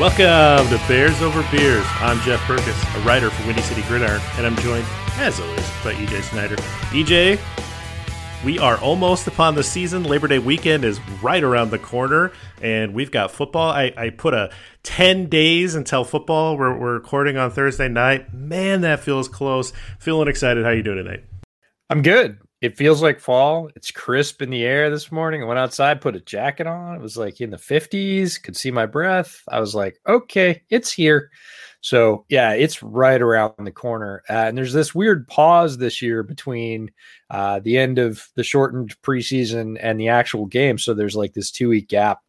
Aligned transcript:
Welcome 0.00 0.76
to 0.76 0.88
Bears 0.88 1.22
Over 1.22 1.46
Beers. 1.52 1.86
I'm 2.00 2.18
Jeff 2.22 2.40
Perkins, 2.40 2.76
a 2.96 3.00
writer 3.06 3.30
for 3.30 3.46
Windy 3.46 3.62
City 3.62 3.82
Gridiron, 3.82 4.20
and 4.36 4.44
I'm 4.44 4.56
joined, 4.56 4.84
as 5.18 5.38
always, 5.38 5.70
by 5.84 5.94
EJ 5.94 6.20
Snyder. 6.24 6.56
EJ, 6.90 7.38
we 8.44 8.58
are 8.58 8.76
almost 8.78 9.28
upon 9.28 9.54
the 9.54 9.62
season. 9.62 10.02
Labor 10.02 10.26
Day 10.26 10.40
weekend 10.40 10.84
is 10.84 10.98
right 11.22 11.44
around 11.44 11.70
the 11.70 11.78
corner, 11.78 12.32
and 12.60 12.92
we've 12.92 13.12
got 13.12 13.30
football. 13.30 13.70
I, 13.70 13.92
I 13.96 14.10
put 14.10 14.34
a 14.34 14.50
10 14.82 15.28
days 15.28 15.76
until 15.76 16.02
football. 16.02 16.58
We're, 16.58 16.76
we're 16.76 16.94
recording 16.94 17.36
on 17.36 17.52
Thursday 17.52 17.86
night. 17.86 18.34
Man, 18.34 18.80
that 18.80 18.98
feels 18.98 19.28
close. 19.28 19.72
Feeling 20.00 20.26
excited. 20.26 20.64
How 20.64 20.70
you 20.70 20.82
doing 20.82 21.04
tonight? 21.04 21.22
I'm 21.88 22.02
good. 22.02 22.38
It 22.64 22.78
feels 22.78 23.02
like 23.02 23.20
fall. 23.20 23.68
It's 23.76 23.90
crisp 23.90 24.40
in 24.40 24.48
the 24.48 24.64
air 24.64 24.88
this 24.88 25.12
morning. 25.12 25.42
I 25.42 25.44
went 25.44 25.58
outside, 25.58 26.00
put 26.00 26.16
a 26.16 26.20
jacket 26.20 26.66
on. 26.66 26.94
It 26.94 27.02
was 27.02 27.14
like 27.14 27.42
in 27.42 27.50
the 27.50 27.58
50s, 27.58 28.42
could 28.42 28.56
see 28.56 28.70
my 28.70 28.86
breath. 28.86 29.42
I 29.50 29.60
was 29.60 29.74
like, 29.74 30.00
okay, 30.08 30.62
it's 30.70 30.90
here. 30.90 31.30
So, 31.82 32.24
yeah, 32.30 32.52
it's 32.52 32.82
right 32.82 33.20
around 33.20 33.52
the 33.58 33.70
corner. 33.70 34.22
Uh, 34.30 34.46
and 34.48 34.56
there's 34.56 34.72
this 34.72 34.94
weird 34.94 35.28
pause 35.28 35.76
this 35.76 36.00
year 36.00 36.22
between 36.22 36.90
uh, 37.28 37.60
the 37.60 37.76
end 37.76 37.98
of 37.98 38.26
the 38.34 38.42
shortened 38.42 38.96
preseason 39.02 39.76
and 39.82 40.00
the 40.00 40.08
actual 40.08 40.46
game. 40.46 40.78
So, 40.78 40.94
there's 40.94 41.16
like 41.16 41.34
this 41.34 41.50
two 41.50 41.68
week 41.68 41.88
gap 41.88 42.20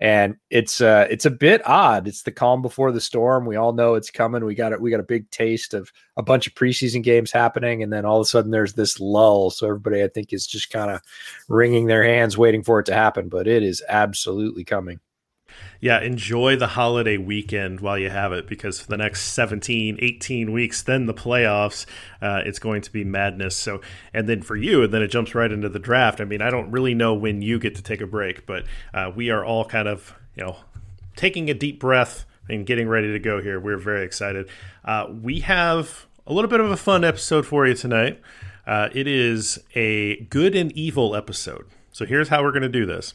and 0.00 0.36
it's 0.48 0.80
uh 0.80 1.06
it's 1.10 1.26
a 1.26 1.30
bit 1.30 1.60
odd. 1.66 2.08
It's 2.08 2.22
the 2.22 2.32
calm 2.32 2.62
before 2.62 2.90
the 2.90 3.00
storm. 3.00 3.44
We 3.44 3.56
all 3.56 3.72
know 3.72 3.94
it's 3.94 4.10
coming. 4.10 4.44
We 4.44 4.54
got 4.54 4.72
it. 4.72 4.80
We 4.80 4.90
got 4.90 5.00
a 5.00 5.04
big 5.04 5.30
taste 5.30 5.74
of 5.74 5.92
a 6.16 6.22
bunch 6.22 6.46
of 6.46 6.54
preseason 6.54 7.02
games 7.02 7.30
happening, 7.30 7.82
and 7.82 7.92
then 7.92 8.04
all 8.04 8.16
of 8.16 8.22
a 8.22 8.28
sudden 8.28 8.50
there's 8.50 8.74
this 8.74 8.98
lull. 8.98 9.50
So 9.50 9.66
everybody, 9.66 10.02
I 10.02 10.08
think, 10.08 10.32
is 10.32 10.46
just 10.46 10.70
kind 10.70 10.90
of 10.90 11.02
wringing 11.48 11.86
their 11.86 12.02
hands, 12.02 12.38
waiting 12.38 12.62
for 12.62 12.80
it 12.80 12.86
to 12.86 12.94
happen. 12.94 13.28
But 13.28 13.46
it 13.46 13.62
is 13.62 13.82
absolutely 13.88 14.64
coming 14.64 15.00
yeah, 15.80 16.00
enjoy 16.00 16.56
the 16.56 16.68
holiday 16.68 17.16
weekend 17.16 17.80
while 17.80 17.98
you 17.98 18.10
have 18.10 18.32
it 18.32 18.46
because 18.46 18.80
for 18.80 18.88
the 18.88 18.96
next 18.96 19.32
17, 19.32 19.98
18 20.00 20.52
weeks, 20.52 20.82
then 20.82 21.06
the 21.06 21.14
playoffs, 21.14 21.86
uh, 22.20 22.42
it's 22.44 22.58
going 22.58 22.82
to 22.82 22.92
be 22.92 23.02
madness. 23.02 23.56
So, 23.56 23.80
and 24.12 24.28
then 24.28 24.42
for 24.42 24.56
you, 24.56 24.82
and 24.82 24.92
then 24.92 25.02
it 25.02 25.08
jumps 25.08 25.34
right 25.34 25.50
into 25.50 25.68
the 25.68 25.78
draft. 25.78 26.20
I 26.20 26.24
mean, 26.24 26.42
I 26.42 26.50
don't 26.50 26.70
really 26.70 26.94
know 26.94 27.14
when 27.14 27.40
you 27.40 27.58
get 27.58 27.74
to 27.76 27.82
take 27.82 28.00
a 28.00 28.06
break, 28.06 28.46
but 28.46 28.64
uh, 28.92 29.10
we 29.14 29.30
are 29.30 29.44
all 29.44 29.64
kind 29.64 29.88
of, 29.88 30.14
you 30.36 30.44
know, 30.44 30.56
taking 31.16 31.48
a 31.48 31.54
deep 31.54 31.80
breath 31.80 32.26
and 32.48 32.66
getting 32.66 32.88
ready 32.88 33.12
to 33.12 33.18
go 33.18 33.40
here. 33.40 33.58
We're 33.58 33.78
very 33.78 34.04
excited. 34.04 34.48
Uh, 34.84 35.06
we 35.10 35.40
have 35.40 36.06
a 36.26 36.32
little 36.32 36.50
bit 36.50 36.60
of 36.60 36.70
a 36.70 36.76
fun 36.76 37.04
episode 37.04 37.46
for 37.46 37.66
you 37.66 37.74
tonight. 37.74 38.20
Uh, 38.66 38.88
it 38.92 39.06
is 39.06 39.58
a 39.74 40.16
good 40.24 40.54
and 40.54 40.70
evil 40.72 41.16
episode. 41.16 41.66
So 41.92 42.04
here's 42.04 42.28
how 42.28 42.42
we're 42.42 42.52
going 42.52 42.62
to 42.62 42.68
do 42.68 42.86
this 42.86 43.14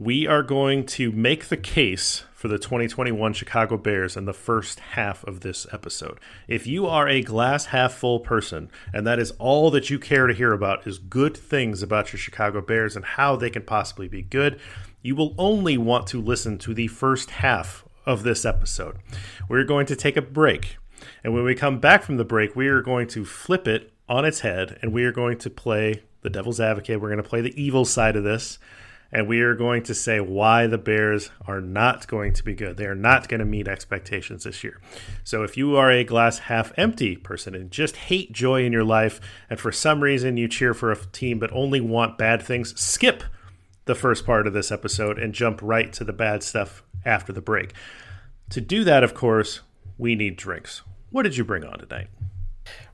we 0.00 0.26
are 0.26 0.42
going 0.42 0.86
to 0.86 1.12
make 1.12 1.48
the 1.48 1.58
case 1.58 2.24
for 2.32 2.48
the 2.48 2.58
2021 2.58 3.34
Chicago 3.34 3.76
Bears 3.76 4.16
in 4.16 4.24
the 4.24 4.32
first 4.32 4.80
half 4.80 5.22
of 5.24 5.40
this 5.40 5.66
episode. 5.72 6.18
If 6.48 6.66
you 6.66 6.86
are 6.86 7.06
a 7.06 7.20
glass 7.20 7.66
half 7.66 7.92
full 7.92 8.18
person 8.18 8.70
and 8.94 9.06
that 9.06 9.18
is 9.18 9.32
all 9.32 9.70
that 9.72 9.90
you 9.90 9.98
care 9.98 10.26
to 10.26 10.32
hear 10.32 10.54
about 10.54 10.86
is 10.86 10.96
good 10.96 11.36
things 11.36 11.82
about 11.82 12.14
your 12.14 12.18
Chicago 12.18 12.62
Bears 12.62 12.96
and 12.96 13.04
how 13.04 13.36
they 13.36 13.50
can 13.50 13.60
possibly 13.60 14.08
be 14.08 14.22
good, 14.22 14.58
you 15.02 15.14
will 15.14 15.34
only 15.36 15.76
want 15.76 16.06
to 16.06 16.22
listen 16.22 16.56
to 16.56 16.72
the 16.72 16.88
first 16.88 17.32
half 17.32 17.84
of 18.06 18.22
this 18.22 18.46
episode. 18.46 18.96
We're 19.50 19.64
going 19.64 19.84
to 19.84 19.96
take 19.96 20.16
a 20.16 20.22
break. 20.22 20.78
And 21.22 21.34
when 21.34 21.44
we 21.44 21.54
come 21.54 21.78
back 21.78 22.04
from 22.04 22.16
the 22.16 22.24
break, 22.24 22.56
we 22.56 22.68
are 22.68 22.80
going 22.80 23.06
to 23.08 23.26
flip 23.26 23.68
it 23.68 23.92
on 24.08 24.24
its 24.24 24.40
head 24.40 24.78
and 24.80 24.94
we 24.94 25.04
are 25.04 25.12
going 25.12 25.36
to 25.36 25.50
play 25.50 26.04
the 26.22 26.30
devil's 26.30 26.58
advocate. 26.58 27.02
We're 27.02 27.10
going 27.10 27.22
to 27.22 27.28
play 27.28 27.42
the 27.42 27.62
evil 27.62 27.84
side 27.84 28.16
of 28.16 28.24
this 28.24 28.58
and 29.12 29.26
we 29.26 29.40
are 29.40 29.54
going 29.54 29.82
to 29.82 29.94
say 29.94 30.20
why 30.20 30.66
the 30.66 30.78
Bears 30.78 31.30
are 31.46 31.60
not 31.60 32.06
going 32.06 32.32
to 32.34 32.44
be 32.44 32.54
good. 32.54 32.76
They 32.76 32.86
are 32.86 32.94
not 32.94 33.28
going 33.28 33.40
to 33.40 33.46
meet 33.46 33.68
expectations 33.68 34.44
this 34.44 34.62
year. 34.62 34.80
So 35.24 35.42
if 35.42 35.56
you 35.56 35.76
are 35.76 35.90
a 35.90 36.04
glass 36.04 36.40
half 36.40 36.72
empty 36.76 37.16
person 37.16 37.54
and 37.54 37.70
just 37.70 37.96
hate 37.96 38.32
joy 38.32 38.64
in 38.64 38.72
your 38.72 38.84
life, 38.84 39.20
and 39.48 39.58
for 39.58 39.72
some 39.72 40.02
reason 40.02 40.36
you 40.36 40.48
cheer 40.48 40.74
for 40.74 40.92
a 40.92 40.96
team 40.96 41.38
but 41.38 41.52
only 41.52 41.80
want 41.80 42.18
bad 42.18 42.42
things, 42.42 42.78
skip 42.80 43.24
the 43.86 43.94
first 43.94 44.24
part 44.24 44.46
of 44.46 44.52
this 44.52 44.70
episode 44.70 45.18
and 45.18 45.34
jump 45.34 45.60
right 45.62 45.92
to 45.92 46.04
the 46.04 46.12
bad 46.12 46.42
stuff 46.42 46.84
after 47.04 47.32
the 47.32 47.40
break. 47.40 47.72
To 48.50 48.60
do 48.60 48.84
that, 48.84 49.02
of 49.02 49.14
course, 49.14 49.60
we 49.98 50.14
need 50.14 50.36
drinks. 50.36 50.82
What 51.10 51.22
did 51.24 51.36
you 51.36 51.44
bring 51.44 51.64
on 51.64 51.78
tonight? 51.78 52.08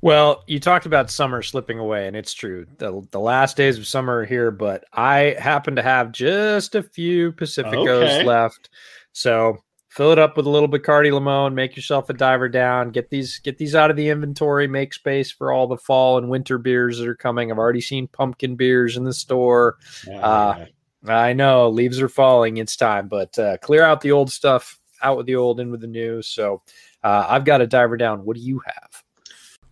Well, 0.00 0.44
you 0.46 0.60
talked 0.60 0.86
about 0.86 1.10
summer 1.10 1.42
slipping 1.42 1.78
away, 1.78 2.06
and 2.06 2.16
it's 2.16 2.34
true. 2.34 2.66
The, 2.78 3.06
the 3.10 3.20
last 3.20 3.56
days 3.56 3.78
of 3.78 3.86
summer 3.86 4.18
are 4.18 4.24
here, 4.24 4.50
but 4.50 4.84
I 4.92 5.36
happen 5.38 5.76
to 5.76 5.82
have 5.82 6.12
just 6.12 6.74
a 6.74 6.82
few 6.82 7.32
Pacificos 7.32 8.02
okay. 8.02 8.24
left. 8.24 8.70
So 9.12 9.58
fill 9.96 10.12
it 10.12 10.18
up 10.18 10.36
with 10.36 10.44
a 10.44 10.50
little 10.50 10.68
Bacardi 10.68 11.10
Limon, 11.10 11.54
make 11.54 11.74
yourself 11.74 12.10
a 12.10 12.12
diver 12.12 12.48
down, 12.48 12.90
get 12.90 13.08
these 13.08 13.38
get 13.38 13.56
these 13.56 13.74
out 13.74 13.90
of 13.90 13.96
the 13.96 14.10
inventory, 14.10 14.68
make 14.68 14.92
space 14.92 15.30
for 15.30 15.52
all 15.52 15.66
the 15.66 15.78
fall 15.78 16.18
and 16.18 16.28
winter 16.28 16.58
beers 16.58 16.98
that 16.98 17.08
are 17.08 17.14
coming. 17.16 17.50
I've 17.50 17.58
already 17.58 17.80
seen 17.80 18.06
pumpkin 18.08 18.56
beers 18.56 18.96
in 18.96 19.04
the 19.04 19.14
store. 19.14 19.78
Yeah, 20.06 20.20
uh, 20.20 20.66
I 21.06 21.32
know 21.32 21.68
leaves 21.70 22.00
are 22.00 22.08
falling. 22.08 22.58
It's 22.58 22.76
time, 22.76 23.08
but 23.08 23.38
uh, 23.38 23.56
clear 23.58 23.84
out 23.84 24.02
the 24.02 24.12
old 24.12 24.30
stuff, 24.30 24.78
out 25.02 25.16
with 25.16 25.26
the 25.26 25.36
old, 25.36 25.60
in 25.60 25.70
with 25.70 25.80
the 25.80 25.86
new. 25.86 26.20
So 26.20 26.62
uh, 27.02 27.26
I've 27.28 27.44
got 27.44 27.62
a 27.62 27.66
diver 27.66 27.96
down. 27.96 28.24
What 28.24 28.36
do 28.36 28.42
you 28.42 28.60
have? 28.66 29.02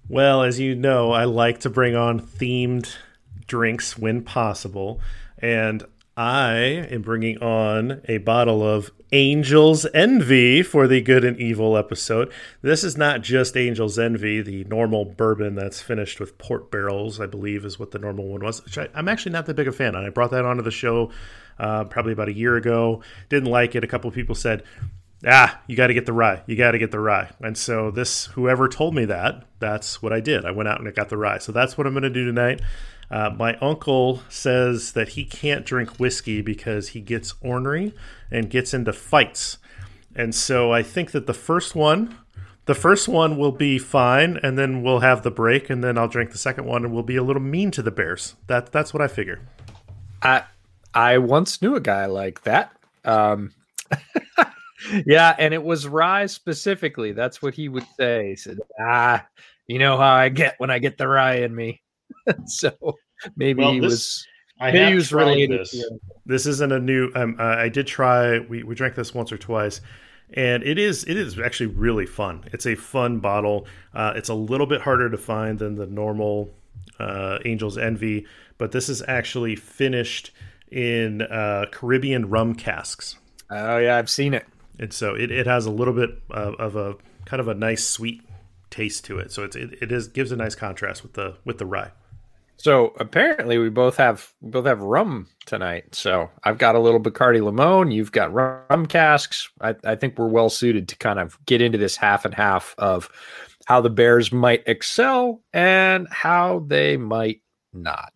Well, 0.09 0.42
as 0.42 0.60
you 0.60 0.75
know, 0.75 1.12
I 1.12 1.25
like 1.25 1.60
to 1.60 1.70
bring 1.70 1.97
on 1.97 2.20
themed 2.20 2.94
drinks 3.47 3.97
when 3.97 4.22
possible. 4.22 5.01
And 5.39 5.83
I 6.16 6.56
am 6.91 7.03
bringing 7.03 7.39
on 7.39 8.03
a 8.04 8.18
bottle 8.18 8.62
of 8.62 8.91
Angel's 9.12 9.86
Envy 9.95 10.62
for 10.62 10.86
the 10.86 11.01
Good 11.01 11.24
and 11.24 11.39
Evil 11.39 11.77
episode. 11.77 12.30
This 12.60 12.84
is 12.84 12.98
not 12.98 13.22
just 13.22 13.56
Angel's 13.56 13.98
Envy, 13.98 14.42
the 14.42 14.65
normal 14.65 15.06
bourbon 15.06 15.54
that's 15.54 15.80
finished 15.80 16.21
with 16.21 16.36
port 16.36 16.71
barrels, 16.71 17.18
I 17.18 17.27
believe 17.27 17.65
is 17.65 17.78
what 17.78 17.92
the 17.92 17.98
normal 17.98 18.28
one 18.28 18.45
was. 18.45 18.62
which 18.62 18.77
I, 18.77 18.89
am 18.95 19.09
actually 19.09 19.33
not 19.33 19.47
that 19.47 19.54
big 19.54 19.68
a 19.68 19.72
fan. 19.72 19.97
I 19.97 20.10
brought 20.10 20.33
that 20.33 20.45
onto 20.45 20.62
the 20.62 20.71
show 20.71 21.10
uh, 21.59 21.84
probably 21.84 22.12
about 22.12 22.28
a 22.28 22.34
year 22.34 22.57
ago. 22.57 23.03
Didn't 23.30 23.50
like 23.50 23.74
it. 23.74 23.83
A 23.84 23.89
couple 23.89 24.10
people 24.10 24.34
said, 24.34 24.65
ah, 25.26 25.60
you 25.66 25.76
got 25.76 25.88
to 25.88 25.94
get 25.94 26.06
the 26.06 26.12
rye. 26.12 26.42
You 26.47 26.56
got 26.56 26.72
to 26.72 26.78
get 26.78 26.91
the 26.91 27.00
rye. 27.00 27.30
And 27.41 27.56
so 27.56 27.91
this, 27.91 28.26
whoever 28.26 28.68
told 28.68 28.94
me 28.94 29.04
that, 29.06 29.44
that's 29.59 30.03
what 30.03 30.12
I 30.12 30.21
did. 30.21 30.44
I 30.44 30.50
went 30.50 30.68
out 30.68 30.78
and 30.78 30.88
I 30.88 30.92
got 30.92 31.09
the 31.09 31.16
rye. 31.16 31.38
So 31.38 31.53
that's 31.53 31.76
what 31.76 31.86
I'm 31.86 31.92
going 31.92 32.03
to 32.03 32.10
do 32.10 32.24
tonight. 32.24 32.60
Uh, 33.10 33.30
my 33.30 33.56
uncle 33.56 34.22
says 34.28 34.92
that 34.92 35.10
he 35.10 35.24
can't 35.24 35.66
drink 35.66 35.98
whiskey 35.98 36.41
because 36.41 36.88
he 36.88 37.00
gets 37.00 37.34
ornery 37.41 37.94
and 38.30 38.50
gets 38.50 38.74
into 38.74 38.92
fights. 38.92 39.59
And 40.16 40.34
so 40.34 40.72
I 40.72 40.82
think 40.82 41.10
that 41.12 41.26
the 41.26 41.34
first 41.34 41.74
one 41.74 42.16
the 42.66 42.74
first 42.74 43.09
one 43.09 43.36
will 43.36 43.53
be 43.53 43.78
fine, 43.78 44.38
and 44.42 44.56
then 44.59 44.82
we'll 44.82 45.00
have 45.00 45.22
the 45.22 45.30
break, 45.30 45.68
and 45.68 45.84
then 45.84 45.98
I'll 45.98 46.09
drink 46.09 46.30
the 46.30 46.38
second 46.38 46.65
one, 46.65 46.84
and 46.84 46.94
we'll 46.94 47.03
be 47.03 47.16
a 47.16 47.22
little 47.22 47.42
mean 47.42 47.71
to 47.72 47.82
the 47.82 47.91
Bears. 47.91 48.36
That 48.47 48.72
that's 48.72 48.94
what 48.94 49.03
I 49.03 49.09
figure. 49.09 49.41
I 50.22 50.44
I 50.94 51.18
once 51.18 51.60
knew 51.60 51.74
a 51.74 51.80
guy 51.80 52.06
like 52.06 52.42
that. 52.44 52.72
Um, 53.04 53.53
yeah, 55.06 55.34
and 55.38 55.54
it 55.54 55.62
was 55.62 55.86
rye 55.86 56.26
specifically. 56.26 57.12
That's 57.12 57.41
what 57.42 57.54
he 57.54 57.68
would 57.68 57.86
say. 57.98 58.30
He 58.30 58.36
said, 58.36 58.59
"Ah, 58.80 59.26
you 59.66 59.78
know 59.78 59.97
how 59.97 60.12
I 60.15 60.28
get 60.28 60.54
when 60.59 60.71
I 60.71 60.78
get 60.78 60.98
the 60.98 61.09
rye 61.09 61.36
in 61.36 61.54
me." 61.54 61.82
so 62.47 62.72
maybe 63.36 63.62
Well, 63.62 63.72
he 63.72 63.80
this- 63.80 63.91
was. 63.91 64.26
I 64.60 64.71
maybe 64.71 64.91
he 64.91 64.94
was 64.94 65.12
related. 65.12 65.60
this. 65.60 65.84
This 66.26 66.47
isn't 66.47 66.71
a 66.72 66.78
new. 66.78 67.10
Um, 67.16 67.36
uh, 67.41 67.42
I 67.42 67.68
did 67.68 67.86
try. 67.88 68.38
We 68.38 68.62
we 68.62 68.74
drank 68.76 68.94
this 68.94 69.12
once 69.12 69.32
or 69.32 69.36
twice, 69.38 69.80
and 70.34 70.62
it 70.62 70.78
is 70.78 71.03
it 71.04 71.16
is 71.16 71.41
actually 71.41 71.66
really 71.74 72.06
fun. 72.06 72.44
It's 72.53 72.65
a 72.66 72.76
fun 72.76 73.18
bottle. 73.18 73.66
Uh, 73.92 74.12
it's 74.15 74.28
a 74.28 74.34
little 74.34 74.66
bit 74.68 74.80
harder 74.80 75.10
to 75.10 75.18
find 75.18 75.59
than 75.59 75.74
the 75.74 75.86
normal 75.86 76.54
uh, 77.00 77.38
Angel's 77.44 77.76
Envy, 77.76 78.26
but 78.56 78.71
this 78.71 78.88
is 78.88 79.03
actually 79.09 79.56
finished 79.56 80.30
in 80.71 81.22
uh, 81.22 81.66
Caribbean 81.72 82.30
rum 82.30 82.54
casks, 82.54 83.16
Oh 83.50 83.78
yeah, 83.78 83.97
I've 83.97 84.10
seen 84.10 84.34
it. 84.34 84.47
And 84.78 84.92
so 84.92 85.15
it, 85.15 85.30
it 85.30 85.47
has 85.47 85.66
a 85.66 85.71
little 85.71 85.94
bit 85.94 86.10
of, 86.30 86.54
of 86.54 86.76
a 86.76 86.97
kind 87.24 87.41
of 87.41 87.48
a 87.48 87.54
nice 87.54 87.86
sweet 87.86 88.22
taste 88.71 89.04
to 89.06 89.18
it. 89.18 89.32
So 89.32 89.44
it's, 89.44 89.56
it 89.56 89.78
it 89.80 89.92
is 89.92 90.09
gives 90.09 90.32
a 90.32 90.36
nice 90.36 90.54
contrast 90.54 91.03
with 91.03 91.15
the 91.15 91.36
with 91.44 91.59
the 91.59 91.66
rye. 91.66 91.92
So 92.56 92.94
apparently 92.98 93.59
we 93.59 93.68
both 93.68 93.97
have 93.97 94.32
we 94.41 94.50
both 94.50 94.66
have 94.66 94.80
rum 94.80 95.28
tonight. 95.47 95.94
So 95.94 96.30
I've 96.44 96.59
got 96.59 96.74
a 96.74 96.80
little 96.80 97.00
Bacardi 97.00 97.42
Limon. 97.42 97.91
You've 97.91 98.12
got 98.12 98.32
rum 98.32 98.86
casks. 98.86 99.50
I, 99.60 99.74
I 99.84 99.97
think 99.97 100.18
we're 100.18 100.28
well 100.28 100.50
suited 100.50 100.88
to 100.88 100.97
kind 100.97 101.18
of 101.18 101.38
get 101.47 101.60
into 101.60 101.78
this 101.78 101.97
half 101.97 102.24
and 102.24 102.34
half 102.34 102.74
of 102.78 103.09
how 103.66 103.80
the 103.80 103.91
Bears 103.91 104.32
might 104.32 104.62
excel 104.66 105.42
and 105.53 106.09
how 106.10 106.65
they 106.66 106.97
might 106.97 107.42
not. 107.72 108.12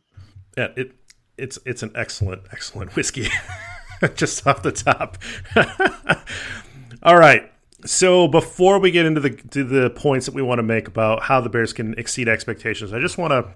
Yeah, 0.56 0.68
it 0.76 0.92
it's 1.36 1.58
it's 1.64 1.82
an 1.82 1.92
excellent 1.94 2.42
excellent 2.52 2.94
whiskey. 2.96 3.28
Just 4.14 4.46
off 4.46 4.62
the 4.62 4.72
top. 4.72 5.18
All 7.02 7.16
right. 7.16 7.50
So 7.84 8.26
before 8.26 8.78
we 8.80 8.90
get 8.90 9.06
into 9.06 9.20
the 9.20 9.30
to 9.30 9.62
the 9.64 9.90
points 9.90 10.26
that 10.26 10.34
we 10.34 10.42
want 10.42 10.58
to 10.58 10.64
make 10.64 10.88
about 10.88 11.22
how 11.22 11.40
the 11.40 11.48
Bears 11.48 11.72
can 11.72 11.94
exceed 11.94 12.28
expectations, 12.28 12.92
I 12.92 13.00
just 13.00 13.18
want 13.18 13.32
to 13.32 13.54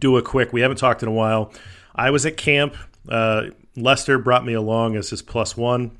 do 0.00 0.16
a 0.16 0.22
quick. 0.22 0.52
We 0.52 0.60
haven't 0.60 0.78
talked 0.78 1.02
in 1.02 1.08
a 1.08 1.12
while. 1.12 1.52
I 1.94 2.10
was 2.10 2.26
at 2.26 2.36
camp. 2.36 2.76
Uh, 3.08 3.46
Lester 3.76 4.18
brought 4.18 4.44
me 4.44 4.54
along 4.54 4.96
as 4.96 5.10
his 5.10 5.22
plus 5.22 5.56
one. 5.56 5.96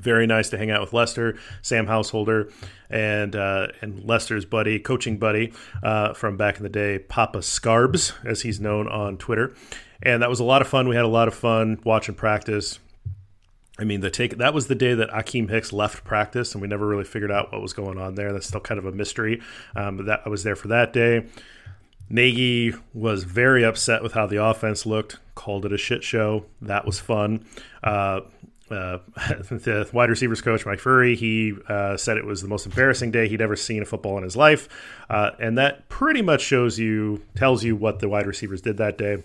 Very 0.00 0.26
nice 0.26 0.48
to 0.50 0.58
hang 0.58 0.70
out 0.70 0.80
with 0.80 0.92
Lester, 0.92 1.38
Sam 1.60 1.86
Householder, 1.86 2.50
and 2.88 3.34
uh, 3.34 3.68
and 3.82 4.04
Lester's 4.04 4.44
buddy, 4.44 4.78
coaching 4.78 5.18
buddy 5.18 5.52
uh, 5.82 6.14
from 6.14 6.36
back 6.36 6.56
in 6.56 6.62
the 6.62 6.68
day, 6.70 6.98
Papa 6.98 7.38
Scarbs, 7.38 8.14
as 8.24 8.42
he's 8.42 8.60
known 8.60 8.88
on 8.88 9.18
Twitter. 9.18 9.54
And 10.02 10.22
that 10.22 10.30
was 10.30 10.40
a 10.40 10.44
lot 10.44 10.62
of 10.62 10.68
fun. 10.68 10.88
We 10.88 10.96
had 10.96 11.04
a 11.04 11.08
lot 11.08 11.28
of 11.28 11.34
fun 11.34 11.78
watching 11.84 12.14
practice. 12.14 12.78
I 13.78 13.84
mean, 13.84 14.00
the 14.00 14.10
take 14.10 14.38
that 14.38 14.52
was 14.52 14.66
the 14.66 14.74
day 14.74 14.94
that 14.94 15.10
Akiem 15.10 15.48
Hicks 15.48 15.72
left 15.72 16.04
practice, 16.04 16.54
and 16.54 16.60
we 16.60 16.68
never 16.68 16.86
really 16.86 17.04
figured 17.04 17.30
out 17.30 17.50
what 17.50 17.62
was 17.62 17.72
going 17.72 17.98
on 17.98 18.14
there. 18.14 18.32
That's 18.32 18.46
still 18.46 18.60
kind 18.60 18.78
of 18.78 18.84
a 18.84 18.92
mystery. 18.92 19.40
Um, 19.74 19.96
but 19.96 20.06
that 20.06 20.22
I 20.26 20.28
was 20.28 20.42
there 20.42 20.56
for 20.56 20.68
that 20.68 20.92
day. 20.92 21.26
Nagy 22.10 22.74
was 22.92 23.24
very 23.24 23.64
upset 23.64 24.02
with 24.02 24.12
how 24.12 24.26
the 24.26 24.44
offense 24.44 24.84
looked, 24.84 25.18
called 25.34 25.64
it 25.64 25.72
a 25.72 25.78
shit 25.78 26.02
show. 26.02 26.44
That 26.60 26.84
was 26.84 26.98
fun. 26.98 27.46
Uh, 27.84 28.22
uh, 28.70 28.98
the 29.16 29.88
wide 29.92 30.10
receivers 30.10 30.40
coach, 30.40 30.66
Mike 30.66 30.80
Furrey, 30.80 31.16
he 31.16 31.54
uh, 31.68 31.96
said 31.96 32.16
it 32.16 32.26
was 32.26 32.42
the 32.42 32.48
most 32.48 32.66
embarrassing 32.66 33.12
day 33.12 33.28
he'd 33.28 33.40
ever 33.40 33.56
seen 33.56 33.80
a 33.80 33.86
football 33.86 34.18
in 34.18 34.24
his 34.24 34.36
life. 34.36 34.68
Uh, 35.08 35.30
and 35.38 35.56
that 35.56 35.88
pretty 35.88 36.20
much 36.20 36.42
shows 36.42 36.78
you, 36.78 37.22
tells 37.36 37.62
you 37.62 37.76
what 37.76 38.00
the 38.00 38.08
wide 38.08 38.26
receivers 38.26 38.60
did 38.60 38.76
that 38.76 38.98
day 38.98 39.22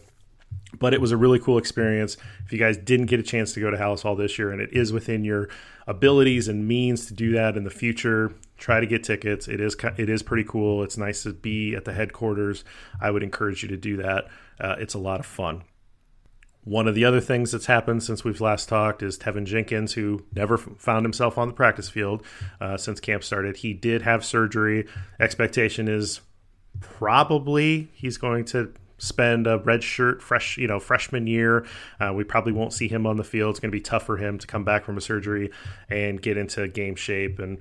but 0.79 0.93
it 0.93 1.01
was 1.01 1.11
a 1.11 1.17
really 1.17 1.39
cool 1.39 1.57
experience. 1.57 2.17
If 2.45 2.53
you 2.53 2.59
guys 2.59 2.77
didn't 2.77 3.07
get 3.07 3.19
a 3.19 3.23
chance 3.23 3.53
to 3.53 3.59
go 3.59 3.71
to 3.71 3.77
Halas 3.77 4.03
Hall 4.03 4.15
this 4.15 4.37
year, 4.37 4.51
and 4.51 4.61
it 4.61 4.71
is 4.73 4.93
within 4.93 5.23
your 5.23 5.49
abilities 5.87 6.47
and 6.47 6.67
means 6.67 7.05
to 7.07 7.13
do 7.13 7.31
that 7.33 7.57
in 7.57 7.63
the 7.63 7.69
future, 7.69 8.33
try 8.57 8.79
to 8.79 8.87
get 8.87 9.03
tickets. 9.03 9.47
It 9.47 9.59
is 9.59 9.75
it 9.97 10.09
is 10.09 10.23
pretty 10.23 10.43
cool. 10.43 10.83
It's 10.83 10.97
nice 10.97 11.23
to 11.23 11.33
be 11.33 11.75
at 11.75 11.85
the 11.85 11.93
headquarters. 11.93 12.63
I 13.01 13.11
would 13.11 13.23
encourage 13.23 13.63
you 13.63 13.69
to 13.69 13.77
do 13.77 13.97
that. 13.97 14.27
Uh, 14.59 14.75
it's 14.79 14.93
a 14.93 14.99
lot 14.99 15.19
of 15.19 15.25
fun. 15.25 15.63
One 16.63 16.87
of 16.87 16.95
the 16.95 17.05
other 17.05 17.21
things 17.21 17.51
that's 17.51 17.67
happened 17.67 18.01
since 18.01 18.23
we've 18.23 18.41
last 18.41 18.67
talked 18.67 19.03
is 19.03 19.19
Teven 19.19 19.45
Jenkins, 19.45 19.93
who 19.93 20.25
never 20.33 20.57
found 20.57 21.05
himself 21.05 21.37
on 21.37 21.47
the 21.47 21.53
practice 21.53 21.89
field 21.89 22.23
uh, 22.59 22.75
since 22.75 22.99
camp 22.99 23.23
started. 23.23 23.57
He 23.57 23.73
did 23.73 24.01
have 24.01 24.25
surgery. 24.25 24.87
Expectation 25.19 25.87
is 25.87 26.21
probably 26.79 27.89
he's 27.93 28.17
going 28.17 28.45
to 28.45 28.73
spend 28.97 29.47
a 29.47 29.59
red 29.59 29.83
shirt 29.83 30.21
fresh 30.21 30.57
you 30.57 30.67
know 30.67 30.79
freshman 30.79 31.27
year. 31.27 31.65
Uh, 31.99 32.13
we 32.13 32.23
probably 32.23 32.53
won't 32.53 32.73
see 32.73 32.87
him 32.87 33.05
on 33.05 33.17
the 33.17 33.23
field. 33.23 33.51
It's 33.51 33.59
going 33.59 33.71
to 33.71 33.75
be 33.75 33.81
tough 33.81 34.05
for 34.05 34.17
him 34.17 34.37
to 34.37 34.47
come 34.47 34.63
back 34.63 34.85
from 34.85 34.97
a 34.97 35.01
surgery 35.01 35.51
and 35.89 36.21
get 36.21 36.37
into 36.37 36.67
game 36.67 36.95
shape 36.95 37.39
and 37.39 37.57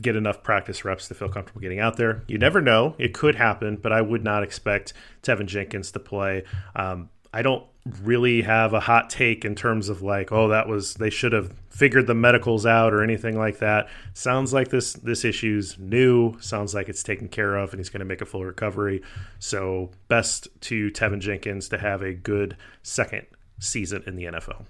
get 0.00 0.14
enough 0.14 0.42
practice 0.42 0.84
reps 0.84 1.08
to 1.08 1.14
feel 1.14 1.28
comfortable 1.28 1.60
getting 1.60 1.80
out 1.80 1.96
there. 1.96 2.22
You 2.28 2.38
never 2.38 2.60
know. 2.60 2.94
It 2.98 3.14
could 3.14 3.34
happen 3.34 3.76
but 3.76 3.92
i 3.92 4.00
would 4.00 4.24
not 4.24 4.42
expect 4.42 4.92
teven 5.22 5.46
jenkins 5.46 5.92
to 5.92 5.98
play. 5.98 6.44
Um, 6.74 7.10
i 7.32 7.42
don't 7.42 7.64
really 8.02 8.42
have 8.42 8.74
a 8.74 8.80
hot 8.80 9.10
take 9.10 9.44
in 9.44 9.54
terms 9.54 9.88
of 9.88 10.02
like 10.02 10.32
oh 10.32 10.48
that 10.48 10.68
was 10.68 10.94
they 10.94 11.10
should 11.10 11.32
have 11.32 11.52
figured 11.70 12.06
the 12.06 12.14
medicals 12.14 12.66
out 12.66 12.92
or 12.92 13.02
anything 13.02 13.38
like 13.38 13.58
that 13.58 13.88
sounds 14.14 14.52
like 14.52 14.68
this 14.68 14.94
this 14.94 15.24
issue's 15.24 15.78
new 15.78 16.36
sounds 16.40 16.74
like 16.74 16.88
it's 16.88 17.02
taken 17.02 17.28
care 17.28 17.56
of 17.56 17.72
and 17.72 17.80
he's 17.80 17.88
going 17.88 18.00
to 18.00 18.04
make 18.04 18.20
a 18.20 18.26
full 18.26 18.44
recovery 18.44 19.02
so 19.38 19.90
best 20.08 20.48
to 20.60 20.90
Teven 20.90 21.20
Jenkins 21.20 21.68
to 21.68 21.78
have 21.78 22.02
a 22.02 22.12
good 22.12 22.56
second 22.82 23.26
season 23.60 24.02
in 24.06 24.16
the 24.16 24.24
NFL 24.24 24.66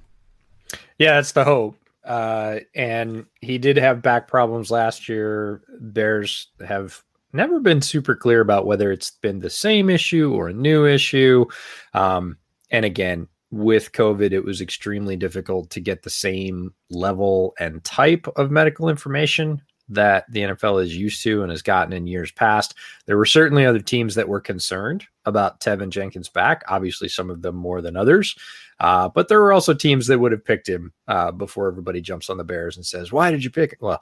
Yeah, 0.98 1.14
that's 1.14 1.32
the 1.32 1.44
hope. 1.44 1.76
Uh, 2.04 2.60
and 2.74 3.26
he 3.40 3.58
did 3.58 3.76
have 3.76 4.02
back 4.02 4.28
problems 4.28 4.70
last 4.70 5.08
year. 5.08 5.62
Bears 5.80 6.48
have 6.66 7.02
never 7.32 7.60
been 7.60 7.82
super 7.82 8.14
clear 8.14 8.40
about 8.40 8.66
whether 8.66 8.90
it's 8.90 9.10
been 9.10 9.40
the 9.40 9.50
same 9.50 9.90
issue 9.90 10.32
or 10.32 10.48
a 10.48 10.54
new 10.54 10.86
issue. 10.86 11.44
Um, 11.92 12.38
and 12.70 12.84
again, 12.84 13.28
with 13.50 13.92
COVID, 13.92 14.32
it 14.32 14.44
was 14.44 14.60
extremely 14.60 15.16
difficult 15.16 15.70
to 15.70 15.80
get 15.80 16.02
the 16.02 16.10
same 16.10 16.74
level 16.90 17.54
and 17.58 17.82
type 17.82 18.26
of 18.36 18.50
medical 18.50 18.88
information 18.88 19.62
that 19.88 20.30
the 20.30 20.40
NFL 20.40 20.82
is 20.82 20.96
used 20.96 21.22
to 21.22 21.42
and 21.42 21.50
has 21.50 21.62
gotten 21.62 21.94
in 21.94 22.06
years 22.06 22.30
past. 22.30 22.74
There 23.06 23.16
were 23.16 23.24
certainly 23.24 23.64
other 23.64 23.80
teams 23.80 24.14
that 24.16 24.28
were 24.28 24.40
concerned 24.40 25.04
about 25.24 25.60
Teven 25.60 25.88
Jenkins 25.88 26.28
back, 26.28 26.62
obviously, 26.68 27.08
some 27.08 27.30
of 27.30 27.40
them 27.40 27.56
more 27.56 27.80
than 27.80 27.96
others. 27.96 28.36
Uh, 28.80 29.08
but 29.08 29.28
there 29.28 29.40
were 29.40 29.52
also 29.52 29.72
teams 29.72 30.06
that 30.06 30.18
would 30.18 30.32
have 30.32 30.44
picked 30.44 30.68
him 30.68 30.92
uh, 31.08 31.32
before 31.32 31.68
everybody 31.68 32.00
jumps 32.00 32.28
on 32.28 32.36
the 32.36 32.44
Bears 32.44 32.76
and 32.76 32.84
says, 32.84 33.12
Why 33.12 33.30
did 33.30 33.42
you 33.42 33.50
pick? 33.50 33.76
Well, 33.80 34.00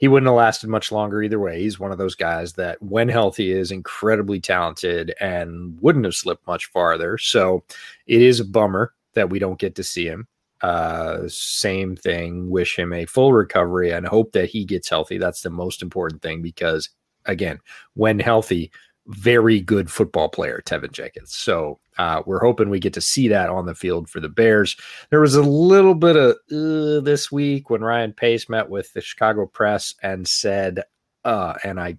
he 0.00 0.08
wouldn't 0.08 0.28
have 0.28 0.36
lasted 0.36 0.70
much 0.70 0.90
longer 0.90 1.22
either 1.22 1.38
way. 1.38 1.60
He's 1.60 1.78
one 1.78 1.92
of 1.92 1.98
those 1.98 2.14
guys 2.14 2.54
that, 2.54 2.82
when 2.82 3.08
healthy, 3.08 3.52
is 3.52 3.70
incredibly 3.70 4.40
talented 4.40 5.14
and 5.20 5.78
wouldn't 5.82 6.06
have 6.06 6.14
slipped 6.14 6.46
much 6.46 6.66
farther. 6.66 7.18
So 7.18 7.62
it 8.06 8.22
is 8.22 8.40
a 8.40 8.44
bummer 8.46 8.94
that 9.12 9.28
we 9.28 9.38
don't 9.38 9.58
get 9.58 9.74
to 9.74 9.84
see 9.84 10.06
him. 10.06 10.26
Uh, 10.62 11.20
same 11.28 11.96
thing. 11.96 12.48
Wish 12.48 12.78
him 12.78 12.94
a 12.94 13.04
full 13.04 13.34
recovery 13.34 13.90
and 13.90 14.06
hope 14.06 14.32
that 14.32 14.48
he 14.48 14.64
gets 14.64 14.88
healthy. 14.88 15.18
That's 15.18 15.42
the 15.42 15.50
most 15.50 15.82
important 15.82 16.22
thing 16.22 16.40
because, 16.40 16.88
again, 17.26 17.60
when 17.92 18.18
healthy, 18.18 18.70
very 19.10 19.60
good 19.60 19.90
football 19.90 20.28
player, 20.28 20.62
Teven 20.64 20.92
Jenkins. 20.92 21.34
So 21.34 21.80
uh, 21.98 22.22
we're 22.26 22.40
hoping 22.40 22.70
we 22.70 22.78
get 22.80 22.94
to 22.94 23.00
see 23.00 23.28
that 23.28 23.50
on 23.50 23.66
the 23.66 23.74
field 23.74 24.08
for 24.08 24.20
the 24.20 24.28
Bears. 24.28 24.76
There 25.10 25.20
was 25.20 25.34
a 25.34 25.42
little 25.42 25.94
bit 25.94 26.16
of 26.16 26.36
uh, 26.52 27.00
this 27.00 27.30
week 27.30 27.70
when 27.70 27.82
Ryan 27.82 28.12
Pace 28.12 28.48
met 28.48 28.68
with 28.68 28.92
the 28.92 29.00
Chicago 29.00 29.46
press 29.46 29.94
and 30.02 30.26
said, 30.26 30.84
uh, 31.24 31.54
and 31.64 31.80
I, 31.80 31.98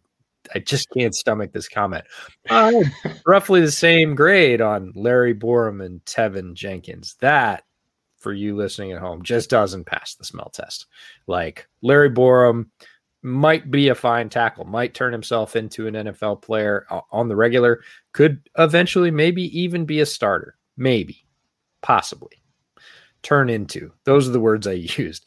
I 0.56 0.60
just 0.60 0.90
can't 0.98 1.14
stomach 1.14 1.52
this 1.52 1.68
comment. 1.68 2.06
Had 2.46 2.92
roughly 3.28 3.62
the 3.62 3.72
same 3.72 4.16
grade 4.16 4.62
on 4.62 4.94
Larry 4.96 5.36
Borom 5.36 5.86
and 5.86 6.04
Teven 6.06 6.54
Jenkins. 6.54 7.16
That, 7.20 7.64
for 8.18 8.34
you 8.34 8.56
listening 8.56 8.94
at 8.94 9.00
home, 9.00 9.22
just 9.22 9.50
doesn't 9.50 9.86
pass 9.86 10.16
the 10.16 10.24
smell 10.24 10.50
test. 10.54 10.88
Like 11.28 11.68
Larry 11.82 12.10
Borom 12.10 12.68
might 13.24 13.70
be 13.70 13.90
a 13.90 13.96
fine 13.96 14.30
tackle, 14.30 14.66
might 14.66 14.94
turn 14.94 15.12
himself 15.12 15.56
into 15.56 15.88
an 15.88 15.94
NFL 15.94 16.42
player 16.42 16.86
on 17.12 17.28
the 17.28 17.36
regular, 17.36 17.82
could 18.14 18.42
eventually 18.58 19.12
maybe 19.12 19.44
even 19.58 19.86
be 19.86 20.00
a 20.00 20.06
starter, 20.06 20.56
maybe, 20.78 21.26
possibly 21.82 22.42
turn 23.24 23.50
into. 23.50 23.92
Those 24.04 24.28
are 24.28 24.32
the 24.32 24.40
words 24.40 24.68
I 24.68 24.72
used. 24.98 25.26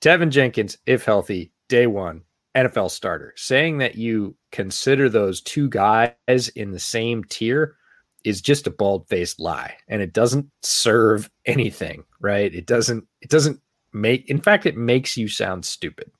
Teven 0.00 0.30
Jenkins, 0.30 0.78
if 0.86 1.04
healthy, 1.04 1.52
day 1.68 1.86
one, 1.86 2.22
NFL 2.56 2.90
starter. 2.90 3.32
Saying 3.36 3.78
that 3.78 3.94
you 3.94 4.36
consider 4.50 5.08
those 5.08 5.40
two 5.40 5.68
guys 5.68 6.48
in 6.56 6.72
the 6.72 6.80
same 6.80 7.24
tier 7.24 7.76
is 8.24 8.40
just 8.40 8.66
a 8.66 8.70
bald-faced 8.70 9.40
lie 9.40 9.76
and 9.88 10.00
it 10.00 10.12
doesn't 10.12 10.48
serve 10.62 11.30
anything, 11.46 12.04
right? 12.20 12.54
It 12.54 12.66
doesn't 12.66 13.04
it 13.20 13.30
doesn't 13.30 13.60
make 13.92 14.28
in 14.30 14.40
fact 14.40 14.66
it 14.66 14.76
makes 14.76 15.16
you 15.16 15.28
sound 15.28 15.64
stupid. 15.64 16.10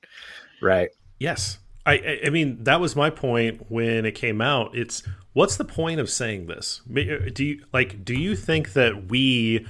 Right? 0.61 0.89
Yes 1.23 1.57
I, 1.85 2.21
I 2.25 2.29
mean, 2.29 2.63
that 2.63 2.79
was 2.79 2.95
my 2.95 3.09
point 3.09 3.69
when 3.69 4.05
it 4.05 4.13
came 4.13 4.41
out. 4.41 4.75
It's 4.75 5.03
what's 5.33 5.57
the 5.57 5.65
point 5.65 5.99
of 5.99 6.09
saying 6.09 6.47
this? 6.47 6.81
Uh, 6.89 7.29
do 7.33 7.43
you 7.43 7.65
like? 7.73 8.05
Do 8.05 8.13
you 8.13 8.35
think 8.35 8.73
that 8.73 9.07
we 9.07 9.67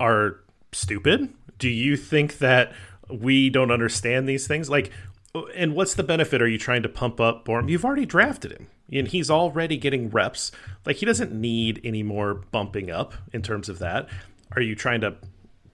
are 0.00 0.40
stupid? 0.72 1.32
Do 1.58 1.68
you 1.68 1.96
think 1.96 2.38
that 2.38 2.72
we 3.08 3.50
don't 3.50 3.70
understand 3.70 4.28
these 4.28 4.48
things? 4.48 4.68
Like, 4.68 4.90
uh, 5.34 5.44
and 5.54 5.74
what's 5.76 5.94
the 5.94 6.02
benefit? 6.02 6.42
Are 6.42 6.48
you 6.48 6.58
trying 6.58 6.82
to 6.82 6.88
pump 6.88 7.20
up 7.20 7.44
Borom? 7.44 7.70
You've 7.70 7.84
already 7.84 8.06
drafted 8.06 8.50
him, 8.50 8.66
and 8.92 9.06
he's 9.06 9.30
already 9.30 9.76
getting 9.76 10.10
reps. 10.10 10.50
Like, 10.84 10.96
he 10.96 11.06
doesn't 11.06 11.32
need 11.32 11.80
any 11.84 12.02
more 12.02 12.34
bumping 12.34 12.90
up 12.90 13.14
in 13.32 13.42
terms 13.42 13.68
of 13.68 13.78
that. 13.78 14.08
Are 14.56 14.62
you 14.62 14.74
trying 14.74 15.02
to 15.02 15.14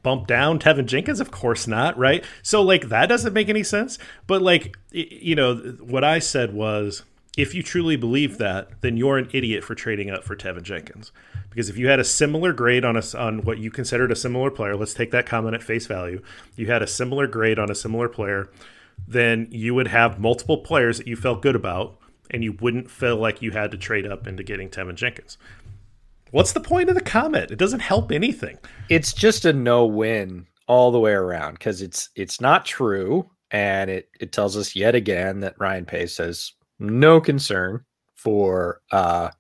bump 0.03 0.27
down 0.27 0.59
Teven 0.59 0.87
Jenkins? 0.87 1.21
Of 1.21 1.31
course 1.31 1.67
not, 1.67 1.97
right? 1.99 2.25
So 2.43 2.63
like 2.63 2.89
that 2.89 3.07
doesn't 3.07 3.33
make 3.33 3.49
any 3.49 3.63
sense. 3.63 3.99
But 4.27 4.43
like 4.43 4.77
you 4.91 5.35
know, 5.35 5.57
what 5.81 6.05
I 6.05 6.19
said 6.19 6.55
was 6.55 7.03
if 7.37 7.55
you 7.55 7.63
truly 7.63 7.97
believe 7.97 8.39
that, 8.39 8.81
then 8.81 8.97
you're 8.97 9.19
an 9.19 9.31
idiot 9.33 9.63
for 9.63 9.75
trading 9.75 10.11
up 10.11 10.25
for 10.25 10.35
Teven 10.35 10.63
Jenkins. 10.63 11.13
Because 11.49 11.69
if 11.69 11.77
you 11.77 11.89
had 11.89 12.01
a 12.01 12.05
similar 12.05 12.53
grade 12.53 12.85
on 12.85 12.97
a, 12.97 13.03
on 13.17 13.43
what 13.43 13.59
you 13.59 13.71
considered 13.71 14.13
a 14.13 14.17
similar 14.17 14.51
player, 14.51 14.77
let's 14.77 14.95
take 14.95 15.11
that 15.13 15.27
comment 15.27 15.55
at 15.55 15.63
face 15.63 15.87
value. 15.87 16.23
You 16.57 16.67
had 16.67 16.83
a 16.83 16.87
similar 16.87 17.27
grade 17.27 17.59
on 17.59 17.71
a 17.71 17.75
similar 17.75 18.09
player, 18.09 18.51
then 19.07 19.49
you 19.51 19.75
would 19.75 19.89
have 19.89 20.21
multiple 20.21 20.59
players 20.59 20.99
that 20.99 21.07
you 21.07 21.17
felt 21.17 21.43
good 21.43 21.57
about, 21.57 21.97
and 22.31 22.45
you 22.45 22.53
wouldn't 22.53 22.91
feel 22.91 23.17
like 23.17 23.43
you 23.43 23.53
had 23.53 23.71
to 23.71 23.77
trade 23.77 24.07
up 24.07 24.27
into 24.27 24.43
getting 24.43 24.69
Teven 24.69 24.95
Jenkins. 24.95 25.39
What's 26.31 26.53
the 26.53 26.61
point 26.61 26.89
of 26.89 26.95
the 26.95 27.01
comment? 27.01 27.51
It 27.51 27.59
doesn't 27.59 27.81
help 27.81 28.13
anything. 28.13 28.59
It's 28.89 29.13
just 29.13 29.45
a 29.45 29.53
no-win 29.53 30.47
all 30.69 30.93
the 30.93 31.01
way 31.01 31.13
around 31.13 31.55
because 31.55 31.83
it's 31.83 32.11
it's 32.15 32.41
not 32.41 32.65
true, 32.65 33.29
and 33.51 33.91
it 33.91 34.09
it 34.21 34.33
tells 34.33 34.57
us 34.57 34.77
yet 34.77 34.95
again 34.95 35.41
that 35.41 35.59
Ryan 35.59 35.85
Pace 35.85 36.19
has 36.19 36.53
no 36.79 37.21
concern 37.21 37.85
for 38.15 38.81
uh, 38.93 39.31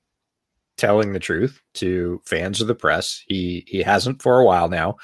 telling 0.76 1.12
the 1.12 1.20
truth 1.20 1.60
to 1.74 2.20
fans 2.24 2.60
of 2.60 2.66
the 2.66 2.74
press. 2.74 3.22
He 3.28 3.64
he 3.68 3.82
hasn't 3.82 4.20
for 4.20 4.40
a 4.40 4.44
while 4.44 4.68
now, 4.68 4.96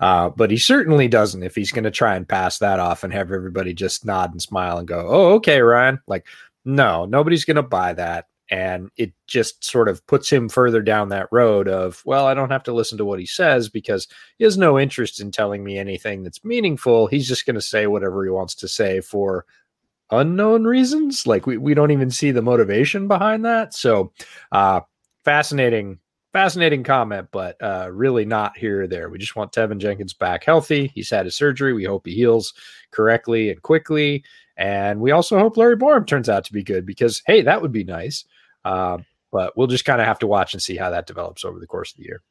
uh, 0.00 0.30
but 0.30 0.50
he 0.50 0.56
certainly 0.56 1.08
doesn't 1.08 1.42
if 1.42 1.54
he's 1.54 1.72
going 1.72 1.84
to 1.84 1.90
try 1.90 2.16
and 2.16 2.26
pass 2.26 2.58
that 2.58 2.80
off 2.80 3.04
and 3.04 3.12
have 3.12 3.30
everybody 3.30 3.74
just 3.74 4.06
nod 4.06 4.32
and 4.32 4.40
smile 4.40 4.78
and 4.78 4.88
go, 4.88 5.06
"Oh, 5.06 5.34
okay, 5.34 5.60
Ryan." 5.60 6.00
Like, 6.06 6.26
no, 6.64 7.04
nobody's 7.04 7.44
going 7.44 7.56
to 7.56 7.62
buy 7.62 7.92
that 7.92 8.28
and 8.50 8.90
it 8.96 9.12
just 9.26 9.64
sort 9.64 9.88
of 9.88 10.06
puts 10.06 10.30
him 10.30 10.48
further 10.48 10.82
down 10.82 11.08
that 11.08 11.28
road 11.32 11.66
of 11.66 12.02
well 12.04 12.26
i 12.26 12.34
don't 12.34 12.50
have 12.50 12.62
to 12.62 12.74
listen 12.74 12.98
to 12.98 13.04
what 13.04 13.18
he 13.18 13.24
says 13.26 13.70
because 13.70 14.06
he 14.38 14.44
has 14.44 14.58
no 14.58 14.78
interest 14.78 15.20
in 15.20 15.30
telling 15.30 15.64
me 15.64 15.78
anything 15.78 16.22
that's 16.22 16.44
meaningful. 16.44 17.06
He's 17.06 17.28
just 17.28 17.46
going 17.46 17.54
to 17.54 17.60
say 17.60 17.86
whatever 17.86 18.24
he 18.24 18.30
wants 18.30 18.54
to 18.56 18.68
say 18.68 19.00
for 19.00 19.44
unknown 20.10 20.64
reasons. 20.64 21.26
Like 21.26 21.46
we, 21.46 21.56
we 21.56 21.74
don't 21.74 21.90
even 21.90 22.10
see 22.10 22.30
the 22.30 22.42
motivation 22.42 23.08
behind 23.08 23.44
that. 23.44 23.74
So 23.74 24.12
uh 24.52 24.80
fascinating 25.24 25.98
fascinating 26.32 26.82
comment 26.82 27.28
but 27.30 27.56
uh 27.62 27.88
really 27.90 28.24
not 28.24 28.56
here 28.56 28.82
or 28.82 28.86
there. 28.86 29.08
We 29.08 29.18
just 29.18 29.36
want 29.36 29.52
teven 29.52 29.78
jenkins 29.78 30.14
back 30.14 30.44
healthy. 30.44 30.88
He's 30.94 31.10
had 31.10 31.26
his 31.26 31.36
surgery. 31.36 31.72
We 31.72 31.84
hope 31.84 32.06
he 32.06 32.14
heals 32.14 32.52
correctly 32.90 33.50
and 33.50 33.60
quickly. 33.62 34.24
And 34.56 35.00
we 35.00 35.10
also 35.10 35.38
hope 35.38 35.56
Larry 35.56 35.76
Borom 35.76 36.06
turns 36.06 36.28
out 36.28 36.44
to 36.44 36.52
be 36.52 36.62
good 36.62 36.86
because, 36.86 37.22
hey, 37.26 37.42
that 37.42 37.60
would 37.60 37.72
be 37.72 37.82
nice. 37.82 38.24
Uh, 38.64 38.98
but 39.32 39.56
we'll 39.56 39.66
just 39.66 39.84
kind 39.84 40.00
of 40.00 40.06
have 40.06 40.18
to 40.20 40.26
watch 40.26 40.52
and 40.52 40.62
see 40.62 40.76
how 40.76 40.90
that 40.90 41.06
develops 41.06 41.44
over 41.44 41.58
the 41.58 41.66
course 41.66 41.92
of 41.92 41.98
the 41.98 42.04
year. 42.04 42.22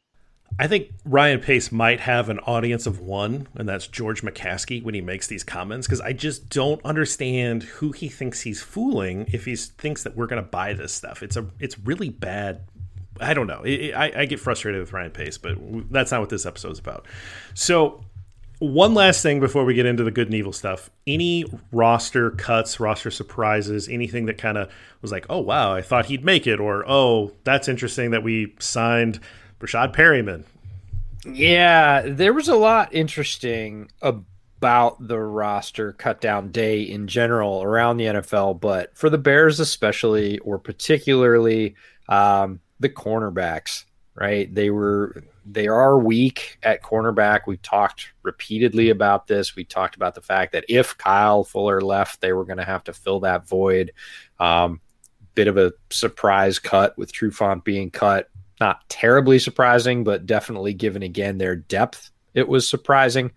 I 0.59 0.67
think 0.67 0.91
Ryan 1.03 1.39
Pace 1.39 1.71
might 1.71 1.99
have 1.99 2.29
an 2.29 2.39
audience 2.39 2.85
of 2.85 2.99
one, 2.99 3.47
and 3.55 3.67
that's 3.67 3.87
George 3.87 4.21
McCaskey 4.21 4.83
when 4.83 4.93
he 4.93 5.01
makes 5.01 5.27
these 5.27 5.43
comments, 5.43 5.87
because 5.87 5.99
I 5.99 6.13
just 6.13 6.49
don't 6.49 6.83
understand 6.85 7.63
who 7.63 7.91
he 7.91 8.07
thinks 8.07 8.41
he's 8.41 8.61
fooling 8.61 9.27
if 9.33 9.45
he 9.45 9.55
thinks 9.55 10.03
that 10.03 10.15
we're 10.15 10.27
going 10.27 10.43
to 10.43 10.47
buy 10.47 10.73
this 10.73 10.93
stuff. 10.93 11.23
It's 11.23 11.35
a 11.35 11.47
it's 11.59 11.79
really 11.79 12.09
bad. 12.09 12.67
I 13.19 13.33
don't 13.33 13.47
know. 13.47 13.63
I, 13.65 14.11
I, 14.15 14.25
get 14.25 14.39
frustrated 14.39 14.81
with 14.81 14.91
Ryan 14.91 15.11
Pace, 15.11 15.37
but 15.37 15.55
that's 15.91 16.11
not 16.11 16.19
what 16.19 16.29
this 16.29 16.45
episode 16.47 16.71
is 16.71 16.79
about. 16.79 17.07
So 17.53 18.03
one 18.59 18.93
last 18.93 19.21
thing 19.21 19.39
before 19.39 19.65
we 19.65 19.73
get 19.73 19.85
into 19.85 20.03
the 20.03 20.11
good 20.11 20.27
and 20.27 20.35
evil 20.35 20.53
stuff. 20.53 20.89
Any 21.05 21.45
roster 21.71 22.31
cuts, 22.31 22.79
roster 22.79 23.11
surprises, 23.11 23.89
anything 23.89 24.25
that 24.27 24.37
kind 24.37 24.57
of 24.57 24.71
was 25.01 25.11
like, 25.11 25.25
oh, 25.29 25.39
wow, 25.39 25.73
I 25.73 25.81
thought 25.81 26.05
he'd 26.05 26.23
make 26.23 26.47
it, 26.47 26.59
or 26.59 26.83
oh, 26.89 27.33
that's 27.43 27.67
interesting 27.67 28.11
that 28.11 28.23
we 28.23 28.55
signed 28.59 29.19
Breshad 29.59 29.93
Perriman. 29.93 30.45
Yeah, 31.25 32.01
there 32.05 32.33
was 32.33 32.47
a 32.47 32.55
lot 32.55 32.93
interesting 32.93 33.89
about 34.01 35.07
the 35.07 35.19
roster 35.19 35.93
cut 35.93 36.21
down 36.21 36.51
day 36.51 36.81
in 36.81 37.07
general 37.07 37.63
around 37.63 37.97
the 37.97 38.05
NFL, 38.05 38.59
but 38.59 38.95
for 38.97 39.09
the 39.09 39.17
Bears 39.17 39.59
especially, 39.59 40.39
or 40.39 40.57
particularly 40.57 41.75
um, 42.09 42.59
the 42.79 42.89
cornerbacks, 42.89 43.85
right? 44.15 44.53
They 44.53 44.69
were 44.69 45.23
they 45.45 45.67
are 45.67 45.97
weak 45.97 46.57
at 46.63 46.83
cornerback. 46.83 47.41
We've 47.47 47.61
talked 47.61 48.13
repeatedly 48.23 48.89
about 48.89 49.27
this. 49.27 49.55
We 49.55 49.65
talked 49.65 49.95
about 49.95 50.15
the 50.15 50.21
fact 50.21 50.53
that 50.53 50.65
if 50.69 50.97
Kyle 50.97 51.43
Fuller 51.43 51.81
left, 51.81 52.21
they 52.21 52.33
were 52.33 52.45
going 52.45 52.57
to 52.57 52.63
have 52.63 52.83
to 52.85 52.93
fill 52.93 53.21
that 53.21 53.47
void. 53.47 53.91
Um, 54.39 54.79
bit 55.35 55.47
of 55.47 55.57
a 55.57 55.73
surprise 55.89 56.59
cut 56.59 56.97
with 56.97 57.11
Trufant 57.11 57.63
being 57.63 57.91
cut. 57.91 58.29
Not 58.59 58.87
terribly 58.87 59.39
surprising, 59.39 60.03
but 60.03 60.25
definitely 60.25 60.73
given 60.73 61.03
again 61.03 61.37
their 61.37 61.55
depth, 61.55 62.11
it 62.33 62.47
was 62.47 62.67
surprising. 62.67 63.31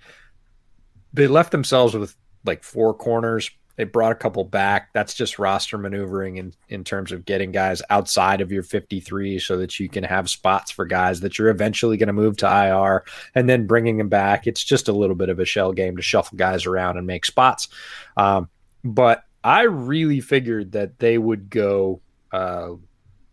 They 1.13 1.27
left 1.27 1.51
themselves 1.51 1.95
with 1.95 2.15
like 2.45 2.63
four 2.63 2.95
corners, 2.95 3.51
they 3.77 3.85
brought 3.85 4.13
a 4.13 4.17
couple 4.17 4.45
back. 4.45 4.93
That's 4.93 5.15
just 5.15 5.39
roster 5.39 5.79
maneuvering 5.79 6.37
in, 6.37 6.55
in 6.69 6.85
terms 6.85 7.13
of 7.13 7.25
getting 7.25 7.53
guys 7.53 7.83
outside 7.91 8.41
of 8.41 8.51
your 8.51 8.63
53 8.63 9.39
so 9.39 9.59
that 9.59 9.79
you 9.79 9.89
can 9.89 10.05
have 10.05 10.29
spots 10.29 10.71
for 10.71 10.85
guys 10.85 11.21
that 11.21 11.39
you're 11.39 11.51
eventually 11.51 11.97
going 11.97 12.09
to 12.09 12.13
move 12.13 12.37
to 12.39 12.47
IR 12.47 13.05
and 13.35 13.49
then 13.49 13.67
bringing 13.67 13.99
them 13.99 14.09
back. 14.09 14.47
It's 14.47 14.65
just 14.65 14.89
a 14.89 14.93
little 14.93 15.17
bit 15.17 15.29
of 15.29 15.39
a 15.39 15.45
shell 15.45 15.73
game 15.73 15.97
to 15.97 16.03
shuffle 16.03 16.37
guys 16.37 16.67
around 16.67 16.97
and 16.97 17.07
make 17.07 17.25
spots. 17.25 17.69
Um, 18.17 18.49
but 18.83 19.25
I 19.45 19.63
really 19.63 20.21
figured 20.21 20.73
that 20.73 20.99
they 20.99 21.19
would 21.19 21.51
go 21.51 22.01
uh, 22.33 22.71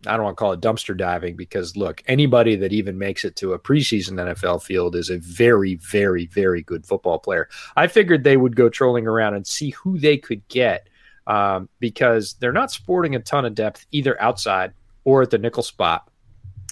I 0.06 0.16
don't 0.16 0.24
want 0.24 0.36
to 0.36 0.40
call 0.40 0.52
it 0.52 0.60
dumpster 0.60 0.96
diving 0.96 1.36
because 1.36 1.76
look, 1.76 2.02
anybody 2.06 2.56
that 2.56 2.72
even 2.72 2.98
makes 2.98 3.24
it 3.24 3.36
to 3.36 3.52
a 3.52 3.58
preseason 3.58 4.12
NFL 4.12 4.62
field 4.62 4.96
is 4.96 5.10
a 5.10 5.18
very, 5.18 5.76
very, 5.76 6.26
very 6.26 6.62
good 6.62 6.86
football 6.86 7.18
player. 7.18 7.48
I 7.76 7.86
figured 7.86 8.24
they 8.24 8.36
would 8.36 8.56
go 8.56 8.68
trolling 8.68 9.06
around 9.06 9.34
and 9.34 9.46
see 9.46 9.70
who 9.70 9.98
they 9.98 10.16
could 10.16 10.46
get 10.48 10.88
um, 11.26 11.68
because 11.80 12.34
they're 12.34 12.52
not 12.52 12.70
sporting 12.70 13.14
a 13.14 13.20
ton 13.20 13.44
of 13.44 13.54
depth 13.54 13.86
either 13.92 14.20
outside 14.20 14.72
or 15.04 15.22
at 15.22 15.30
the 15.30 15.38
nickel 15.38 15.62
spot. 15.62 16.08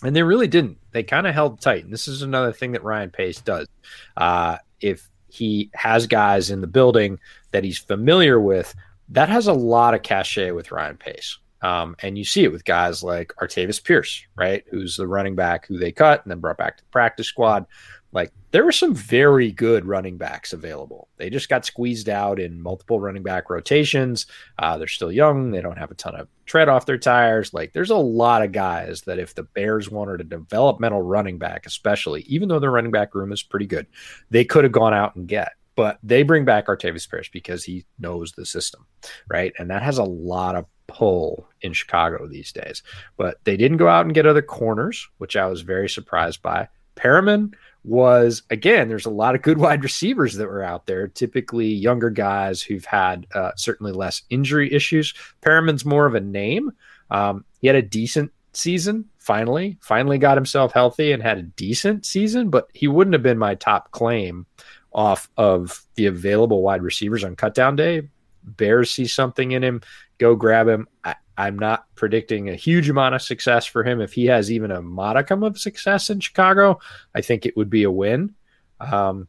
And 0.02 0.16
they 0.16 0.22
really 0.22 0.48
didn't. 0.48 0.78
They 0.90 1.02
kind 1.02 1.26
of 1.26 1.34
held 1.34 1.60
tight. 1.60 1.84
And 1.84 1.92
this 1.92 2.08
is 2.08 2.22
another 2.22 2.52
thing 2.52 2.72
that 2.72 2.82
Ryan 2.82 3.10
Pace 3.10 3.40
does. 3.40 3.68
Uh, 4.16 4.58
if 4.80 5.08
he 5.28 5.70
has 5.74 6.06
guys 6.06 6.50
in 6.50 6.60
the 6.60 6.66
building 6.66 7.18
that 7.52 7.64
he's 7.64 7.78
familiar 7.78 8.40
with, 8.40 8.74
that 9.10 9.28
has 9.28 9.46
a 9.46 9.52
lot 9.52 9.94
of 9.94 10.02
cachet 10.02 10.50
with 10.50 10.72
Ryan 10.72 10.96
Pace. 10.96 11.38
Um, 11.62 11.96
and 12.00 12.18
you 12.18 12.24
see 12.24 12.44
it 12.44 12.52
with 12.52 12.64
guys 12.64 13.02
like 13.02 13.32
Artavis 13.40 13.82
Pierce, 13.82 14.26
right? 14.36 14.64
Who's 14.70 14.96
the 14.96 15.06
running 15.06 15.34
back 15.34 15.66
who 15.66 15.78
they 15.78 15.92
cut 15.92 16.22
and 16.24 16.30
then 16.30 16.40
brought 16.40 16.58
back 16.58 16.76
to 16.78 16.84
the 16.84 16.90
practice 16.90 17.28
squad. 17.28 17.66
Like 18.12 18.30
there 18.50 18.64
were 18.64 18.72
some 18.72 18.94
very 18.94 19.50
good 19.50 19.86
running 19.86 20.18
backs 20.18 20.52
available. 20.52 21.08
They 21.16 21.30
just 21.30 21.48
got 21.48 21.64
squeezed 21.64 22.10
out 22.10 22.38
in 22.38 22.60
multiple 22.60 23.00
running 23.00 23.22
back 23.22 23.48
rotations. 23.48 24.26
Uh, 24.58 24.76
they're 24.76 24.86
still 24.86 25.10
young. 25.10 25.50
They 25.50 25.62
don't 25.62 25.78
have 25.78 25.90
a 25.90 25.94
ton 25.94 26.14
of 26.16 26.28
tread 26.44 26.68
off 26.68 26.84
their 26.84 26.98
tires. 26.98 27.54
Like 27.54 27.72
there's 27.72 27.90
a 27.90 27.96
lot 27.96 28.42
of 28.42 28.52
guys 28.52 29.00
that 29.02 29.18
if 29.18 29.34
the 29.34 29.44
Bears 29.44 29.90
wanted 29.90 30.20
a 30.20 30.24
developmental 30.24 31.00
running 31.00 31.38
back, 31.38 31.64
especially, 31.64 32.22
even 32.22 32.48
though 32.48 32.60
their 32.60 32.70
running 32.70 32.90
back 32.90 33.14
room 33.14 33.32
is 33.32 33.42
pretty 33.42 33.66
good, 33.66 33.86
they 34.28 34.44
could 34.44 34.64
have 34.64 34.72
gone 34.72 34.92
out 34.92 35.16
and 35.16 35.26
get. 35.26 35.52
But 35.74 35.98
they 36.02 36.22
bring 36.22 36.44
back 36.44 36.66
Artavis 36.66 37.08
Pierce 37.08 37.28
because 37.28 37.64
he 37.64 37.86
knows 37.98 38.32
the 38.32 38.44
system, 38.44 38.86
right? 39.28 39.52
And 39.58 39.70
that 39.70 39.82
has 39.82 39.98
a 39.98 40.04
lot 40.04 40.54
of 40.54 40.66
pull 40.86 41.48
in 41.62 41.72
Chicago 41.72 42.26
these 42.26 42.52
days. 42.52 42.82
But 43.16 43.38
they 43.44 43.56
didn't 43.56 43.78
go 43.78 43.88
out 43.88 44.04
and 44.04 44.14
get 44.14 44.26
other 44.26 44.42
corners, 44.42 45.08
which 45.18 45.36
I 45.36 45.46
was 45.46 45.62
very 45.62 45.88
surprised 45.88 46.42
by. 46.42 46.68
Perriman 46.96 47.54
was 47.84 48.42
again. 48.50 48.88
There's 48.88 49.06
a 49.06 49.10
lot 49.10 49.34
of 49.34 49.42
good 49.42 49.58
wide 49.66 49.82
receivers 49.82 50.34
that 50.34 50.48
were 50.48 50.62
out 50.62 50.86
there. 50.86 51.08
Typically, 51.08 51.66
younger 51.66 52.10
guys 52.10 52.62
who've 52.62 52.84
had 52.84 53.26
uh, 53.34 53.52
certainly 53.56 53.92
less 53.92 54.22
injury 54.30 54.72
issues. 54.72 55.14
Perriman's 55.40 55.84
more 55.84 56.06
of 56.06 56.14
a 56.14 56.20
name. 56.20 56.70
Um, 57.10 57.44
he 57.60 57.66
had 57.66 57.76
a 57.76 57.82
decent 57.82 58.32
season. 58.52 59.06
Finally, 59.18 59.78
finally 59.80 60.18
got 60.18 60.36
himself 60.36 60.72
healthy 60.72 61.12
and 61.12 61.22
had 61.22 61.38
a 61.38 61.42
decent 61.42 62.04
season. 62.04 62.50
But 62.50 62.68
he 62.74 62.88
wouldn't 62.88 63.14
have 63.14 63.22
been 63.22 63.38
my 63.38 63.54
top 63.54 63.90
claim 63.92 64.46
off 64.94 65.28
of 65.36 65.82
the 65.94 66.06
available 66.06 66.62
wide 66.62 66.82
receivers 66.82 67.24
on 67.24 67.36
cutdown 67.36 67.76
day. 67.76 68.08
Bears 68.44 68.90
see 68.90 69.06
something 69.06 69.52
in 69.52 69.62
him 69.62 69.82
go 70.18 70.34
grab 70.34 70.68
him. 70.68 70.88
I, 71.04 71.14
I'm 71.36 71.58
not 71.58 71.86
predicting 71.94 72.48
a 72.48 72.54
huge 72.54 72.90
amount 72.90 73.14
of 73.14 73.22
success 73.22 73.66
for 73.66 73.82
him. 73.84 74.00
If 74.00 74.12
he 74.12 74.26
has 74.26 74.52
even 74.52 74.70
a 74.70 74.82
modicum 74.82 75.42
of 75.42 75.58
success 75.58 76.10
in 76.10 76.20
Chicago, 76.20 76.78
I 77.14 77.22
think 77.22 77.46
it 77.46 77.56
would 77.56 77.70
be 77.70 77.84
a 77.84 77.90
win. 77.90 78.34
Um, 78.80 79.28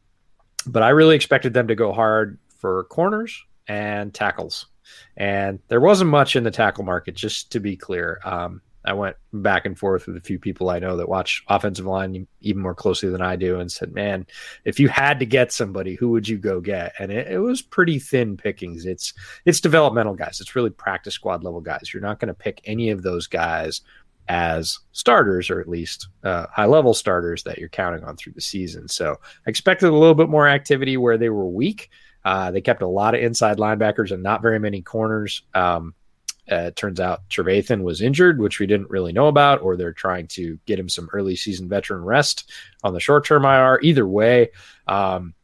but 0.66 0.82
I 0.82 0.90
really 0.90 1.16
expected 1.16 1.54
them 1.54 1.68
to 1.68 1.74
go 1.74 1.92
hard 1.92 2.38
for 2.58 2.84
corners 2.84 3.42
and 3.66 4.12
tackles 4.12 4.66
And 5.16 5.60
there 5.68 5.80
wasn't 5.80 6.10
much 6.10 6.36
in 6.36 6.44
the 6.44 6.50
tackle 6.50 6.84
market, 6.84 7.14
just 7.14 7.52
to 7.52 7.60
be 7.60 7.76
clear. 7.76 8.20
Um, 8.24 8.60
I 8.84 8.92
went 8.92 9.16
back 9.32 9.64
and 9.64 9.78
forth 9.78 10.06
with 10.06 10.16
a 10.16 10.20
few 10.20 10.38
people 10.38 10.68
I 10.68 10.78
know 10.78 10.96
that 10.96 11.08
watch 11.08 11.42
offensive 11.48 11.86
line 11.86 12.26
even 12.40 12.62
more 12.62 12.74
closely 12.74 13.08
than 13.08 13.22
I 13.22 13.36
do 13.36 13.58
and 13.58 13.72
said, 13.72 13.92
man, 13.92 14.26
if 14.64 14.78
you 14.78 14.88
had 14.88 15.18
to 15.20 15.26
get 15.26 15.52
somebody, 15.52 15.94
who 15.94 16.10
would 16.10 16.28
you 16.28 16.36
go 16.38 16.60
get? 16.60 16.92
And 16.98 17.10
it, 17.10 17.28
it 17.28 17.38
was 17.38 17.62
pretty 17.62 17.98
thin 17.98 18.36
pickings. 18.36 18.84
It's 18.84 19.14
it's 19.44 19.60
developmental 19.60 20.14
guys. 20.14 20.40
It's 20.40 20.54
really 20.54 20.70
practice 20.70 21.14
squad 21.14 21.44
level 21.44 21.60
guys. 21.60 21.92
You're 21.92 22.02
not 22.02 22.20
going 22.20 22.28
to 22.28 22.34
pick 22.34 22.60
any 22.64 22.90
of 22.90 23.02
those 23.02 23.26
guys 23.26 23.80
as 24.28 24.78
starters 24.92 25.50
or 25.50 25.60
at 25.60 25.68
least 25.68 26.08
uh, 26.22 26.46
high 26.50 26.66
level 26.66 26.94
starters 26.94 27.42
that 27.42 27.58
you're 27.58 27.68
counting 27.68 28.04
on 28.04 28.16
through 28.16 28.32
the 28.32 28.40
season. 28.40 28.88
So 28.88 29.18
I 29.46 29.50
expected 29.50 29.88
a 29.88 29.92
little 29.92 30.14
bit 30.14 30.28
more 30.28 30.48
activity 30.48 30.96
where 30.96 31.18
they 31.18 31.28
were 31.28 31.46
weak. 31.46 31.90
Uh, 32.24 32.50
they 32.50 32.62
kept 32.62 32.80
a 32.80 32.88
lot 32.88 33.14
of 33.14 33.20
inside 33.20 33.58
linebackers 33.58 34.10
and 34.10 34.22
not 34.22 34.40
very 34.40 34.58
many 34.58 34.80
corners. 34.80 35.42
Um, 35.52 35.94
uh, 36.50 36.66
it 36.66 36.76
turns 36.76 37.00
out 37.00 37.28
Trevathan 37.30 37.82
was 37.82 38.02
injured, 38.02 38.38
which 38.38 38.58
we 38.58 38.66
didn't 38.66 38.90
really 38.90 39.12
know 39.12 39.28
about, 39.28 39.62
or 39.62 39.76
they're 39.76 39.92
trying 39.92 40.26
to 40.28 40.58
get 40.66 40.78
him 40.78 40.88
some 40.88 41.08
early 41.12 41.36
season 41.36 41.68
veteran 41.68 42.04
rest 42.04 42.50
on 42.82 42.92
the 42.92 43.00
short 43.00 43.24
term 43.24 43.44
IR. 43.44 43.80
Either 43.82 44.06
way, 44.06 44.50
um, 44.86 45.34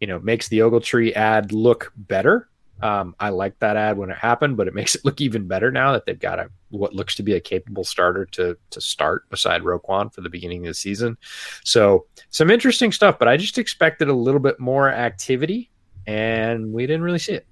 you 0.00 0.06
know, 0.06 0.18
makes 0.18 0.48
the 0.48 0.58
Ogletree 0.58 1.14
ad 1.14 1.52
look 1.52 1.92
better. 1.96 2.48
Um, 2.82 3.14
I 3.20 3.28
liked 3.28 3.60
that 3.60 3.76
ad 3.76 3.98
when 3.98 4.10
it 4.10 4.16
happened, 4.16 4.56
but 4.56 4.68
it 4.68 4.74
makes 4.80 4.94
it 4.94 5.04
look 5.04 5.20
even 5.20 5.48
better 5.48 5.70
now 5.70 5.92
that 5.92 6.04
they've 6.04 6.18
got 6.18 6.38
a 6.38 6.50
what 6.68 6.94
looks 6.94 7.16
to 7.16 7.22
be 7.22 7.34
a 7.34 7.40
capable 7.40 7.82
starter 7.82 8.26
to 8.26 8.56
to 8.70 8.80
start 8.80 9.28
beside 9.30 9.62
Roquan 9.62 10.12
for 10.12 10.20
the 10.20 10.30
beginning 10.30 10.66
of 10.66 10.70
the 10.70 10.74
season. 10.74 11.16
So 11.64 12.06
some 12.28 12.50
interesting 12.50 12.92
stuff, 12.92 13.18
but 13.18 13.28
I 13.28 13.36
just 13.36 13.58
expected 13.58 14.08
a 14.08 14.14
little 14.14 14.40
bit 14.40 14.60
more 14.60 14.90
activity, 14.90 15.70
and 16.06 16.72
we 16.72 16.86
didn't 16.86 17.02
really 17.02 17.18
see 17.18 17.32
it. 17.32 17.46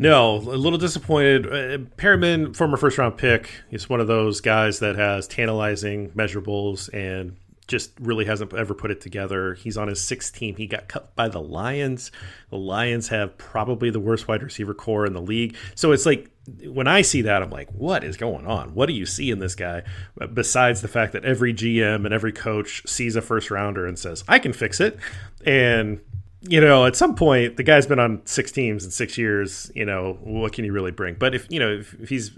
No, 0.00 0.36
a 0.36 0.56
little 0.56 0.78
disappointed. 0.78 1.46
Uh, 1.46 1.84
Perriman, 1.98 2.56
former 2.56 2.78
first 2.78 2.96
round 2.96 3.18
pick, 3.18 3.50
is 3.70 3.86
one 3.86 4.00
of 4.00 4.06
those 4.06 4.40
guys 4.40 4.78
that 4.78 4.96
has 4.96 5.28
tantalizing 5.28 6.08
measurables 6.12 6.88
and 6.94 7.36
just 7.66 7.92
really 8.00 8.24
hasn't 8.24 8.54
ever 8.54 8.72
put 8.72 8.90
it 8.90 9.02
together. 9.02 9.52
He's 9.52 9.76
on 9.76 9.88
his 9.88 10.02
sixth 10.02 10.34
team. 10.34 10.56
He 10.56 10.66
got 10.66 10.88
cut 10.88 11.14
by 11.16 11.28
the 11.28 11.42
Lions. 11.42 12.10
The 12.48 12.56
Lions 12.56 13.08
have 13.08 13.36
probably 13.36 13.90
the 13.90 14.00
worst 14.00 14.26
wide 14.26 14.42
receiver 14.42 14.72
corps 14.72 15.04
in 15.04 15.12
the 15.12 15.20
league. 15.20 15.54
So 15.74 15.92
it's 15.92 16.06
like 16.06 16.30
when 16.64 16.88
I 16.88 17.02
see 17.02 17.20
that, 17.20 17.42
I'm 17.42 17.50
like, 17.50 17.68
what 17.70 18.02
is 18.02 18.16
going 18.16 18.46
on? 18.46 18.74
What 18.74 18.86
do 18.86 18.94
you 18.94 19.04
see 19.04 19.30
in 19.30 19.38
this 19.38 19.54
guy? 19.54 19.82
Besides 20.32 20.80
the 20.80 20.88
fact 20.88 21.12
that 21.12 21.26
every 21.26 21.52
GM 21.52 22.06
and 22.06 22.14
every 22.14 22.32
coach 22.32 22.88
sees 22.88 23.16
a 23.16 23.20
first 23.22 23.50
rounder 23.50 23.86
and 23.86 23.98
says, 23.98 24.24
I 24.26 24.38
can 24.38 24.54
fix 24.54 24.80
it. 24.80 24.98
And 25.44 26.00
you 26.42 26.60
know, 26.60 26.86
at 26.86 26.96
some 26.96 27.14
point, 27.14 27.56
the 27.56 27.62
guy's 27.62 27.86
been 27.86 27.98
on 27.98 28.22
six 28.24 28.50
teams 28.50 28.84
in 28.84 28.90
six 28.90 29.18
years. 29.18 29.70
You 29.74 29.84
know, 29.84 30.18
what 30.22 30.52
can 30.52 30.64
he 30.64 30.70
really 30.70 30.90
bring? 30.90 31.14
But 31.14 31.34
if 31.34 31.46
you 31.50 31.60
know, 31.60 31.70
if, 31.70 31.94
if 31.94 32.08
he's 32.08 32.36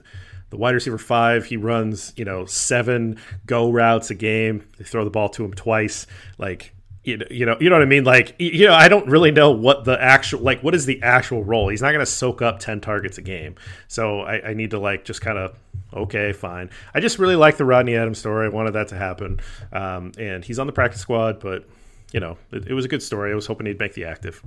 the 0.51 0.57
wide 0.57 0.75
receiver 0.75 0.99
five, 0.99 1.45
he 1.45 1.57
runs 1.57 2.13
you 2.17 2.25
know 2.25 2.45
seven 2.45 3.19
go 3.47 3.71
routes 3.71 4.11
a 4.11 4.15
game. 4.15 4.67
They 4.79 4.85
throw 4.85 5.05
the 5.05 5.11
ball 5.11 5.29
to 5.31 5.45
him 5.45 5.55
twice. 5.55 6.07
Like 6.37 6.75
you 7.05 7.17
know, 7.17 7.27
you 7.31 7.47
know, 7.47 7.57
you 7.61 7.71
know 7.71 7.77
what 7.77 7.83
I 7.83 7.87
mean. 7.87 8.05
Like 8.05 8.35
you 8.39 8.67
know, 8.67 8.75
I 8.75 8.89
don't 8.89 9.09
really 9.09 9.31
know 9.31 9.53
what 9.53 9.85
the 9.85 10.01
actual 10.01 10.41
like 10.41 10.63
what 10.63 10.75
is 10.75 10.85
the 10.85 11.01
actual 11.03 11.45
role. 11.45 11.69
He's 11.69 11.83
not 11.83 11.93
going 11.93 12.05
to 12.05 12.11
soak 12.11 12.43
up 12.43 12.59
ten 12.59 12.81
targets 12.81 13.19
a 13.19 13.23
game. 13.23 13.55
So 13.87 14.21
I, 14.21 14.51
I 14.51 14.55
need 14.55 14.71
to 14.73 14.81
like 14.81 15.05
just 15.05 15.21
kind 15.21 15.39
of 15.39 15.57
okay, 15.95 16.33
fine. 16.33 16.71
I 16.95 17.01
just 17.01 17.19
really 17.19 17.37
like 17.37 17.57
the 17.57 17.65
Rodney 17.65 17.97
Adams 17.97 18.19
story. 18.19 18.47
I 18.47 18.49
wanted 18.49 18.73
that 18.73 18.89
to 18.89 18.97
happen, 18.97 19.41
um, 19.73 20.13
and 20.19 20.45
he's 20.45 20.59
on 20.59 20.67
the 20.67 20.73
practice 20.73 21.01
squad, 21.01 21.39
but 21.39 21.65
you 22.13 22.21
know, 22.21 22.37
it, 22.53 22.69
it 22.69 22.75
was 22.75 22.85
a 22.85 22.89
good 22.89 23.03
story. 23.03 23.33
I 23.33 23.35
was 23.35 23.47
hoping 23.47 23.67
he'd 23.67 23.79
make 23.79 23.95
the 23.95 24.05
active. 24.05 24.43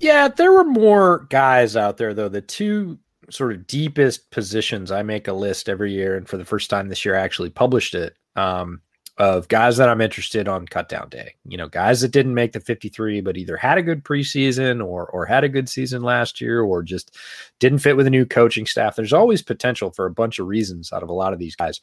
Yeah, 0.00 0.28
there 0.28 0.52
were 0.52 0.64
more 0.64 1.26
guys 1.30 1.76
out 1.76 1.96
there 1.96 2.14
though. 2.14 2.28
The 2.28 2.42
two 2.42 2.98
sort 3.30 3.52
of 3.52 3.66
deepest 3.66 4.30
positions, 4.30 4.90
I 4.90 5.02
make 5.02 5.26
a 5.26 5.32
list 5.32 5.68
every 5.68 5.92
year, 5.92 6.16
and 6.16 6.28
for 6.28 6.36
the 6.36 6.44
first 6.44 6.70
time 6.70 6.88
this 6.88 7.04
year, 7.04 7.16
I 7.16 7.22
actually 7.22 7.50
published 7.50 7.94
it. 7.94 8.16
Um, 8.36 8.82
of 9.18 9.48
guys 9.48 9.78
that 9.78 9.88
I'm 9.88 10.02
interested 10.02 10.46
on 10.46 10.66
cut 10.66 10.88
down 10.90 11.08
day. 11.08 11.34
You 11.46 11.56
know, 11.56 11.68
guys 11.68 12.02
that 12.02 12.10
didn't 12.10 12.34
make 12.34 12.52
the 12.52 12.60
53, 12.60 13.22
but 13.22 13.36
either 13.36 13.56
had 13.56 13.78
a 13.78 13.82
good 13.82 14.04
preseason 14.04 14.84
or 14.84 15.06
or 15.06 15.24
had 15.24 15.42
a 15.42 15.48
good 15.48 15.68
season 15.68 16.02
last 16.02 16.40
year 16.40 16.60
or 16.60 16.82
just 16.82 17.16
didn't 17.58 17.78
fit 17.78 17.96
with 17.96 18.06
a 18.06 18.10
new 18.10 18.26
coaching 18.26 18.66
staff. 18.66 18.94
There's 18.94 19.14
always 19.14 19.40
potential 19.40 19.90
for 19.90 20.04
a 20.04 20.10
bunch 20.10 20.38
of 20.38 20.46
reasons 20.46 20.92
out 20.92 21.02
of 21.02 21.08
a 21.08 21.14
lot 21.14 21.32
of 21.32 21.38
these 21.38 21.56
guys. 21.56 21.80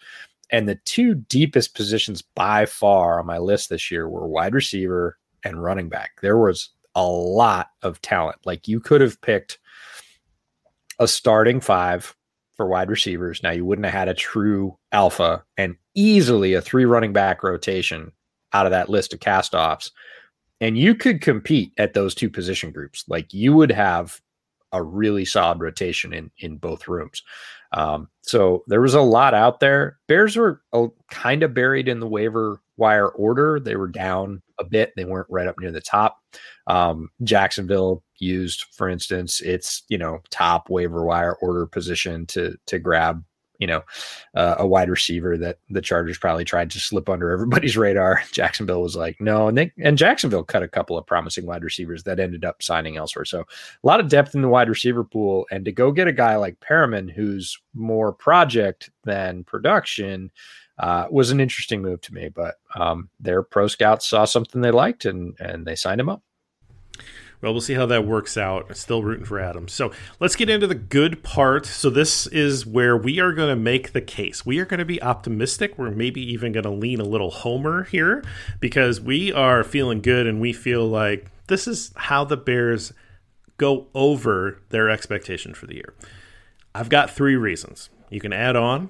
And 0.51 0.67
the 0.67 0.79
two 0.85 1.15
deepest 1.15 1.75
positions 1.75 2.21
by 2.21 2.65
far 2.65 3.19
on 3.19 3.25
my 3.25 3.37
list 3.37 3.69
this 3.69 3.89
year 3.89 4.07
were 4.07 4.27
wide 4.27 4.53
receiver 4.53 5.17
and 5.43 5.63
running 5.63 5.89
back. 5.89 6.11
There 6.21 6.37
was 6.37 6.69
a 6.95 7.05
lot 7.05 7.69
of 7.81 8.01
talent. 8.01 8.37
Like 8.45 8.67
you 8.67 8.79
could 8.79 9.01
have 9.01 9.19
picked 9.21 9.59
a 10.99 11.07
starting 11.07 11.59
five 11.59 12.15
for 12.55 12.67
wide 12.67 12.89
receivers. 12.89 13.41
Now 13.41 13.51
you 13.51 13.65
wouldn't 13.65 13.85
have 13.85 13.93
had 13.93 14.09
a 14.09 14.13
true 14.13 14.77
alpha 14.91 15.43
and 15.57 15.75
easily 15.95 16.53
a 16.53 16.61
three 16.61 16.85
running 16.85 17.13
back 17.13 17.43
rotation 17.43 18.11
out 18.53 18.65
of 18.65 18.71
that 18.71 18.89
list 18.89 19.13
of 19.13 19.19
castoffs. 19.19 19.91
And 20.61 20.77
you 20.77 20.93
could 20.93 21.21
compete 21.21 21.73
at 21.77 21.93
those 21.93 22.13
two 22.13 22.29
position 22.29 22.71
groups. 22.71 23.03
Like 23.07 23.33
you 23.33 23.53
would 23.53 23.71
have 23.71 24.21
a 24.71 24.81
really 24.81 25.25
solid 25.25 25.59
rotation 25.59 26.13
in 26.13 26.31
in 26.37 26.57
both 26.57 26.87
rooms. 26.87 27.23
Um, 27.73 28.07
so 28.21 28.63
there 28.67 28.81
was 28.81 28.93
a 28.93 29.01
lot 29.01 29.33
out 29.33 29.59
there. 29.59 29.99
Bears 30.07 30.37
were 30.37 30.61
uh, 30.71 30.87
kind 31.11 31.43
of 31.43 31.53
buried 31.53 31.87
in 31.87 31.99
the 31.99 32.07
waiver 32.07 32.61
wire 32.77 33.09
order. 33.09 33.59
They 33.59 33.75
were 33.75 33.87
down 33.87 34.41
a 34.59 34.63
bit. 34.63 34.93
They 34.95 35.05
weren't 35.05 35.27
right 35.29 35.47
up 35.47 35.59
near 35.59 35.71
the 35.71 35.81
top. 35.81 36.17
Um, 36.67 37.09
Jacksonville 37.23 38.03
used, 38.19 38.65
for 38.75 38.87
instance, 38.87 39.41
its 39.41 39.83
you 39.89 39.97
know 39.97 40.19
top 40.29 40.69
waiver 40.69 41.03
wire 41.03 41.35
order 41.41 41.65
position 41.65 42.25
to 42.27 42.55
to 42.67 42.79
grab 42.79 43.23
you 43.59 43.67
know, 43.67 43.83
uh, 44.35 44.55
a 44.57 44.67
wide 44.67 44.89
receiver 44.89 45.37
that 45.37 45.59
the 45.69 45.81
Chargers 45.81 46.17
probably 46.17 46.43
tried 46.43 46.71
to 46.71 46.79
slip 46.79 47.09
under 47.09 47.31
everybody's 47.31 47.77
radar. 47.77 48.21
Jacksonville 48.31 48.81
was 48.81 48.95
like, 48.95 49.19
no, 49.19 49.47
and 49.47 49.57
they 49.57 49.71
and 49.79 49.97
Jacksonville 49.97 50.43
cut 50.43 50.63
a 50.63 50.67
couple 50.67 50.97
of 50.97 51.05
promising 51.05 51.45
wide 51.45 51.63
receivers 51.63 52.03
that 52.03 52.19
ended 52.19 52.45
up 52.45 52.61
signing 52.61 52.97
elsewhere. 52.97 53.25
So 53.25 53.41
a 53.41 53.87
lot 53.87 53.99
of 53.99 54.09
depth 54.09 54.35
in 54.35 54.41
the 54.41 54.49
wide 54.49 54.69
receiver 54.69 55.03
pool, 55.03 55.45
and 55.51 55.65
to 55.65 55.71
go 55.71 55.91
get 55.91 56.07
a 56.07 56.13
guy 56.13 56.35
like 56.35 56.59
Perriman, 56.59 57.11
who's 57.11 57.57
more 57.73 58.11
project 58.11 58.89
than 59.03 59.43
production. 59.43 60.31
Uh, 60.79 61.05
was 61.11 61.29
an 61.29 61.39
interesting 61.39 61.83
move 61.83 62.01
to 62.01 62.15
me, 62.15 62.29
but 62.29 62.55
um, 62.73 63.07
their 63.19 63.43
pro 63.43 63.67
scouts 63.67 64.09
saw 64.09 64.25
something 64.25 64.59
they 64.59 64.71
liked 64.71 65.05
and 65.05 65.35
and 65.39 65.67
they 65.67 65.75
signed 65.75 66.01
him 66.01 66.09
up. 66.09 66.23
Well, 67.43 67.51
we'll 67.51 67.61
see 67.61 67.73
how 67.73 67.85
that 67.87 68.07
works 68.07 68.37
out. 68.37 68.73
Still 68.77 69.03
rooting 69.03 69.25
for 69.25 69.37
Adams. 69.37 69.73
So 69.73 69.91
let's 70.21 70.37
get 70.37 70.49
into 70.49 70.65
the 70.65 70.75
good 70.75 71.23
part. 71.23 71.65
So 71.65 71.89
this 71.89 72.25
is 72.27 72.65
where 72.65 72.95
we 72.95 73.19
are 73.19 73.33
going 73.33 73.49
to 73.49 73.61
make 73.61 73.91
the 73.91 73.99
case. 73.99 74.45
We 74.45 74.59
are 74.59 74.65
going 74.65 74.77
to 74.77 74.85
be 74.85 75.03
optimistic. 75.03 75.77
We're 75.77 75.91
maybe 75.91 76.21
even 76.21 76.53
going 76.53 76.63
to 76.63 76.69
lean 76.69 77.01
a 77.01 77.05
little 77.05 77.31
homer 77.31 77.83
here 77.83 78.23
because 78.61 79.01
we 79.01 79.33
are 79.33 79.61
feeling 79.65 79.99
good 79.99 80.25
and 80.25 80.39
we 80.39 80.53
feel 80.53 80.87
like 80.87 81.27
this 81.47 81.67
is 81.67 81.91
how 81.97 82.23
the 82.23 82.37
Bears 82.37 82.93
go 83.57 83.87
over 83.93 84.61
their 84.69 84.89
expectation 84.89 85.53
for 85.53 85.67
the 85.67 85.75
year. 85.75 85.93
I've 86.73 86.87
got 86.87 87.11
three 87.11 87.35
reasons. 87.35 87.89
You 88.09 88.21
can 88.21 88.31
add 88.31 88.55
on 88.55 88.89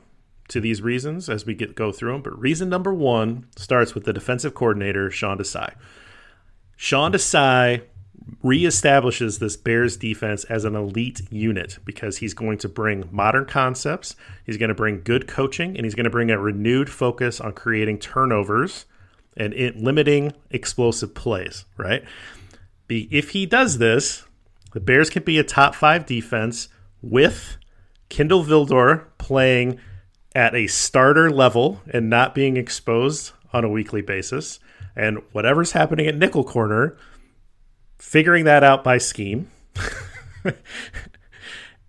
to 0.50 0.62
these 0.62 0.80
reasons 0.80 1.28
as 1.28 1.48
we 1.48 1.56
get 1.56 1.74
go 1.74 1.92
through 1.92 2.12
them, 2.12 2.22
but 2.22 2.40
reason 2.40 2.70
number 2.70 2.94
one 2.94 3.48
starts 3.56 3.96
with 3.96 4.04
the 4.04 4.14
defensive 4.14 4.54
coordinator 4.54 5.10
Sean 5.10 5.40
Desai. 5.40 5.74
Sean 6.76 7.12
Desai 7.14 7.84
reestablishes 8.44 9.40
this 9.40 9.58
Bears 9.58 9.98
defense 9.98 10.44
as 10.46 10.66
an 10.66 10.76
elite 10.76 11.22
unit 11.32 11.80
because 11.86 12.18
he's 12.18 12.34
going 12.34 12.58
to 12.60 12.70
bring 12.70 13.08
modern 13.12 13.46
concepts, 13.46 14.16
he's 14.46 14.58
going 14.58 14.70
to 14.70 14.76
bring 14.76 15.02
good 15.02 15.28
coaching, 15.28 15.76
and 15.76 15.86
he's 15.86 15.96
going 15.96 16.06
to 16.06 16.10
bring 16.10 16.32
a 16.32 16.38
renewed 16.38 16.90
focus 16.90 17.42
on 17.42 17.54
creating 17.54 18.00
turnovers 18.00 18.86
and 19.36 19.54
limiting 19.76 20.32
explosive 20.52 21.16
plays, 21.16 21.66
right? 21.78 22.04
If 22.90 23.32
he 23.32 23.46
does 23.46 23.80
this, 23.80 24.26
the 24.74 24.80
Bears 24.80 25.10
can 25.10 25.24
be 25.24 25.40
a 25.40 25.44
top 25.44 25.74
five 25.76 26.06
defense 26.06 26.68
with 27.02 27.58
Kindle 28.10 28.44
Vildor 28.44 29.06
playing 29.18 29.80
at 30.36 30.56
a 30.56 30.68
starter 30.68 31.32
level 31.32 31.82
and 31.92 32.10
not 32.10 32.36
being 32.36 32.58
exposed 32.58 33.32
on 33.52 33.64
a 33.64 33.70
weekly 33.70 34.02
basis. 34.02 34.60
And 34.96 35.20
whatever's 35.32 35.72
happening 35.72 36.08
at 36.08 36.16
nickel 36.16 36.44
corner, 36.44 36.96
figuring 37.98 38.46
that 38.46 38.64
out 38.64 38.84
by 38.84 38.98
scheme. 38.98 39.50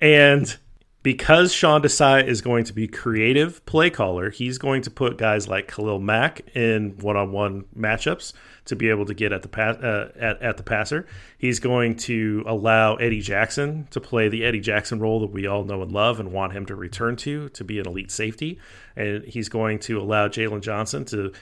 and 0.01 0.57
because 1.05 1.53
Sean 1.53 1.83
Desai 1.83 2.27
is 2.27 2.41
going 2.41 2.65
to 2.65 2.73
be 2.73 2.89
creative 2.89 3.65
play 3.67 3.91
caller, 3.91 4.31
he's 4.31 4.57
going 4.57 4.81
to 4.83 4.91
put 4.91 5.19
guys 5.19 5.47
like 5.47 5.71
Khalil 5.71 6.01
Mack 6.01 6.41
in 6.57 6.97
one-on-one 6.99 7.67
matchups 7.77 8.33
to 8.65 8.75
be 8.75 8.89
able 8.89 9.05
to 9.05 9.13
get 9.13 9.31
at 9.31 9.43
the 9.43 9.49
pass, 9.49 9.77
uh, 9.77 10.11
at, 10.19 10.41
at 10.41 10.57
the 10.57 10.63
passer. 10.63 11.07
He's 11.37 11.61
going 11.61 11.97
to 11.97 12.43
allow 12.47 12.95
Eddie 12.97 13.21
Jackson 13.21 13.87
to 13.91 14.01
play 14.01 14.31
the 14.31 14.45
Eddie 14.45 14.61
Jackson 14.61 14.99
role 14.99 15.21
that 15.21 15.31
we 15.31 15.47
all 15.47 15.65
know 15.65 15.83
and 15.83 15.93
love 15.93 16.21
and 16.21 16.33
want 16.33 16.55
him 16.55 16.65
to 16.67 16.75
return 16.75 17.17
to 17.17 17.51
to 17.51 17.65
be 17.65 17.79
an 17.79 17.87
elite 17.87 18.11
safety, 18.11 18.59
and 18.97 19.25
he's 19.25 19.51
going 19.51 19.79
to 19.81 20.01
allow 20.01 20.29
Jaylon 20.29 20.63
Johnson 20.63 21.05
to 21.07 21.33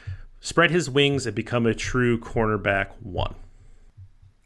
spread 0.40 0.72
his 0.72 0.90
wings 0.90 1.24
and 1.24 1.36
become 1.36 1.66
a 1.66 1.74
true 1.74 2.18
cornerback 2.18 2.88
one. 3.00 3.36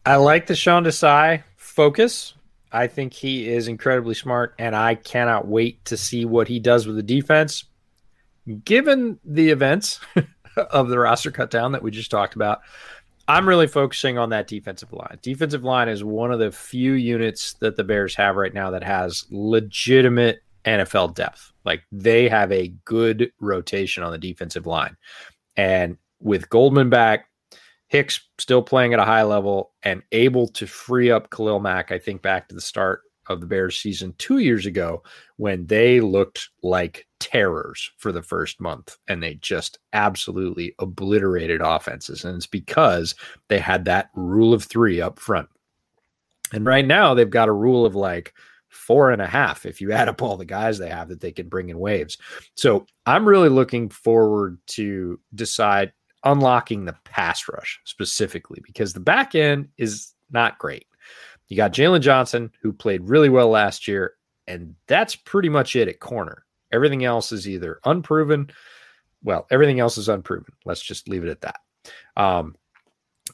I 0.06 0.14
like 0.16 0.46
the 0.46 0.54
Sean 0.54 0.84
Desai 0.84 1.42
focus. 1.56 2.34
I 2.70 2.86
think 2.86 3.12
he 3.12 3.48
is 3.48 3.66
incredibly 3.66 4.14
smart, 4.14 4.54
and 4.56 4.76
I 4.76 4.94
cannot 4.94 5.48
wait 5.48 5.84
to 5.86 5.96
see 5.96 6.24
what 6.24 6.46
he 6.46 6.60
does 6.60 6.86
with 6.86 6.94
the 6.94 7.02
defense. 7.02 7.64
Given 8.64 9.18
the 9.24 9.50
events 9.50 9.98
of 10.70 10.88
the 10.88 10.98
roster 11.00 11.32
cutdown 11.32 11.72
that 11.72 11.82
we 11.82 11.90
just 11.90 12.12
talked 12.12 12.36
about, 12.36 12.60
I'm 13.26 13.48
really 13.48 13.66
focusing 13.66 14.16
on 14.16 14.30
that 14.30 14.46
defensive 14.46 14.92
line. 14.92 15.18
Defensive 15.22 15.64
line 15.64 15.88
is 15.88 16.04
one 16.04 16.30
of 16.30 16.38
the 16.38 16.52
few 16.52 16.92
units 16.92 17.54
that 17.54 17.74
the 17.74 17.82
Bears 17.82 18.14
have 18.14 18.36
right 18.36 18.54
now 18.54 18.70
that 18.70 18.84
has 18.84 19.26
legitimate 19.30 20.44
NFL 20.64 21.16
depth. 21.16 21.52
Like 21.64 21.82
they 21.90 22.28
have 22.28 22.52
a 22.52 22.68
good 22.84 23.32
rotation 23.40 24.04
on 24.04 24.12
the 24.12 24.18
defensive 24.18 24.66
line. 24.66 24.96
And 25.56 25.96
with 26.20 26.48
Goldman 26.48 26.90
back, 26.90 27.26
Hicks 27.88 28.20
still 28.38 28.62
playing 28.62 28.92
at 28.92 28.98
a 28.98 29.04
high 29.04 29.22
level 29.22 29.72
and 29.82 30.02
able 30.12 30.48
to 30.48 30.66
free 30.66 31.10
up 31.10 31.30
Khalil 31.30 31.60
Mack, 31.60 31.92
I 31.92 31.98
think 31.98 32.22
back 32.22 32.48
to 32.48 32.54
the 32.54 32.60
start 32.60 33.02
of 33.28 33.40
the 33.40 33.46
Bears 33.46 33.78
season 33.78 34.14
two 34.18 34.38
years 34.38 34.66
ago 34.66 35.02
when 35.36 35.66
they 35.66 36.00
looked 36.00 36.48
like 36.62 37.06
terrors 37.18 37.90
for 37.96 38.12
the 38.12 38.22
first 38.22 38.60
month 38.60 38.96
and 39.08 39.22
they 39.22 39.34
just 39.34 39.78
absolutely 39.92 40.74
obliterated 40.78 41.60
offenses. 41.60 42.24
And 42.24 42.36
it's 42.36 42.46
because 42.46 43.14
they 43.48 43.58
had 43.58 43.84
that 43.86 44.10
rule 44.14 44.54
of 44.54 44.64
three 44.64 45.00
up 45.00 45.18
front. 45.18 45.48
And 46.52 46.64
right 46.64 46.86
now 46.86 47.14
they've 47.14 47.28
got 47.28 47.48
a 47.48 47.52
rule 47.52 47.84
of 47.84 47.94
like 47.94 48.32
four 48.68 49.10
and 49.10 49.22
a 49.22 49.26
half 49.26 49.66
if 49.66 49.80
you 49.80 49.92
add 49.92 50.08
up 50.08 50.22
all 50.22 50.36
the 50.36 50.44
guys 50.44 50.78
they 50.78 50.88
have 50.88 51.08
that 51.08 51.20
they 51.20 51.32
can 51.32 51.48
bring 51.48 51.68
in 51.68 51.78
waves. 51.78 52.18
So 52.54 52.86
I'm 53.06 53.26
really 53.26 53.48
looking 53.48 53.88
forward 53.88 54.58
to 54.68 55.18
Desai 55.34 55.90
unlocking 56.26 56.84
the 56.84 56.96
pass 57.04 57.48
rush 57.48 57.80
specifically 57.84 58.60
because 58.64 58.92
the 58.92 59.00
back 59.00 59.34
end 59.34 59.68
is 59.78 60.12
not 60.30 60.58
great. 60.58 60.86
You 61.48 61.56
got 61.56 61.72
Jaylon 61.72 62.00
Johnson, 62.00 62.50
who 62.60 62.72
played 62.72 63.08
really 63.08 63.28
well 63.28 63.48
last 63.48 63.86
year, 63.86 64.14
and 64.46 64.74
that's 64.88 65.14
pretty 65.16 65.48
much 65.48 65.76
it 65.76 65.88
at 65.88 66.00
corner. 66.00 66.44
Everything 66.72 67.04
else 67.04 67.32
is 67.32 67.48
either 67.48 67.78
unproven. 67.84 68.50
Well, 69.22 69.46
everything 69.50 69.80
else 69.80 69.96
is 69.96 70.08
unproven. 70.08 70.52
Let's 70.64 70.82
just 70.82 71.08
leave 71.08 71.24
it 71.24 71.30
at 71.30 71.40
that. 71.42 71.56
Um, 72.16 72.56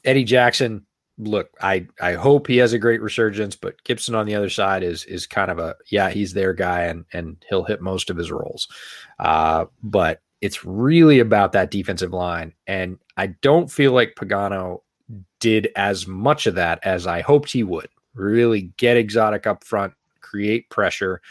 Eddie 0.05 0.23
Jackson, 0.23 0.85
look, 1.17 1.49
I 1.61 1.87
I 1.99 2.13
hope 2.13 2.47
he 2.47 2.57
has 2.57 2.73
a 2.73 2.79
great 2.79 3.01
resurgence, 3.01 3.55
but 3.55 3.83
Gipson 3.83 4.15
on 4.15 4.25
the 4.25 4.35
other 4.35 4.49
side 4.49 4.83
is 4.83 5.05
is 5.05 5.27
kind 5.27 5.49
of 5.49 5.59
a 5.59 5.75
yeah, 5.89 6.09
he's 6.09 6.33
their 6.33 6.53
guy 6.53 6.83
and 6.83 7.05
and 7.13 7.43
he'll 7.49 7.63
hit 7.63 7.81
most 7.81 8.09
of 8.09 8.17
his 8.17 8.31
roles. 8.31 8.67
Uh, 9.19 9.65
but 9.81 10.21
it's 10.43 10.65
really 10.65 11.19
about 11.19 11.53
that 11.53 11.71
defensive 11.71 12.11
line, 12.11 12.51
and 12.67 12.99
I 13.15 13.27
don't 13.27 13.71
feel 13.71 13.93
like 13.93 14.15
Pagano 14.15 14.81
did 15.39 15.69
as 15.77 16.05
much 16.05 16.47
of 16.47 16.55
that 16.55 16.79
as 16.83 17.07
I 17.07 17.21
hoped 17.21 17.49
he 17.49 17.63
would 17.63 17.87
really 18.13 18.73
get 18.75 18.97
exotic 18.97 19.47
up 19.47 19.63
front, 19.63 19.93
create 20.19 20.69
pressure, 20.69 21.21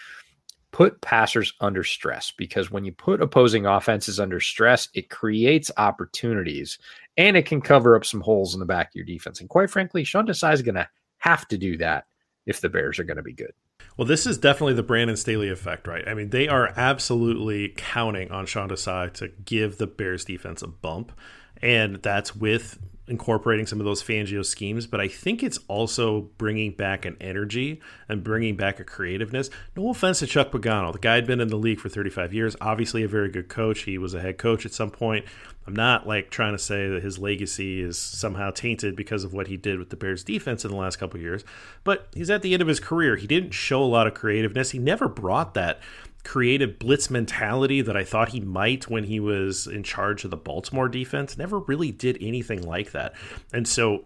put 0.70 0.98
passers 1.03 1.53
under 1.61 1.85
stress 1.85 2.33
because 2.38 2.70
when 2.70 2.87
you 2.87 2.92
put 2.92 3.20
opposing 3.20 3.66
offenses 3.66 4.18
under 4.18 4.40
stress, 4.40 4.88
it 4.94 5.11
creates 5.11 5.70
opportunities 5.77 6.79
and 7.18 7.37
it 7.37 7.44
can 7.44 7.61
cover 7.61 7.94
up 7.94 8.07
some 8.07 8.22
holes 8.22 8.55
in 8.55 8.61
the 8.61 8.66
back 8.66 8.88
of 8.88 8.94
your 8.94 9.05
defense. 9.05 9.40
And 9.40 9.48
quite 9.51 9.68
frankly, 9.68 10.05
Sean 10.05 10.27
Desai 10.27 10.55
is 10.55 10.62
going 10.62 10.77
to 10.77 10.88
have 11.18 11.46
to 11.48 11.59
do 11.59 11.77
that 11.77 12.07
if 12.46 12.61
the 12.61 12.68
Bears 12.68 12.98
are 12.98 13.05
going 13.05 13.16
to 13.16 13.22
be 13.22 13.33
good. 13.33 13.52
Well, 13.96 14.07
this 14.07 14.26
is 14.26 14.38
definitely 14.38 14.74
the 14.74 14.83
Brandon 14.83 15.16
Staley 15.16 15.48
effect, 15.48 15.87
right? 15.87 16.07
I 16.07 16.14
mean, 16.14 16.31
they 16.31 16.48
are 16.48 16.72
absolutely 16.76 17.74
counting 17.76 18.31
on 18.31 18.46
Sean 18.46 18.68
Desai 18.68 19.12
to 19.14 19.28
give 19.44 19.78
the 19.78 19.87
Bears 19.87 20.24
defense 20.24 20.62
a 20.62 20.68
bump. 20.68 21.12
And 21.61 21.96
that's 21.96 22.35
with 22.35 22.78
incorporating 23.08 23.66
some 23.66 23.80
of 23.80 23.84
those 23.84 24.02
Fangio 24.02 24.44
schemes, 24.44 24.86
but 24.86 25.00
I 25.00 25.08
think 25.08 25.42
it's 25.42 25.58
also 25.66 26.30
bringing 26.38 26.72
back 26.72 27.04
an 27.04 27.16
energy 27.20 27.80
and 28.08 28.22
bringing 28.22 28.56
back 28.56 28.78
a 28.78 28.84
creativeness. 28.84 29.50
No 29.76 29.90
offense 29.90 30.20
to 30.20 30.26
Chuck 30.26 30.52
Pagano. 30.52 30.92
The 30.92 30.98
guy 30.98 31.16
had 31.16 31.26
been 31.26 31.40
in 31.40 31.48
the 31.48 31.56
league 31.56 31.80
for 31.80 31.88
35 31.88 32.32
years, 32.32 32.56
obviously 32.60 33.02
a 33.02 33.08
very 33.08 33.28
good 33.28 33.48
coach. 33.48 33.82
He 33.82 33.98
was 33.98 34.14
a 34.14 34.20
head 34.20 34.38
coach 34.38 34.64
at 34.64 34.72
some 34.72 34.90
point. 34.90 35.24
I'm 35.66 35.74
not 35.74 36.06
like 36.06 36.30
trying 36.30 36.52
to 36.52 36.58
say 36.58 36.88
that 36.88 37.02
his 37.02 37.18
legacy 37.18 37.80
is 37.80 37.96
somehow 37.96 38.50
tainted 38.50 38.96
because 38.96 39.22
of 39.24 39.32
what 39.32 39.46
he 39.46 39.56
did 39.56 39.78
with 39.78 39.90
the 39.90 39.96
Bears 39.96 40.24
defense 40.24 40.64
in 40.64 40.70
the 40.70 40.76
last 40.76 40.96
couple 40.96 41.20
years, 41.20 41.44
but 41.84 42.08
he's 42.14 42.30
at 42.30 42.42
the 42.42 42.52
end 42.52 42.62
of 42.62 42.68
his 42.68 42.80
career. 42.80 43.16
He 43.16 43.26
didn't 43.26 43.52
show 43.52 43.82
a 43.82 43.84
lot 43.84 44.06
of 44.06 44.14
creativeness. 44.14 44.70
He 44.70 44.78
never 44.78 45.08
brought 45.08 45.54
that 45.54 45.80
creative 46.24 46.78
blitz 46.78 47.11
mentality 47.11 47.80
that 47.80 47.96
I 47.96 48.04
thought 48.04 48.30
he 48.30 48.40
might 48.40 48.88
when 48.88 49.04
he 49.04 49.18
was 49.20 49.66
in 49.66 49.82
charge 49.82 50.24
of 50.24 50.30
the 50.30 50.37
Baltimore 50.37 50.88
defense. 50.88 51.37
Never 51.37 51.58
really 51.58 51.90
did 51.90 52.18
anything 52.20 52.62
like 52.62 52.92
that. 52.92 53.14
And 53.52 53.66
so 53.66 54.04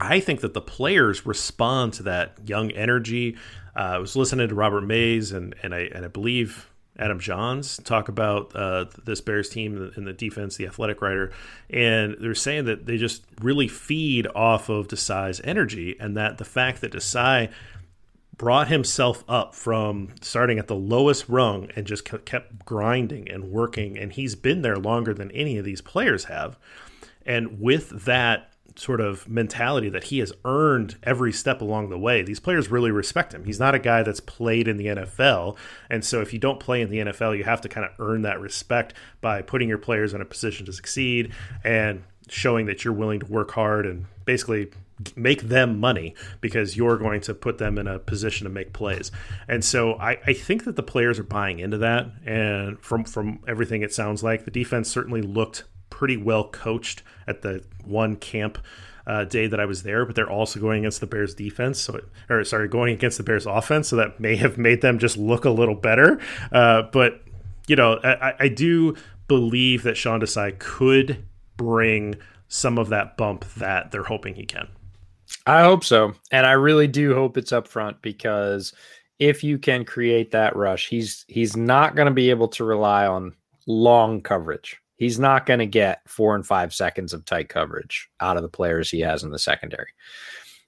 I 0.00 0.20
think 0.20 0.40
that 0.40 0.54
the 0.54 0.60
players 0.60 1.26
respond 1.26 1.94
to 1.94 2.04
that 2.04 2.38
young 2.44 2.70
energy. 2.72 3.36
Uh, 3.74 3.80
I 3.80 3.98
was 3.98 4.16
listening 4.16 4.48
to 4.48 4.54
Robert 4.54 4.82
Mays 4.82 5.32
and 5.32 5.54
and 5.62 5.74
I 5.74 5.88
and 5.92 6.04
I 6.04 6.08
believe 6.08 6.70
Adam 6.98 7.18
Jahns 7.18 7.82
talk 7.82 8.08
about 8.08 8.54
uh, 8.54 8.86
this 9.04 9.20
Bears 9.20 9.48
team 9.48 9.92
in 9.96 10.04
the 10.04 10.12
defense, 10.12 10.56
the 10.56 10.66
athletic 10.66 11.02
writer, 11.02 11.30
and 11.68 12.16
they're 12.20 12.34
saying 12.34 12.64
that 12.66 12.86
they 12.86 12.96
just 12.96 13.22
really 13.40 13.68
feed 13.68 14.26
off 14.34 14.68
of 14.68 14.88
Desai's 14.88 15.40
energy, 15.44 15.96
and 16.00 16.16
that 16.16 16.38
the 16.38 16.44
fact 16.44 16.80
that 16.80 16.92
Desai 16.92 17.50
brought 18.38 18.68
himself 18.68 19.24
up 19.28 19.54
from 19.54 20.10
starting 20.20 20.58
at 20.58 20.66
the 20.66 20.74
lowest 20.74 21.28
rung 21.28 21.68
and 21.74 21.86
just 21.86 22.04
kept 22.04 22.64
grinding 22.64 23.30
and 23.30 23.44
working. 23.44 23.96
And 23.98 24.12
he's 24.12 24.34
been 24.34 24.62
there 24.62 24.76
longer 24.76 25.14
than 25.14 25.30
any 25.32 25.56
of 25.58 25.64
these 25.64 25.80
players 25.80 26.24
have. 26.24 26.58
And 27.24 27.60
with 27.60 28.04
that 28.04 28.52
sort 28.78 29.00
of 29.00 29.26
mentality 29.26 29.88
that 29.88 30.04
he 30.04 30.18
has 30.18 30.32
earned 30.44 30.96
every 31.02 31.32
step 31.32 31.62
along 31.62 31.88
the 31.88 31.98
way, 31.98 32.22
these 32.22 32.40
players 32.40 32.70
really 32.70 32.90
respect 32.90 33.32
him. 33.32 33.44
He's 33.44 33.58
not 33.58 33.74
a 33.74 33.78
guy 33.78 34.02
that's 34.02 34.20
played 34.20 34.68
in 34.68 34.76
the 34.76 34.86
NFL. 34.86 35.56
And 35.88 36.04
so 36.04 36.20
if 36.20 36.32
you 36.32 36.38
don't 36.38 36.60
play 36.60 36.82
in 36.82 36.90
the 36.90 36.98
NFL, 36.98 37.36
you 37.38 37.44
have 37.44 37.62
to 37.62 37.70
kind 37.70 37.86
of 37.86 37.92
earn 37.98 38.22
that 38.22 38.40
respect 38.40 38.92
by 39.22 39.40
putting 39.40 39.68
your 39.68 39.78
players 39.78 40.12
in 40.12 40.20
a 40.20 40.26
position 40.26 40.66
to 40.66 40.72
succeed 40.74 41.32
and 41.64 42.04
showing 42.28 42.66
that 42.66 42.84
you're 42.84 42.94
willing 42.94 43.20
to 43.20 43.26
work 43.26 43.50
hard 43.52 43.86
and 43.86 44.04
basically 44.24 44.68
make 45.14 45.42
them 45.42 45.78
money 45.78 46.14
because 46.40 46.76
you're 46.76 46.96
going 46.96 47.20
to 47.20 47.34
put 47.34 47.58
them 47.58 47.78
in 47.78 47.86
a 47.86 47.98
position 47.98 48.44
to 48.44 48.50
make 48.50 48.72
plays. 48.72 49.10
And 49.48 49.64
so 49.64 49.94
I, 49.94 50.18
I, 50.26 50.32
think 50.32 50.64
that 50.64 50.76
the 50.76 50.82
players 50.82 51.18
are 51.18 51.24
buying 51.24 51.58
into 51.58 51.78
that. 51.78 52.06
And 52.24 52.80
from 52.80 53.04
from 53.04 53.40
everything 53.46 53.82
it 53.82 53.92
sounds 53.92 54.22
like, 54.22 54.44
the 54.44 54.50
defense 54.50 54.90
certainly 54.90 55.20
looked 55.20 55.64
pretty 55.90 56.16
well 56.16 56.48
coached 56.48 57.02
at 57.26 57.42
the 57.42 57.62
one 57.84 58.16
camp 58.16 58.58
uh, 59.06 59.24
day 59.24 59.46
that 59.46 59.60
I 59.60 59.66
was 59.66 59.82
there. 59.82 60.06
But 60.06 60.14
they're 60.14 60.30
also 60.30 60.60
going 60.60 60.80
against 60.80 61.00
the 61.00 61.06
Bears 61.06 61.34
defense, 61.34 61.78
so 61.78 62.00
or 62.30 62.42
sorry, 62.44 62.68
going 62.68 62.94
against 62.94 63.18
the 63.18 63.24
Bears 63.24 63.46
offense, 63.46 63.88
so 63.88 63.96
that 63.96 64.18
may 64.18 64.36
have 64.36 64.56
made 64.56 64.80
them 64.80 64.98
just 64.98 65.16
look 65.16 65.44
a 65.44 65.50
little 65.50 65.74
better. 65.74 66.18
Uh, 66.50 66.82
but 66.92 67.22
you 67.66 67.76
know, 67.76 67.98
I, 68.02 68.34
I 68.40 68.48
do 68.48 68.96
believe 69.28 69.82
that 69.82 69.96
Sean 69.96 70.20
Desai 70.20 70.58
could 70.58 71.24
bring 71.56 72.14
some 72.48 72.78
of 72.78 72.88
that 72.90 73.16
bump 73.16 73.44
that 73.54 73.90
they're 73.90 74.04
hoping 74.04 74.34
he 74.34 74.44
can. 74.44 74.68
I 75.46 75.62
hope 75.62 75.84
so. 75.84 76.12
And 76.32 76.44
I 76.44 76.52
really 76.52 76.88
do 76.88 77.14
hope 77.14 77.36
it's 77.36 77.52
up 77.52 77.68
front 77.68 78.02
because 78.02 78.72
if 79.18 79.44
you 79.44 79.58
can 79.58 79.84
create 79.84 80.30
that 80.32 80.56
rush, 80.56 80.88
he's 80.88 81.24
he's 81.28 81.56
not 81.56 81.94
going 81.94 82.06
to 82.06 82.14
be 82.14 82.30
able 82.30 82.48
to 82.48 82.64
rely 82.64 83.06
on 83.06 83.34
long 83.66 84.20
coverage. 84.20 84.76
He's 84.96 85.18
not 85.18 85.46
going 85.46 85.58
to 85.58 85.66
get 85.66 86.00
4 86.08 86.34
and 86.34 86.46
5 86.46 86.74
seconds 86.74 87.12
of 87.12 87.24
tight 87.24 87.48
coverage 87.48 88.08
out 88.20 88.36
of 88.36 88.42
the 88.42 88.48
players 88.48 88.90
he 88.90 89.00
has 89.00 89.22
in 89.22 89.30
the 89.30 89.38
secondary. 89.38 89.88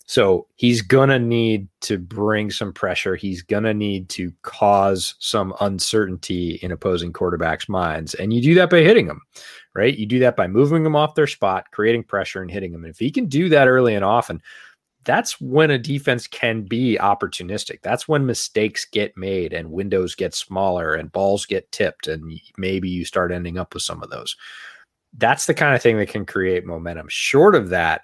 So 0.04 0.46
he's 0.54 0.80
going 0.80 1.10
to 1.10 1.18
need 1.18 1.68
to 1.82 1.98
bring 1.98 2.50
some 2.50 2.72
pressure. 2.72 3.14
He's 3.14 3.42
going 3.42 3.64
to 3.64 3.74
need 3.74 4.08
to 4.10 4.32
cause 4.40 5.14
some 5.18 5.54
uncertainty 5.60 6.58
in 6.62 6.72
opposing 6.72 7.12
quarterbacks' 7.12 7.68
minds. 7.68 8.14
And 8.14 8.32
you 8.32 8.40
do 8.40 8.54
that 8.54 8.70
by 8.70 8.80
hitting 8.80 9.06
them, 9.06 9.20
right? 9.74 9.96
You 9.96 10.06
do 10.06 10.18
that 10.20 10.34
by 10.34 10.46
moving 10.46 10.82
them 10.82 10.96
off 10.96 11.14
their 11.14 11.26
spot, 11.26 11.66
creating 11.72 12.04
pressure, 12.04 12.40
and 12.40 12.50
hitting 12.50 12.72
them. 12.72 12.84
And 12.84 12.90
if 12.90 12.98
he 12.98 13.10
can 13.10 13.26
do 13.26 13.50
that 13.50 13.68
early 13.68 13.94
and 13.94 14.04
often, 14.04 14.40
that's 15.04 15.40
when 15.40 15.70
a 15.70 15.78
defense 15.78 16.26
can 16.26 16.62
be 16.62 16.98
opportunistic. 17.00 17.80
That's 17.82 18.08
when 18.08 18.26
mistakes 18.26 18.84
get 18.84 19.16
made 19.16 19.52
and 19.52 19.70
windows 19.70 20.14
get 20.14 20.34
smaller 20.34 20.94
and 20.94 21.12
balls 21.12 21.46
get 21.46 21.70
tipped, 21.72 22.08
and 22.08 22.38
maybe 22.56 22.88
you 22.88 23.04
start 23.04 23.32
ending 23.32 23.58
up 23.58 23.74
with 23.74 23.82
some 23.82 24.02
of 24.02 24.10
those. 24.10 24.36
That's 25.16 25.46
the 25.46 25.54
kind 25.54 25.74
of 25.74 25.82
thing 25.82 25.96
that 25.98 26.08
can 26.08 26.26
create 26.26 26.66
momentum. 26.66 27.06
Short 27.08 27.54
of 27.54 27.70
that, 27.70 28.02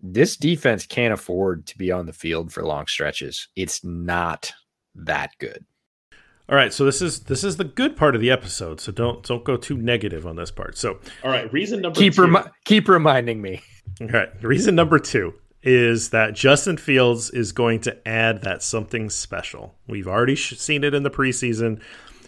this 0.00 0.36
defense 0.36 0.86
can't 0.86 1.12
afford 1.12 1.66
to 1.66 1.78
be 1.78 1.92
on 1.92 2.06
the 2.06 2.12
field 2.12 2.52
for 2.52 2.64
long 2.64 2.86
stretches. 2.86 3.48
It's 3.54 3.84
not 3.84 4.52
that 4.94 5.30
good. 5.38 5.64
All 6.48 6.56
right, 6.56 6.72
so 6.72 6.84
this 6.84 7.00
is 7.00 7.20
this 7.20 7.44
is 7.44 7.56
the 7.56 7.64
good 7.64 7.96
part 7.96 8.14
of 8.14 8.20
the 8.20 8.30
episode. 8.30 8.80
So 8.80 8.90
don't 8.90 9.22
don't 9.22 9.44
go 9.44 9.56
too 9.56 9.76
negative 9.76 10.26
on 10.26 10.36
this 10.36 10.50
part. 10.50 10.76
So, 10.76 10.98
all 11.22 11.30
right, 11.30 11.52
reason 11.52 11.80
number 11.80 11.98
keep 11.98 12.14
two. 12.14 12.22
Remi- 12.22 12.50
keep 12.64 12.88
reminding 12.88 13.40
me. 13.40 13.62
All 14.00 14.08
right, 14.08 14.30
reason 14.42 14.74
number 14.74 14.98
two 14.98 15.34
is 15.62 16.10
that 16.10 16.34
Justin 16.34 16.76
Fields 16.76 17.30
is 17.30 17.52
going 17.52 17.80
to 17.80 18.08
add 18.08 18.42
that 18.42 18.62
something 18.62 19.08
special. 19.10 19.74
We've 19.86 20.08
already 20.08 20.34
seen 20.36 20.82
it 20.82 20.94
in 20.94 21.02
the 21.02 21.10
preseason. 21.10 21.80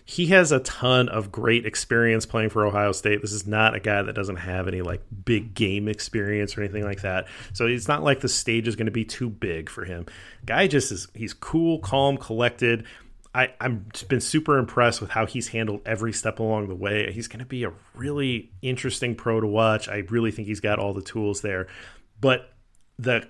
he 0.07 0.27
has 0.27 0.53
a 0.53 0.61
ton 0.61 1.09
of 1.09 1.33
great 1.33 1.65
experience 1.65 2.27
playing 2.27 2.51
for 2.51 2.67
Ohio 2.67 2.93
State. 2.93 3.23
This 3.23 3.33
is 3.33 3.47
not 3.47 3.75
a 3.75 3.81
guy 3.81 4.03
that 4.03 4.15
doesn't 4.15 4.37
have 4.37 4.69
any 4.69 4.83
like 4.83 5.03
big 5.25 5.55
game 5.55 5.89
experience 5.89 6.57
or 6.57 6.63
anything 6.63 6.85
like 6.85 7.01
that. 7.03 7.27
So 7.55 7.67
it's 7.67 7.89
not 7.89 8.03
like 8.03 8.21
the 8.21 8.29
stage 8.29 8.69
is 8.69 8.77
going 8.77 8.87
to 8.87 8.93
be 8.93 9.07
too 9.07 9.31
big 9.31 9.71
for 9.71 9.85
him. 9.85 10.05
Guy 10.45 10.67
just 10.67 10.93
is 10.93 11.09
he's 11.15 11.33
cool, 11.33 11.79
calm, 11.79 12.19
collected. 12.19 12.85
I, 13.35 13.55
I'm 13.61 13.87
been 14.09 14.21
super 14.21 14.59
impressed 14.59 15.01
with 15.01 15.11
how 15.11 15.25
he's 15.25 15.49
handled 15.49 15.81
every 15.87 16.13
step 16.13 16.39
along 16.39 16.69
the 16.69 16.77
way. 16.77 17.11
He's 17.11 17.27
going 17.27 17.41
to 17.41 17.47
be 17.47 17.65
a 17.65 17.73
really 17.95 18.53
interesting 18.61 19.15
pro 19.17 19.41
to 19.41 19.47
watch. 19.47 19.89
I 19.89 20.05
really 20.11 20.31
think 20.31 20.49
he's 20.49 20.61
got 20.61 20.79
all 20.79 20.93
the 20.93 21.03
tools 21.03 21.41
there. 21.41 21.67
But 22.21 22.54
the 22.99 23.27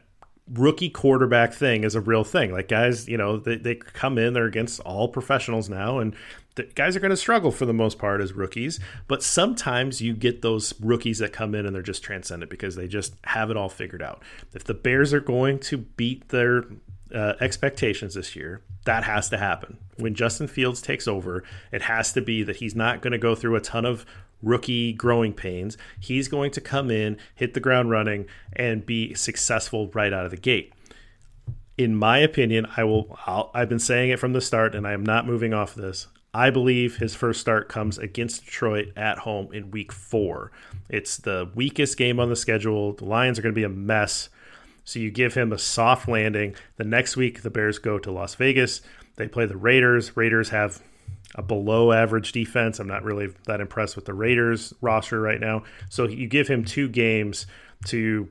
rookie 0.53 0.90
quarterback 0.90 1.55
thing 1.55 1.85
is 1.85 1.94
a 1.94 2.00
real 2.00 2.24
thing. 2.24 2.53
Like 2.53 2.68
guys, 2.68 3.09
you 3.09 3.16
know, 3.16 3.38
they, 3.38 3.57
they 3.57 3.74
come 3.74 4.18
in, 4.18 4.33
they're 4.35 4.46
against 4.46 4.81
all 4.81 5.09
professionals 5.09 5.68
now, 5.68 5.98
and 5.98 6.14
the 6.57 6.64
guys 6.64 6.94
are 6.94 7.00
going 7.00 7.11
to 7.11 7.16
struggle 7.16 7.50
for 7.50 7.66
the 7.66 7.72
most 7.72 7.98
part 7.98 8.20
as 8.20 8.33
rookies. 8.33 8.79
But 9.09 9.22
sometimes 9.22 10.00
you 10.00 10.14
get 10.14 10.42
those 10.42 10.74
rookies 10.81 11.18
that 11.18 11.33
come 11.33 11.55
in 11.55 11.66
and 11.66 11.74
they're 11.74 11.83
just 11.83 12.03
transcendent 12.03 12.50
because 12.50 12.77
they 12.77 12.87
just 12.87 13.14
have 13.24 13.50
it 13.50 13.57
all 13.57 13.68
figured 13.68 14.03
out. 14.03 14.22
If 14.53 14.64
the 14.64 14.74
Bears 14.74 15.12
are 15.12 15.20
going 15.20 15.59
to 15.61 15.79
beat 15.79 16.29
their 16.29 16.64
uh, 17.12 17.35
expectations 17.40 18.14
this 18.14 18.37
year, 18.37 18.62
that 18.85 19.05
has 19.05 19.29
to 19.31 19.38
happen. 19.38 19.79
When 19.96 20.14
Justin 20.14 20.46
Fields 20.46 20.83
takes 20.83 21.09
over, 21.09 21.42
it 21.72 21.83
has 21.83 22.12
to 22.12 22.20
be 22.20 22.42
that 22.42 22.57
he's 22.57 22.74
not 22.74 23.00
going 23.00 23.12
to 23.12 23.18
go 23.18 23.35
through 23.35 23.57
a 23.57 23.61
ton 23.61 23.85
of 23.85 24.05
rookie 24.44 24.92
growing 24.92 25.33
pains. 25.33 25.76
He's 25.98 26.28
going 26.28 26.50
to 26.52 26.61
come 26.61 26.90
in, 26.90 27.16
hit 27.35 27.54
the 27.54 27.61
ground 27.61 27.90
running, 27.90 28.26
and 28.52 28.87
be 28.87 29.14
successful 29.14 29.88
right 29.88 30.12
out 30.12 30.24
of 30.24 30.30
the 30.30 30.37
gate. 30.37 30.72
In 31.76 31.96
my 31.96 32.18
opinion, 32.18 32.66
I 32.76 32.85
will. 32.85 33.18
i 33.26 33.59
have 33.59 33.68
been 33.68 33.78
saying 33.78 34.11
it 34.11 34.20
from 34.20 34.33
the 34.33 34.40
start, 34.40 34.74
and 34.74 34.87
I 34.87 34.92
am 34.92 35.04
not 35.04 35.26
moving 35.26 35.52
off 35.52 35.74
this. 35.74 36.07
I 36.33 36.50
believe 36.50 36.96
his 36.96 37.14
first 37.14 37.40
start 37.40 37.68
comes 37.68 37.96
against 37.96 38.44
Detroit 38.44 38.88
at 38.96 39.18
home 39.18 39.52
in 39.52 39.70
Week 39.70 39.92
Four. 39.92 40.50
It's 40.88 41.16
the 41.16 41.48
weakest 41.54 41.96
game 41.96 42.18
on 42.18 42.28
the 42.28 42.37
schedule. 42.37 42.92
The 42.92 43.04
Lions 43.04 43.38
are 43.38 43.42
going 43.42 43.54
to 43.54 43.59
be 43.59 43.64
a 43.64 43.68
mess. 43.68 44.28
So 44.85 44.98
you 44.98 45.11
give 45.11 45.35
him 45.35 45.52
a 45.52 45.59
soft 45.59 46.09
landing. 46.09 46.57
The 46.76 46.85
next 46.85 47.16
week, 47.16 47.42
the 47.42 47.50
Bears 47.50 47.78
go 47.78 47.98
to 47.98 48.11
Las 48.11 48.35
Vegas. 48.35 48.83
They 49.16 49.28
play 49.28 49.46
the 49.46 49.57
Raiders. 49.57 50.16
Raiders 50.16 50.50
have 50.50 50.83
a 51.35 51.42
below 51.42 51.92
average 51.92 52.33
defense. 52.33 52.79
I'm 52.79 52.87
not 52.87 53.05
really 53.05 53.29
that 53.47 53.61
impressed 53.61 53.97
with 53.97 54.05
the 54.05 54.14
Raiders 54.14 54.73
roster 54.81 55.20
right 55.20 55.40
now. 55.40 55.64
So 55.88 56.07
you 56.09 56.29
give 56.29 56.49
him 56.49 56.64
two 56.64 56.88
games 56.88 57.47
to 57.87 58.29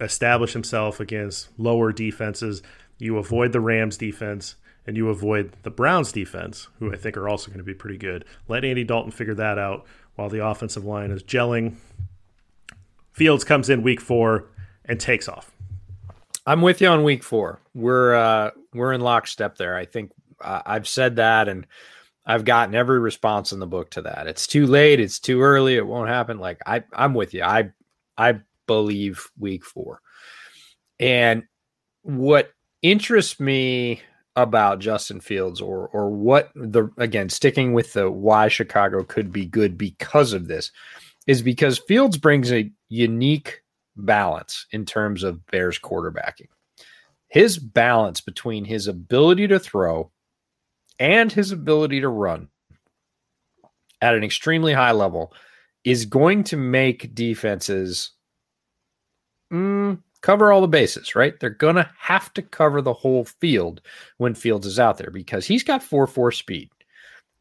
establish 0.00 0.52
himself 0.52 1.00
against 1.00 1.48
lower 1.58 1.92
defenses. 1.92 2.62
You 2.98 3.18
avoid 3.18 3.52
the 3.52 3.60
Rams 3.60 3.96
defense 3.96 4.56
and 4.86 4.96
you 4.96 5.08
avoid 5.08 5.52
the 5.62 5.70
Browns 5.70 6.12
defense, 6.12 6.68
who 6.78 6.92
I 6.92 6.96
think 6.96 7.16
are 7.16 7.28
also 7.28 7.48
going 7.48 7.58
to 7.58 7.64
be 7.64 7.74
pretty 7.74 7.98
good. 7.98 8.24
Let 8.48 8.64
Andy 8.64 8.84
Dalton 8.84 9.10
figure 9.10 9.34
that 9.34 9.58
out 9.58 9.84
while 10.14 10.28
the 10.28 10.44
offensive 10.44 10.84
line 10.84 11.10
is 11.10 11.22
gelling. 11.22 11.76
Fields 13.12 13.44
comes 13.44 13.68
in 13.68 13.82
week 13.82 14.00
four 14.00 14.46
and 14.84 15.00
takes 15.00 15.28
off. 15.28 15.50
I'm 16.46 16.62
with 16.62 16.80
you 16.80 16.88
on 16.88 17.02
week 17.02 17.24
four. 17.24 17.60
We're 17.74 18.14
uh, 18.14 18.50
we're 18.72 18.92
in 18.92 19.00
lockstep 19.00 19.56
there. 19.56 19.76
I 19.76 19.84
think 19.84 20.12
uh, 20.40 20.62
I've 20.64 20.86
said 20.86 21.16
that, 21.16 21.48
and 21.48 21.66
I've 22.26 22.44
gotten 22.44 22.74
every 22.74 22.98
response 22.98 23.52
in 23.52 23.60
the 23.60 23.66
book 23.66 23.90
to 23.90 24.02
that. 24.02 24.26
It's 24.26 24.46
too 24.46 24.66
late. 24.66 24.98
It's 24.98 25.20
too 25.20 25.42
early. 25.42 25.76
It 25.76 25.86
won't 25.86 26.08
happen. 26.08 26.38
Like 26.38 26.60
I, 26.66 26.82
I'm 26.92 27.14
with 27.14 27.34
you. 27.34 27.42
I, 27.42 27.70
I 28.18 28.40
believe 28.66 29.30
week 29.38 29.64
four. 29.64 30.00
And 30.98 31.44
what 32.02 32.52
interests 32.82 33.38
me 33.38 34.00
about 34.34 34.80
Justin 34.80 35.20
Fields, 35.20 35.60
or 35.60 35.88
or 35.88 36.10
what 36.10 36.50
the 36.54 36.90
again 36.98 37.28
sticking 37.28 37.72
with 37.72 37.94
the 37.94 38.10
why 38.10 38.48
Chicago 38.48 39.02
could 39.02 39.32
be 39.32 39.46
good 39.46 39.78
because 39.78 40.32
of 40.32 40.46
this, 40.46 40.70
is 41.26 41.42
because 41.42 41.78
Fields 41.78 42.18
brings 42.18 42.52
a 42.52 42.70
unique 42.88 43.62
balance 43.96 44.66
in 44.72 44.84
terms 44.84 45.22
of 45.22 45.44
Bears 45.46 45.78
quarterbacking. 45.78 46.48
His 47.28 47.58
balance 47.58 48.20
between 48.20 48.64
his 48.64 48.86
ability 48.88 49.48
to 49.48 49.58
throw 49.58 50.10
and 50.98 51.30
his 51.30 51.52
ability 51.52 52.00
to 52.00 52.08
run 52.08 52.48
at 54.00 54.14
an 54.14 54.24
extremely 54.24 54.72
high 54.72 54.92
level 54.92 55.32
is 55.84 56.04
going 56.04 56.44
to 56.44 56.56
make 56.56 57.14
defenses 57.14 58.12
mm, 59.52 59.98
cover 60.20 60.52
all 60.52 60.60
the 60.60 60.68
bases, 60.68 61.14
right? 61.14 61.38
They're 61.38 61.50
going 61.50 61.76
to 61.76 61.90
have 61.98 62.32
to 62.34 62.42
cover 62.42 62.82
the 62.82 62.92
whole 62.92 63.24
field 63.24 63.80
when 64.18 64.34
Fields 64.34 64.66
is 64.66 64.78
out 64.78 64.98
there 64.98 65.10
because 65.10 65.46
he's 65.46 65.62
got 65.62 65.82
4 65.82 66.06
4 66.06 66.32
speed. 66.32 66.70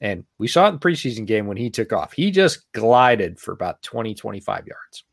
And 0.02 0.26
we 0.38 0.48
saw 0.48 0.66
it 0.66 0.70
in 0.70 0.74
the 0.76 0.80
preseason 0.80 1.26
game 1.26 1.48
when 1.48 1.58
he 1.58 1.70
took 1.70 1.94
off. 1.94 2.14
He 2.14 2.30
just 2.30 2.72
glided 2.74 3.40
for 3.40 3.54
about 3.54 3.82
20, 3.82 4.14
25 4.14 4.68
yards 4.68 5.06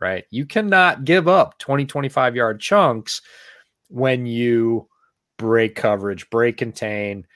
right? 0.00 0.24
You 0.30 0.46
cannot 0.46 1.04
give 1.04 1.28
up 1.28 1.58
20, 1.58 1.84
25 1.86 2.36
yard 2.36 2.60
chunks 2.60 3.22
when 3.88 4.26
you 4.26 4.88
break 5.38 5.74
coverage, 5.74 6.28
break 6.30 6.56
contain, 6.56 7.26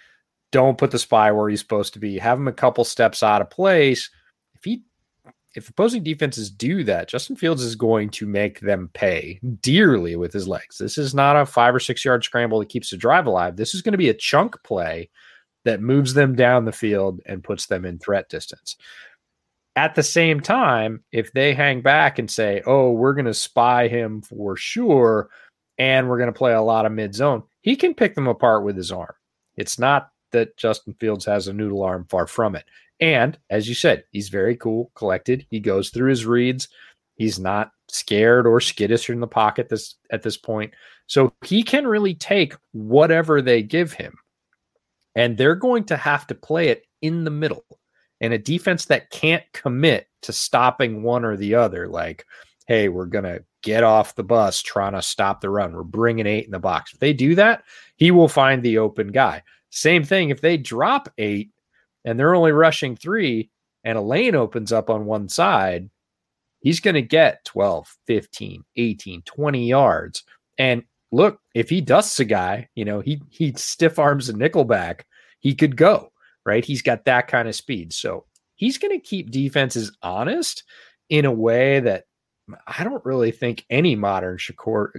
don't 0.52 0.78
put 0.78 0.92
the 0.92 0.98
spy 0.98 1.32
where 1.32 1.48
he's 1.48 1.60
supposed 1.60 1.92
to 1.94 1.98
be, 1.98 2.18
have 2.18 2.38
him 2.38 2.46
a 2.46 2.52
couple 2.52 2.84
steps 2.84 3.22
out 3.22 3.42
of 3.42 3.50
place. 3.50 4.08
If 4.54 4.64
he 4.64 4.84
if 5.54 5.68
opposing 5.68 6.02
defenses 6.02 6.50
do 6.50 6.82
that, 6.84 7.08
Justin 7.08 7.36
Fields 7.36 7.62
is 7.62 7.74
going 7.74 8.08
to 8.10 8.26
make 8.26 8.60
them 8.60 8.88
pay 8.94 9.38
dearly 9.60 10.16
with 10.16 10.32
his 10.32 10.48
legs. 10.48 10.78
This 10.78 10.96
is 10.96 11.14
not 11.14 11.36
a 11.36 11.44
five 11.44 11.74
or 11.74 11.80
six 11.80 12.04
yard 12.04 12.24
scramble 12.24 12.58
that 12.60 12.70
keeps 12.70 12.90
the 12.90 12.96
drive 12.96 13.26
alive. 13.26 13.56
This 13.56 13.74
is 13.74 13.82
going 13.82 13.92
to 13.92 13.98
be 13.98 14.08
a 14.08 14.14
chunk 14.14 14.62
play 14.62 15.10
that 15.64 15.82
moves 15.82 16.14
them 16.14 16.34
down 16.34 16.64
the 16.64 16.72
field 16.72 17.20
and 17.26 17.44
puts 17.44 17.66
them 17.66 17.84
in 17.84 17.98
threat 17.98 18.28
distance. 18.28 18.76
At 19.76 19.94
the 19.94 20.02
same 20.02 20.40
time, 20.40 21.02
if 21.12 21.32
they 21.32 21.54
hang 21.54 21.82
back 21.82 22.18
and 22.18 22.30
say, 22.30 22.62
oh, 22.66 22.92
we're 22.92 23.14
going 23.14 23.26
to 23.26 23.34
spy 23.34 23.88
him 23.88 24.22
for 24.22 24.56
sure, 24.56 25.28
and 25.78 26.08
we're 26.08 26.18
going 26.18 26.32
to 26.32 26.38
play 26.38 26.52
a 26.52 26.62
lot 26.62 26.86
of 26.86 26.92
mid 26.92 27.14
zone, 27.14 27.42
he 27.60 27.76
can 27.76 27.94
pick 27.94 28.14
them 28.14 28.26
apart 28.26 28.64
with 28.64 28.76
his 28.76 28.92
arm. 28.92 29.14
It's 29.56 29.78
not 29.78 30.10
that 30.32 30.56
Justin 30.56 30.94
Fields 31.00 31.24
has 31.24 31.48
a 31.48 31.52
noodle 31.52 31.82
arm, 31.82 32.06
far 32.08 32.26
from 32.26 32.56
it. 32.56 32.64
And 33.00 33.38
as 33.50 33.68
you 33.68 33.74
said, 33.74 34.04
he's 34.12 34.28
very 34.28 34.56
cool, 34.56 34.90
collected. 34.94 35.46
He 35.50 35.60
goes 35.60 35.90
through 35.90 36.10
his 36.10 36.26
reads. 36.26 36.68
He's 37.16 37.38
not 37.38 37.72
scared 37.88 38.46
or 38.46 38.60
skittish 38.60 39.10
in 39.10 39.20
the 39.20 39.26
pocket 39.26 39.68
this 39.68 39.96
at 40.10 40.22
this 40.22 40.36
point. 40.36 40.72
So 41.06 41.32
he 41.44 41.62
can 41.62 41.86
really 41.86 42.14
take 42.14 42.54
whatever 42.72 43.42
they 43.42 43.62
give 43.62 43.92
him. 43.92 44.14
And 45.14 45.36
they're 45.36 45.54
going 45.54 45.84
to 45.84 45.96
have 45.96 46.26
to 46.28 46.34
play 46.34 46.68
it 46.68 46.84
in 47.02 47.24
the 47.24 47.30
middle 47.30 47.64
and 48.22 48.32
a 48.32 48.38
defense 48.38 48.86
that 48.86 49.10
can't 49.10 49.42
commit 49.52 50.06
to 50.22 50.32
stopping 50.32 51.02
one 51.02 51.24
or 51.24 51.36
the 51.36 51.56
other, 51.56 51.88
like, 51.88 52.24
hey, 52.68 52.88
we're 52.88 53.06
going 53.06 53.24
to 53.24 53.44
get 53.62 53.82
off 53.82 54.14
the 54.14 54.22
bus 54.22 54.62
trying 54.62 54.92
to 54.92 55.02
stop 55.02 55.40
the 55.40 55.50
run. 55.50 55.72
We're 55.72 55.82
bringing 55.82 56.26
eight 56.26 56.44
in 56.44 56.52
the 56.52 56.60
box. 56.60 56.94
If 56.94 57.00
they 57.00 57.12
do 57.12 57.34
that, 57.34 57.64
he 57.96 58.12
will 58.12 58.28
find 58.28 58.62
the 58.62 58.78
open 58.78 59.08
guy. 59.08 59.42
Same 59.72 60.04
thing 60.04 60.30
if 60.30 60.40
they 60.40 60.56
drop 60.56 61.12
eight 61.18 61.50
and 62.04 62.18
they're 62.18 62.35
only 62.35 62.52
rushing 62.52 62.94
three 62.94 63.50
and 63.85 63.98
a 63.98 64.02
lane 64.02 64.35
opens 64.35 64.72
up 64.72 64.90
on 64.90 65.06
one 65.06 65.28
side, 65.28 65.90
he's 66.61 66.80
going 66.80 66.94
to 66.94 67.02
get 67.02 67.44
12, 67.44 67.96
15, 68.06 68.64
18, 68.76 69.22
20 69.22 69.68
yards. 69.68 70.24
And 70.58 70.85
look, 71.11 71.40
if 71.54 71.68
he 71.68 71.80
dusts 71.80 72.20
a 72.20 72.24
guy, 72.24 72.68
you 72.74 72.85
know, 72.85 73.00
he 73.00 73.20
he 73.30 73.52
stiff 73.56 73.98
arms 73.98 74.28
a 74.28 74.32
nickelback, 74.32 75.00
he 75.40 75.54
could 75.54 75.76
go 75.76 76.12
right? 76.44 76.64
He's 76.64 76.82
got 76.82 77.04
that 77.04 77.28
kind 77.28 77.48
of 77.48 77.54
speed. 77.54 77.92
So 77.92 78.24
he's 78.56 78.78
going 78.78 78.98
to 78.98 79.04
keep 79.04 79.30
defenses 79.30 79.96
honest 80.02 80.64
in 81.08 81.24
a 81.24 81.32
way 81.32 81.80
that 81.80 82.04
I 82.66 82.85
don't 82.85 83.04
really 83.04 83.30
think 83.30 83.64
any 83.70 83.94
modern 83.94 84.38
Shakur, 84.38 84.90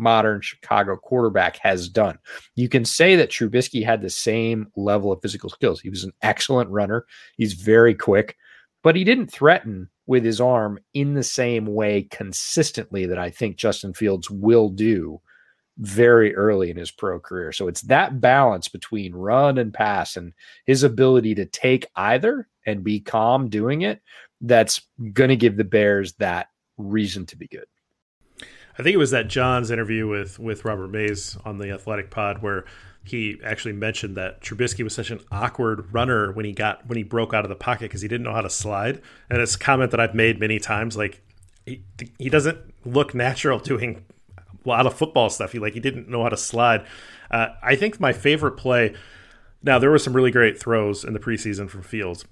modern 0.00 0.40
Chicago 0.40 0.96
quarterback 0.96 1.58
has 1.58 1.88
done. 1.88 2.18
You 2.56 2.68
can 2.68 2.84
say 2.84 3.16
that 3.16 3.30
Trubisky 3.30 3.84
had 3.84 4.02
the 4.02 4.10
same 4.10 4.68
level 4.76 5.12
of 5.12 5.20
physical 5.22 5.50
skills. 5.50 5.80
He 5.80 5.90
was 5.90 6.04
an 6.04 6.12
excellent 6.22 6.70
runner. 6.70 7.06
He's 7.36 7.52
very 7.52 7.94
quick, 7.94 8.36
but 8.82 8.96
he 8.96 9.04
didn't 9.04 9.30
threaten 9.30 9.88
with 10.06 10.24
his 10.24 10.40
arm 10.40 10.80
in 10.94 11.14
the 11.14 11.22
same 11.22 11.66
way 11.66 12.02
consistently 12.10 13.06
that 13.06 13.18
I 13.18 13.30
think 13.30 13.56
Justin 13.56 13.94
Fields 13.94 14.28
will 14.28 14.68
do 14.68 15.20
very 15.78 16.34
early 16.34 16.70
in 16.70 16.76
his 16.76 16.90
pro 16.90 17.20
career. 17.20 17.52
So 17.52 17.68
it's 17.68 17.82
that 17.82 18.20
balance 18.20 18.68
between 18.68 19.14
run 19.14 19.58
and 19.58 19.72
pass 19.72 20.16
and 20.16 20.32
his 20.66 20.82
ability 20.82 21.34
to 21.36 21.46
take 21.46 21.86
either 21.96 22.48
and 22.66 22.84
be 22.84 23.00
calm 23.00 23.48
doing 23.48 23.82
it 23.82 24.02
that's 24.40 24.80
going 25.12 25.30
to 25.30 25.36
give 25.36 25.56
the 25.56 25.64
Bears 25.64 26.14
that 26.14 26.48
reason 26.76 27.26
to 27.26 27.36
be 27.36 27.46
good. 27.46 27.66
I 28.80 28.82
think 28.82 28.94
it 28.94 28.98
was 28.98 29.10
that 29.10 29.28
Jahns' 29.28 29.70
interview 29.70 30.08
with 30.08 30.38
with 30.38 30.64
Robert 30.64 30.88
Mays 30.88 31.36
on 31.44 31.58
the 31.58 31.70
Athletic 31.70 32.08
Pod 32.08 32.40
where 32.40 32.64
he 33.04 33.38
actually 33.44 33.74
mentioned 33.74 34.16
that 34.16 34.40
Trubisky 34.40 34.82
was 34.82 34.94
such 34.94 35.10
an 35.10 35.20
awkward 35.30 35.92
runner 35.92 36.32
when 36.32 36.46
he 36.46 36.52
got 36.52 36.86
when 36.86 36.96
he 36.96 37.02
broke 37.02 37.34
out 37.34 37.44
of 37.44 37.50
the 37.50 37.56
pocket 37.56 37.82
because 37.82 38.00
he 38.00 38.08
didn't 38.08 38.24
know 38.24 38.32
how 38.32 38.40
to 38.40 38.48
slide. 38.48 39.02
And 39.28 39.42
it's 39.42 39.54
a 39.54 39.58
comment 39.58 39.90
that 39.90 40.00
I've 40.00 40.14
made 40.14 40.40
many 40.40 40.58
times. 40.58 40.96
Like 40.96 41.20
he, 41.66 41.82
he 42.18 42.30
doesn't 42.30 42.58
look 42.86 43.14
natural 43.14 43.58
doing 43.58 44.02
a 44.38 44.68
lot 44.68 44.86
of 44.86 44.94
football 44.94 45.28
stuff. 45.28 45.52
He 45.52 45.58
like 45.58 45.74
he 45.74 45.80
didn't 45.80 46.08
know 46.08 46.22
how 46.22 46.30
to 46.30 46.36
slide. 46.38 46.86
Uh, 47.30 47.48
I 47.62 47.76
think 47.76 48.00
my 48.00 48.14
favorite 48.14 48.52
play 48.52 48.94
Now 49.62 49.78
there 49.78 49.90
were 49.90 49.98
some 49.98 50.14
really 50.14 50.30
great 50.30 50.58
throws 50.58 51.04
in 51.04 51.12
the 51.12 51.20
preseason 51.20 51.68
from 51.68 51.82
Fields, 51.82 52.24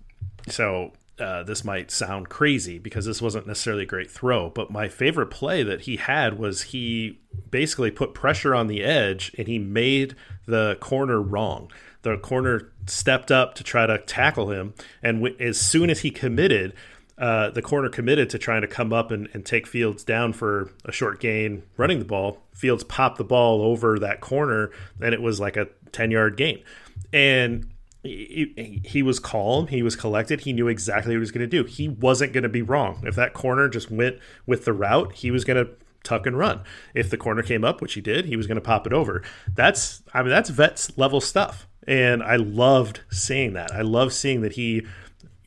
so 0.48 0.92
uh, 1.20 1.42
this 1.42 1.64
might 1.64 1.90
sound 1.90 2.28
crazy 2.28 2.78
because 2.78 3.07
this 3.07 3.22
wasn't 3.22 3.46
necessarily 3.46 3.83
a 3.83 3.87
great 3.87 4.11
throw, 4.11 4.50
but 4.50 4.70
my 4.70 4.88
favorite 4.88 5.28
play 5.31 5.62
that 5.62 5.83
he 5.83 5.96
had 5.96 6.38
was 6.38 6.62
he 6.62 7.20
basically 7.50 7.90
put 7.90 8.14
pressure 8.14 8.54
on 8.54 8.66
the 8.66 8.83
edge 8.83 9.33
and 9.38 9.48
he 9.48 9.59
made 9.59 10.14
the 10.46 10.76
corner 10.81 11.20
wrong. 11.20 11.70
The 12.02 12.16
corner 12.18 12.72
stepped 12.87 13.31
up 13.31 13.54
to 13.57 13.64
try 13.64 13.87
to 13.87 13.98
tackle 13.98 14.50
him, 14.50 14.74
and 15.02 15.18
w- 15.18 15.37
as 15.40 15.59
soon 15.59 15.90
as 15.90 16.00
he 16.00 16.11
committed, 16.11 16.74
uh, 17.18 17.50
the 17.50 17.62
corner 17.62 17.88
committed 17.88 18.31
to 18.31 18.38
trying 18.38 18.62
to 18.62 18.68
come 18.68 18.92
up 18.92 19.11
and, 19.11 19.28
and 19.35 19.44
take 19.44 19.66
Fields 19.66 20.04
down 20.04 20.33
for 20.33 20.70
a 20.85 20.92
short 20.92 21.20
gain 21.20 21.64
running 21.76 21.98
the 21.98 22.04
ball. 22.04 22.38
Fields 22.54 22.85
popped 22.85 23.18
the 23.18 23.24
ball 23.24 23.62
over 23.62 23.98
that 23.98 24.20
corner, 24.20 24.70
and 25.00 25.12
it 25.12 25.20
was 25.20 25.40
like 25.40 25.57
a 25.57 25.68
10 25.90 26.12
yard 26.12 26.37
gain. 26.37 26.62
And 27.12 27.68
he, 28.02 28.80
he, 28.84 29.02
was 29.02 29.18
calm. 29.18 29.66
He 29.66 29.82
was 29.82 29.96
collected. 29.96 30.42
He 30.42 30.52
knew 30.52 30.68
exactly 30.68 31.11
what 31.11 31.16
he 31.16 31.20
was 31.20 31.32
going 31.32 31.48
to 31.48 31.62
do. 31.62 31.64
He 31.64 31.88
wasn't 31.88 32.32
going 32.32 32.42
to 32.42 32.48
be 32.48 32.62
wrong. 32.62 33.02
If 33.04 33.16
that 33.16 33.34
corner 33.34 33.68
just 33.68 33.90
went 33.90 34.18
with 34.46 34.64
the 34.64 34.72
route, 34.72 35.12
he 35.14 35.30
was 35.30 35.44
going 35.44 35.64
to 35.64 35.72
tuck 36.04 36.26
and 36.26 36.38
run. 36.38 36.62
If 36.94 37.11
the 37.11 37.16
corner 37.16 37.42
came 37.42 37.64
up, 37.64 37.80
which 37.80 37.94
he 37.94 38.00
did, 38.00 38.24
he 38.26 38.37
was 38.37 38.46
going 38.46 38.56
to 38.56 38.62
pop 38.62 38.87
it 38.87 38.92
over. 38.92 39.22
That's 39.52 40.02
I 40.14 40.22
mean 40.22 40.30
that's 40.30 40.50
vets 40.50 40.96
level 40.96 41.20
stuff, 41.20 41.66
and 41.87 42.22
I 42.22 42.37
loved 42.37 43.00
seeing 43.11 43.52
that. 43.54 43.72
I 43.72 43.82
love 43.82 44.12
seeing 44.12 44.40
that 44.42 44.52
he, 44.52 44.87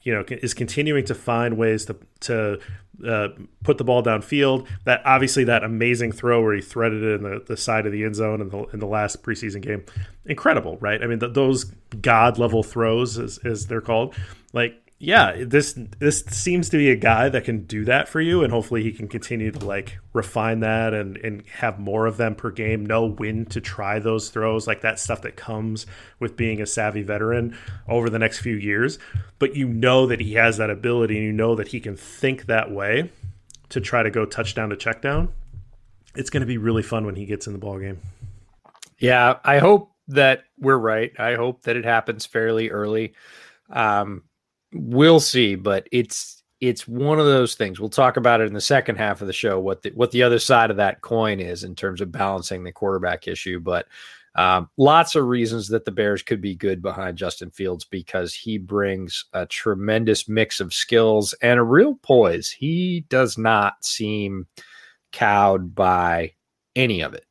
you 0.03 0.13
know, 0.13 0.23
is 0.27 0.53
continuing 0.53 1.05
to 1.05 1.15
find 1.15 1.57
ways 1.57 1.85
to 1.85 1.97
to 2.21 2.59
uh, 3.05 3.29
put 3.63 3.77
the 3.77 3.83
ball 3.83 4.03
downfield. 4.03 4.67
That 4.85 5.01
obviously 5.05 5.43
that 5.45 5.63
amazing 5.63 6.11
throw 6.11 6.41
where 6.41 6.55
he 6.55 6.61
threaded 6.61 7.03
it 7.03 7.15
in 7.15 7.23
the, 7.23 7.43
the 7.45 7.57
side 7.57 7.85
of 7.85 7.91
the 7.91 8.03
end 8.03 8.15
zone 8.15 8.41
in 8.41 8.49
the 8.49 8.63
in 8.73 8.79
the 8.79 8.87
last 8.87 9.23
preseason 9.23 9.61
game, 9.61 9.83
incredible, 10.25 10.77
right? 10.77 11.03
I 11.03 11.07
mean, 11.07 11.19
th- 11.19 11.33
those 11.33 11.65
god 12.01 12.37
level 12.37 12.63
throws, 12.63 13.17
as, 13.17 13.39
as 13.39 13.67
they're 13.67 13.81
called, 13.81 14.15
like 14.53 14.90
yeah, 15.03 15.43
this 15.45 15.73
this 15.97 16.23
seems 16.27 16.69
to 16.69 16.77
be 16.77 16.91
a 16.91 16.95
guy 16.95 17.27
that 17.27 17.43
can 17.43 17.65
do 17.65 17.85
that 17.85 18.07
for 18.07 18.21
you, 18.21 18.43
and 18.43 18.53
hopefully 18.53 18.83
he 18.83 18.91
can 18.91 19.07
continue 19.07 19.49
to 19.49 19.65
like 19.65 19.97
refine 20.13 20.59
that 20.59 20.93
and 20.93 21.17
and 21.17 21.43
have 21.47 21.79
more 21.79 22.05
of 22.05 22.17
them 22.17 22.35
per 22.35 22.51
game. 22.51 22.85
Know 22.85 23.07
when 23.07 23.45
to 23.47 23.59
try 23.59 23.97
those 23.97 24.29
throws, 24.29 24.67
like 24.67 24.81
that 24.81 24.99
stuff 24.99 25.23
that 25.23 25.35
comes 25.35 25.87
with 26.19 26.37
being 26.37 26.61
a 26.61 26.67
savvy 26.67 27.01
veteran 27.01 27.57
over 27.89 28.11
the 28.11 28.19
next 28.19 28.41
few 28.41 28.55
years. 28.55 28.99
But 29.39 29.55
you 29.55 29.67
know 29.67 30.05
that 30.05 30.19
he 30.19 30.35
has 30.35 30.57
that 30.57 30.69
ability, 30.69 31.17
and 31.17 31.25
you 31.25 31.33
know 31.33 31.55
that 31.55 31.69
he 31.69 31.79
can 31.79 31.97
think 31.97 32.45
that 32.45 32.69
way 32.69 33.09
to 33.69 33.81
try 33.81 34.03
to 34.03 34.11
go 34.11 34.23
touchdown 34.27 34.69
to 34.69 34.77
check 34.77 35.01
down. 35.01 35.33
It's 36.13 36.29
going 36.29 36.41
to 36.41 36.47
be 36.47 36.59
really 36.59 36.83
fun 36.83 37.07
when 37.07 37.15
he 37.15 37.25
gets 37.25 37.47
in 37.47 37.53
the 37.53 37.59
ball 37.59 37.79
game. 37.79 37.99
Yeah, 38.99 39.39
I 39.43 39.57
hope 39.57 39.93
that 40.09 40.43
we're 40.59 40.77
right. 40.77 41.11
I 41.17 41.33
hope 41.33 41.63
that 41.63 41.75
it 41.75 41.85
happens 41.85 42.27
fairly 42.27 42.69
early. 42.69 43.13
Um, 43.71 44.23
we'll 44.73 45.19
see, 45.19 45.55
but 45.55 45.87
it's 45.91 46.43
it's 46.59 46.87
one 46.87 47.19
of 47.19 47.25
those 47.25 47.55
things. 47.55 47.79
We'll 47.79 47.89
talk 47.89 48.17
about 48.17 48.39
it 48.39 48.47
in 48.47 48.53
the 48.53 48.61
second 48.61 48.97
half 48.97 49.21
of 49.21 49.27
the 49.27 49.33
show. 49.33 49.59
What 49.59 49.81
the 49.81 49.91
what 49.91 50.11
the 50.11 50.23
other 50.23 50.39
side 50.39 50.71
of 50.71 50.77
that 50.77 51.01
coin 51.01 51.39
is 51.39 51.63
in 51.63 51.75
terms 51.75 52.01
of 52.01 52.11
balancing 52.11 52.63
the 52.63 52.71
quarterback 52.71 53.27
issue, 53.27 53.59
but. 53.59 53.87
Um, 54.33 54.69
lots 54.77 55.15
of 55.15 55.25
reasons 55.25 55.67
that 55.67 55.83
the 55.83 55.91
Bears 55.91 56.23
could 56.23 56.39
be 56.39 56.55
good 56.55 56.81
behind 56.81 57.17
Justin 57.17 57.51
Fields 57.51 57.83
because 57.83 58.33
he 58.33 58.57
brings 58.57 59.25
a 59.33 59.45
tremendous 59.45 60.29
mix 60.29 60.61
of 60.61 60.73
skills 60.73 61.33
and 61.41 61.59
a 61.59 61.63
real 61.63 61.95
poise. 61.95 62.49
He 62.49 63.01
does 63.09 63.37
not 63.37 63.83
seem 63.83 64.47
cowed 65.11 65.75
by 65.75 66.31
any 66.77 67.01
of 67.01 67.13
it. 67.13 67.25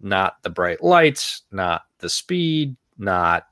Not 0.00 0.40
the 0.44 0.50
bright 0.50 0.84
lights, 0.84 1.42
not 1.50 1.82
the 1.98 2.08
speed, 2.08 2.76
not 2.96 3.46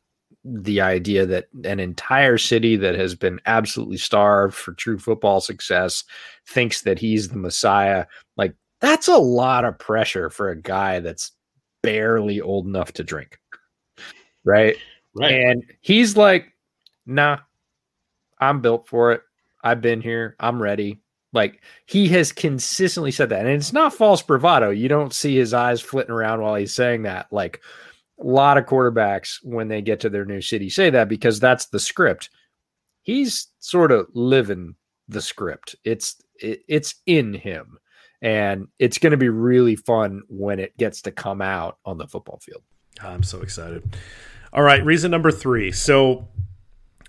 the 0.45 0.81
idea 0.81 1.27
that 1.27 1.47
an 1.65 1.81
entire 1.81 2.39
city 2.39 2.77
that 2.77 2.95
has 2.95 3.15
been 3.15 3.41
absolutely 3.47 3.97
starved 3.97 4.55
for 4.55 4.73
true 4.73 4.99
football 4.99 5.41
success 5.41 6.05
thinks 6.47 6.83
that 6.83 6.99
he's 6.99 7.29
the 7.29 7.37
messiah 7.37 8.07
like 8.37 8.55
that's 8.81 9.09
a 9.09 9.19
lot 9.19 9.65
of 9.65 9.79
pressure 9.79 10.31
for 10.31 10.49
a 10.49 10.61
guy 10.61 11.01
that's 11.01 11.33
barely 11.83 12.41
old 12.41 12.67
enough 12.67 12.93
to 12.93 13.03
drink 13.05 13.39
right? 14.45 14.77
Right. 15.15 15.33
And 15.35 15.65
he's 15.81 16.17
like 16.17 16.53
nah 17.05 17.39
i'm 18.41 18.61
built 18.61 18.87
for 18.87 19.13
it. 19.13 19.23
I've 19.63 19.81
been 19.81 20.01
here. 20.01 20.37
I'm 20.41 20.63
ready. 20.63 21.01
Like 21.33 21.61
he 21.87 22.09
has 22.09 22.33
consistently 22.33 23.11
said 23.11 23.29
that 23.31 23.41
and 23.45 23.51
it's 23.51 23.73
not 23.73 23.95
false 23.95 24.23
bravado. 24.23 24.71
You 24.71 24.89
don't 24.89 25.13
see 25.13 25.37
his 25.37 25.53
eyes 25.53 25.81
flitting 25.81 26.13
around 26.13 26.41
while 26.41 26.55
he's 26.55 26.75
saying 26.75 27.03
that. 27.03 27.27
Like 27.31 27.61
a 28.21 28.25
lot 28.27 28.59
of 28.59 28.67
quarterbacks, 28.67 29.39
when 29.43 29.69
they 29.69 29.83
get 29.83 30.01
to 30.01 30.11
their 30.11 30.25
new 30.25 30.41
city, 30.41 30.69
say 30.69 30.91
that 30.91 31.09
because 31.09 31.39
that's 31.41 31.67
the 31.67 31.79
script. 31.79 32.31
He's 33.03 33.49
sort 33.59 33.93
of 33.93 34.09
living 34.15 34.75
the 35.09 35.23
script. 35.23 35.77
It's 35.85 36.17
it, 36.41 36.61
it's 36.69 36.97
in 37.07 37.35
him, 37.35 37.79
and 38.21 38.69
it's 38.79 38.99
going 38.99 39.13
to 39.13 39.17
be 39.17 39.29
really 39.29 39.77
fun 39.77 40.23
when 40.29 40.59
it 40.59 40.77
gets 40.77 41.03
to 41.03 41.11
come 41.11 41.41
out 41.41 41.79
on 41.85 41.99
the 41.99 42.09
football 42.09 42.41
field. 42.43 42.63
I'm 43.01 43.23
so 43.23 43.41
excited. 43.41 43.97
All 44.53 44.63
right, 44.63 44.85
reason 44.85 45.11
number 45.11 45.31
three. 45.31 45.73
So 45.73 46.29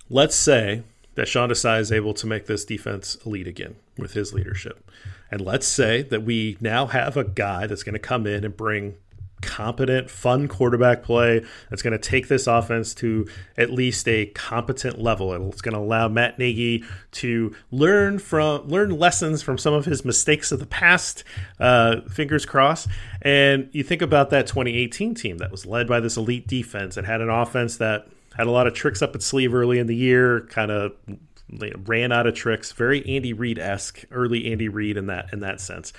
let's 0.10 0.36
say 0.36 0.84
that 1.16 1.28
Sean 1.28 1.50
Desai 1.50 1.80
is 1.80 1.92
able 1.92 2.14
to 2.14 2.28
make 2.28 2.46
this 2.46 2.64
defense 2.66 3.18
elite 3.26 3.48
again 3.48 3.76
with 3.98 4.14
his 4.14 4.34
leadership. 4.34 4.90
And 5.32 5.42
let's 5.42 5.68
say 5.68 6.02
that 6.04 6.24
we 6.24 6.58
now 6.62 6.88
have 6.88 7.18
a 7.18 7.24
guy 7.24 7.68
that's 7.68 7.84
going 7.84 7.94
to 7.94 8.00
come 8.00 8.26
in 8.26 8.44
and 8.44 8.56
bring 8.56 8.96
competent, 9.42 10.10
fun 10.10 10.48
quarterback 10.48 11.04
play 11.04 11.46
that's 11.70 11.82
going 11.82 11.94
to 11.94 12.00
take 12.00 12.28
this 12.28 12.48
offense 12.48 12.94
to 12.96 13.28
at 13.58 13.72
least 13.72 14.08
a 14.08 14.28
competent 14.28 15.00
level. 15.00 15.34
It's 15.50 15.62
going 15.62 15.74
to 15.74 15.80
allow 15.80 16.08
Matt 16.08 16.40
Nagy 16.40 16.84
to 17.14 17.56
learn 17.72 18.20
from 18.20 18.68
learn 18.68 18.92
lessons 18.92 19.42
from 19.42 19.58
some 19.58 19.74
of 19.74 19.86
his 19.86 20.04
mistakes 20.04 20.52
of 20.52 20.60
the 20.60 20.66
past. 20.66 21.24
Uh, 21.60 22.02
fingers 22.10 22.46
crossed. 22.46 22.88
And 23.22 23.70
you 23.72 23.84
think 23.84 24.02
about 24.02 24.30
that 24.30 24.48
2018 24.48 25.16
team 25.16 25.38
that 25.38 25.52
was 25.52 25.66
led 25.66 25.88
by 25.88 26.00
this 26.00 26.18
elite 26.18 26.48
defense 26.48 26.98
and 26.98 27.06
had 27.06 27.22
an 27.22 27.30
offense 27.30 27.78
that 27.78 28.08
had 28.36 28.48
a 28.48 28.52
lot 28.52 28.68
of 28.68 28.74
tricks 28.74 29.02
up 29.02 29.16
its 29.16 29.26
sleeve 29.26 29.54
early 29.54 29.80
in 29.80 29.88
the 29.88 29.96
year, 29.96 30.42
kind 30.50 30.72
of 30.72 30.94
ran 31.86 32.12
out 32.12 32.28
of 32.28 32.36
tricks, 32.36 32.72
very 32.72 33.06
Andy 33.08 33.34
Reid 33.34 33.60
esque, 33.60 34.04
early 34.12 34.52
Andy 34.52 34.70
Reid 34.70 34.98
in 34.98 35.08
that 35.08 35.34
in 35.34 35.40
that 35.42 35.60
sense. 35.60 35.94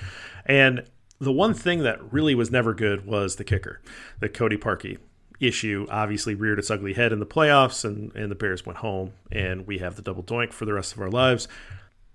And 0.47 0.85
the 1.21 1.33
one 1.33 1.55
thing 1.55 1.83
that 1.83 2.13
really 2.13 2.35
was 2.35 2.51
never 2.51 2.75
good 2.75 3.07
was 3.07 3.37
the 3.37 3.45
kicker, 3.45 3.81
the 4.21 4.29
Cody 4.29 4.57
Parkey 4.57 4.99
issue 5.39 5.87
obviously 5.91 6.35
reared 6.35 6.59
its 6.59 6.71
ugly 6.71 6.93
head 6.93 7.13
in 7.13 7.19
the 7.19 7.27
playoffs 7.27 7.85
and, 7.85 8.15
and 8.15 8.31
the 8.31 8.35
Bears 8.35 8.67
went 8.67 8.79
home 8.79 9.13
and 9.33 9.67
we 9.67 9.79
have 9.79 9.97
the 9.97 10.03
double 10.03 10.23
doink 10.23 10.53
for 10.53 10.67
the 10.67 10.75
rest 10.75 10.93
of 10.93 11.01
our 11.01 11.11
lives. 11.11 11.49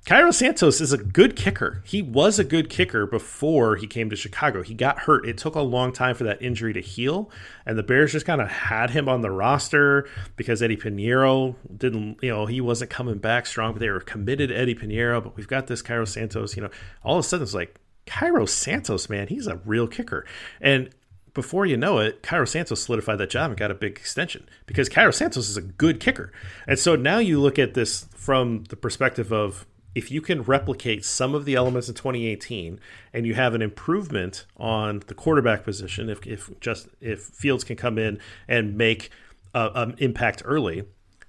Cairo 0.05 0.29
Santos 0.29 0.81
is 0.81 0.93
a 0.93 0.99
good 0.99 1.35
kicker. 1.35 1.81
He 1.83 2.03
was 2.03 2.37
a 2.37 2.43
good 2.43 2.69
kicker 2.69 3.07
before 3.07 3.75
he 3.75 3.87
came 3.87 4.11
to 4.11 4.15
Chicago. 4.15 4.61
He 4.61 4.75
got 4.75 4.99
hurt. 4.99 5.27
It 5.27 5.35
took 5.35 5.55
a 5.55 5.61
long 5.61 5.91
time 5.91 6.13
for 6.13 6.25
that 6.25 6.39
injury 6.43 6.73
to 6.73 6.79
heal, 6.79 7.31
and 7.65 7.75
the 7.75 7.81
Bears 7.81 8.11
just 8.11 8.27
kind 8.27 8.39
of 8.39 8.47
had 8.47 8.91
him 8.91 9.09
on 9.09 9.21
the 9.21 9.31
roster 9.31 10.07
because 10.35 10.61
Eddy 10.61 10.77
Piñeiro 10.77 11.55
didn't, 11.75 12.19
you 12.21 12.29
know, 12.29 12.45
he 12.45 12.61
wasn't 12.61 12.91
coming 12.91 13.17
back 13.17 13.47
strong, 13.47 13.73
but 13.73 13.79
they 13.79 13.89
were 13.89 13.99
committed 13.99 14.51
Eddy 14.51 14.75
Piñeiro. 14.75 15.23
But 15.23 15.35
we've 15.37 15.47
got 15.47 15.65
this 15.65 15.81
Cairo 15.81 16.05
Santos, 16.05 16.55
you 16.55 16.61
know, 16.61 16.69
all 17.03 17.17
of 17.17 17.25
a 17.25 17.27
sudden 17.27 17.41
it's 17.41 17.55
like, 17.55 17.79
Cairo 18.05 18.45
Santos, 18.45 19.09
man, 19.09 19.27
he's 19.27 19.47
a 19.47 19.57
real 19.65 19.87
kicker. 19.87 20.25
And 20.61 20.89
before 21.33 21.65
you 21.65 21.77
know 21.77 21.99
it, 21.99 22.23
Cairo 22.23 22.45
Santos 22.45 22.83
solidified 22.83 23.17
that 23.17 23.29
job 23.29 23.51
and 23.51 23.59
got 23.59 23.71
a 23.71 23.75
big 23.75 23.97
extension 23.97 24.47
because 24.65 24.89
Cairo 24.89 25.11
Santos 25.11 25.49
is 25.49 25.57
a 25.57 25.61
good 25.61 25.99
kicker. 25.99 26.31
And 26.67 26.79
so 26.79 26.95
now 26.95 27.19
you 27.19 27.39
look 27.39 27.59
at 27.59 27.73
this 27.73 28.07
from 28.15 28.63
the 28.69 28.75
perspective 28.75 29.31
of 29.31 29.65
if 29.93 30.11
you 30.11 30.21
can 30.21 30.41
replicate 30.41 31.05
some 31.05 31.33
of 31.33 31.45
the 31.45 31.55
elements 31.55 31.87
in 31.87 31.95
2018 31.95 32.79
and 33.13 33.25
you 33.25 33.33
have 33.33 33.53
an 33.53 33.61
improvement 33.61 34.45
on 34.57 35.01
the 35.07 35.13
quarterback 35.13 35.63
position, 35.63 36.09
if, 36.09 36.25
if 36.27 36.49
just 36.59 36.87
if 36.99 37.21
Fields 37.21 37.63
can 37.63 37.75
come 37.77 37.97
in 37.97 38.19
and 38.47 38.77
make 38.77 39.09
an 39.53 39.95
impact 39.99 40.41
early, 40.45 40.83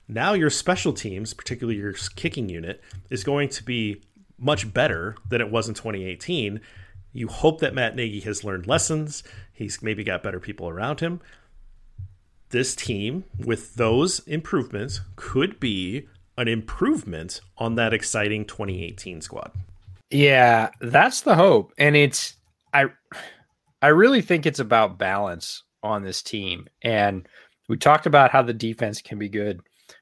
now 0.09 0.33
your 0.35 0.51
special 0.51 0.93
teams, 0.93 1.33
particularly 1.33 1.79
your 1.79 1.95
kicking 2.17 2.49
unit, 2.49 2.83
is 3.11 3.25
going 3.25 3.49
to 3.51 3.65
be 3.65 4.03
much 4.39 4.73
better 4.73 5.17
than 5.29 5.41
it 5.41 5.51
was 5.51 5.69
in 5.69 5.75
2018. 5.75 6.61
You 7.13 7.29
hope 7.29 7.61
that 7.61 7.75
Matt 7.75 7.97
Nagy 7.97 8.21
has 8.21 8.45
learned 8.45 8.67
lessons. 8.67 9.23
He's 9.53 9.83
maybe 9.83 10.05
got 10.05 10.23
better 10.23 10.41
people 10.41 10.69
around 10.69 11.01
him. 11.01 11.21
This 12.51 12.77
team, 12.77 13.25
with 13.39 13.75
those 13.75 14.21
improvements, 14.21 15.01
could 15.17 15.59
be 15.59 16.07
an 16.39 16.49
improvement 16.49 17.41
on 17.59 17.75
that 17.77 17.95
exciting 17.95 18.45
2018 18.45 19.21
squad. 19.21 19.53
Yeah, 20.11 20.71
that's 20.81 21.23
the 21.23 21.35
hope. 21.35 21.73
And 21.79 21.97
it's 21.97 22.35
I 22.73 22.87
I 23.83 23.89
really 23.89 24.23
think 24.23 24.47
it's 24.47 24.61
about 24.61 24.99
balance 24.99 25.63
on 25.83 26.03
this 26.03 26.23
team. 26.23 26.67
And 26.83 27.27
we 27.69 27.77
talked 27.77 28.07
about 28.07 28.31
how 28.31 28.43
the 28.43 28.53
defense 28.53 29.03
can 29.03 29.19
be 29.19 29.29
good. 29.29 29.61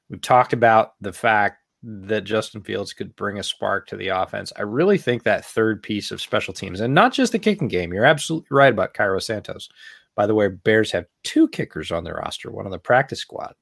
We've 0.09 0.21
talked 0.21 0.53
about 0.53 0.95
the 1.01 1.13
fact 1.13 1.64
that 1.85 2.25
Justin 2.25 2.63
Fields 2.63 2.93
could 2.93 3.15
bring 3.15 3.39
a 3.39 3.43
spark 3.43 3.87
to 3.89 3.97
the 3.97 4.09
offense. 4.09 4.53
I 4.57 4.63
really 4.63 4.99
think 4.99 5.23
that 5.23 5.45
third 5.45 5.83
piece 5.83 6.11
of 6.11 6.21
special 6.21 6.55
teams, 6.55 6.81
and 6.81 6.95
not 6.95 7.13
just 7.13 7.33
the 7.33 7.39
kicking 7.39 7.69
game, 7.69 7.93
you're 7.93 8.05
absolutely 8.05 8.49
right 8.51 8.73
about 8.73 8.95
Cairo 8.95 9.19
Santos. 9.19 9.69
By 10.15 10.27
the 10.27 10.35
way, 10.35 10.49
Bears 10.49 10.93
have 10.93 11.07
two 11.25 11.49
kickers 11.49 11.91
on 11.91 12.05
their 12.05 12.15
roster, 12.15 12.51
one 12.51 12.65
on 12.65 12.71
the 12.71 12.79
practice 12.79 13.21
squad. 13.21 13.55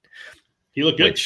He 0.73 0.83
looked 0.83 0.99
good. 0.99 1.19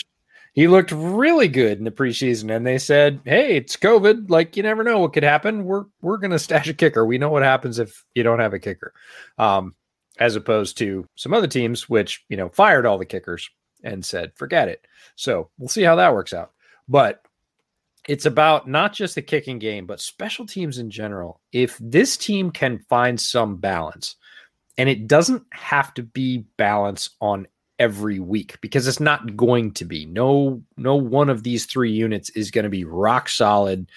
He 0.53 0.69
looked 0.69 0.91
really 0.91 1.49
good 1.49 1.77
in 1.77 1.85
the 1.85 1.91
preseason, 1.91 2.55
and 2.55 2.67
they 2.67 2.79
said, 2.79 3.21
"Hey, 3.25 3.57
it's 3.57 3.77
COVID. 3.77 4.31
Like 4.31 4.57
you 4.57 4.63
never 4.63 4.83
know 4.83 5.01
what 5.01 5.13
could 5.13 5.23
happen. 5.23 5.65
We're 5.65 5.85
we're 6.01 6.17
gonna 6.17 6.39
stash 6.39 6.69
a 6.69 6.75
kicker. 6.75 7.05
We 7.05 7.19
know 7.19 7.29
what 7.29 7.43
happens 7.43 7.79
if 7.79 8.05
you 8.15 8.23
don't 8.23 8.41
have 8.41 8.55
a 8.55 8.59
kicker." 8.59 8.95
Um, 9.37 9.75
as 10.19 10.35
opposed 10.35 10.79
to 10.79 11.07
some 11.15 11.35
other 11.35 11.47
teams, 11.47 11.91
which 11.91 12.25
you 12.31 12.39
know 12.39 12.49
fired 12.49 12.87
all 12.87 12.97
the 12.97 13.05
kickers 13.05 13.51
and 13.85 14.03
said, 14.03 14.33
"Forget 14.35 14.69
it." 14.69 14.87
So 15.15 15.51
we'll 15.59 15.69
see 15.69 15.83
how 15.83 15.97
that 15.97 16.15
works 16.15 16.33
out. 16.33 16.53
But 16.89 17.23
it's 18.09 18.27
about 18.27 18.69
not 18.69 18.93
just 18.93 19.15
the 19.15 19.23
kicking 19.23 19.59
game, 19.59 19.87
but 19.87 20.01
special 20.01 20.47
teams 20.47 20.79
in 20.79 20.91
general. 20.91 21.41
If 21.53 21.77
this 21.81 22.17
team 22.17 22.51
can 22.51 22.85
find 22.89 23.21
some 23.21 23.57
balance, 23.57 24.17
and 24.79 24.89
it 24.89 25.09
doesn't 25.09 25.43
have 25.53 25.95
to 25.95 26.03
be 26.03 26.45
balance 26.57 27.11
on 27.21 27.47
every 27.79 28.19
week 28.19 28.59
because 28.61 28.87
it's 28.87 29.01
not 29.01 29.37
going 29.37 29.73
to 29.73 29.85
be. 29.85 30.07
No, 30.07 30.63
no 30.77 30.97
one 30.97 31.29
of 31.29 31.43
these 31.43 31.67
three 31.67 31.91
units 31.93 32.31
is 32.31 32.51
going 32.51 32.65
to 32.65 32.71
be 32.71 32.85
rock 32.85 33.29
solid 33.29 33.91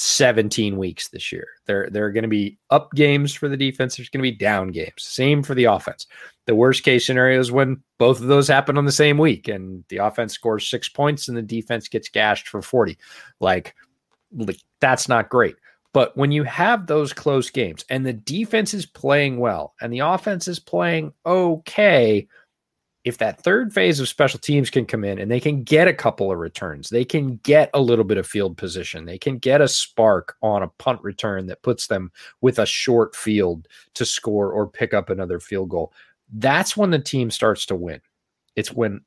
17 0.00 0.78
weeks 0.78 1.08
this 1.08 1.30
year. 1.30 1.46
There, 1.66 1.88
there 1.90 2.06
are 2.06 2.12
going 2.12 2.22
to 2.22 2.28
be 2.28 2.58
up 2.70 2.90
games 2.94 3.34
for 3.34 3.48
the 3.48 3.56
defense. 3.56 3.96
There's 3.96 4.08
going 4.08 4.24
to 4.24 4.30
be 4.30 4.36
down 4.36 4.68
games. 4.68 4.94
Same 4.98 5.42
for 5.42 5.54
the 5.54 5.64
offense. 5.64 6.06
The 6.46 6.54
worst 6.54 6.84
case 6.84 7.04
scenario 7.04 7.38
is 7.38 7.52
when 7.52 7.82
both 7.98 8.18
of 8.18 8.26
those 8.26 8.48
happen 8.48 8.78
on 8.78 8.86
the 8.86 8.92
same 8.92 9.18
week 9.18 9.46
and 9.46 9.84
the 9.88 9.98
offense 9.98 10.32
scores 10.32 10.70
six 10.70 10.88
points 10.88 11.28
and 11.28 11.36
the 11.36 11.42
defense 11.42 11.86
gets 11.86 12.08
gashed 12.08 12.48
for 12.48 12.62
40. 12.62 12.96
Like, 13.40 13.74
like 14.32 14.58
that's 14.80 15.06
not 15.06 15.28
great. 15.28 15.56
But 15.92 16.16
when 16.16 16.32
you 16.32 16.44
have 16.44 16.86
those 16.86 17.12
close 17.12 17.50
games 17.50 17.84
and 17.90 18.06
the 18.06 18.14
defense 18.14 18.72
is 18.72 18.86
playing 18.86 19.38
well 19.38 19.74
and 19.82 19.92
the 19.92 19.98
offense 19.98 20.48
is 20.48 20.60
playing 20.60 21.12
okay, 21.26 22.26
if 23.04 23.16
that 23.18 23.42
third 23.42 23.72
phase 23.72 23.98
of 23.98 24.08
special 24.08 24.38
teams 24.38 24.68
can 24.68 24.84
come 24.84 25.04
in 25.04 25.18
and 25.18 25.30
they 25.30 25.40
can 25.40 25.62
get 25.62 25.88
a 25.88 25.94
couple 25.94 26.30
of 26.30 26.38
returns, 26.38 26.90
they 26.90 27.04
can 27.04 27.36
get 27.36 27.70
a 27.72 27.80
little 27.80 28.04
bit 28.04 28.18
of 28.18 28.26
field 28.26 28.58
position, 28.58 29.06
they 29.06 29.18
can 29.18 29.38
get 29.38 29.62
a 29.62 29.68
spark 29.68 30.36
on 30.42 30.62
a 30.62 30.68
punt 30.68 31.00
return 31.02 31.46
that 31.46 31.62
puts 31.62 31.86
them 31.86 32.12
with 32.42 32.58
a 32.58 32.66
short 32.66 33.16
field 33.16 33.66
to 33.94 34.04
score 34.04 34.52
or 34.52 34.66
pick 34.68 34.92
up 34.92 35.08
another 35.08 35.40
field 35.40 35.70
goal. 35.70 35.92
That's 36.32 36.76
when 36.76 36.90
the 36.90 36.98
team 36.98 37.30
starts 37.30 37.64
to 37.66 37.74
win. 37.74 38.00
It's 38.54 38.72
when 38.72 39.00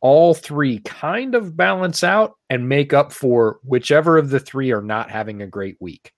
all 0.00 0.34
three 0.34 0.78
kind 0.80 1.34
of 1.34 1.56
balance 1.56 2.04
out 2.04 2.36
and 2.48 2.68
make 2.68 2.92
up 2.92 3.12
for 3.12 3.58
whichever 3.64 4.18
of 4.18 4.30
the 4.30 4.40
three 4.40 4.72
are 4.72 4.82
not 4.82 5.10
having 5.10 5.42
a 5.42 5.46
great 5.46 5.76
week. 5.80 6.12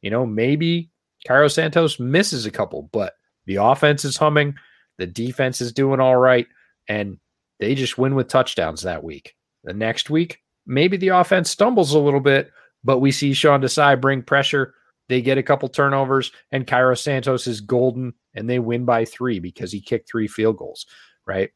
You 0.00 0.10
know, 0.10 0.24
maybe 0.24 0.90
Cairo 1.26 1.48
Santos 1.48 2.00
misses 2.00 2.46
a 2.46 2.50
couple, 2.50 2.88
but 2.92 3.14
the 3.44 3.56
offense 3.56 4.04
is 4.06 4.16
humming, 4.16 4.54
the 4.96 5.06
defense 5.06 5.60
is 5.60 5.72
doing 5.72 6.00
all 6.00 6.16
right 6.16 6.46
and 6.90 7.18
they 7.60 7.76
just 7.76 7.96
win 7.98 8.16
with 8.16 8.26
touchdowns 8.26 8.82
that 8.82 9.04
week. 9.04 9.36
The 9.62 9.72
next 9.72 10.10
week, 10.10 10.40
maybe 10.66 10.96
the 10.96 11.08
offense 11.08 11.48
stumbles 11.48 11.94
a 11.94 12.00
little 12.00 12.20
bit, 12.20 12.50
but 12.82 12.98
we 12.98 13.12
see 13.12 13.32
Sean 13.32 13.62
Desai 13.62 13.98
bring 13.98 14.22
pressure. 14.22 14.74
They 15.08 15.22
get 15.22 15.38
a 15.38 15.42
couple 15.42 15.68
turnovers, 15.68 16.32
and 16.50 16.66
Cairo 16.66 16.96
Santos 16.96 17.46
is 17.46 17.60
golden, 17.60 18.14
and 18.34 18.50
they 18.50 18.58
win 18.58 18.84
by 18.84 19.04
three 19.04 19.38
because 19.38 19.70
he 19.70 19.80
kicked 19.80 20.10
three 20.10 20.26
field 20.26 20.56
goals. 20.56 20.86
Right? 21.26 21.50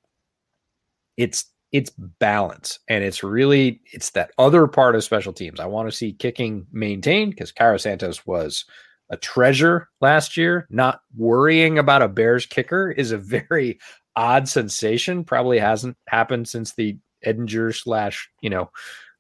It's 1.17 1.47
it's 1.73 1.91
balance, 1.91 2.79
and 2.89 3.03
it's 3.03 3.25
really 3.25 3.81
it's 3.93 4.11
that 4.11 4.31
other 4.39 4.69
part 4.69 4.95
of 4.95 5.03
special 5.03 5.33
teams. 5.33 5.59
I 5.59 5.67
want 5.67 5.91
to 5.91 5.97
see 5.97 6.13
kicking 6.13 6.67
maintained 6.71 7.33
because 7.33 7.51
Cairo 7.51 7.79
Santos 7.79 8.25
was 8.25 8.67
a 9.11 9.17
treasure 9.17 9.89
last 10.01 10.37
year. 10.37 10.69
Not 10.71 11.01
worrying 11.17 11.79
about 11.79 12.03
a 12.03 12.09
Bears 12.09 12.47
kicker 12.47 12.93
is 12.93 13.11
a 13.11 13.19
very 13.49 13.81
odd 14.17 14.49
sensation. 14.49 15.25
Probably 15.25 15.59
hasn't 15.59 15.97
happened 16.09 16.49
since 16.49 16.75
the 16.75 16.99
Edinger 17.25 17.75
slash 17.75 18.31
you 18.41 18.51
know 18.51 18.71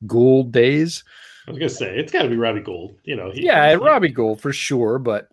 Gould 0.06 0.52
days. 0.52 1.04
I 1.46 1.50
was 1.50 1.58
gonna 1.58 1.68
say 1.68 1.98
it's 1.98 2.12
got 2.12 2.22
to 2.22 2.28
be 2.28 2.36
Robbie 2.36 2.60
Gould. 2.60 2.96
You 3.04 3.16
know, 3.16 3.30
he, 3.30 3.44
yeah, 3.44 3.74
Robbie 3.74 4.08
Gould 4.08 4.40
for 4.40 4.52
sure. 4.52 4.98
But 4.98 5.28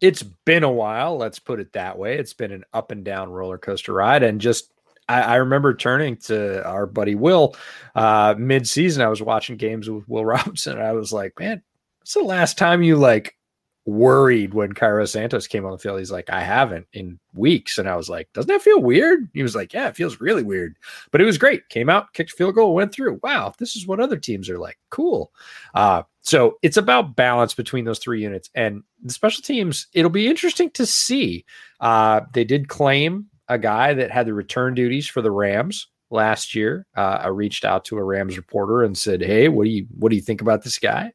it's 0.00 0.22
been 0.22 0.64
a 0.64 0.70
while. 0.70 1.16
Let's 1.16 1.38
put 1.38 1.60
it 1.60 1.72
that 1.72 1.96
way. 1.98 2.18
It's 2.18 2.34
been 2.34 2.52
an 2.52 2.64
up 2.72 2.90
and 2.90 3.04
down 3.04 3.30
roller 3.30 3.58
coaster 3.58 3.92
ride, 3.92 4.22
and 4.22 4.40
just 4.40 4.72
I, 5.08 5.20
I 5.22 5.34
remember 5.36 5.74
turning 5.74 6.16
to 6.18 6.64
our 6.66 6.86
buddy 6.86 7.14
Will 7.14 7.56
uh, 7.94 8.34
mid 8.38 8.68
season. 8.68 9.02
I 9.02 9.08
was 9.08 9.22
watching 9.22 9.56
games 9.56 9.88
with 9.88 10.08
Will 10.08 10.24
Robinson. 10.26 10.74
And 10.74 10.82
I 10.82 10.92
was 10.92 11.12
like, 11.12 11.38
man, 11.38 11.62
It's 12.02 12.14
the 12.14 12.20
last 12.20 12.58
time 12.58 12.82
you 12.82 12.96
like 12.96 13.36
worried 13.84 14.54
when 14.54 14.72
Cairo 14.72 15.04
Santos 15.06 15.46
came 15.46 15.64
on 15.64 15.72
the 15.72 15.78
field. 15.78 15.98
He's 15.98 16.10
like, 16.10 16.30
I 16.30 16.40
haven't 16.40 16.86
in 16.92 17.18
weeks. 17.34 17.78
And 17.78 17.88
I 17.88 17.96
was 17.96 18.08
like, 18.08 18.32
doesn't 18.32 18.48
that 18.48 18.62
feel 18.62 18.80
weird? 18.80 19.28
He 19.34 19.42
was 19.42 19.56
like, 19.56 19.72
yeah, 19.72 19.88
it 19.88 19.96
feels 19.96 20.20
really 20.20 20.42
weird. 20.42 20.76
But 21.10 21.20
it 21.20 21.24
was 21.24 21.38
great. 21.38 21.68
Came 21.68 21.88
out, 21.88 22.12
kicked 22.12 22.32
field 22.32 22.54
goal, 22.54 22.74
went 22.74 22.92
through. 22.92 23.20
Wow, 23.22 23.54
this 23.58 23.74
is 23.74 23.86
what 23.86 24.00
other 24.00 24.16
teams 24.16 24.48
are 24.48 24.58
like. 24.58 24.78
Cool. 24.90 25.32
Uh, 25.74 26.02
so 26.20 26.58
it's 26.62 26.76
about 26.76 27.16
balance 27.16 27.54
between 27.54 27.84
those 27.84 27.98
three 27.98 28.22
units. 28.22 28.50
And 28.54 28.82
the 29.02 29.12
special 29.12 29.42
teams, 29.42 29.88
it'll 29.92 30.10
be 30.10 30.28
interesting 30.28 30.70
to 30.70 30.86
see. 30.86 31.44
Uh, 31.80 32.20
they 32.32 32.44
did 32.44 32.68
claim 32.68 33.26
a 33.48 33.58
guy 33.58 33.92
that 33.94 34.10
had 34.10 34.26
the 34.26 34.34
return 34.34 34.74
duties 34.74 35.08
for 35.08 35.20
the 35.20 35.30
Rams 35.32 35.88
last 36.12 36.54
year. 36.54 36.86
Uh, 36.96 37.18
I 37.22 37.28
reached 37.28 37.64
out 37.64 37.84
to 37.86 37.98
a 37.98 38.04
Rams 38.04 38.36
reporter 38.36 38.82
and 38.82 38.96
said, 38.96 39.22
"Hey, 39.22 39.48
what 39.48 39.64
do 39.64 39.70
you 39.70 39.86
what 39.98 40.10
do 40.10 40.16
you 40.16 40.22
think 40.22 40.40
about 40.40 40.62
this 40.62 40.78
guy?" 40.78 41.12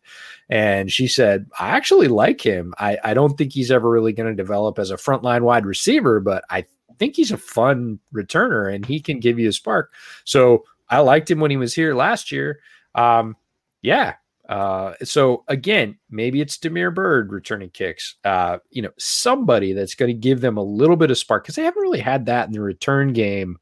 And 0.49 0.91
she 0.91 1.07
said, 1.07 1.47
"I 1.59 1.69
actually 1.69 2.07
like 2.07 2.41
him. 2.41 2.73
I, 2.79 2.97
I 3.03 3.13
don't 3.13 3.37
think 3.37 3.53
he's 3.53 3.71
ever 3.71 3.89
really 3.89 4.13
going 4.13 4.29
to 4.29 4.35
develop 4.35 4.79
as 4.79 4.91
a 4.91 4.97
frontline 4.97 5.41
wide 5.41 5.65
receiver, 5.65 6.19
but 6.19 6.43
I 6.49 6.65
think 6.99 7.15
he's 7.15 7.31
a 7.31 7.37
fun 7.37 7.99
returner 8.13 8.73
and 8.73 8.85
he 8.85 8.99
can 8.99 9.19
give 9.19 9.39
you 9.39 9.49
a 9.49 9.53
spark." 9.53 9.93
So 10.25 10.65
I 10.89 10.99
liked 10.99 11.29
him 11.29 11.39
when 11.39 11.51
he 11.51 11.57
was 11.57 11.73
here 11.73 11.95
last 11.95 12.31
year. 12.31 12.59
Um, 12.95 13.35
yeah. 13.81 14.15
Uh, 14.49 14.93
so 15.03 15.43
again, 15.47 15.97
maybe 16.09 16.39
it's 16.39 16.57
Damiere 16.57 16.91
Byrd 16.91 17.31
returning 17.33 17.69
kicks. 17.69 18.15
Uh, 18.23 18.59
you 18.69 18.81
know, 18.81 18.91
somebody 18.97 19.73
that's 19.73 19.95
going 19.95 20.07
to 20.07 20.17
give 20.17 20.39
them 20.41 20.57
a 20.57 20.63
little 20.63 20.95
bit 20.95 21.11
of 21.11 21.17
spark 21.17 21.43
because 21.43 21.55
they 21.55 21.63
haven't 21.63 21.81
really 21.81 21.99
had 21.99 22.25
that 22.27 22.47
in 22.47 22.53
the 22.53 22.61
return 22.61 23.11
game 23.11 23.57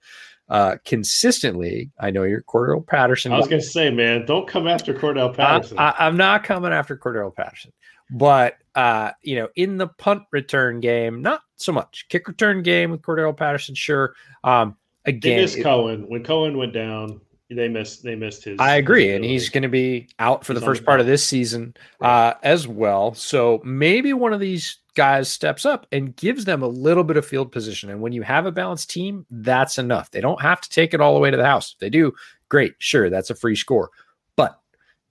uh, 0.50 0.78
consistently. 0.86 1.92
I 2.00 2.12
know 2.12 2.24
you're 2.24 2.44
Cordarrelle 2.44 2.86
Patterson. 2.86 3.32
I 3.32 3.38
was 3.38 3.48
going 3.48 3.62
to 3.62 3.68
say, 3.68 3.90
man, 3.90 4.26
don't 4.26 4.48
come 4.48 4.68
after 4.68 4.94
Cordell 4.94 5.36
Patterson. 5.36 5.80
I, 5.80 5.94
am 6.00 6.18
not 6.18 6.44
coming 6.44 6.72
after 6.72 6.96
Cordell 6.98 7.36
Patterson, 7.36 7.72
but 8.12 8.58
uh, 8.76 9.12
you 9.22 9.36
know, 9.36 9.50
in 9.56 9.78
the 9.78 9.88
punt 9.88 10.24
return 10.32 10.80
game, 10.80 11.22
not 11.22 11.42
so 11.56 11.72
much. 11.72 12.06
Kick 12.10 12.28
return 12.28 12.62
game 12.62 12.92
with 12.92 13.02
Cordarrelle 13.02 13.38
Patterson, 13.38 13.76
sure. 13.76 14.16
Um, 14.44 14.76
again, 15.06 15.40
it, 15.40 15.64
Cohen 15.64 16.08
when 16.10 16.24
Cohen 16.24 16.58
went 16.58 16.74
down. 16.74 17.22
They 17.48 17.68
missed. 17.68 18.02
They 18.02 18.16
missed 18.16 18.44
his. 18.44 18.60
I 18.60 18.78
agree, 18.78 19.08
his 19.08 19.16
and 19.18 19.24
he's 19.24 19.50
going 19.50 19.62
to 19.62 19.70
be 19.70 20.10
out 20.18 20.44
for 20.44 20.54
he's 20.54 20.62
the 20.62 20.66
first 20.66 20.84
part 20.84 21.00
of 21.00 21.06
this 21.06 21.24
season 21.24 21.76
uh, 22.02 22.34
as 22.42 22.68
well. 22.68 23.14
So 23.14 23.62
maybe 23.64 24.14
one 24.14 24.34
of 24.34 24.40
these 24.40 24.80
guys 24.96 25.30
steps 25.30 25.66
up 25.66 25.86
and 25.92 26.16
gives 26.16 26.46
them 26.46 26.64
a 26.64 26.68
little 26.68 27.04
bit 27.04 27.18
of 27.18 27.26
field 27.26 27.52
position. 27.52 27.90
And 27.90 28.02
when 28.02 28.14
you 28.14 28.24
have 28.24 28.46
a 28.46 28.52
balanced 28.52 28.90
team, 28.90 29.26
that's 29.30 29.78
enough. 29.78 30.12
They 30.12 30.22
don't 30.22 30.42
have 30.42 30.62
to 30.62 30.70
take 30.70 30.94
it 30.94 31.02
all 31.02 31.14
the 31.14 31.20
way 31.20 31.30
to 31.30 31.38
the 31.38 31.46
house. 31.46 31.74
If 31.74 31.80
they 31.80 31.90
do, 31.90 32.14
great. 32.50 32.74
Sure, 32.80 33.10
that's 33.10 33.30
a 33.30 33.36
free 33.36 33.56
score. 33.56 33.92
But 34.36 34.60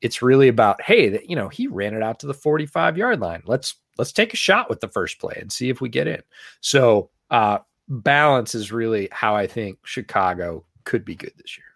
it's 0.01 0.23
really 0.23 0.49
about, 0.49 0.83
hey, 0.83 1.09
that 1.11 1.31
you 1.31 1.37
know, 1.37 1.49
he 1.49 1.67
ran 1.67 1.95
it 1.95 2.03
out 2.03 2.19
to 2.21 2.27
the 2.27 2.35
45 2.35 2.99
yard 2.99 3.21
line. 3.21 3.43
Let's 3.47 3.77
let's 3.97 4.13
take 4.13 4.35
a 4.35 4.39
shot 4.39 4.69
with 4.69 4.81
the 4.81 4.89
first 4.89 5.21
play 5.21 5.37
and 5.41 5.53
see 5.53 5.71
if 5.71 5.81
we 5.81 5.89
get 5.89 6.09
in. 6.09 6.23
So 6.61 7.11
uh 7.31 7.59
balance 7.89 8.55
is 8.55 8.73
really 8.73 9.09
how 9.13 9.37
I 9.37 9.47
think 9.47 9.79
Chicago 9.85 10.65
could 10.85 11.05
be 11.05 11.15
good 11.15 11.33
this 11.37 11.57
year. 11.57 11.67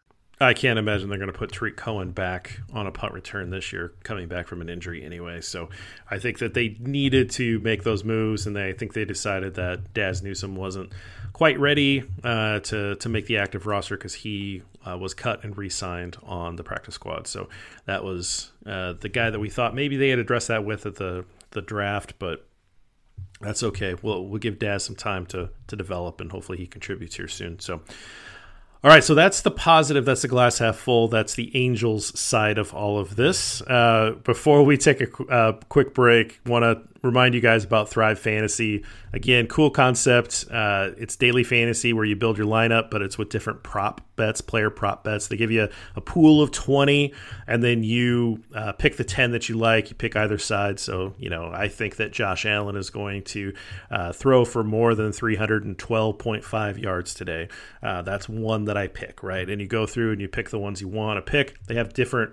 I 0.40 0.54
can't 0.54 0.78
imagine 0.78 1.08
they're 1.08 1.18
going 1.18 1.32
to 1.32 1.36
put 1.36 1.52
Tarik 1.52 1.76
Cohen 1.76 2.12
back 2.12 2.60
on 2.72 2.86
a 2.86 2.92
punt 2.92 3.12
return 3.12 3.50
this 3.50 3.72
year, 3.72 3.92
coming 4.04 4.28
back 4.28 4.46
from 4.46 4.60
an 4.60 4.68
injury 4.68 5.04
anyway. 5.04 5.40
So 5.40 5.68
I 6.10 6.18
think 6.20 6.38
that 6.38 6.54
they 6.54 6.76
needed 6.78 7.30
to 7.32 7.58
make 7.60 7.82
those 7.82 8.04
moves, 8.04 8.46
and 8.46 8.54
they, 8.54 8.68
I 8.68 8.72
think 8.72 8.92
they 8.92 9.04
decided 9.04 9.54
that 9.54 9.92
Dazz 9.94 10.22
Newsome 10.22 10.54
wasn't 10.54 10.92
quite 11.32 11.58
ready 11.58 12.04
uh, 12.22 12.60
to 12.60 12.94
to 12.96 13.08
make 13.08 13.26
the 13.26 13.38
active 13.38 13.66
roster 13.66 13.96
because 13.96 14.14
he 14.14 14.62
uh, 14.86 14.96
was 14.96 15.12
cut 15.12 15.42
and 15.42 15.56
re-signed 15.58 16.16
on 16.22 16.54
the 16.54 16.62
practice 16.62 16.94
squad. 16.94 17.26
So 17.26 17.48
that 17.86 18.04
was 18.04 18.52
uh, 18.64 18.92
the 18.92 19.08
guy 19.08 19.30
that 19.30 19.40
we 19.40 19.50
thought 19.50 19.74
maybe 19.74 19.96
they 19.96 20.10
had 20.10 20.20
addressed 20.20 20.48
that 20.48 20.64
with 20.64 20.86
at 20.86 20.96
the 20.96 21.24
the 21.50 21.62
draft, 21.62 22.14
but 22.20 22.46
that's 23.40 23.64
okay. 23.64 23.96
We'll 24.00 24.24
we'll 24.24 24.38
give 24.38 24.60
Dazz 24.60 24.84
some 24.84 24.94
time 24.96 25.26
to 25.26 25.50
to 25.66 25.74
develop, 25.74 26.20
and 26.20 26.30
hopefully 26.30 26.58
he 26.58 26.68
contributes 26.68 27.16
here 27.16 27.28
soon. 27.28 27.58
So. 27.58 27.80
All 28.84 28.90
right, 28.90 29.02
so 29.02 29.14
that's 29.16 29.40
the 29.40 29.50
positive. 29.50 30.04
That's 30.04 30.22
the 30.22 30.28
glass 30.28 30.58
half 30.58 30.76
full. 30.76 31.08
That's 31.08 31.34
the 31.34 31.50
Angels 31.56 32.16
side 32.18 32.58
of 32.58 32.72
all 32.72 32.96
of 32.98 33.16
this. 33.16 33.60
Uh, 33.62 34.14
before 34.22 34.62
we 34.62 34.76
take 34.76 35.00
a 35.00 35.24
uh, 35.24 35.52
quick 35.68 35.94
break, 35.94 36.40
want 36.46 36.62
to 36.62 36.80
remind 37.02 37.34
you 37.34 37.40
guys 37.40 37.64
about 37.64 37.88
Thrive 37.88 38.18
Fantasy. 38.18 38.84
Again, 39.12 39.46
cool 39.46 39.70
concept. 39.70 40.44
Uh, 40.50 40.90
it's 40.96 41.16
daily 41.16 41.44
fantasy 41.44 41.92
where 41.92 42.04
you 42.04 42.16
build 42.16 42.36
your 42.36 42.46
lineup, 42.46 42.90
but 42.90 43.02
it's 43.02 43.16
with 43.16 43.28
different 43.28 43.62
prop 43.62 44.00
bets, 44.16 44.40
player 44.40 44.68
prop 44.68 45.04
bets. 45.04 45.28
They 45.28 45.36
give 45.36 45.50
you 45.50 45.64
a, 45.64 45.68
a 45.96 46.00
pool 46.00 46.42
of 46.42 46.50
20, 46.50 47.14
and 47.46 47.62
then 47.62 47.82
you 47.82 48.42
uh, 48.54 48.72
pick 48.72 48.96
the 48.96 49.04
10 49.04 49.30
that 49.32 49.48
you 49.48 49.56
like. 49.56 49.90
You 49.90 49.96
pick 49.96 50.16
either 50.16 50.38
side. 50.38 50.80
So, 50.80 51.14
you 51.18 51.30
know, 51.30 51.50
I 51.52 51.68
think 51.68 51.96
that 51.96 52.12
Josh 52.12 52.44
Allen 52.44 52.76
is 52.76 52.90
going 52.90 53.22
to 53.24 53.54
uh, 53.90 54.12
throw 54.12 54.44
for 54.44 54.64
more 54.64 54.94
than 54.94 55.10
312.5 55.12 56.78
yards 56.78 57.14
today. 57.14 57.48
Uh, 57.82 58.02
that's 58.02 58.28
one 58.28 58.64
that 58.64 58.76
I 58.76 58.88
pick, 58.88 59.22
right? 59.22 59.48
And 59.48 59.60
you 59.60 59.68
go 59.68 59.86
through 59.86 60.12
and 60.12 60.20
you 60.20 60.28
pick 60.28 60.50
the 60.50 60.58
ones 60.58 60.80
you 60.80 60.88
want 60.88 61.24
to 61.24 61.30
pick. 61.30 61.64
They 61.66 61.76
have 61.76 61.94
different 61.94 62.32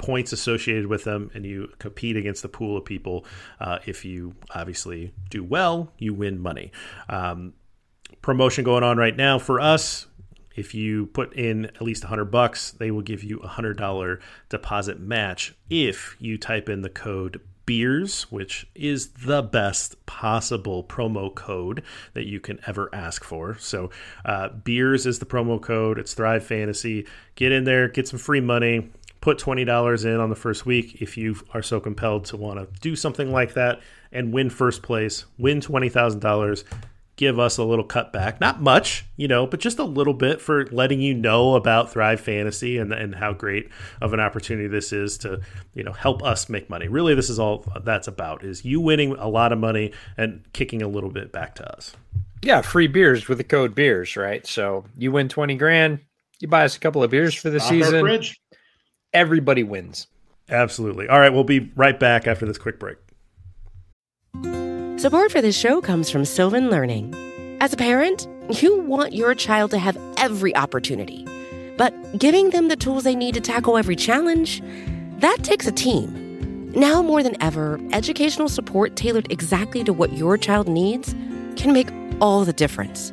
points 0.00 0.32
associated 0.32 0.86
with 0.86 1.04
them, 1.04 1.30
and 1.34 1.44
you 1.44 1.68
compete 1.78 2.16
against 2.16 2.42
the 2.42 2.48
pool 2.48 2.76
of 2.76 2.84
people. 2.84 3.24
Uh, 3.60 3.78
if 3.86 4.04
you 4.04 4.34
obviously 4.54 5.12
do 5.28 5.44
well, 5.44 5.92
you 5.98 6.14
win 6.14 6.40
money. 6.40 6.72
Um, 7.08 7.52
promotion 8.22 8.64
going 8.64 8.82
on 8.82 8.96
right 8.96 9.16
now 9.16 9.38
for 9.38 9.60
us. 9.60 10.06
If 10.56 10.74
you 10.74 11.06
put 11.06 11.34
in 11.34 11.66
at 11.66 11.82
least 11.82 12.02
100 12.04 12.26
bucks, 12.26 12.72
they 12.72 12.90
will 12.90 13.02
give 13.02 13.22
you 13.22 13.38
a 13.38 13.48
$100 13.48 14.20
deposit 14.48 14.98
match 14.98 15.54
if 15.68 16.16
you 16.18 16.38
type 16.38 16.68
in 16.68 16.82
the 16.82 16.90
code 16.90 17.40
beers, 17.70 18.22
which 18.32 18.66
is 18.74 19.10
the 19.10 19.42
best 19.42 20.04
possible 20.04 20.82
promo 20.82 21.32
code 21.32 21.84
that 22.14 22.26
you 22.26 22.40
can 22.40 22.58
ever 22.66 22.90
ask 22.92 23.22
for. 23.22 23.56
So, 23.58 23.90
uh, 24.24 24.48
beers 24.48 25.06
is 25.06 25.20
the 25.20 25.24
promo 25.24 25.60
code. 25.62 25.96
It's 25.96 26.12
Thrive 26.12 26.44
Fantasy. 26.44 27.06
Get 27.36 27.52
in 27.52 27.62
there, 27.62 27.86
get 27.88 28.08
some 28.08 28.18
free 28.18 28.40
money 28.40 28.90
put 29.20 29.38
$20 29.38 30.04
in 30.04 30.20
on 30.20 30.30
the 30.30 30.36
first 30.36 30.64
week 30.64 31.02
if 31.02 31.16
you 31.16 31.36
are 31.52 31.62
so 31.62 31.80
compelled 31.80 32.24
to 32.26 32.36
want 32.36 32.58
to 32.58 32.80
do 32.80 32.96
something 32.96 33.30
like 33.30 33.54
that 33.54 33.80
and 34.12 34.32
win 34.32 34.50
first 34.50 34.82
place, 34.82 35.26
win 35.38 35.60
$20,000, 35.60 36.64
give 37.16 37.38
us 37.38 37.58
a 37.58 37.64
little 37.64 37.84
cutback. 37.84 38.40
Not 38.40 38.62
much, 38.62 39.04
you 39.18 39.28
know, 39.28 39.46
but 39.46 39.60
just 39.60 39.78
a 39.78 39.84
little 39.84 40.14
bit 40.14 40.40
for 40.40 40.64
letting 40.68 41.02
you 41.02 41.12
know 41.12 41.54
about 41.54 41.92
Thrive 41.92 42.18
Fantasy 42.18 42.78
and, 42.78 42.94
and 42.94 43.14
how 43.14 43.34
great 43.34 43.68
of 44.00 44.14
an 44.14 44.20
opportunity 44.20 44.68
this 44.68 44.90
is 44.90 45.18
to, 45.18 45.42
you 45.74 45.84
know, 45.84 45.92
help 45.92 46.22
us 46.22 46.48
make 46.48 46.70
money. 46.70 46.88
Really, 46.88 47.14
this 47.14 47.28
is 47.28 47.38
all 47.38 47.66
that's 47.84 48.08
about 48.08 48.42
is 48.42 48.64
you 48.64 48.80
winning 48.80 49.12
a 49.18 49.28
lot 49.28 49.52
of 49.52 49.58
money 49.58 49.92
and 50.16 50.42
kicking 50.54 50.80
a 50.80 50.88
little 50.88 51.10
bit 51.10 51.30
back 51.30 51.54
to 51.56 51.76
us. 51.76 51.94
Yeah, 52.42 52.62
free 52.62 52.86
beers 52.86 53.28
with 53.28 53.36
the 53.36 53.44
code 53.44 53.74
beers, 53.74 54.16
right? 54.16 54.46
So 54.46 54.86
you 54.96 55.12
win 55.12 55.28
20 55.28 55.56
grand, 55.56 56.00
you 56.40 56.48
buy 56.48 56.64
us 56.64 56.74
a 56.74 56.80
couple 56.80 57.02
of 57.02 57.10
beers 57.10 57.34
for 57.34 57.50
the 57.50 57.60
season 57.60 58.02
everybody 59.12 59.62
wins. 59.62 60.06
Absolutely. 60.48 61.08
All 61.08 61.20
right, 61.20 61.32
we'll 61.32 61.44
be 61.44 61.70
right 61.76 61.98
back 61.98 62.26
after 62.26 62.46
this 62.46 62.58
quick 62.58 62.78
break. 62.78 62.98
Support 65.00 65.32
for 65.32 65.40
this 65.40 65.56
show 65.56 65.80
comes 65.80 66.10
from 66.10 66.24
Sylvan 66.24 66.68
Learning. 66.70 67.14
As 67.60 67.72
a 67.72 67.76
parent, 67.76 68.26
you 68.62 68.80
want 68.80 69.12
your 69.14 69.34
child 69.34 69.70
to 69.70 69.78
have 69.78 69.96
every 70.16 70.54
opportunity, 70.56 71.26
but 71.76 71.94
giving 72.18 72.50
them 72.50 72.68
the 72.68 72.76
tools 72.76 73.04
they 73.04 73.14
need 73.14 73.34
to 73.34 73.40
tackle 73.40 73.78
every 73.78 73.96
challenge, 73.96 74.62
that 75.18 75.38
takes 75.42 75.66
a 75.66 75.72
team. 75.72 76.70
Now 76.72 77.02
more 77.02 77.22
than 77.22 77.40
ever, 77.42 77.80
educational 77.92 78.48
support 78.48 78.96
tailored 78.96 79.30
exactly 79.32 79.84
to 79.84 79.92
what 79.92 80.12
your 80.12 80.36
child 80.36 80.68
needs 80.68 81.14
can 81.56 81.72
make 81.72 81.88
all 82.20 82.44
the 82.44 82.52
difference. 82.52 83.12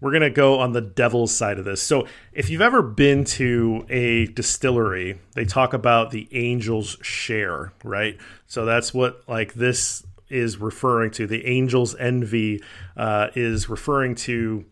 we're 0.00 0.10
going 0.10 0.22
to 0.22 0.30
go 0.30 0.58
on 0.58 0.72
the 0.72 0.80
devil's 0.80 1.34
side 1.34 1.58
of 1.58 1.64
this. 1.64 1.82
So, 1.82 2.06
if 2.32 2.48
you've 2.50 2.60
ever 2.60 2.82
been 2.82 3.24
to 3.24 3.84
a 3.88 4.26
distillery, 4.26 5.18
they 5.34 5.44
talk 5.44 5.72
about 5.72 6.10
the 6.10 6.28
angel's 6.32 6.96
share, 7.02 7.72
right? 7.84 8.16
So, 8.46 8.64
that's 8.64 8.94
what 8.94 9.22
like 9.28 9.54
this 9.54 10.04
is 10.28 10.58
referring 10.58 11.10
to. 11.10 11.26
The 11.26 11.44
angel's 11.44 11.94
envy 11.96 12.62
uh, 12.96 13.28
is 13.34 13.68
referring 13.68 14.14
to 14.14 14.64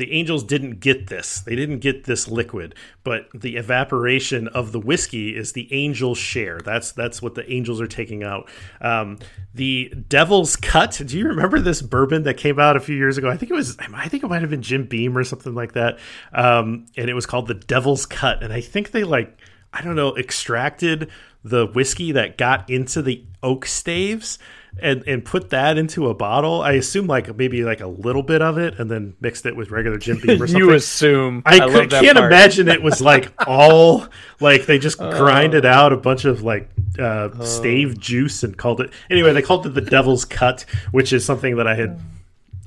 the 0.00 0.12
Angels 0.12 0.42
didn't 0.42 0.80
get 0.80 1.08
this. 1.08 1.40
They 1.40 1.54
didn't 1.54 1.80
get 1.80 2.04
this 2.04 2.26
liquid, 2.26 2.74
but 3.04 3.28
the 3.34 3.56
evaporation 3.56 4.48
of 4.48 4.72
the 4.72 4.80
whiskey 4.80 5.36
is 5.36 5.52
the 5.52 5.70
Angels' 5.74 6.16
share. 6.16 6.58
That's 6.64 6.92
that's 6.92 7.20
what 7.20 7.34
the 7.34 7.52
Angels 7.52 7.82
are 7.82 7.86
taking 7.86 8.24
out. 8.24 8.48
Um, 8.80 9.18
the 9.54 9.92
Devil's 10.08 10.56
Cut. 10.56 11.02
Do 11.04 11.18
you 11.18 11.28
remember 11.28 11.60
this 11.60 11.82
bourbon 11.82 12.22
that 12.22 12.38
came 12.38 12.58
out 12.58 12.78
a 12.78 12.80
few 12.80 12.96
years 12.96 13.18
ago? 13.18 13.28
I 13.28 13.36
think 13.36 13.50
it 13.50 13.54
was. 13.54 13.76
I 13.78 14.08
think 14.08 14.24
it 14.24 14.28
might 14.28 14.40
have 14.40 14.48
been 14.48 14.62
Jim 14.62 14.86
Beam 14.86 15.18
or 15.18 15.22
something 15.22 15.54
like 15.54 15.72
that. 15.72 15.98
Um, 16.32 16.86
and 16.96 17.10
it 17.10 17.14
was 17.14 17.26
called 17.26 17.46
the 17.46 17.54
Devil's 17.54 18.06
Cut. 18.06 18.42
And 18.42 18.54
I 18.54 18.62
think 18.62 18.92
they 18.92 19.04
like 19.04 19.36
I 19.70 19.82
don't 19.82 19.96
know 19.96 20.16
extracted 20.16 21.10
the 21.44 21.66
whiskey 21.66 22.12
that 22.12 22.38
got 22.38 22.70
into 22.70 23.02
the 23.02 23.22
oak 23.42 23.66
staves 23.66 24.38
and 24.78 25.02
and 25.06 25.24
put 25.24 25.50
that 25.50 25.78
into 25.78 26.08
a 26.08 26.14
bottle. 26.14 26.62
I 26.62 26.72
assume 26.72 27.06
like 27.06 27.36
maybe 27.36 27.64
like 27.64 27.80
a 27.80 27.86
little 27.86 28.22
bit 28.22 28.42
of 28.42 28.58
it, 28.58 28.78
and 28.78 28.90
then 28.90 29.14
mixed 29.20 29.46
it 29.46 29.56
with 29.56 29.70
regular 29.70 29.98
Jim 29.98 30.18
Beam 30.18 30.42
or 30.42 30.46
something. 30.46 30.56
you 30.56 30.72
assume. 30.72 31.42
I, 31.46 31.60
I 31.60 31.86
can't 31.86 32.18
imagine 32.18 32.68
it 32.68 32.82
was 32.82 33.00
like 33.00 33.32
all 33.46 34.06
like 34.40 34.66
they 34.66 34.78
just 34.78 35.00
uh, 35.00 35.10
grinded 35.18 35.64
out 35.64 35.92
a 35.92 35.96
bunch 35.96 36.24
of 36.24 36.42
like 36.42 36.68
uh, 36.98 37.02
uh, 37.02 37.44
stave 37.44 37.98
juice 37.98 38.42
and 38.42 38.56
called 38.56 38.80
it. 38.80 38.90
Anyway, 39.10 39.32
they 39.32 39.42
called 39.42 39.66
it 39.66 39.74
the 39.74 39.80
Devil's 39.80 40.24
Cut, 40.24 40.64
which 40.92 41.12
is 41.12 41.24
something 41.24 41.56
that 41.56 41.66
I 41.66 41.74
had 41.74 42.00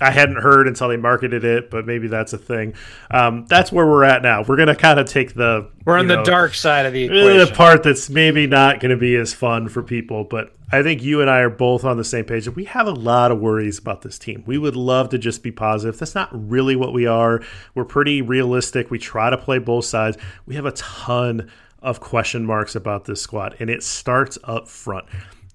I 0.02 0.12
hadn't 0.12 0.38
heard 0.38 0.68
until 0.68 0.90
they 0.90 0.98
marketed 0.98 1.44
it, 1.46 1.70
but 1.70 1.86
maybe 1.86 2.08
that's 2.08 2.34
a 2.34 2.38
thing. 2.38 2.74
Um, 3.10 3.46
that's 3.48 3.72
where 3.72 3.86
we're 3.86 4.04
at 4.04 4.22
now. 4.22 4.44
We're 4.44 4.58
going 4.58 4.68
to 4.68 4.76
kind 4.76 5.00
of 5.00 5.08
take 5.08 5.34
the 5.34 5.70
we're 5.86 5.98
on 5.98 6.08
know, 6.08 6.18
the 6.18 6.24
dark 6.24 6.56
side 6.56 6.86
of 6.86 6.94
the 6.94 7.06
equation. 7.06 7.38
the 7.38 7.52
part 7.54 7.84
that's 7.84 8.10
maybe 8.10 8.48
not 8.48 8.80
going 8.80 8.92
to 8.92 8.98
be 8.98 9.16
as 9.16 9.34
fun 9.34 9.70
for 9.70 9.82
people. 9.82 10.24
But 10.24 10.54
I 10.74 10.82
think 10.82 11.04
you 11.04 11.22
and 11.22 11.30
I 11.30 11.42
are 11.42 11.52
both 11.52 11.84
on 11.84 11.98
the 11.98 12.04
same 12.04 12.26
page. 12.26 12.50
We 12.50 12.66
have 12.66 12.88
a 12.88 12.92
lot 12.92 13.32
of 13.32 13.40
worries 13.40 13.78
about 13.78 14.02
this 14.02 14.18
team. 14.18 14.44
We 14.48 14.58
would 14.58 14.76
love 14.76 15.10
to 15.10 15.20
just 15.20 15.44
be 15.44 15.52
positive. 15.52 16.00
That's 16.00 16.16
not 16.16 16.30
really 16.34 16.76
what 16.76 16.94
we 16.94 17.06
are. 17.06 17.44
We're 17.76 17.86
pretty 17.86 18.24
realistic. 18.24 18.90
We 18.90 18.98
try 18.98 19.30
to 19.30 19.38
play 19.38 19.60
both 19.60 19.86
sides. 19.86 20.18
We 20.48 20.56
have 20.56 20.66
a 20.66 20.72
ton 20.72 21.52
of 21.84 22.00
question 22.00 22.44
marks 22.44 22.76
about 22.76 23.06
this 23.06 23.22
squad, 23.22 23.56
and 23.60 23.70
it 23.70 23.84
starts 23.84 24.40
up 24.46 24.68
front 24.68 25.06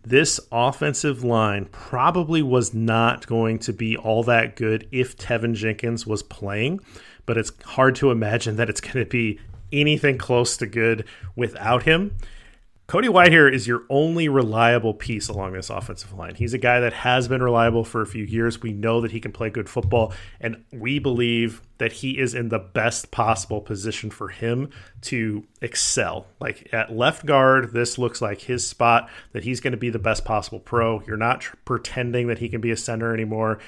this 0.04 0.40
offensive 0.50 1.22
line 1.22 1.66
probably 1.66 2.40
was 2.40 2.72
not 2.72 3.26
going 3.26 3.58
to 3.58 3.72
be 3.72 3.96
all 3.96 4.22
that 4.22 4.56
good 4.56 4.88
if 4.90 5.16
Teven 5.16 5.54
Jenkins 5.54 6.06
was 6.06 6.22
playing, 6.22 6.80
but 7.26 7.36
it's 7.36 7.52
hard 7.64 7.94
to 7.96 8.10
imagine 8.10 8.56
that 8.56 8.70
it's 8.70 8.80
going 8.80 9.04
to 9.04 9.04
be 9.04 9.38
anything 9.70 10.16
close 10.16 10.56
to 10.56 10.66
good 10.66 11.04
without 11.36 11.82
him. 11.82 12.16
Cody 12.88 13.06
Whitehair 13.06 13.52
is 13.52 13.66
your 13.66 13.82
only 13.90 14.30
reliable 14.30 14.94
piece 14.94 15.28
along 15.28 15.52
this 15.52 15.68
offensive 15.68 16.14
line. 16.14 16.34
He's 16.36 16.54
a 16.54 16.58
guy 16.58 16.80
that 16.80 16.94
has 16.94 17.28
been 17.28 17.42
reliable 17.42 17.84
for 17.84 18.00
a 18.00 18.06
few 18.06 18.24
years. 18.24 18.62
We 18.62 18.72
know 18.72 19.02
that 19.02 19.10
he 19.10 19.20
can 19.20 19.30
play 19.30 19.50
good 19.50 19.68
football, 19.68 20.14
and 20.40 20.64
we 20.72 20.98
believe 20.98 21.60
that 21.76 21.92
he 21.92 22.18
is 22.18 22.32
in 22.32 22.48
the 22.48 22.58
best 22.58 23.10
possible 23.10 23.60
position 23.60 24.08
for 24.08 24.28
him 24.28 24.70
to 25.02 25.44
excel. 25.60 26.28
Like 26.40 26.72
at 26.72 26.90
left 26.90 27.26
guard, 27.26 27.74
this 27.74 27.98
looks 27.98 28.22
like 28.22 28.40
his 28.40 28.66
spot 28.66 29.10
that 29.32 29.44
he's 29.44 29.60
going 29.60 29.72
to 29.72 29.76
be 29.76 29.90
the 29.90 29.98
best 29.98 30.24
possible 30.24 30.58
pro. 30.58 31.02
You're 31.02 31.18
not 31.18 31.42
tr- 31.42 31.56
pretending 31.66 32.28
that 32.28 32.38
he 32.38 32.48
can 32.48 32.62
be 32.62 32.70
a 32.70 32.76
center 32.76 33.12
anymore. 33.12 33.58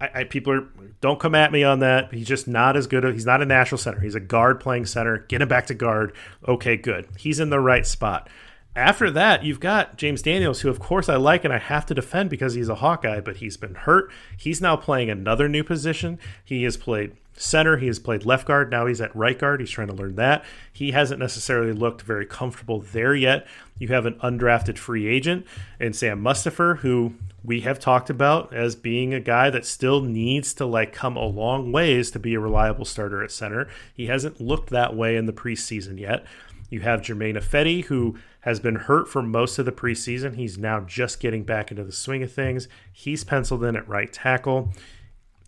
I, 0.00 0.10
I, 0.14 0.24
people 0.24 0.54
are 0.54 0.66
don't 1.02 1.20
come 1.20 1.34
at 1.34 1.52
me 1.52 1.62
on 1.62 1.80
that. 1.80 2.12
He's 2.12 2.26
just 2.26 2.48
not 2.48 2.74
as 2.74 2.86
good. 2.86 3.04
He's 3.12 3.26
not 3.26 3.42
a 3.42 3.46
natural 3.46 3.76
center. 3.76 4.00
He's 4.00 4.14
a 4.14 4.20
guard 4.20 4.60
playing 4.60 4.86
center. 4.86 5.18
Get 5.28 5.42
him 5.42 5.48
back 5.48 5.66
to 5.66 5.74
guard. 5.74 6.14
Okay, 6.48 6.78
good. 6.78 7.06
He's 7.18 7.38
in 7.38 7.50
the 7.50 7.60
right 7.60 7.86
spot. 7.86 8.30
After 8.76 9.10
that, 9.10 9.42
you've 9.42 9.58
got 9.58 9.96
James 9.96 10.20
Daniels, 10.20 10.60
who, 10.60 10.68
of 10.68 10.78
course, 10.78 11.08
I 11.08 11.16
like 11.16 11.44
and 11.44 11.52
I 11.52 11.58
have 11.58 11.86
to 11.86 11.94
defend 11.94 12.28
because 12.28 12.54
he's 12.54 12.68
a 12.68 12.76
Hawkeye, 12.76 13.20
but 13.20 13.38
he's 13.38 13.56
been 13.56 13.74
hurt. 13.74 14.10
He's 14.36 14.60
now 14.60 14.76
playing 14.76 15.08
another 15.08 15.48
new 15.48 15.64
position. 15.64 16.18
He 16.44 16.62
has 16.64 16.76
played 16.76 17.16
center, 17.38 17.76
he 17.78 17.86
has 17.86 17.98
played 17.98 18.24
left 18.24 18.46
guard. 18.46 18.70
Now 18.70 18.86
he's 18.86 19.00
at 19.00 19.14
right 19.14 19.38
guard. 19.38 19.60
He's 19.60 19.70
trying 19.70 19.88
to 19.88 19.94
learn 19.94 20.16
that. 20.16 20.44
He 20.72 20.92
hasn't 20.92 21.20
necessarily 21.20 21.72
looked 21.72 22.02
very 22.02 22.26
comfortable 22.26 22.80
there 22.80 23.14
yet. 23.14 23.46
You 23.78 23.88
have 23.88 24.06
an 24.06 24.14
undrafted 24.14 24.78
free 24.78 25.06
agent 25.06 25.46
in 25.80 25.92
Sam 25.92 26.22
Mustipher, 26.22 26.78
who 26.78 27.14
we 27.44 27.60
have 27.60 27.78
talked 27.78 28.10
about 28.10 28.52
as 28.52 28.74
being 28.74 29.14
a 29.14 29.20
guy 29.20 29.50
that 29.50 29.64
still 29.64 30.00
needs 30.00 30.52
to 30.54 30.66
like 30.66 30.92
come 30.92 31.16
a 31.16 31.24
long 31.24 31.70
ways 31.72 32.10
to 32.10 32.18
be 32.18 32.34
a 32.34 32.40
reliable 32.40 32.84
starter 32.84 33.22
at 33.22 33.30
center. 33.30 33.68
He 33.94 34.06
hasn't 34.06 34.40
looked 34.40 34.70
that 34.70 34.96
way 34.96 35.16
in 35.16 35.26
the 35.26 35.32
preseason 35.32 36.00
yet. 36.00 36.26
You 36.70 36.80
have 36.80 37.02
Germain 37.02 37.36
Ifedi, 37.36 37.84
who 37.84 38.16
has 38.40 38.60
been 38.60 38.76
hurt 38.76 39.08
for 39.08 39.22
most 39.22 39.58
of 39.58 39.66
the 39.66 39.72
preseason. 39.72 40.36
He's 40.36 40.58
now 40.58 40.80
just 40.80 41.20
getting 41.20 41.42
back 41.44 41.70
into 41.70 41.84
the 41.84 41.92
swing 41.92 42.22
of 42.22 42.32
things. 42.32 42.68
He's 42.92 43.24
penciled 43.24 43.64
in 43.64 43.76
at 43.76 43.88
right 43.88 44.12
tackle. 44.12 44.72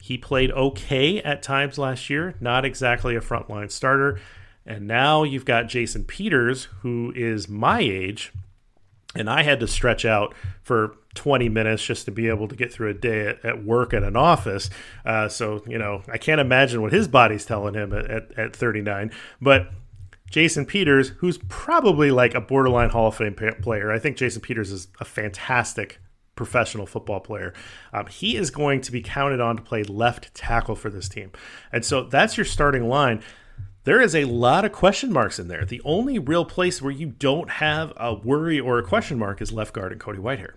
He 0.00 0.16
played 0.16 0.50
okay 0.52 1.20
at 1.22 1.42
times 1.42 1.78
last 1.78 2.08
year, 2.08 2.34
not 2.40 2.64
exactly 2.64 3.16
a 3.16 3.20
frontline 3.20 3.70
starter. 3.70 4.20
And 4.64 4.86
now 4.86 5.22
you've 5.22 5.44
got 5.44 5.68
Jason 5.68 6.04
Peters, 6.04 6.64
who 6.82 7.12
is 7.16 7.48
my 7.48 7.80
age, 7.80 8.32
and 9.14 9.28
I 9.28 9.42
had 9.42 9.60
to 9.60 9.66
stretch 9.66 10.04
out 10.04 10.34
for 10.62 10.96
20 11.14 11.48
minutes 11.48 11.84
just 11.84 12.04
to 12.04 12.10
be 12.10 12.28
able 12.28 12.46
to 12.48 12.54
get 12.54 12.72
through 12.72 12.90
a 12.90 12.94
day 12.94 13.26
at, 13.28 13.44
at 13.44 13.64
work 13.64 13.94
at 13.94 14.02
an 14.02 14.16
office. 14.16 14.68
Uh, 15.04 15.28
so, 15.28 15.62
you 15.66 15.78
know, 15.78 16.02
I 16.12 16.18
can't 16.18 16.40
imagine 16.40 16.82
what 16.82 16.92
his 16.92 17.08
body's 17.08 17.44
telling 17.44 17.74
him 17.74 17.92
at, 17.92 18.10
at, 18.10 18.38
at 18.38 18.56
39. 18.56 19.10
But 19.40 19.70
Jason 20.30 20.66
Peters, 20.66 21.10
who's 21.18 21.38
probably 21.48 22.10
like 22.10 22.34
a 22.34 22.40
borderline 22.40 22.90
Hall 22.90 23.08
of 23.08 23.16
Fame 23.16 23.34
player. 23.34 23.90
I 23.90 23.98
think 23.98 24.16
Jason 24.16 24.42
Peters 24.42 24.70
is 24.70 24.88
a 25.00 25.04
fantastic 25.04 26.00
professional 26.36 26.86
football 26.86 27.20
player. 27.20 27.52
Um, 27.92 28.06
he 28.06 28.36
is 28.36 28.50
going 28.50 28.80
to 28.82 28.92
be 28.92 29.02
counted 29.02 29.40
on 29.40 29.56
to 29.56 29.62
play 29.62 29.82
left 29.82 30.32
tackle 30.34 30.76
for 30.76 30.90
this 30.90 31.08
team. 31.08 31.32
And 31.72 31.84
so 31.84 32.04
that's 32.04 32.36
your 32.36 32.44
starting 32.44 32.88
line. 32.88 33.22
There 33.84 34.00
is 34.00 34.14
a 34.14 34.24
lot 34.24 34.64
of 34.64 34.72
question 34.72 35.12
marks 35.12 35.38
in 35.38 35.48
there. 35.48 35.64
The 35.64 35.80
only 35.84 36.18
real 36.18 36.44
place 36.44 36.80
where 36.82 36.92
you 36.92 37.06
don't 37.06 37.48
have 37.50 37.92
a 37.96 38.14
worry 38.14 38.60
or 38.60 38.78
a 38.78 38.84
question 38.84 39.18
mark 39.18 39.40
is 39.40 39.50
left 39.50 39.72
guard 39.72 39.92
and 39.92 40.00
Cody 40.00 40.18
Whitehair. 40.18 40.54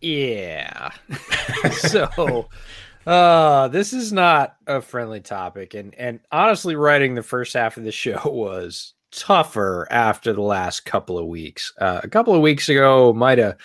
Yeah. 0.00 0.90
so 1.72 2.48
uh, 3.06 3.68
this 3.68 3.92
is 3.92 4.12
not 4.12 4.56
a 4.66 4.80
friendly 4.80 5.20
topic, 5.20 5.74
and 5.74 5.94
and 5.94 6.20
honestly, 6.30 6.76
writing 6.76 7.14
the 7.14 7.22
first 7.22 7.54
half 7.54 7.76
of 7.76 7.84
the 7.84 7.92
show 7.92 8.20
was 8.26 8.94
tougher 9.12 9.88
after 9.90 10.32
the 10.32 10.42
last 10.42 10.84
couple 10.84 11.18
of 11.18 11.26
weeks. 11.26 11.72
Uh, 11.80 12.00
a 12.02 12.08
couple 12.08 12.34
of 12.34 12.42
weeks 12.42 12.68
ago, 12.68 13.12
might 13.12 13.38
have 13.38 13.56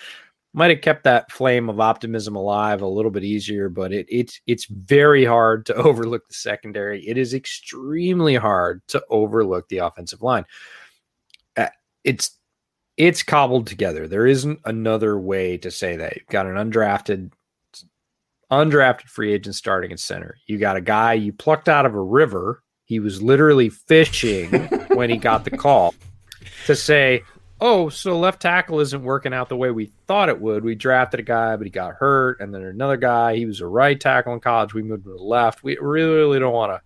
might 0.56 0.70
have 0.70 0.80
kept 0.80 1.04
that 1.04 1.30
flame 1.30 1.68
of 1.68 1.80
optimism 1.80 2.34
alive 2.34 2.80
a 2.80 2.86
little 2.86 3.10
bit 3.10 3.24
easier, 3.24 3.68
but 3.68 3.92
it 3.92 4.06
it's 4.08 4.40
it's 4.46 4.64
very 4.64 5.24
hard 5.24 5.66
to 5.66 5.74
overlook 5.76 6.26
the 6.28 6.34
secondary. 6.34 7.06
It 7.06 7.18
is 7.18 7.34
extremely 7.34 8.36
hard 8.36 8.80
to 8.88 9.02
overlook 9.10 9.68
the 9.68 9.78
offensive 9.78 10.22
line. 10.22 10.46
Uh, 11.58 11.68
it's 12.04 12.38
it's 12.96 13.22
cobbled 13.22 13.66
together. 13.66 14.08
There 14.08 14.26
isn't 14.26 14.60
another 14.64 15.18
way 15.18 15.58
to 15.58 15.70
say 15.70 15.96
that. 15.96 16.16
You've 16.16 16.26
got 16.28 16.46
an 16.46 16.54
undrafted 16.54 17.32
undrafted 18.50 19.08
free 19.08 19.32
agent 19.32 19.54
starting 19.54 19.92
at 19.92 20.00
center. 20.00 20.36
You 20.46 20.58
got 20.58 20.76
a 20.76 20.80
guy 20.80 21.14
you 21.14 21.32
plucked 21.32 21.68
out 21.68 21.86
of 21.86 21.94
a 21.94 22.00
river. 22.00 22.62
He 22.84 23.00
was 23.00 23.22
literally 23.22 23.68
fishing 23.68 24.50
when 24.88 25.10
he 25.10 25.16
got 25.16 25.44
the 25.44 25.50
call 25.50 25.94
to 26.66 26.76
say, 26.76 27.22
Oh, 27.58 27.88
so 27.88 28.18
left 28.18 28.42
tackle 28.42 28.80
isn't 28.80 29.02
working 29.02 29.32
out 29.32 29.48
the 29.48 29.56
way 29.56 29.70
we 29.70 29.90
thought 30.06 30.28
it 30.28 30.40
would. 30.40 30.62
We 30.62 30.74
drafted 30.74 31.20
a 31.20 31.22
guy, 31.22 31.56
but 31.56 31.66
he 31.66 31.70
got 31.70 31.94
hurt. 31.94 32.38
And 32.40 32.52
then 32.52 32.62
another 32.62 32.98
guy, 32.98 33.36
he 33.36 33.46
was 33.46 33.62
a 33.62 33.66
right 33.66 33.98
tackle 33.98 34.34
in 34.34 34.40
college. 34.40 34.74
We 34.74 34.82
moved 34.82 35.04
to 35.04 35.10
the 35.10 35.22
left. 35.22 35.64
We 35.64 35.78
really, 35.80 36.16
really 36.16 36.38
don't 36.38 36.52
want 36.52 36.72
to 36.72 36.82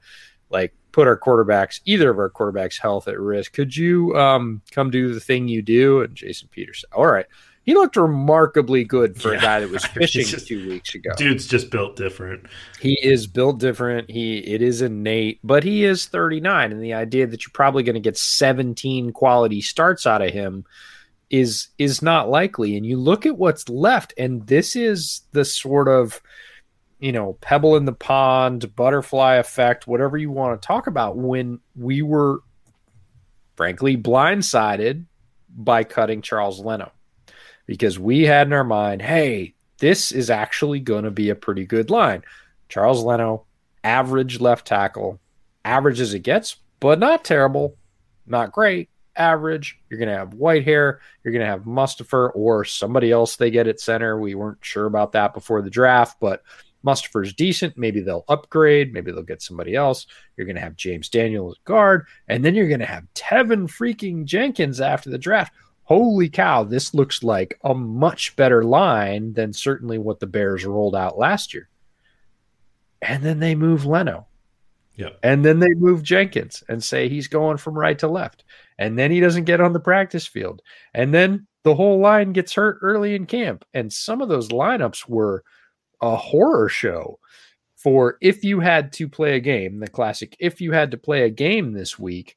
like 0.48 0.72
put 0.92 1.08
our 1.08 1.18
quarterbacks, 1.18 1.80
either 1.86 2.10
of 2.10 2.18
our 2.18 2.30
quarterbacks' 2.30 2.80
health 2.80 3.08
at 3.08 3.18
risk. 3.18 3.52
Could 3.52 3.76
you 3.76 4.16
um, 4.16 4.62
come 4.70 4.90
do 4.90 5.12
the 5.12 5.18
thing 5.18 5.48
you 5.48 5.60
do? 5.60 6.02
And 6.02 6.14
Jason 6.14 6.48
Peters, 6.52 6.84
all 6.92 7.06
right 7.06 7.26
he 7.62 7.74
looked 7.74 7.96
remarkably 7.96 8.84
good 8.84 9.20
for 9.20 9.32
yeah. 9.32 9.38
a 9.38 9.42
guy 9.42 9.60
that 9.60 9.70
was 9.70 9.84
fishing 9.94 10.24
just, 10.24 10.46
two 10.46 10.68
weeks 10.68 10.94
ago. 10.94 11.10
Dude's 11.16 11.46
just 11.46 11.70
built 11.70 11.94
different. 11.96 12.46
He 12.80 12.98
is 13.02 13.26
built 13.26 13.58
different. 13.58 14.10
He 14.10 14.38
it 14.38 14.62
is 14.62 14.82
innate, 14.82 15.40
but 15.44 15.62
he 15.62 15.84
is 15.84 16.06
39, 16.06 16.72
and 16.72 16.82
the 16.82 16.94
idea 16.94 17.26
that 17.26 17.44
you're 17.44 17.52
probably 17.52 17.82
going 17.82 17.94
to 17.94 18.00
get 18.00 18.16
17 18.16 19.12
quality 19.12 19.60
starts 19.60 20.06
out 20.06 20.22
of 20.22 20.32
him 20.32 20.64
is 21.28 21.68
is 21.78 22.02
not 22.02 22.30
likely. 22.30 22.76
And 22.76 22.86
you 22.86 22.96
look 22.96 23.26
at 23.26 23.36
what's 23.36 23.68
left, 23.68 24.14
and 24.16 24.46
this 24.46 24.74
is 24.74 25.22
the 25.32 25.44
sort 25.44 25.88
of 25.88 26.20
you 26.98 27.12
know 27.12 27.34
pebble 27.42 27.76
in 27.76 27.84
the 27.84 27.92
pond, 27.92 28.74
butterfly 28.74 29.36
effect, 29.36 29.86
whatever 29.86 30.16
you 30.16 30.30
want 30.30 30.60
to 30.60 30.66
talk 30.66 30.86
about. 30.86 31.18
When 31.18 31.60
we 31.76 32.00
were 32.00 32.40
frankly 33.56 33.98
blindsided 33.98 35.04
by 35.54 35.84
cutting 35.84 36.22
Charles 36.22 36.58
Leno 36.60 36.90
because 37.70 38.00
we 38.00 38.24
had 38.24 38.48
in 38.48 38.52
our 38.52 38.64
mind, 38.64 39.00
hey, 39.00 39.54
this 39.78 40.10
is 40.10 40.28
actually 40.28 40.80
going 40.80 41.04
to 41.04 41.10
be 41.12 41.30
a 41.30 41.36
pretty 41.36 41.64
good 41.64 41.88
line. 41.88 42.20
Charles 42.68 43.04
Leno, 43.04 43.44
average 43.84 44.40
left 44.40 44.66
tackle, 44.66 45.20
average 45.64 46.00
as 46.00 46.12
it 46.12 46.24
gets, 46.24 46.56
but 46.80 46.98
not 46.98 47.24
terrible, 47.24 47.76
not 48.26 48.50
great, 48.50 48.90
average. 49.14 49.78
You're 49.88 50.00
going 50.00 50.08
to 50.08 50.18
have 50.18 50.30
Whitehair. 50.30 50.98
you're 51.22 51.32
going 51.32 51.44
to 51.44 51.46
have 51.46 51.62
Mustipher 51.62 52.32
or 52.34 52.64
somebody 52.64 53.12
else 53.12 53.36
they 53.36 53.52
get 53.52 53.68
at 53.68 53.78
center. 53.78 54.18
We 54.18 54.34
weren't 54.34 54.64
sure 54.64 54.86
about 54.86 55.12
that 55.12 55.32
before 55.32 55.62
the 55.62 55.70
draft, 55.70 56.18
but 56.18 56.42
Mustipher's 56.84 57.34
decent. 57.34 57.78
Maybe 57.78 58.00
they'll 58.00 58.24
upgrade. 58.26 58.92
Maybe 58.92 59.12
they'll 59.12 59.22
get 59.22 59.42
somebody 59.42 59.76
else. 59.76 60.08
You're 60.36 60.46
going 60.46 60.56
to 60.56 60.62
have 60.62 60.74
James 60.74 61.08
Daniels 61.08 61.56
guard, 61.64 62.06
and 62.26 62.44
then 62.44 62.56
you're 62.56 62.66
going 62.66 62.80
to 62.80 62.86
have 62.86 63.06
Teven 63.14 63.68
freaking 63.68 64.24
Jenkins 64.24 64.80
after 64.80 65.08
the 65.08 65.18
draft 65.18 65.52
holy 65.90 66.28
cow, 66.28 66.62
this 66.62 66.94
looks 66.94 67.24
like 67.24 67.58
a 67.64 67.74
much 67.74 68.36
better 68.36 68.62
line 68.62 69.32
than 69.32 69.52
certainly 69.52 69.98
what 69.98 70.20
the 70.20 70.26
Bears 70.26 70.64
rolled 70.64 70.94
out 70.94 71.18
last 71.18 71.52
year. 71.52 71.68
And 73.02 73.24
then 73.24 73.40
they 73.40 73.56
move 73.56 73.86
Leno. 73.86 74.28
Yeah. 74.94 75.08
And 75.24 75.44
then 75.44 75.58
they 75.58 75.74
move 75.74 76.04
Jenkins 76.04 76.62
and 76.68 76.84
say 76.84 77.08
he's 77.08 77.26
going 77.26 77.56
from 77.56 77.76
right 77.76 77.98
to 77.98 78.06
left. 78.06 78.44
And 78.78 78.96
then 78.96 79.10
he 79.10 79.18
doesn't 79.18 79.46
get 79.46 79.60
on 79.60 79.72
the 79.72 79.80
practice 79.80 80.28
field. 80.28 80.62
And 80.94 81.12
then 81.12 81.48
the 81.64 81.74
whole 81.74 81.98
line 81.98 82.34
gets 82.34 82.54
hurt 82.54 82.78
early 82.82 83.16
in 83.16 83.26
camp. 83.26 83.64
And 83.74 83.92
some 83.92 84.22
of 84.22 84.28
those 84.28 84.50
lineups 84.50 85.08
were 85.08 85.42
a 86.00 86.14
horror 86.14 86.68
show 86.68 87.18
for 87.74 88.16
if 88.20 88.44
you 88.44 88.60
had 88.60 88.92
to 88.92 89.08
play 89.08 89.34
a 89.34 89.40
game, 89.40 89.80
the 89.80 89.88
classic, 89.88 90.36
if 90.38 90.60
you 90.60 90.70
had 90.70 90.92
to 90.92 90.96
play 90.96 91.24
a 91.24 91.30
game 91.30 91.72
this 91.72 91.98
week, 91.98 92.36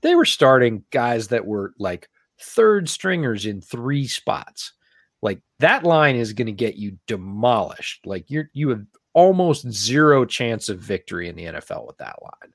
they 0.00 0.14
were 0.14 0.24
starting 0.24 0.84
guys 0.90 1.28
that 1.28 1.44
were 1.44 1.74
like 1.78 2.08
third 2.40 2.88
stringers 2.88 3.46
in 3.46 3.60
three 3.60 4.06
spots. 4.06 4.72
Like 5.22 5.40
that 5.58 5.84
line 5.84 6.16
is 6.16 6.32
going 6.32 6.46
to 6.46 6.52
get 6.52 6.76
you 6.76 6.98
demolished. 7.06 8.06
Like 8.06 8.30
you're 8.30 8.50
you 8.52 8.68
have 8.68 8.84
almost 9.14 9.70
zero 9.70 10.24
chance 10.24 10.68
of 10.68 10.78
victory 10.78 11.28
in 11.28 11.36
the 11.36 11.44
NFL 11.44 11.86
with 11.86 11.98
that 11.98 12.22
line. 12.22 12.52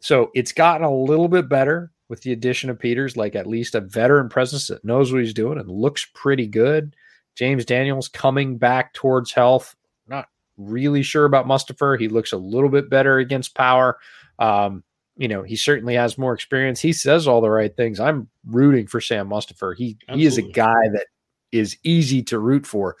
So 0.00 0.30
it's 0.34 0.52
gotten 0.52 0.86
a 0.86 0.94
little 0.94 1.28
bit 1.28 1.48
better 1.48 1.90
with 2.08 2.22
the 2.22 2.32
addition 2.32 2.70
of 2.70 2.78
Peters, 2.78 3.16
like 3.16 3.34
at 3.34 3.46
least 3.46 3.74
a 3.74 3.80
veteran 3.80 4.28
presence 4.28 4.68
that 4.68 4.84
knows 4.84 5.12
what 5.12 5.22
he's 5.22 5.34
doing 5.34 5.58
and 5.58 5.68
looks 5.68 6.06
pretty 6.14 6.46
good. 6.46 6.94
James 7.36 7.64
Daniels 7.64 8.08
coming 8.08 8.56
back 8.56 8.92
towards 8.94 9.32
health. 9.32 9.74
Not 10.06 10.28
really 10.56 11.02
sure 11.02 11.24
about 11.24 11.46
Mustipher. 11.46 11.98
He 11.98 12.08
looks 12.08 12.32
a 12.32 12.36
little 12.38 12.68
bit 12.68 12.88
better 12.88 13.18
against 13.18 13.54
power. 13.54 13.98
Um, 14.38 14.84
you 15.16 15.28
know, 15.28 15.42
he 15.42 15.56
certainly 15.56 15.94
has 15.94 16.18
more 16.18 16.34
experience. 16.34 16.80
He 16.80 16.92
says 16.92 17.28
all 17.28 17.40
the 17.40 17.50
right 17.50 17.74
things. 17.76 18.00
I'm 18.00 18.28
rooting 18.46 18.86
for 18.86 19.00
Sam 19.00 19.28
Mustipher. 19.28 19.76
He 19.76 19.96
Absolutely. 20.08 20.20
he 20.20 20.26
is 20.26 20.38
a 20.38 20.42
guy 20.42 20.88
that 20.92 21.06
is 21.52 21.76
easy 21.84 22.22
to 22.24 22.38
root 22.38 22.66
for. 22.66 22.96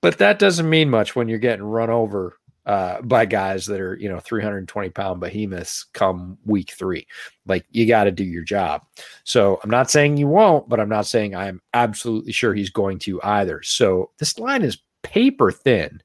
But 0.00 0.18
that 0.18 0.38
doesn't 0.38 0.68
mean 0.68 0.88
much 0.90 1.14
when 1.14 1.28
you're 1.28 1.38
getting 1.38 1.64
run 1.64 1.90
over 1.90 2.38
uh, 2.64 3.00
by 3.02 3.26
guys 3.26 3.66
that 3.66 3.80
are, 3.80 3.96
you 3.96 4.08
know, 4.08 4.18
320 4.18 4.90
pound 4.90 5.20
behemoths 5.20 5.86
come 5.92 6.38
week 6.44 6.72
three. 6.72 7.06
Like 7.46 7.64
you 7.70 7.86
got 7.86 8.04
to 8.04 8.10
do 8.10 8.24
your 8.24 8.42
job. 8.42 8.82
So 9.24 9.60
I'm 9.62 9.70
not 9.70 9.90
saying 9.90 10.16
you 10.16 10.26
won't, 10.26 10.68
but 10.68 10.80
I'm 10.80 10.88
not 10.88 11.06
saying 11.06 11.36
I'm 11.36 11.60
absolutely 11.74 12.32
sure 12.32 12.54
he's 12.54 12.70
going 12.70 12.98
to 13.00 13.22
either. 13.22 13.62
So 13.62 14.10
this 14.18 14.38
line 14.38 14.62
is 14.62 14.78
paper 15.02 15.52
thin. 15.52 16.02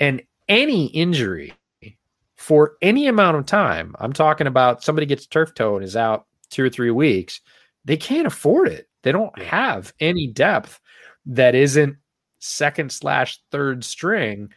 And 0.00 0.22
any 0.48 0.86
injury 0.86 1.54
for 2.42 2.76
any 2.82 3.06
amount 3.06 3.36
of 3.36 3.46
time, 3.46 3.94
I'm 4.00 4.12
talking 4.12 4.48
about 4.48 4.82
somebody 4.82 5.06
gets 5.06 5.26
turf 5.26 5.54
toe 5.54 5.76
and 5.76 5.84
is 5.84 5.94
out 5.94 6.26
two 6.50 6.64
or 6.64 6.68
three 6.68 6.90
weeks, 6.90 7.40
they 7.84 7.96
can't 7.96 8.26
afford 8.26 8.66
it. 8.66 8.88
They 9.02 9.12
don't 9.12 9.40
have 9.40 9.92
any 10.00 10.26
depth 10.26 10.80
that 11.26 11.54
isn't 11.54 11.96
second 12.40 12.90
slash 12.90 13.38
third 13.52 13.84
string. 13.84 14.52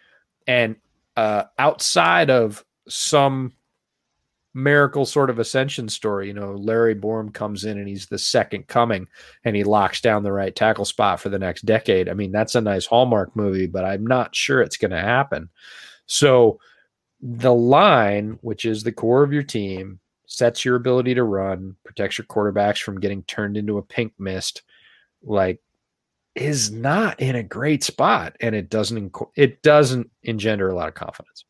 And 0.47 0.77
uh, 1.15 1.43
outside 1.59 2.31
of 2.31 2.65
some 2.89 3.53
miracle 4.55 5.05
sort 5.05 5.29
of 5.29 5.38
ascension 5.38 5.88
story. 5.88 6.27
You 6.27 6.33
know, 6.33 6.53
Larry 6.53 6.95
Borom 6.95 7.31
comes 7.31 7.65
in 7.65 7.77
and 7.77 7.88
he's 7.88 8.07
the 8.07 8.17
second 8.17 8.67
coming 8.67 9.07
and 9.43 9.55
he 9.55 9.63
locks 9.63 10.01
down 10.01 10.23
the 10.23 10.31
right 10.31 10.55
tackle 10.55 10.86
spot 10.86 11.19
for 11.19 11.29
the 11.29 11.38
next 11.38 11.65
decade. 11.65 12.09
I 12.09 12.13
mean, 12.13 12.31
that's 12.31 12.55
a 12.55 12.61
nice 12.61 12.86
Hallmark 12.88 13.36
movie, 13.36 13.67
but 13.67 13.86
I'm 13.86 14.07
not 14.07 14.33
sure 14.33 14.61
it's 14.61 14.77
going 14.77 14.91
to 14.91 15.01
happen. 15.01 15.49
So 16.07 16.59
the 17.28 17.53
line, 17.53 18.38
which 18.41 18.65
is 18.65 18.84
the 18.84 18.91
core 18.91 19.23
of 19.23 19.34
your 19.34 19.41
team, 19.41 19.99
sets 20.28 20.63
your 20.63 20.76
ability 20.76 21.15
to 21.15 21.23
run, 21.23 21.76
protects 21.84 22.19
your 22.19 22.26
quarterbacks 22.26 22.80
from 22.80 22.99
getting 22.99 23.23
turned 23.23 23.57
into 23.57 23.80
a 23.80 23.82
pink 23.82 24.13
mist, 24.19 24.61
like 25.23 25.59
is 26.36 26.69
not 26.69 27.19
in 27.19 27.36
a 27.36 27.41
great 27.41 27.84
spot 27.84 28.36
and 28.41 28.53
it 28.53 28.69
doesn't 28.69 29.15
it 29.38 29.61
doesn't 29.63 30.11
engender 30.23 30.69
a 30.69 30.76
lot 30.76 30.88
of 30.88 30.93
confidence. 30.93 31.45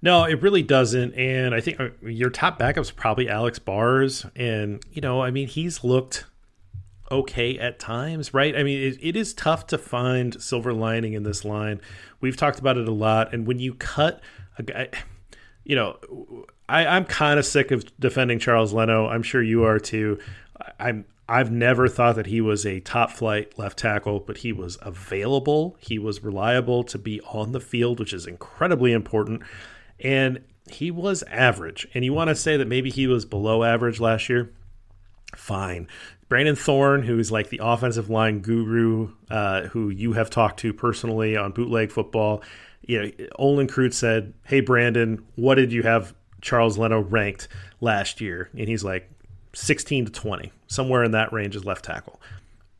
No, 0.00 0.24
it 0.24 0.40
really 0.40 0.62
doesn't. 0.62 1.14
And 1.14 1.54
I 1.54 1.60
think 1.60 1.80
uh, 1.80 1.88
your 2.02 2.30
top 2.30 2.58
backup's 2.58 2.90
probably 2.90 3.28
Alex 3.28 3.58
Bars. 3.58 4.24
And, 4.36 4.82
you 4.90 5.00
know, 5.00 5.22
I 5.22 5.30
mean, 5.30 5.48
he's 5.48 5.82
looked 5.82 6.26
okay 7.10 7.58
at 7.58 7.78
times, 7.78 8.32
right? 8.32 8.56
I 8.56 8.62
mean, 8.62 8.82
it, 8.82 8.98
it 9.00 9.16
is 9.16 9.34
tough 9.34 9.66
to 9.68 9.78
find 9.78 10.40
silver 10.42 10.72
lining 10.74 11.14
in 11.14 11.22
this 11.22 11.44
line. 11.44 11.80
We've 12.20 12.36
talked 12.36 12.58
about 12.58 12.76
it 12.76 12.86
a 12.86 12.92
lot. 12.92 13.32
And 13.32 13.46
when 13.46 13.58
you 13.58 13.74
cut 13.74 14.20
guy, 14.62 14.88
you 15.64 15.76
know, 15.76 15.98
I, 16.68 16.86
I'm 16.86 17.04
kind 17.04 17.38
of 17.38 17.46
sick 17.46 17.70
of 17.70 17.84
defending 17.98 18.38
Charles 18.38 18.72
Leno. 18.72 19.06
I'm 19.06 19.22
sure 19.22 19.42
you 19.42 19.64
are 19.64 19.78
too. 19.78 20.18
I'm 20.78 21.04
I've 21.26 21.50
never 21.50 21.88
thought 21.88 22.16
that 22.16 22.26
he 22.26 22.42
was 22.42 22.66
a 22.66 22.80
top 22.80 23.10
flight 23.10 23.58
left 23.58 23.78
tackle, 23.78 24.20
but 24.20 24.38
he 24.38 24.52
was 24.52 24.76
available. 24.82 25.74
He 25.80 25.98
was 25.98 26.22
reliable 26.22 26.84
to 26.84 26.98
be 26.98 27.18
on 27.22 27.52
the 27.52 27.60
field, 27.60 27.98
which 27.98 28.12
is 28.12 28.26
incredibly 28.26 28.92
important 28.92 29.42
and 30.00 30.40
he 30.70 30.90
was 30.90 31.22
average. 31.24 31.86
And 31.94 32.04
you 32.04 32.12
want 32.12 32.28
to 32.28 32.34
say 32.34 32.56
that 32.56 32.68
maybe 32.68 32.90
he 32.90 33.06
was 33.06 33.24
below 33.24 33.64
average 33.64 34.00
last 34.00 34.28
year? 34.28 34.52
Fine. 35.36 35.88
Brandon 36.28 36.56
Thorn, 36.56 37.02
who's 37.02 37.30
like 37.30 37.50
the 37.50 37.60
offensive 37.62 38.08
line 38.08 38.40
guru, 38.40 39.12
uh, 39.30 39.62
who 39.68 39.90
you 39.90 40.14
have 40.14 40.30
talked 40.30 40.60
to 40.60 40.72
personally 40.72 41.36
on 41.36 41.52
bootleg 41.52 41.90
football, 41.90 42.42
you 42.86 43.02
know, 43.02 43.10
Olin 43.36 43.66
Kreutz 43.66 43.94
said, 43.94 44.34
"Hey 44.44 44.60
Brandon, 44.60 45.24
what 45.36 45.56
did 45.56 45.72
you 45.72 45.82
have 45.82 46.14
Charles 46.40 46.78
Leno 46.78 47.00
ranked 47.00 47.48
last 47.80 48.20
year?" 48.20 48.50
And 48.56 48.68
he's 48.68 48.84
like, 48.84 49.10
16 49.54 50.06
to 50.06 50.12
20, 50.12 50.52
somewhere 50.66 51.04
in 51.04 51.12
that 51.12 51.32
range 51.32 51.54
is 51.54 51.64
left 51.64 51.84
tackle 51.84 52.20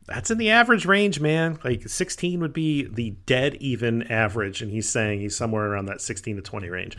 that's 0.07 0.29
in 0.29 0.37
the 0.37 0.51
average 0.51 0.85
range, 0.85 1.19
man. 1.19 1.59
Like 1.63 1.87
16 1.87 2.39
would 2.39 2.53
be 2.53 2.83
the 2.83 3.11
dead 3.25 3.55
even 3.55 4.03
average, 4.03 4.61
and 4.61 4.71
he's 4.71 4.87
saying 4.87 5.19
he's 5.19 5.35
somewhere 5.35 5.65
around 5.65 5.87
that 5.87 6.01
16 6.01 6.35
to 6.35 6.41
20 6.41 6.69
range. 6.69 6.97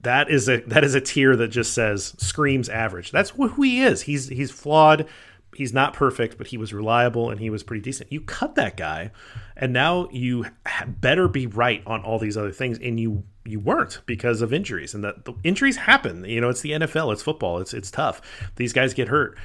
That 0.00 0.30
is 0.30 0.48
a 0.48 0.58
that 0.62 0.84
is 0.84 0.94
a 0.94 1.00
tier 1.00 1.34
that 1.36 1.48
just 1.48 1.72
says 1.72 2.14
screams 2.18 2.68
average. 2.68 3.10
That's 3.10 3.30
who 3.30 3.62
he 3.62 3.82
is. 3.82 4.02
He's 4.02 4.28
he's 4.28 4.50
flawed. 4.50 5.06
He's 5.56 5.72
not 5.72 5.92
perfect, 5.92 6.38
but 6.38 6.48
he 6.48 6.56
was 6.56 6.72
reliable 6.72 7.30
and 7.30 7.40
he 7.40 7.50
was 7.50 7.62
pretty 7.62 7.82
decent. 7.82 8.12
You 8.12 8.20
cut 8.20 8.54
that 8.56 8.76
guy, 8.76 9.10
and 9.56 9.72
now 9.72 10.08
you 10.10 10.46
better 10.86 11.28
be 11.28 11.46
right 11.46 11.82
on 11.86 12.02
all 12.02 12.18
these 12.18 12.36
other 12.36 12.52
things, 12.52 12.78
and 12.78 12.98
you 12.98 13.24
you 13.46 13.60
weren't 13.60 14.00
because 14.06 14.40
of 14.40 14.52
injuries, 14.52 14.94
and 14.94 15.04
that 15.04 15.24
the 15.24 15.34
injuries 15.44 15.76
happen. 15.76 16.24
You 16.24 16.40
know, 16.40 16.48
it's 16.48 16.62
the 16.62 16.72
NFL, 16.72 17.12
it's 17.12 17.22
football, 17.22 17.58
it's 17.58 17.74
it's 17.74 17.90
tough. 17.90 18.20
These 18.56 18.72
guys 18.72 18.94
get 18.94 19.08
hurt. 19.08 19.36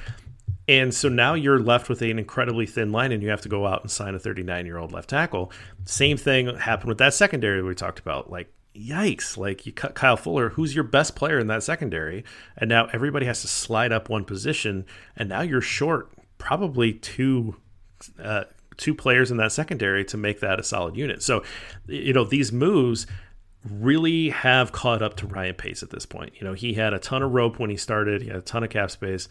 And 0.68 0.94
so 0.94 1.08
now 1.08 1.34
you're 1.34 1.58
left 1.58 1.88
with 1.88 2.00
an 2.02 2.18
incredibly 2.18 2.64
thin 2.64 2.92
line, 2.92 3.12
and 3.12 3.22
you 3.22 3.30
have 3.30 3.40
to 3.40 3.48
go 3.48 3.66
out 3.66 3.82
and 3.82 3.90
sign 3.90 4.14
a 4.14 4.18
39 4.18 4.66
year 4.66 4.78
old 4.78 4.92
left 4.92 5.10
tackle. 5.10 5.50
Same 5.84 6.16
thing 6.16 6.56
happened 6.56 6.88
with 6.88 6.98
that 6.98 7.14
secondary 7.14 7.62
we 7.62 7.74
talked 7.74 7.98
about. 7.98 8.30
Like, 8.30 8.52
yikes! 8.74 9.36
Like 9.36 9.66
you 9.66 9.72
cut 9.72 9.94
Kyle 9.94 10.16
Fuller, 10.16 10.50
who's 10.50 10.74
your 10.74 10.84
best 10.84 11.16
player 11.16 11.38
in 11.38 11.46
that 11.48 11.62
secondary, 11.62 12.24
and 12.56 12.68
now 12.68 12.86
everybody 12.92 13.26
has 13.26 13.42
to 13.42 13.48
slide 13.48 13.92
up 13.92 14.08
one 14.08 14.24
position, 14.24 14.84
and 15.16 15.28
now 15.28 15.42
you're 15.42 15.60
short 15.60 16.10
probably 16.38 16.92
two. 16.92 17.56
Uh, 18.22 18.44
two 18.76 18.94
players 18.94 19.30
in 19.30 19.36
that 19.36 19.52
secondary 19.52 20.06
to 20.06 20.16
make 20.16 20.40
that 20.40 20.58
a 20.58 20.62
solid 20.62 20.96
unit. 20.96 21.22
So, 21.22 21.44
you 21.86 22.14
know, 22.14 22.24
these 22.24 22.50
moves 22.50 23.06
really 23.68 24.30
have 24.30 24.72
caught 24.72 25.02
up 25.02 25.16
to 25.16 25.26
Ryan 25.26 25.54
Pace 25.54 25.82
at 25.82 25.90
this 25.90 26.06
point. 26.06 26.32
You 26.40 26.46
know, 26.46 26.54
he 26.54 26.72
had 26.72 26.94
a 26.94 26.98
ton 26.98 27.22
of 27.22 27.32
rope 27.32 27.58
when 27.58 27.68
he 27.68 27.76
started, 27.76 28.22
he 28.22 28.28
had 28.28 28.38
a 28.38 28.40
ton 28.40 28.64
of 28.64 28.70
cap 28.70 28.90
space 28.90 29.28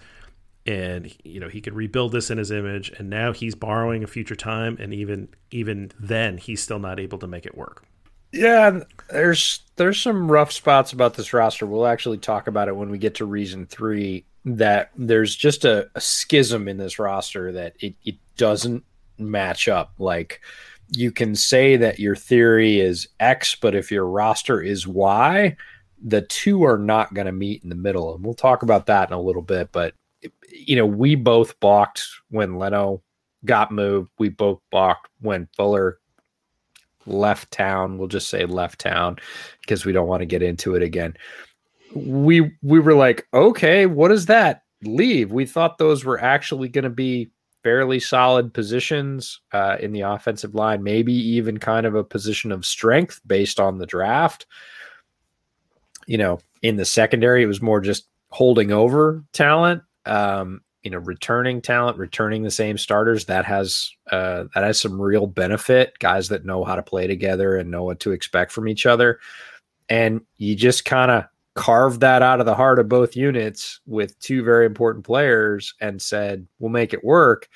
and 0.65 1.15
you 1.23 1.39
know 1.39 1.47
he 1.47 1.61
could 1.61 1.73
rebuild 1.73 2.11
this 2.11 2.29
in 2.29 2.37
his 2.37 2.51
image 2.51 2.89
and 2.97 3.09
now 3.09 3.31
he's 3.31 3.55
borrowing 3.55 4.03
a 4.03 4.07
future 4.07 4.35
time 4.35 4.77
and 4.79 4.93
even 4.93 5.29
even 5.51 5.91
then 5.99 6.37
he's 6.37 6.61
still 6.61 6.79
not 6.79 6.99
able 6.99 7.17
to 7.17 7.27
make 7.27 7.45
it 7.45 7.57
work 7.57 7.85
yeah 8.31 8.79
there's 9.09 9.61
there's 9.75 10.01
some 10.01 10.29
rough 10.29 10.51
spots 10.51 10.91
about 10.91 11.13
this 11.13 11.33
roster. 11.33 11.65
We'll 11.65 11.87
actually 11.87 12.17
talk 12.17 12.47
about 12.47 12.67
it 12.67 12.75
when 12.75 12.89
we 12.89 12.97
get 12.97 13.15
to 13.15 13.25
reason 13.25 13.65
three 13.65 14.25
that 14.45 14.91
there's 14.97 15.35
just 15.35 15.65
a, 15.65 15.89
a 15.95 16.01
schism 16.01 16.67
in 16.67 16.77
this 16.77 16.99
roster 16.99 17.51
that 17.53 17.75
it, 17.79 17.95
it 18.03 18.15
doesn't 18.37 18.83
match 19.17 19.67
up. 19.67 19.93
Like 19.97 20.41
you 20.89 21.11
can 21.11 21.35
say 21.35 21.77
that 21.77 21.99
your 21.99 22.15
theory 22.15 22.79
is 22.79 23.07
x 23.19 23.55
but 23.55 23.75
if 23.75 23.91
your 23.91 24.05
roster 24.05 24.61
is 24.61 24.87
y 24.87 25.55
the 26.01 26.21
two 26.21 26.63
are 26.63 26.77
not 26.77 27.13
going 27.13 27.27
to 27.27 27.31
meet 27.31 27.61
in 27.63 27.69
the 27.69 27.75
middle. 27.75 28.15
And 28.15 28.23
we'll 28.23 28.33
talk 28.33 28.63
about 28.63 28.85
that 28.87 29.09
in 29.09 29.13
a 29.13 29.21
little 29.21 29.41
bit 29.41 29.71
but 29.71 29.93
you 30.51 30.75
know, 30.75 30.85
we 30.85 31.15
both 31.15 31.59
balked 31.59 32.05
when 32.29 32.57
Leno 32.57 33.01
got 33.45 33.71
moved. 33.71 34.09
We 34.19 34.29
both 34.29 34.59
balked 34.71 35.07
when 35.21 35.47
Fuller 35.55 35.98
left 37.09 37.51
town. 37.51 37.97
We'll 37.97 38.07
just 38.07 38.29
say 38.29 38.45
left 38.45 38.79
town 38.79 39.17
because 39.61 39.85
we 39.85 39.91
don't 39.91 40.07
want 40.07 40.21
to 40.21 40.25
get 40.25 40.41
into 40.41 40.75
it 40.75 40.83
again. 40.83 41.15
We 41.93 42.51
we 42.61 42.79
were 42.79 42.93
like, 42.93 43.27
okay, 43.33 43.85
what 43.85 44.11
is 44.11 44.27
that? 44.27 44.63
Leave. 44.83 45.31
We 45.31 45.45
thought 45.45 45.77
those 45.77 46.05
were 46.05 46.21
actually 46.21 46.69
going 46.69 46.83
to 46.83 46.89
be 46.89 47.31
fairly 47.63 47.99
solid 47.99 48.53
positions 48.53 49.41
uh, 49.51 49.77
in 49.79 49.91
the 49.91 50.01
offensive 50.01 50.55
line, 50.55 50.83
maybe 50.83 51.13
even 51.13 51.57
kind 51.57 51.85
of 51.85 51.95
a 51.95 52.03
position 52.03 52.51
of 52.51 52.65
strength 52.65 53.19
based 53.27 53.59
on 53.59 53.77
the 53.77 53.85
draft. 53.85 54.45
You 56.07 56.17
know, 56.17 56.39
in 56.61 56.77
the 56.77 56.85
secondary, 56.85 57.43
it 57.43 57.47
was 57.47 57.61
more 57.61 57.81
just 57.81 58.07
holding 58.29 58.71
over 58.71 59.23
talent 59.33 59.81
um, 60.05 60.61
you 60.83 60.91
know, 60.91 60.99
returning 60.99 61.61
talent, 61.61 61.97
returning 61.97 62.43
the 62.43 62.51
same 62.51 62.77
starters, 62.77 63.25
that 63.25 63.45
has 63.45 63.91
uh, 64.11 64.45
that 64.53 64.63
has 64.63 64.79
some 64.79 64.99
real 64.99 65.27
benefit. 65.27 65.97
Guys 65.99 66.29
that 66.29 66.45
know 66.45 66.63
how 66.63 66.75
to 66.75 66.83
play 66.83 67.07
together 67.07 67.57
and 67.57 67.69
know 67.69 67.83
what 67.83 67.99
to 68.01 68.11
expect 68.11 68.51
from 68.51 68.67
each 68.67 68.85
other, 68.85 69.19
and 69.89 70.21
you 70.37 70.55
just 70.55 70.85
kind 70.85 71.11
of 71.11 71.25
carved 71.55 71.99
that 72.01 72.21
out 72.21 72.39
of 72.39 72.45
the 72.45 72.55
heart 72.55 72.79
of 72.79 72.87
both 72.87 73.15
units 73.15 73.81
with 73.85 74.17
two 74.19 74.43
very 74.43 74.65
important 74.65 75.05
players 75.05 75.73
and 75.81 76.01
said, 76.01 76.47
"We'll 76.59 76.69
make 76.71 76.93
it 76.93 77.03
work." 77.03 77.47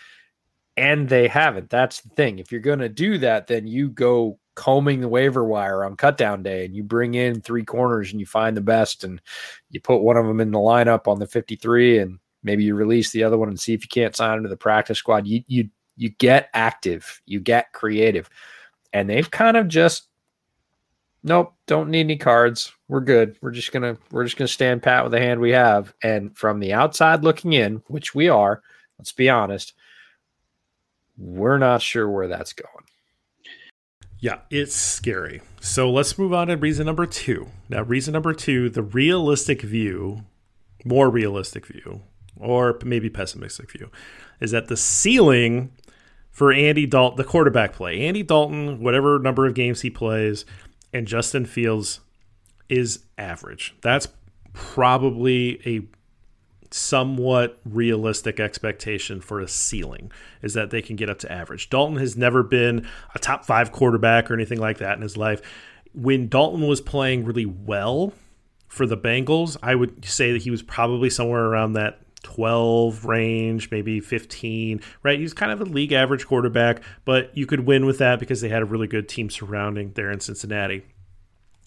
And 0.76 1.07
they 1.07 1.28
haven't. 1.28 1.69
That's 1.69 2.01
the 2.01 2.09
thing. 2.09 2.39
If 2.39 2.51
you're 2.51 2.61
going 2.61 2.80
to 2.80 2.89
do 2.89 3.19
that, 3.19 3.47
then 3.47 3.67
you 3.67 3.89
go 3.89 4.39
combing 4.55 5.01
the 5.01 5.07
waiver 5.07 5.43
wire 5.43 5.84
on 5.84 5.95
cutdown 5.95 6.43
day 6.43 6.65
and 6.65 6.76
you 6.76 6.84
bring 6.84 7.15
in 7.15 7.41
three 7.41 7.63
corners 7.63 8.11
and 8.11 8.19
you 8.19 8.26
find 8.26 8.55
the 8.55 8.61
best 8.61 9.03
and 9.03 9.21
you 9.69 9.80
put 9.80 10.01
one 10.01 10.17
of 10.17 10.26
them 10.26 10.39
in 10.39 10.51
the 10.51 10.59
lineup 10.59 11.07
on 11.07 11.19
the 11.19 11.28
53 11.28 11.99
and 11.99 12.19
Maybe 12.44 12.64
you 12.64 12.76
release 12.76 13.12
the 13.12 13.24
other 13.24 13.38
one 13.38 13.50
and 13.50 13.60
see 13.60 13.74
if 13.74 13.84
you 13.84 13.89
can't 13.89 14.16
sign 14.16 14.38
into 14.38 14.50
the 14.50 14.58
practice 14.58 14.98
squad. 14.98 15.28
You 15.28 15.44
you 15.48 15.70
you 15.96 16.10
get 16.10 16.50
active, 16.54 17.22
you 17.26 17.39
get 17.39 17.74
creative. 17.74 18.30
And 18.91 19.10
they've 19.10 19.30
kind 19.30 19.58
of 19.58 19.68
just 19.68 20.08
nope, 21.24 21.54
don't 21.68 21.89
need 21.89 22.02
any 22.02 22.18
cards. 22.18 22.74
We're 22.88 23.02
good. 23.02 23.38
We're 23.41 23.52
just 23.52 23.72
gonna 23.72 23.98
we're 24.12 24.26
just 24.26 24.38
gonna 24.38 24.48
stand 24.48 24.84
pat 24.84 25.04
with 25.04 25.12
the 25.12 25.20
hand 25.20 25.39
we 25.39 25.52
have. 25.52 25.94
And 26.04 26.38
from 26.38 26.60
the 26.60 26.74
outside 26.74 27.24
looking 27.24 27.54
in, 27.54 27.82
which 27.88 28.14
we 28.14 28.30
are, 28.30 28.62
let's 29.00 29.12
be 29.12 29.30
honest, 29.30 29.74
we're 31.18 31.58
not 31.58 31.82
sure 31.82 32.10
where 32.10 32.28
that's 32.28 32.54
going. 32.54 32.86
Yeah, 34.20 34.39
it's 34.50 34.74
scary. 34.74 35.41
So 35.60 35.91
let's 35.91 36.18
move 36.18 36.34
on 36.34 36.48
to 36.48 36.56
reason 36.56 36.86
number 36.86 37.06
two. 37.06 37.48
Now, 37.68 37.82
reason 37.82 38.14
number 38.14 38.34
two, 38.34 38.70
the 38.70 38.82
realistic 38.82 39.62
view, 39.62 40.24
more 40.86 41.10
realistic 41.10 41.66
view, 41.66 42.04
or 42.39 42.77
maybe 42.84 43.09
pessimistic 43.09 43.71
view, 43.71 43.89
is 44.39 44.51
that 44.51 44.67
the 44.67 44.77
ceiling 44.77 45.71
for 46.31 46.51
Andy 46.51 46.86
Dalton, 46.86 47.17
the 47.17 47.23
quarterback 47.23 47.73
play, 47.73 48.01
Andy 48.01 48.23
Dalton, 48.23 48.79
whatever 48.79 49.19
number 49.19 49.45
of 49.45 49.53
games 49.53 49.81
he 49.81 49.89
plays, 49.89 50.45
and 50.91 51.07
Justin 51.07 51.45
Fields 51.45 51.99
is 52.69 53.05
average. 53.17 53.75
That's 53.81 54.07
probably 54.53 55.61
a 55.65 55.88
somewhat 56.71 57.59
realistic 57.65 58.39
expectation 58.39 59.21
for 59.21 59.39
a 59.39 59.47
ceiling 59.47 60.11
is 60.41 60.55
that 60.55 60.71
they 60.71 60.81
can 60.81 60.95
get 60.95 61.09
up 61.09 61.19
to 61.19 61.31
average. 61.31 61.69
Dalton 61.69 61.97
has 61.97 62.17
never 62.17 62.41
been 62.41 62.88
a 63.13 63.19
top 63.19 63.45
5 63.45 63.71
quarterback 63.71 64.31
or 64.31 64.34
anything 64.34 64.59
like 64.59 64.79
that 64.79 64.95
in 64.95 65.03
his 65.03 65.15
life. 65.15 65.41
When 65.93 66.27
Dalton 66.27 66.67
was 66.67 66.81
playing 66.81 67.25
really 67.25 67.45
well 67.45 68.13
for 68.67 68.88
the 68.88 68.97
Bengals, 68.97 69.55
I 69.61 69.75
would 69.75 70.03
say 70.03 70.31
that 70.31 70.41
he 70.41 70.49
was 70.49 70.63
probably 70.63 71.11
somewhere 71.11 71.45
around 71.45 71.73
that 71.73 71.99
12 72.24 73.05
range, 73.05 73.69
maybe 73.71 73.99
15, 73.99 74.82
right? 75.03 75.19
He's 75.19 75.34
kind 75.34 75.51
of 75.51 75.61
a 75.61 75.65
league 75.65 75.93
average 75.93 76.26
quarterback, 76.26 76.82
but 77.05 77.36
you 77.38 77.45
could 77.45 77.61
win 77.61 77.86
with 77.86 77.99
that 77.99 78.19
because 78.19 78.41
they 78.41 78.49
had 78.49 78.61
a 78.61 78.65
really 78.65 78.88
good 78.88 79.07
team 79.07 79.30
surrounding 79.30 79.91
there 79.93 80.11
in 80.11 80.19
Cincinnati. 80.19 80.84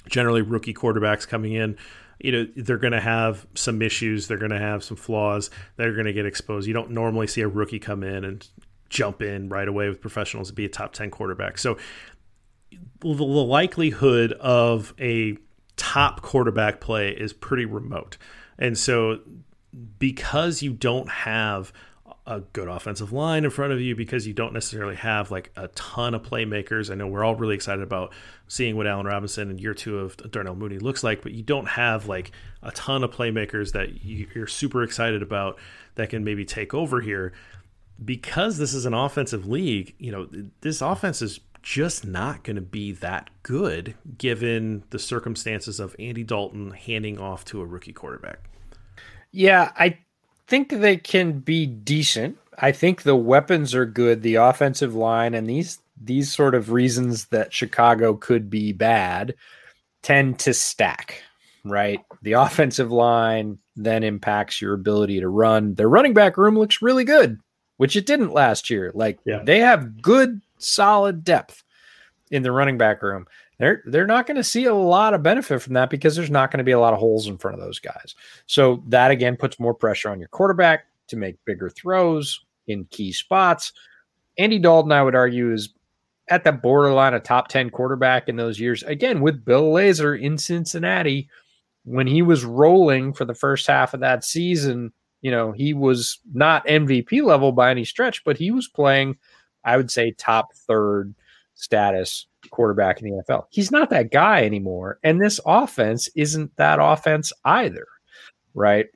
generally 0.08 0.42
rookie 0.42 0.74
quarterbacks 0.74 1.26
coming 1.26 1.52
in 1.52 1.76
you 2.18 2.32
know 2.32 2.46
they're 2.56 2.78
going 2.78 2.92
to 2.92 3.00
have 3.00 3.46
some 3.54 3.82
issues 3.82 4.28
they're 4.28 4.38
going 4.38 4.50
to 4.50 4.58
have 4.58 4.82
some 4.82 4.96
flaws 4.96 5.50
they're 5.76 5.92
going 5.92 6.06
to 6.06 6.12
get 6.12 6.26
exposed 6.26 6.66
you 6.66 6.74
don't 6.74 6.90
normally 6.90 7.26
see 7.26 7.40
a 7.40 7.48
rookie 7.48 7.78
come 7.78 8.02
in 8.02 8.24
and 8.24 8.48
jump 8.88 9.20
in 9.20 9.48
right 9.48 9.68
away 9.68 9.88
with 9.88 10.00
professionals 10.00 10.48
to 10.48 10.54
be 10.54 10.64
a 10.64 10.68
top 10.68 10.92
10 10.92 11.10
quarterback 11.10 11.58
so 11.58 11.76
the 13.00 13.08
likelihood 13.12 14.32
of 14.32 14.94
a 14.98 15.36
top 15.76 16.22
quarterback 16.22 16.80
play 16.80 17.10
is 17.10 17.32
pretty 17.32 17.64
remote 17.64 18.16
and 18.58 18.78
so 18.78 19.20
because 19.98 20.62
you 20.62 20.72
don't 20.72 21.08
have 21.08 21.72
a 22.26 22.40
good 22.40 22.66
offensive 22.66 23.12
line 23.12 23.44
in 23.44 23.50
front 23.50 23.72
of 23.72 23.80
you 23.80 23.94
because 23.94 24.26
you 24.26 24.32
don't 24.32 24.52
necessarily 24.52 24.96
have 24.96 25.30
like 25.30 25.52
a 25.56 25.68
ton 25.68 26.12
of 26.14 26.22
playmakers. 26.22 26.90
I 26.90 26.96
know 26.96 27.06
we're 27.06 27.24
all 27.24 27.36
really 27.36 27.54
excited 27.54 27.82
about 27.82 28.12
seeing 28.48 28.76
what 28.76 28.86
Allen 28.86 29.06
Robinson 29.06 29.48
and 29.48 29.60
year 29.60 29.74
two 29.74 29.98
of 29.98 30.16
Darnell 30.30 30.56
Mooney 30.56 30.78
looks 30.78 31.04
like, 31.04 31.22
but 31.22 31.32
you 31.32 31.42
don't 31.42 31.68
have 31.68 32.06
like 32.06 32.32
a 32.62 32.72
ton 32.72 33.04
of 33.04 33.12
playmakers 33.12 33.72
that 33.72 34.04
you're 34.04 34.48
super 34.48 34.82
excited 34.82 35.22
about 35.22 35.58
that 35.94 36.10
can 36.10 36.24
maybe 36.24 36.44
take 36.44 36.74
over 36.74 37.00
here. 37.00 37.32
Because 38.04 38.58
this 38.58 38.74
is 38.74 38.86
an 38.86 38.92
offensive 38.92 39.46
league, 39.46 39.94
you 39.98 40.12
know, 40.12 40.28
this 40.60 40.82
offense 40.82 41.22
is 41.22 41.40
just 41.62 42.04
not 42.04 42.42
going 42.42 42.56
to 42.56 42.62
be 42.62 42.92
that 42.92 43.30
good 43.42 43.94
given 44.18 44.84
the 44.90 44.98
circumstances 44.98 45.80
of 45.80 45.96
Andy 45.98 46.22
Dalton 46.22 46.72
handing 46.72 47.18
off 47.18 47.44
to 47.46 47.60
a 47.60 47.64
rookie 47.64 47.92
quarterback. 47.92 48.40
Yeah, 49.36 49.70
I 49.76 49.98
think 50.46 50.70
they 50.70 50.96
can 50.96 51.40
be 51.40 51.66
decent. 51.66 52.38
I 52.58 52.72
think 52.72 53.02
the 53.02 53.14
weapons 53.14 53.74
are 53.74 53.84
good, 53.84 54.22
the 54.22 54.36
offensive 54.36 54.94
line, 54.94 55.34
and 55.34 55.46
these 55.46 55.78
these 56.02 56.34
sort 56.34 56.54
of 56.54 56.72
reasons 56.72 57.26
that 57.26 57.52
Chicago 57.52 58.14
could 58.14 58.48
be 58.48 58.72
bad 58.72 59.34
tend 60.00 60.38
to 60.38 60.54
stack, 60.54 61.22
right? 61.64 62.00
The 62.22 62.32
offensive 62.32 62.90
line 62.90 63.58
then 63.76 64.04
impacts 64.04 64.62
your 64.62 64.72
ability 64.72 65.20
to 65.20 65.28
run. 65.28 65.74
Their 65.74 65.90
running 65.90 66.14
back 66.14 66.38
room 66.38 66.58
looks 66.58 66.80
really 66.80 67.04
good, 67.04 67.38
which 67.76 67.94
it 67.94 68.06
didn't 68.06 68.32
last 68.32 68.70
year. 68.70 68.90
Like 68.94 69.18
yeah. 69.26 69.42
they 69.44 69.58
have 69.60 70.00
good, 70.00 70.40
solid 70.56 71.24
depth 71.24 71.62
in 72.30 72.42
the 72.42 72.52
running 72.52 72.78
back 72.78 73.02
room 73.02 73.26
they're 73.58 73.82
they're 73.86 74.06
not 74.06 74.26
going 74.26 74.36
to 74.36 74.44
see 74.44 74.66
a 74.66 74.74
lot 74.74 75.14
of 75.14 75.22
benefit 75.22 75.62
from 75.62 75.74
that 75.74 75.90
because 75.90 76.14
there's 76.14 76.30
not 76.30 76.50
going 76.50 76.58
to 76.58 76.64
be 76.64 76.72
a 76.72 76.80
lot 76.80 76.92
of 76.92 76.98
holes 76.98 77.26
in 77.26 77.38
front 77.38 77.58
of 77.58 77.64
those 77.64 77.78
guys. 77.78 78.14
So 78.46 78.82
that 78.88 79.10
again 79.10 79.36
puts 79.36 79.58
more 79.58 79.74
pressure 79.74 80.10
on 80.10 80.18
your 80.18 80.28
quarterback 80.28 80.86
to 81.08 81.16
make 81.16 81.42
bigger 81.44 81.70
throws 81.70 82.44
in 82.66 82.84
key 82.86 83.12
spots. 83.12 83.72
Andy 84.38 84.58
Dalton, 84.58 84.92
I 84.92 85.02
would 85.02 85.14
argue, 85.14 85.52
is 85.52 85.70
at 86.28 86.44
the 86.44 86.52
borderline 86.52 87.14
a 87.14 87.20
top 87.20 87.48
10 87.48 87.70
quarterback 87.70 88.28
in 88.28 88.36
those 88.36 88.58
years. 88.60 88.82
Again, 88.82 89.20
with 89.20 89.44
Bill 89.44 89.72
Lazor 89.72 90.20
in 90.20 90.36
Cincinnati, 90.36 91.28
when 91.84 92.06
he 92.06 92.20
was 92.20 92.44
rolling 92.44 93.12
for 93.12 93.24
the 93.24 93.34
first 93.34 93.66
half 93.66 93.94
of 93.94 94.00
that 94.00 94.24
season, 94.24 94.92
you 95.22 95.30
know, 95.30 95.52
he 95.52 95.72
was 95.72 96.18
not 96.34 96.66
MVP 96.66 97.22
level 97.22 97.52
by 97.52 97.70
any 97.70 97.84
stretch, 97.84 98.24
but 98.24 98.36
he 98.36 98.50
was 98.50 98.68
playing, 98.68 99.16
I 99.64 99.76
would 99.76 99.90
say, 99.90 100.10
top 100.10 100.52
third 100.54 101.14
status 101.54 102.26
quarterback 102.50 103.00
in 103.00 103.10
the 103.10 103.22
NFL. 103.22 103.44
He's 103.50 103.70
not 103.70 103.90
that 103.90 104.10
guy 104.10 104.44
anymore. 104.44 104.98
And 105.02 105.20
this 105.20 105.40
offense 105.46 106.08
isn't 106.16 106.56
that 106.56 106.78
offense 106.80 107.32
either. 107.44 107.86
Right. 108.54 108.86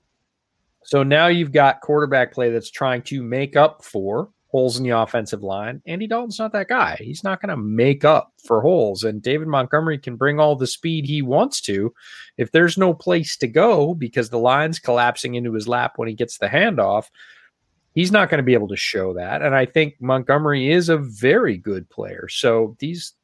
So 0.85 1.03
now 1.03 1.27
you've 1.27 1.53
got 1.53 1.83
quarterback 1.83 2.33
play 2.33 2.51
that's 2.51 2.71
trying 2.71 3.03
to 3.03 3.23
make 3.23 3.57
up 3.57 3.85
for 3.85 4.31
holes 4.51 4.77
in 4.77 4.83
the 4.83 4.91
offensive 4.91 5.43
line. 5.43 5.81
Andy 5.87 6.07
Dalton's 6.07 6.39
not 6.39 6.53
that 6.53 6.69
guy. 6.69 6.97
He's 6.99 7.23
not 7.23 7.41
going 7.41 7.51
to 7.51 7.57
make 7.57 8.05
up 8.05 8.33
for 8.45 8.61
holes. 8.61 9.05
And 9.05 9.23
David 9.23 9.47
Montgomery 9.47 9.99
can 9.99 10.17
bring 10.17 10.41
all 10.41 10.57
the 10.57 10.67
speed 10.67 11.07
he 11.07 11.23
wants 11.23 11.61
to. 11.63 11.93
If 12.37 12.51
there's 12.51 12.77
no 12.77 12.93
place 12.93 13.37
to 13.37 13.47
go 13.47 13.95
because 13.95 14.31
the 14.31 14.39
line's 14.39 14.81
collapsing 14.81 15.37
into 15.37 15.53
his 15.53 15.69
lap 15.69 15.93
when 15.97 16.09
he 16.09 16.15
gets 16.15 16.39
the 16.39 16.49
handoff, 16.49 17.07
he's 17.95 18.11
not 18.11 18.29
going 18.29 18.39
to 18.39 18.45
be 18.45 18.55
able 18.55 18.69
to 18.69 18.77
show 18.77 19.15
that. 19.15 19.43
And 19.43 19.55
I 19.55 19.67
think 19.67 19.95
Montgomery 20.01 20.71
is 20.71 20.89
a 20.89 20.99
very 20.99 21.57
good 21.57 21.89
player. 21.89 22.27
So 22.29 22.77
these 22.81 23.15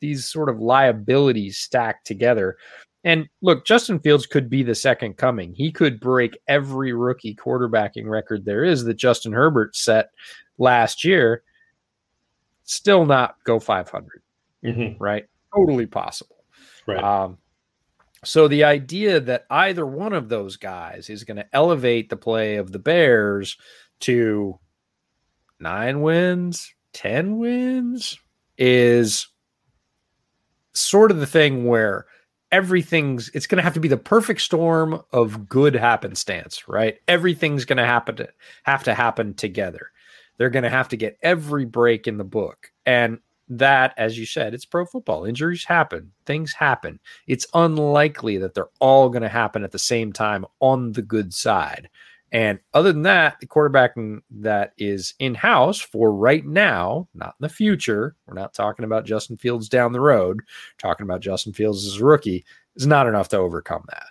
these 0.00 0.26
sort 0.26 0.48
of 0.48 0.60
liabilities 0.60 1.58
stacked 1.58 2.06
together. 2.06 2.56
And 3.04 3.28
look, 3.40 3.64
Justin 3.64 4.00
Fields 4.00 4.26
could 4.26 4.50
be 4.50 4.62
the 4.62 4.74
second 4.74 5.16
coming. 5.16 5.54
He 5.54 5.70
could 5.70 6.00
break 6.00 6.36
every 6.48 6.92
rookie 6.92 7.36
quarterbacking 7.36 8.08
record 8.08 8.44
there 8.44 8.64
is 8.64 8.84
that 8.84 8.94
Justin 8.94 9.32
Herbert 9.32 9.76
set 9.76 10.10
last 10.58 11.04
year. 11.04 11.42
Still 12.64 13.06
not 13.06 13.36
go 13.44 13.60
500, 13.60 14.22
mm-hmm. 14.64 15.02
right? 15.02 15.24
Totally 15.54 15.86
possible. 15.86 16.44
Right. 16.86 17.02
Um, 17.02 17.38
so 18.24 18.48
the 18.48 18.64
idea 18.64 19.20
that 19.20 19.46
either 19.50 19.86
one 19.86 20.12
of 20.12 20.28
those 20.28 20.56
guys 20.56 21.08
is 21.08 21.22
going 21.22 21.36
to 21.36 21.46
elevate 21.52 22.08
the 22.08 22.16
play 22.16 22.56
of 22.56 22.72
the 22.72 22.80
Bears 22.80 23.56
to 24.00 24.58
nine 25.60 26.00
wins, 26.00 26.74
10 26.94 27.38
wins 27.38 28.18
is 28.58 29.28
sort 30.76 31.10
of 31.10 31.20
the 31.20 31.26
thing 31.26 31.66
where 31.66 32.06
everything's 32.52 33.28
it's 33.30 33.46
going 33.46 33.56
to 33.56 33.62
have 33.62 33.74
to 33.74 33.80
be 33.80 33.88
the 33.88 33.96
perfect 33.96 34.40
storm 34.40 35.02
of 35.12 35.48
good 35.48 35.74
happenstance, 35.74 36.68
right? 36.68 36.98
Everything's 37.08 37.64
going 37.64 37.76
to 37.78 37.86
happen 37.86 38.16
to 38.16 38.28
have 38.64 38.84
to 38.84 38.94
happen 38.94 39.34
together. 39.34 39.90
They're 40.38 40.50
going 40.50 40.62
to 40.62 40.70
have 40.70 40.88
to 40.88 40.96
get 40.96 41.18
every 41.22 41.64
break 41.64 42.06
in 42.06 42.18
the 42.18 42.24
book. 42.24 42.70
And 42.84 43.18
that, 43.48 43.94
as 43.96 44.18
you 44.18 44.26
said, 44.26 44.54
it's 44.54 44.64
pro 44.64 44.84
football. 44.84 45.24
Injuries 45.24 45.64
happen, 45.64 46.12
things 46.24 46.52
happen. 46.52 47.00
It's 47.26 47.46
unlikely 47.54 48.38
that 48.38 48.54
they're 48.54 48.68
all 48.80 49.08
going 49.08 49.22
to 49.22 49.28
happen 49.28 49.64
at 49.64 49.72
the 49.72 49.78
same 49.78 50.12
time 50.12 50.44
on 50.60 50.92
the 50.92 51.02
good 51.02 51.32
side. 51.32 51.88
And 52.32 52.58
other 52.74 52.92
than 52.92 53.02
that, 53.02 53.38
the 53.40 53.46
quarterbacking 53.46 54.20
that 54.30 54.72
is 54.78 55.14
in 55.18 55.34
house 55.34 55.78
for 55.80 56.12
right 56.12 56.44
now, 56.44 57.08
not 57.14 57.34
in 57.40 57.44
the 57.44 57.48
future, 57.48 58.16
we're 58.26 58.34
not 58.34 58.52
talking 58.52 58.84
about 58.84 59.06
Justin 59.06 59.36
Fields 59.36 59.68
down 59.68 59.92
the 59.92 60.00
road, 60.00 60.40
talking 60.78 61.04
about 61.04 61.20
Justin 61.20 61.52
Fields 61.52 61.86
as 61.86 62.00
a 62.00 62.04
rookie, 62.04 62.44
is 62.74 62.86
not 62.86 63.06
enough 63.06 63.28
to 63.28 63.36
overcome 63.36 63.84
that. 63.90 64.06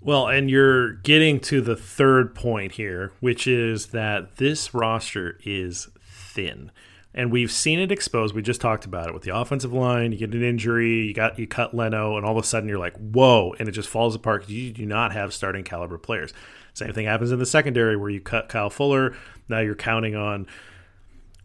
Well, 0.00 0.28
and 0.28 0.50
you're 0.50 0.94
getting 0.94 1.40
to 1.40 1.60
the 1.60 1.76
third 1.76 2.34
point 2.34 2.72
here, 2.72 3.12
which 3.20 3.46
is 3.46 3.86
that 3.88 4.36
this 4.36 4.74
roster 4.74 5.38
is 5.44 5.88
thin. 6.00 6.70
And 7.14 7.32
we've 7.32 7.50
seen 7.50 7.80
it 7.80 7.90
exposed. 7.90 8.34
We 8.34 8.42
just 8.42 8.60
talked 8.60 8.84
about 8.84 9.08
it 9.08 9.14
with 9.14 9.24
the 9.24 9.36
offensive 9.36 9.72
line. 9.72 10.12
You 10.12 10.18
get 10.18 10.34
an 10.34 10.44
injury, 10.44 11.06
you 11.06 11.14
got 11.14 11.38
you 11.38 11.48
cut 11.48 11.74
Leno, 11.74 12.16
and 12.16 12.24
all 12.24 12.36
of 12.38 12.44
a 12.44 12.46
sudden 12.46 12.68
you're 12.68 12.78
like, 12.78 12.96
whoa, 12.96 13.54
and 13.58 13.68
it 13.68 13.72
just 13.72 13.88
falls 13.88 14.14
apart. 14.14 14.42
because 14.42 14.54
You 14.54 14.72
do 14.72 14.86
not 14.86 15.12
have 15.12 15.34
starting 15.34 15.64
caliber 15.64 15.98
players. 15.98 16.32
Same 16.78 16.92
thing 16.92 17.06
happens 17.06 17.32
in 17.32 17.38
the 17.38 17.46
secondary 17.46 17.96
where 17.96 18.10
you 18.10 18.20
cut 18.20 18.48
Kyle 18.48 18.70
Fuller. 18.70 19.16
Now 19.48 19.60
you're 19.60 19.74
counting 19.74 20.14
on 20.14 20.46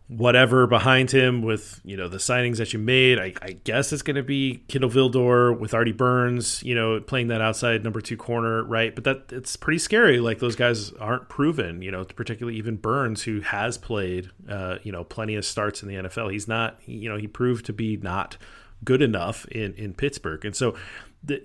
whatever 0.08 0.68
behind 0.68 1.10
him 1.10 1.42
with 1.42 1.80
you 1.84 1.98
know 1.98 2.08
the 2.08 2.18
signings 2.18 2.58
that 2.58 2.72
you 2.72 2.78
made. 2.78 3.20
I, 3.20 3.34
I 3.42 3.54
guess 3.64 3.92
it's 3.92 4.04
going 4.04 4.16
to 4.16 4.24
be 4.24 4.64
Kindle 4.68 4.90
Vildor 4.90 5.58
with 5.58 5.74
Artie 5.74 5.92
Burns, 5.92 6.62
you 6.64 6.76
know, 6.76 7.00
playing 7.00 7.28
that 7.30 7.42
outside 7.42 7.84
number 7.84 8.00
two 8.00 8.18
corner, 8.18 8.64
right? 8.64 8.94
But 8.94 9.06
that 9.06 9.32
it's 9.32 9.56
pretty 9.56 9.80
scary. 9.80 10.20
Like 10.20 10.40
those 10.40 10.56
guys 10.56 10.92
aren't 10.94 11.30
proven, 11.30 11.82
you 11.82 11.90
know, 11.90 12.04
particularly 12.04 12.58
even 12.58 12.76
Burns, 12.76 13.24
who 13.24 13.42
has 13.42 13.78
played, 13.78 14.30
uh, 14.48 14.78
you 14.84 14.92
know, 14.92 15.04
plenty 15.04 15.36
of 15.36 15.46
starts 15.46 15.82
in 15.82 15.90
the 15.90 15.96
NFL. 15.96 16.32
He's 16.32 16.48
not, 16.48 16.80
you 16.86 17.10
know, 17.10 17.18
he 17.18 17.28
proved 17.28 17.66
to 17.66 17.74
be 17.74 17.98
not 17.98 18.38
good 18.84 19.02
enough 19.02 19.46
in 19.48 19.74
in 19.76 19.94
Pittsburgh, 19.94 20.46
and 20.46 20.56
so 20.56 20.76
the, 21.24 21.42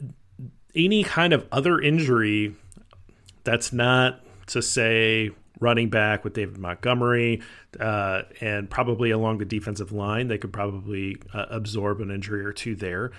any 0.75 1.03
kind 1.03 1.33
of 1.33 1.47
other 1.51 1.81
injury 1.81 2.55
that's 3.49 3.73
not 3.73 4.21
to 4.49 4.61
say 4.61 5.31
running 5.59 5.89
back 5.89 6.23
with 6.23 6.35
David 6.35 6.59
Montgomery 6.59 7.41
uh, 7.81 8.23
and 8.43 8.69
probably 8.69 9.11
along 9.11 9.39
the 9.39 9.47
defensive 9.47 9.91
line. 9.91 10.29
They 10.29 10.37
could 10.37 10.53
probably 10.53 11.17
uh, 11.33 11.47
absorb 11.49 12.03
an 12.03 12.11
injury 12.11 12.45
or 12.45 12.53
two 12.53 12.77
there. 12.77 13.11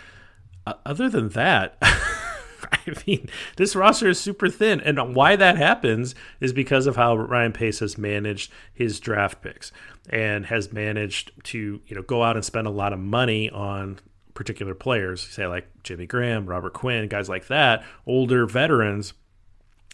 Uh, 0.68 0.74
other 0.86 1.10
than 1.10 1.30
that, 1.30 1.78
I 1.82 2.94
mean, 3.08 3.28
this 3.58 3.76
roster 3.76 4.08
is 4.08 4.20
super 4.20 4.50
thin. 4.50 4.82
And 4.82 5.16
why 5.16 5.36
that 5.36 5.58
happens 5.58 6.14
is 6.40 6.54
because 6.54 6.86
of 6.86 6.96
how 6.96 7.18
Ryan 7.18 7.52
Pace 7.52 7.80
has 7.80 7.98
managed 7.98 8.52
his 8.72 9.00
draft 9.00 9.42
picks 9.42 9.72
and 10.12 10.46
has 10.46 10.72
managed 10.72 11.32
to, 11.46 11.82
you 11.88 11.96
know, 11.96 12.04
go 12.04 12.22
out 12.22 12.36
and 12.36 12.46
spend 12.46 12.68
a 12.68 12.72
lot 12.72 12.94
of 12.94 13.00
money 13.00 13.50
on 13.50 13.98
particular 14.36 14.76
players, 14.76 15.22
say 15.22 15.48
like 15.48 15.68
Jimmy 15.82 16.06
Graham, 16.06 16.46
Robert 16.46 16.74
Quinn, 16.74 17.08
guys 17.08 17.28
like 17.28 17.48
that, 17.48 17.84
older 18.06 18.46
veterans 18.46 19.14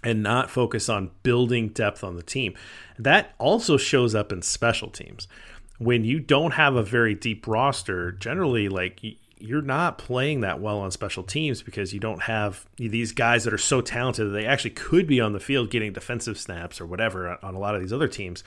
and 0.05 0.21
not 0.23 0.51
focus 0.51 0.87
on 0.87 1.09
building 1.23 1.69
depth 1.69 2.03
on 2.03 2.15
the 2.15 2.23
team. 2.23 2.53
That 2.97 3.33
also 3.39 3.75
shows 3.75 4.13
up 4.15 4.31
in 4.31 4.43
special 4.43 4.89
teams. 4.89 5.27
When 5.79 6.05
you 6.05 6.19
don't 6.21 6.53
have 6.53 6.75
a 6.75 6.83
very 6.83 7.15
deep 7.15 7.47
roster, 7.47 8.11
generally, 8.13 8.69
like 8.69 9.01
you're 9.37 9.61
not 9.61 9.97
playing 9.97 10.41
that 10.41 10.61
well 10.61 10.79
on 10.79 10.91
special 10.91 11.23
teams 11.23 11.61
because 11.61 11.93
you 11.93 11.99
don't 11.99 12.23
have 12.23 12.65
these 12.77 13.11
guys 13.11 13.43
that 13.43 13.53
are 13.53 13.57
so 13.57 13.81
talented 13.81 14.27
that 14.27 14.31
they 14.31 14.45
actually 14.45 14.69
could 14.69 15.07
be 15.07 15.19
on 15.19 15.33
the 15.33 15.39
field 15.39 15.69
getting 15.69 15.91
defensive 15.91 16.37
snaps 16.37 16.79
or 16.79 16.85
whatever 16.85 17.37
on 17.43 17.55
a 17.55 17.59
lot 17.59 17.75
of 17.75 17.81
these 17.81 17.91
other 17.91 18.07
teams. 18.07 18.43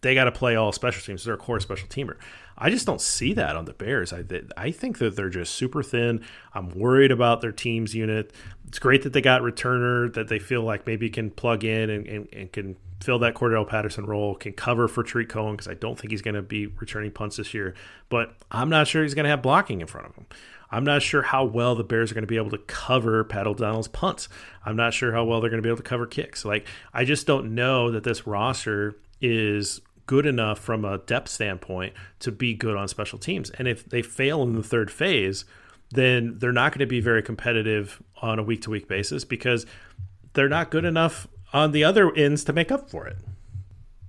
they 0.00 0.14
got 0.14 0.24
to 0.24 0.32
play 0.32 0.54
all 0.56 0.72
special 0.72 1.02
teams. 1.02 1.24
They're 1.24 1.34
a 1.34 1.38
core 1.38 1.60
special 1.60 1.88
teamer. 1.88 2.16
I 2.60 2.70
just 2.70 2.86
don't 2.86 3.00
see 3.00 3.32
that 3.34 3.56
on 3.56 3.64
the 3.64 3.72
Bears. 3.72 4.12
I 4.12 4.24
I 4.56 4.72
think 4.72 4.98
that 4.98 5.14
they're 5.14 5.30
just 5.30 5.54
super 5.54 5.82
thin. 5.82 6.24
I'm 6.52 6.70
worried 6.70 7.12
about 7.12 7.40
their 7.40 7.52
team's 7.52 7.94
unit. 7.94 8.32
It's 8.66 8.80
great 8.80 9.04
that 9.04 9.12
they 9.12 9.20
got 9.20 9.42
returner 9.42 10.12
that 10.14 10.28
they 10.28 10.40
feel 10.40 10.62
like 10.62 10.86
maybe 10.86 11.08
can 11.08 11.30
plug 11.30 11.64
in 11.64 11.88
and, 11.88 12.06
and, 12.06 12.28
and 12.32 12.52
can 12.52 12.76
fill 13.00 13.20
that 13.20 13.34
Cordell 13.34 13.66
Patterson 13.66 14.04
role, 14.06 14.34
can 14.34 14.52
cover 14.52 14.88
for 14.88 15.04
Tarik 15.04 15.28
Cohen 15.28 15.52
because 15.52 15.68
I 15.68 15.74
don't 15.74 15.96
think 15.98 16.10
he's 16.10 16.20
going 16.20 16.34
to 16.34 16.42
be 16.42 16.66
returning 16.66 17.12
punts 17.12 17.36
this 17.36 17.54
year. 17.54 17.74
But 18.08 18.34
I'm 18.50 18.68
not 18.68 18.88
sure 18.88 19.02
he's 19.02 19.14
going 19.14 19.24
to 19.24 19.30
have 19.30 19.40
blocking 19.40 19.80
in 19.80 19.86
front 19.86 20.08
of 20.08 20.14
him. 20.16 20.26
I'm 20.70 20.84
not 20.84 21.00
sure 21.00 21.22
how 21.22 21.44
well 21.44 21.74
the 21.74 21.84
Bears 21.84 22.10
are 22.10 22.14
going 22.14 22.22
to 22.22 22.28
be 22.28 22.36
able 22.36 22.50
to 22.50 22.58
cover 22.58 23.24
Pat 23.24 23.46
O'Donnell's 23.46 23.88
punts. 23.88 24.28
I'm 24.66 24.76
not 24.76 24.92
sure 24.92 25.12
how 25.12 25.24
well 25.24 25.40
they're 25.40 25.48
going 25.48 25.62
to 25.62 25.66
be 25.66 25.70
able 25.70 25.78
to 25.78 25.82
cover 25.82 26.06
kicks. 26.06 26.44
Like 26.44 26.66
I 26.92 27.04
just 27.04 27.26
don't 27.26 27.54
know 27.54 27.90
that 27.90 28.04
this 28.04 28.26
roster 28.26 28.96
is 29.20 29.80
good 30.08 30.26
enough 30.26 30.58
from 30.58 30.84
a 30.84 30.98
depth 30.98 31.28
standpoint 31.28 31.94
to 32.18 32.32
be 32.32 32.54
good 32.54 32.76
on 32.76 32.88
special 32.88 33.20
teams. 33.20 33.50
And 33.50 33.68
if 33.68 33.88
they 33.88 34.02
fail 34.02 34.42
in 34.42 34.54
the 34.54 34.62
third 34.64 34.90
phase, 34.90 35.44
then 35.90 36.38
they're 36.38 36.50
not 36.50 36.72
going 36.72 36.80
to 36.80 36.86
be 36.86 37.00
very 37.00 37.22
competitive 37.22 38.02
on 38.20 38.40
a 38.40 38.42
week 38.42 38.62
to 38.62 38.70
week 38.70 38.88
basis 38.88 39.24
because 39.24 39.64
they're 40.32 40.48
not 40.48 40.72
good 40.72 40.84
enough 40.84 41.28
on 41.52 41.70
the 41.70 41.84
other 41.84 42.12
ends 42.16 42.42
to 42.44 42.52
make 42.52 42.72
up 42.72 42.90
for 42.90 43.06
it. 43.06 43.18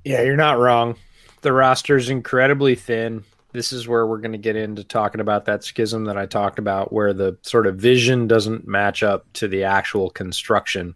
Yeah, 0.03 0.23
you're 0.23 0.35
not 0.35 0.57
wrong. 0.57 0.95
The 1.41 1.53
roster 1.53 1.95
is 1.95 2.09
incredibly 2.09 2.73
thin 2.73 3.23
this 3.51 3.73
is 3.73 3.87
where 3.87 4.05
we're 4.05 4.19
going 4.19 4.33
to 4.33 4.37
get 4.37 4.55
into 4.55 4.83
talking 4.83 5.21
about 5.21 5.45
that 5.45 5.63
schism 5.63 6.05
that 6.05 6.17
I 6.17 6.25
talked 6.25 6.59
about, 6.59 6.93
where 6.93 7.13
the 7.13 7.37
sort 7.41 7.65
of 7.65 7.77
vision 7.77 8.27
doesn't 8.27 8.67
match 8.67 9.01
up 9.01 9.25
to 9.33 9.47
the 9.47 9.63
actual 9.63 10.09
construction. 10.09 10.93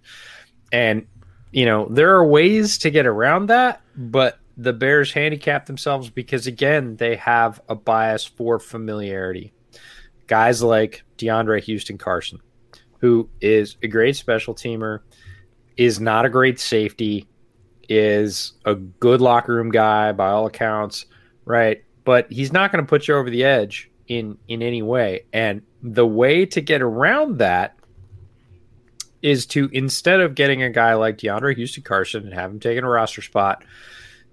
And, 0.71 1.07
you 1.51 1.65
know, 1.65 1.87
there 1.89 2.15
are 2.15 2.25
ways 2.25 2.77
to 2.79 2.91
get 2.91 3.07
around 3.07 3.47
that, 3.47 3.81
but 3.95 4.39
the 4.57 4.73
Bears 4.73 5.11
handicap 5.11 5.65
themselves 5.65 6.09
because, 6.09 6.47
again, 6.47 6.95
they 6.97 7.15
have 7.15 7.61
a 7.69 7.75
bias 7.75 8.25
for 8.25 8.59
familiarity. 8.59 9.53
Guys 10.27 10.61
like 10.61 11.03
DeAndre 11.17 11.61
Houston 11.63 11.97
Carson, 11.97 12.39
who 12.99 13.29
is 13.41 13.77
a 13.83 13.87
great 13.87 14.15
special 14.15 14.55
teamer, 14.55 14.99
is 15.75 15.99
not 15.99 16.25
a 16.25 16.29
great 16.29 16.59
safety, 16.59 17.27
is 17.89 18.53
a 18.65 18.75
good 18.75 19.21
locker 19.21 19.55
room 19.55 19.71
guy 19.71 20.11
by 20.11 20.29
all 20.29 20.45
accounts, 20.45 21.05
right? 21.45 21.83
but 22.03 22.31
he's 22.31 22.51
not 22.51 22.71
going 22.71 22.83
to 22.83 22.89
put 22.89 23.07
you 23.07 23.15
over 23.15 23.29
the 23.29 23.43
edge 23.43 23.89
in 24.07 24.37
in 24.47 24.61
any 24.61 24.81
way. 24.81 25.25
And 25.31 25.61
the 25.81 26.05
way 26.05 26.45
to 26.47 26.61
get 26.61 26.81
around 26.81 27.37
that 27.37 27.75
is 29.21 29.45
to 29.47 29.69
instead 29.71 30.19
of 30.19 30.35
getting 30.35 30.63
a 30.63 30.69
guy 30.69 30.93
like 30.95 31.17
DeAndre 31.17 31.55
Houston 31.55 31.83
Carson 31.83 32.25
and 32.25 32.33
have 32.33 32.51
him 32.51 32.59
taking 32.59 32.83
a 32.83 32.89
roster 32.89 33.21
spot, 33.21 33.63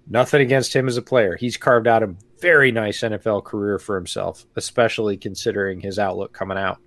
nothing 0.07 0.41
against 0.41 0.75
him 0.75 0.87
as 0.87 0.97
a 0.97 1.01
player. 1.01 1.35
He's 1.35 1.57
carved 1.57 1.87
out 1.87 2.03
a 2.03 2.15
very 2.39 2.71
nice 2.71 3.01
NFL 3.01 3.43
career 3.43 3.79
for 3.79 3.95
himself, 3.95 4.45
especially 4.55 5.17
considering 5.17 5.79
his 5.79 5.99
outlook 5.99 6.33
coming 6.33 6.57
out. 6.57 6.79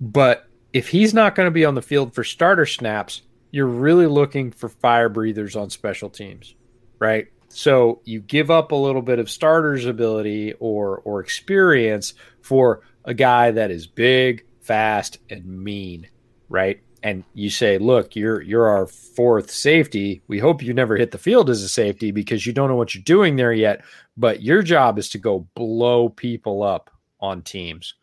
But 0.00 0.48
if 0.72 0.88
he's 0.88 1.14
not 1.14 1.34
going 1.34 1.46
to 1.46 1.50
be 1.50 1.64
on 1.64 1.74
the 1.74 1.82
field 1.82 2.14
for 2.14 2.24
starter 2.24 2.66
snaps, 2.66 3.22
you're 3.50 3.66
really 3.66 4.06
looking 4.06 4.50
for 4.50 4.68
fire 4.68 5.08
breathers 5.08 5.56
on 5.56 5.70
special 5.70 6.10
teams, 6.10 6.54
right? 6.98 7.28
So 7.48 8.00
you 8.04 8.20
give 8.20 8.50
up 8.50 8.72
a 8.72 8.76
little 8.76 9.02
bit 9.02 9.20
of 9.20 9.30
starter's 9.30 9.86
ability 9.86 10.54
or 10.54 10.98
or 11.04 11.20
experience 11.20 12.14
for 12.40 12.82
a 13.04 13.14
guy 13.14 13.52
that 13.52 13.70
is 13.70 13.86
big, 13.86 14.44
fast, 14.60 15.18
and 15.30 15.46
mean, 15.46 16.08
right? 16.48 16.82
And 17.04 17.22
you 17.34 17.50
say, 17.50 17.76
look, 17.76 18.16
you're 18.16 18.40
you're 18.40 18.66
our 18.66 18.86
fourth 18.86 19.50
safety. 19.50 20.22
We 20.26 20.38
hope 20.38 20.62
you 20.62 20.72
never 20.72 20.96
hit 20.96 21.10
the 21.10 21.18
field 21.18 21.50
as 21.50 21.62
a 21.62 21.68
safety 21.68 22.10
because 22.10 22.46
you 22.46 22.54
don't 22.54 22.70
know 22.70 22.76
what 22.76 22.94
you're 22.94 23.04
doing 23.04 23.36
there 23.36 23.52
yet. 23.52 23.84
But 24.16 24.42
your 24.42 24.62
job 24.62 24.98
is 24.98 25.10
to 25.10 25.18
go 25.18 25.46
blow 25.54 26.08
people 26.08 26.62
up 26.62 26.90
on 27.20 27.42
teams, 27.42 27.94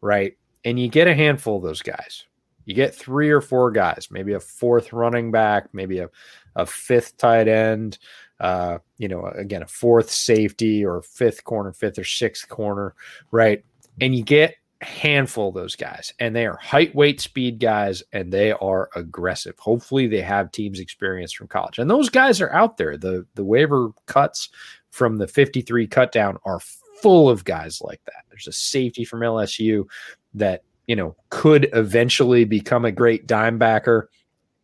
right? 0.00 0.36
And 0.64 0.78
you 0.78 0.88
get 0.88 1.08
a 1.08 1.14
handful 1.14 1.56
of 1.56 1.64
those 1.64 1.82
guys. 1.82 2.24
You 2.66 2.74
get 2.74 2.94
three 2.94 3.30
or 3.30 3.40
four 3.40 3.72
guys, 3.72 4.08
maybe 4.12 4.32
a 4.32 4.40
fourth 4.40 4.92
running 4.92 5.32
back, 5.32 5.68
maybe 5.72 5.98
a, 5.98 6.08
a 6.54 6.66
fifth 6.66 7.16
tight 7.16 7.48
end, 7.48 7.98
uh, 8.38 8.78
you 8.98 9.08
know, 9.08 9.26
again, 9.26 9.62
a 9.62 9.66
fourth 9.66 10.10
safety 10.10 10.84
or 10.84 11.02
fifth 11.02 11.42
corner, 11.42 11.72
fifth 11.72 11.98
or 11.98 12.04
sixth 12.04 12.48
corner, 12.48 12.94
right? 13.32 13.64
And 14.00 14.14
you 14.14 14.22
get 14.22 14.56
handful 14.80 15.48
of 15.48 15.54
those 15.54 15.76
guys, 15.76 16.12
and 16.18 16.34
they 16.34 16.46
are 16.46 16.56
height, 16.56 16.94
weight, 16.94 17.20
speed 17.20 17.58
guys, 17.58 18.02
and 18.12 18.32
they 18.32 18.52
are 18.52 18.90
aggressive. 18.94 19.58
Hopefully, 19.58 20.06
they 20.06 20.20
have 20.20 20.52
teams 20.52 20.80
experience 20.80 21.32
from 21.32 21.48
college, 21.48 21.78
and 21.78 21.90
those 21.90 22.08
guys 22.08 22.40
are 22.40 22.52
out 22.52 22.76
there. 22.76 22.96
the 22.96 23.26
The 23.34 23.44
waiver 23.44 23.90
cuts 24.06 24.50
from 24.90 25.16
the 25.16 25.28
fifty 25.28 25.62
three 25.62 25.86
cut 25.86 26.12
down 26.12 26.38
are 26.44 26.60
full 27.00 27.28
of 27.28 27.44
guys 27.44 27.80
like 27.80 28.00
that. 28.06 28.24
There's 28.28 28.48
a 28.48 28.52
safety 28.52 29.04
from 29.04 29.20
LSU 29.20 29.86
that 30.34 30.62
you 30.86 30.96
know 30.96 31.16
could 31.30 31.68
eventually 31.72 32.44
become 32.44 32.84
a 32.84 32.92
great 32.92 33.26
dime 33.26 33.58
backer. 33.58 34.10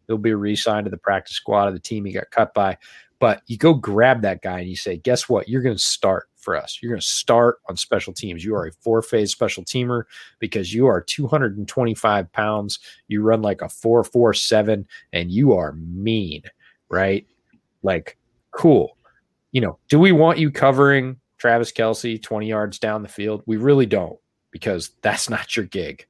He'll 0.06 0.18
be 0.18 0.34
re-signed 0.34 0.84
to 0.84 0.90
the 0.90 0.98
practice 0.98 1.36
squad 1.36 1.68
of 1.68 1.74
the 1.74 1.80
team 1.80 2.04
he 2.04 2.12
got 2.12 2.30
cut 2.30 2.52
by. 2.54 2.76
But 3.18 3.42
you 3.46 3.56
go 3.56 3.72
grab 3.72 4.22
that 4.22 4.42
guy 4.42 4.58
and 4.58 4.68
you 4.68 4.74
say, 4.74 4.96
guess 4.96 5.28
what? 5.28 5.48
You're 5.48 5.62
going 5.62 5.76
to 5.76 5.82
start 5.82 6.28
for 6.42 6.56
us. 6.56 6.78
You're 6.80 6.90
going 6.90 7.00
to 7.00 7.06
start 7.06 7.58
on 7.68 7.76
special 7.76 8.12
teams. 8.12 8.44
You 8.44 8.54
are 8.54 8.66
a 8.66 8.72
four 8.72 9.00
phase 9.02 9.30
special 9.32 9.64
teamer 9.64 10.04
because 10.38 10.74
you 10.74 10.86
are 10.86 11.00
225 11.00 12.32
pounds. 12.32 12.78
You 13.08 13.22
run 13.22 13.42
like 13.42 13.62
a 13.62 13.68
447 13.68 14.86
and 15.12 15.30
you 15.30 15.52
are 15.52 15.72
mean, 15.72 16.42
right? 16.90 17.26
Like, 17.82 18.18
cool. 18.50 18.96
You 19.52 19.60
know, 19.60 19.78
do 19.88 19.98
we 19.98 20.12
want 20.12 20.38
you 20.38 20.50
covering 20.50 21.18
Travis 21.38 21.72
Kelce 21.72 22.22
20 22.22 22.46
yards 22.46 22.78
down 22.78 23.02
the 23.02 23.08
field? 23.08 23.42
We 23.46 23.56
really 23.56 23.86
don't 23.86 24.18
because 24.50 24.90
that's 25.02 25.30
not 25.30 25.56
your 25.56 25.66
gig. 25.66 26.06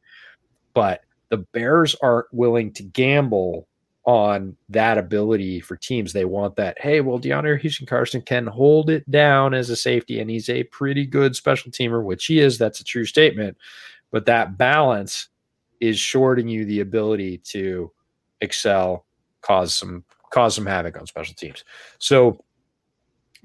But 0.75 1.03
the 1.29 1.39
Bears 1.39 1.95
aren't 2.03 2.33
willing 2.33 2.73
to 2.75 2.83
gamble 2.83 3.69
on 4.05 4.57
that 4.69 4.99
ability 4.99 5.61
for 5.61 5.77
teams. 5.77 6.13
They 6.13 6.25
want 6.25 6.57
that, 6.57 6.81
hey, 6.81 7.01
well, 7.01 7.21
DeAndre 7.21 7.61
Houston 7.61 7.87
Carson 7.87 8.21
can 8.21 8.47
hold 8.47 8.91
it 8.91 9.09
down 9.11 9.55
as 9.55 9.71
a 9.71 9.77
safety, 9.77 10.21
and 10.21 10.29
he's 10.29 10.49
a 10.49 10.65
pretty 10.65 11.07
good 11.07 11.37
special 11.37 11.71
teamer, 11.71 12.03
which 12.03 12.27
he 12.27 12.41
is. 12.41 12.59
That's 12.59 12.81
a 12.81 12.85
true 12.85 13.05
statement. 13.05 13.57
But 14.11 14.27
that 14.27 14.59
balance 14.59 15.29
is 15.81 15.99
shorting 15.99 16.49
you 16.49 16.65
the 16.65 16.81
ability 16.81 17.39
to 17.39 17.93
excel, 18.41 19.07
cause 19.41 19.75
some 19.75 20.05
cause 20.31 20.55
some 20.55 20.67
havoc 20.67 20.99
on 20.99 21.07
special 21.07 21.35
teams. 21.35 21.65
So 21.99 22.43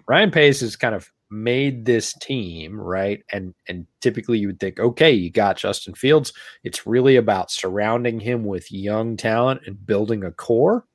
Ryan 0.08 0.32
Pace 0.32 0.62
is 0.62 0.76
kind 0.76 0.95
of 0.95 1.12
made 1.30 1.86
this 1.86 2.13
team, 2.13 2.80
right? 2.80 3.23
And 3.32 3.53
and 3.67 3.86
typically 4.01 4.39
you 4.39 4.47
would 4.47 4.59
think, 4.59 4.80
okay, 4.80 5.11
you 5.11 5.30
got 5.30 5.57
Justin 5.57 5.93
Fields. 5.93 6.34
It's 6.63 6.88
really 6.88 7.15
about 7.15 7.51
surrounding 7.51 8.19
him 8.19 8.45
with 8.45 8.71
young 8.71 9.17
talent 9.17 9.61
and 9.65 9.86
building 9.86 10.23
a 10.23 10.32
core. 10.32 10.86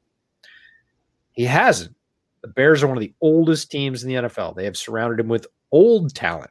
He 1.32 1.44
hasn't. 1.44 1.96
The 2.42 2.48
Bears 2.48 2.82
are 2.82 2.88
one 2.88 2.96
of 2.96 3.02
the 3.02 3.14
oldest 3.20 3.70
teams 3.70 4.02
in 4.02 4.08
the 4.08 4.28
NFL. 4.28 4.56
They 4.56 4.64
have 4.64 4.76
surrounded 4.76 5.20
him 5.20 5.28
with 5.28 5.46
old 5.70 6.14
talent 6.14 6.50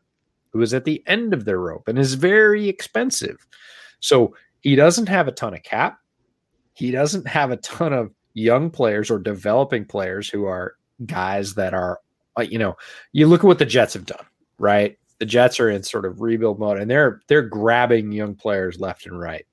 who 0.52 0.62
is 0.62 0.74
at 0.74 0.86
the 0.86 1.04
end 1.08 1.34
of 1.34 1.46
their 1.46 1.60
rope 1.60 1.88
and 1.88 1.98
is 1.98 2.14
very 2.14 2.68
expensive. 2.68 3.46
So 4.00 4.36
he 4.62 4.76
doesn't 4.76 5.10
have 5.10 5.28
a 5.28 5.32
ton 5.32 5.54
of 5.54 5.64
cap. 5.64 6.00
He 6.74 6.92
doesn't 6.92 7.28
have 7.28 7.52
a 7.52 7.58
ton 7.58 7.94
of 7.94 8.12
young 8.34 8.70
players 8.70 9.12
or 9.12 9.20
developing 9.20 9.86
players 9.86 10.30
who 10.30 10.46
are 10.46 10.76
guys 11.06 11.56
that 11.56 11.74
are 11.74 12.00
you 12.40 12.60
know, 12.60 12.78
you 13.12 13.28
look 13.28 13.42
at 13.42 13.48
what 13.48 13.60
the 13.60 13.66
Jets 13.66 13.94
have 13.94 14.06
done, 14.06 14.26
right? 14.58 14.98
The 15.20 15.26
Jets 15.26 15.60
are 15.60 15.70
in 15.70 15.84
sort 15.84 16.06
of 16.06 16.22
rebuild 16.22 16.60
mode, 16.60 16.80
and 16.80 16.90
they're 16.90 17.22
they're 17.28 17.42
grabbing 17.42 18.12
young 18.12 18.36
players 18.36 18.80
left 18.80 19.06
and 19.06 19.20
right. 19.20 19.46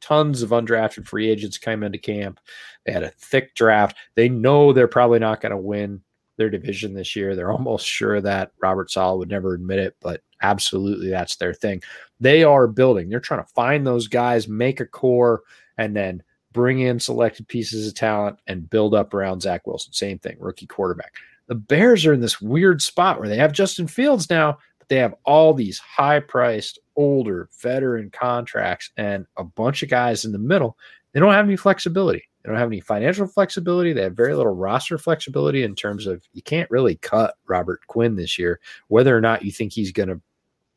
Tons 0.00 0.42
of 0.42 0.50
undrafted 0.50 1.06
free 1.06 1.28
agents 1.28 1.58
came 1.58 1.82
into 1.82 1.98
camp. 1.98 2.40
They 2.84 2.92
had 2.92 3.04
a 3.04 3.10
thick 3.10 3.54
draft. 3.54 3.96
They 4.14 4.28
know 4.28 4.72
they're 4.72 4.88
probably 4.88 5.20
not 5.20 5.40
going 5.40 5.50
to 5.50 5.56
win 5.58 6.02
their 6.36 6.50
division 6.50 6.94
this 6.94 7.14
year. 7.14 7.36
They're 7.36 7.52
almost 7.52 7.86
sure 7.86 8.20
that 8.20 8.52
Robert 8.60 8.90
Saleh 8.90 9.18
would 9.18 9.28
never 9.28 9.54
admit 9.54 9.78
it, 9.78 9.96
but 10.00 10.22
absolutely 10.40 11.08
that's 11.08 11.36
their 11.36 11.54
thing. 11.54 11.82
They 12.18 12.42
are 12.42 12.66
building. 12.66 13.08
They're 13.08 13.20
trying 13.20 13.44
to 13.44 13.52
find 13.54 13.86
those 13.86 14.08
guys, 14.08 14.48
make 14.48 14.80
a 14.80 14.86
core, 14.86 15.42
and 15.78 15.94
then 15.94 16.22
bring 16.52 16.80
in 16.80 16.98
selected 16.98 17.46
pieces 17.46 17.86
of 17.86 17.94
talent 17.94 18.38
and 18.46 18.68
build 18.68 18.94
up 18.94 19.14
around 19.14 19.42
Zach 19.42 19.66
Wilson. 19.66 19.92
Same 19.92 20.18
thing, 20.18 20.36
rookie 20.40 20.66
quarterback 20.66 21.14
the 21.52 21.58
Bears 21.58 22.06
are 22.06 22.14
in 22.14 22.22
this 22.22 22.40
weird 22.40 22.80
spot 22.80 23.20
where 23.20 23.28
they 23.28 23.36
have 23.36 23.52
Justin 23.52 23.86
Fields 23.86 24.30
now, 24.30 24.56
but 24.78 24.88
they 24.88 24.96
have 24.96 25.14
all 25.24 25.52
these 25.52 25.78
high 25.78 26.18
priced, 26.18 26.78
older 26.96 27.50
veteran 27.60 28.08
contracts 28.08 28.90
and 28.96 29.26
a 29.36 29.44
bunch 29.44 29.82
of 29.82 29.90
guys 29.90 30.24
in 30.24 30.32
the 30.32 30.38
middle. 30.38 30.78
They 31.12 31.20
don't 31.20 31.34
have 31.34 31.44
any 31.44 31.56
flexibility. 31.56 32.26
They 32.42 32.48
don't 32.48 32.58
have 32.58 32.70
any 32.70 32.80
financial 32.80 33.26
flexibility. 33.26 33.92
They 33.92 34.04
have 34.04 34.16
very 34.16 34.34
little 34.34 34.54
roster 34.54 34.96
flexibility 34.96 35.62
in 35.62 35.74
terms 35.74 36.06
of 36.06 36.26
you 36.32 36.40
can't 36.40 36.70
really 36.70 36.94
cut 36.96 37.34
Robert 37.46 37.86
Quinn 37.86 38.16
this 38.16 38.38
year, 38.38 38.58
whether 38.88 39.14
or 39.14 39.20
not 39.20 39.44
you 39.44 39.52
think 39.52 39.74
he's 39.74 39.92
going 39.92 40.08
to 40.08 40.22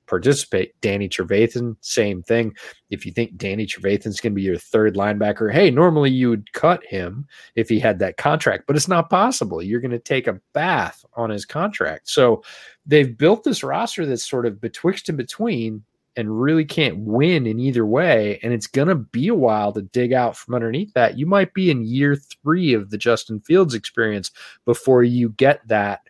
participate. 0.07 0.79
Danny 0.81 1.09
Trevathan, 1.09 1.75
same 1.81 2.21
thing. 2.23 2.55
If 2.89 3.05
you 3.05 3.11
think 3.11 3.37
Danny 3.37 3.65
Trevathan's 3.65 4.19
going 4.19 4.33
to 4.33 4.35
be 4.35 4.41
your 4.41 4.57
third 4.57 4.95
linebacker, 4.95 5.51
hey, 5.51 5.71
normally 5.71 6.11
you 6.11 6.29
would 6.29 6.51
cut 6.53 6.85
him 6.85 7.27
if 7.55 7.69
he 7.69 7.79
had 7.79 7.99
that 7.99 8.17
contract, 8.17 8.65
but 8.67 8.75
it's 8.75 8.87
not 8.87 9.09
possible. 9.09 9.61
You're 9.61 9.81
going 9.81 9.91
to 9.91 9.99
take 9.99 10.27
a 10.27 10.39
bath 10.53 11.03
on 11.13 11.29
his 11.29 11.45
contract. 11.45 12.09
So 12.09 12.43
they've 12.85 13.17
built 13.17 13.43
this 13.43 13.63
roster 13.63 14.05
that's 14.05 14.27
sort 14.27 14.45
of 14.45 14.61
betwixt 14.61 15.09
and 15.09 15.17
between 15.17 15.83
and 16.17 16.41
really 16.41 16.65
can't 16.65 16.99
win 16.99 17.45
in 17.45 17.59
either 17.59 17.85
way. 17.85 18.39
And 18.41 18.53
it's 18.53 18.67
going 18.67 18.87
to 18.87 18.95
be 18.95 19.27
a 19.27 19.35
while 19.35 19.73
to 19.73 19.81
dig 19.81 20.13
out 20.13 20.37
from 20.37 20.55
underneath 20.55 20.93
that. 20.93 21.17
You 21.17 21.25
might 21.25 21.53
be 21.53 21.69
in 21.69 21.83
year 21.83 22.15
three 22.15 22.73
of 22.73 22.89
the 22.89 22.97
Justin 22.97 23.41
Fields 23.41 23.73
experience 23.73 24.31
before 24.63 25.03
you 25.03 25.29
get 25.29 25.67
that 25.67 26.01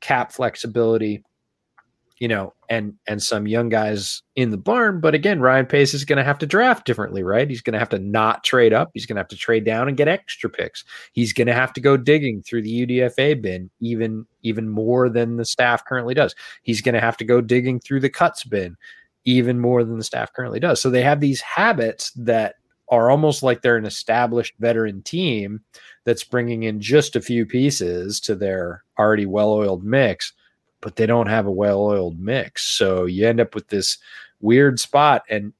cap 0.00 0.32
flexibility 0.32 1.22
you 2.18 2.28
know, 2.28 2.52
and 2.68 2.94
and 3.06 3.22
some 3.22 3.46
young 3.46 3.68
guys 3.68 4.22
in 4.36 4.50
the 4.50 4.56
barn. 4.56 5.00
But 5.00 5.14
again, 5.14 5.40
Ryan 5.40 5.66
Pace 5.66 5.94
is 5.94 6.04
going 6.04 6.18
to 6.18 6.24
have 6.24 6.38
to 6.38 6.46
draft 6.46 6.86
differently, 6.86 7.22
right? 7.22 7.48
He's 7.48 7.60
going 7.60 7.72
to 7.72 7.78
have 7.78 7.88
to 7.90 7.98
not 7.98 8.44
trade 8.44 8.72
up. 8.72 8.90
He's 8.94 9.06
going 9.06 9.16
to 9.16 9.20
have 9.20 9.28
to 9.28 9.36
trade 9.36 9.64
down 9.64 9.88
and 9.88 9.96
get 9.96 10.08
extra 10.08 10.48
picks. 10.48 10.84
He's 11.12 11.32
going 11.32 11.48
to 11.48 11.54
have 11.54 11.72
to 11.72 11.80
go 11.80 11.96
digging 11.96 12.42
through 12.42 12.62
the 12.62 12.86
UDFA 12.86 13.40
bin 13.40 13.70
even 13.80 14.26
even 14.42 14.68
more 14.68 15.08
than 15.08 15.36
the 15.36 15.44
staff 15.44 15.84
currently 15.84 16.14
does. 16.14 16.34
He's 16.62 16.80
going 16.80 16.94
to 16.94 17.00
have 17.00 17.16
to 17.18 17.24
go 17.24 17.40
digging 17.40 17.80
through 17.80 18.00
the 18.00 18.10
cuts 18.10 18.44
bin 18.44 18.76
even 19.24 19.58
more 19.58 19.84
than 19.84 19.98
the 19.98 20.04
staff 20.04 20.32
currently 20.32 20.60
does. 20.60 20.80
So 20.80 20.90
they 20.90 21.02
have 21.02 21.20
these 21.20 21.40
habits 21.40 22.12
that 22.12 22.56
are 22.90 23.10
almost 23.10 23.42
like 23.42 23.62
they're 23.62 23.78
an 23.78 23.86
established 23.86 24.54
veteran 24.60 25.02
team 25.02 25.60
that's 26.04 26.22
bringing 26.22 26.64
in 26.64 26.80
just 26.80 27.16
a 27.16 27.20
few 27.20 27.46
pieces 27.46 28.20
to 28.20 28.34
their 28.34 28.84
already 28.98 29.24
well-oiled 29.26 29.82
mix 29.82 30.34
but 30.84 30.96
they 30.96 31.06
don't 31.06 31.28
have 31.28 31.46
a 31.46 31.50
well-oiled 31.50 32.20
mix. 32.20 32.66
So 32.66 33.06
you 33.06 33.26
end 33.26 33.40
up 33.40 33.54
with 33.54 33.68
this 33.68 33.96
weird 34.42 34.78
spot. 34.78 35.22
And 35.30 35.54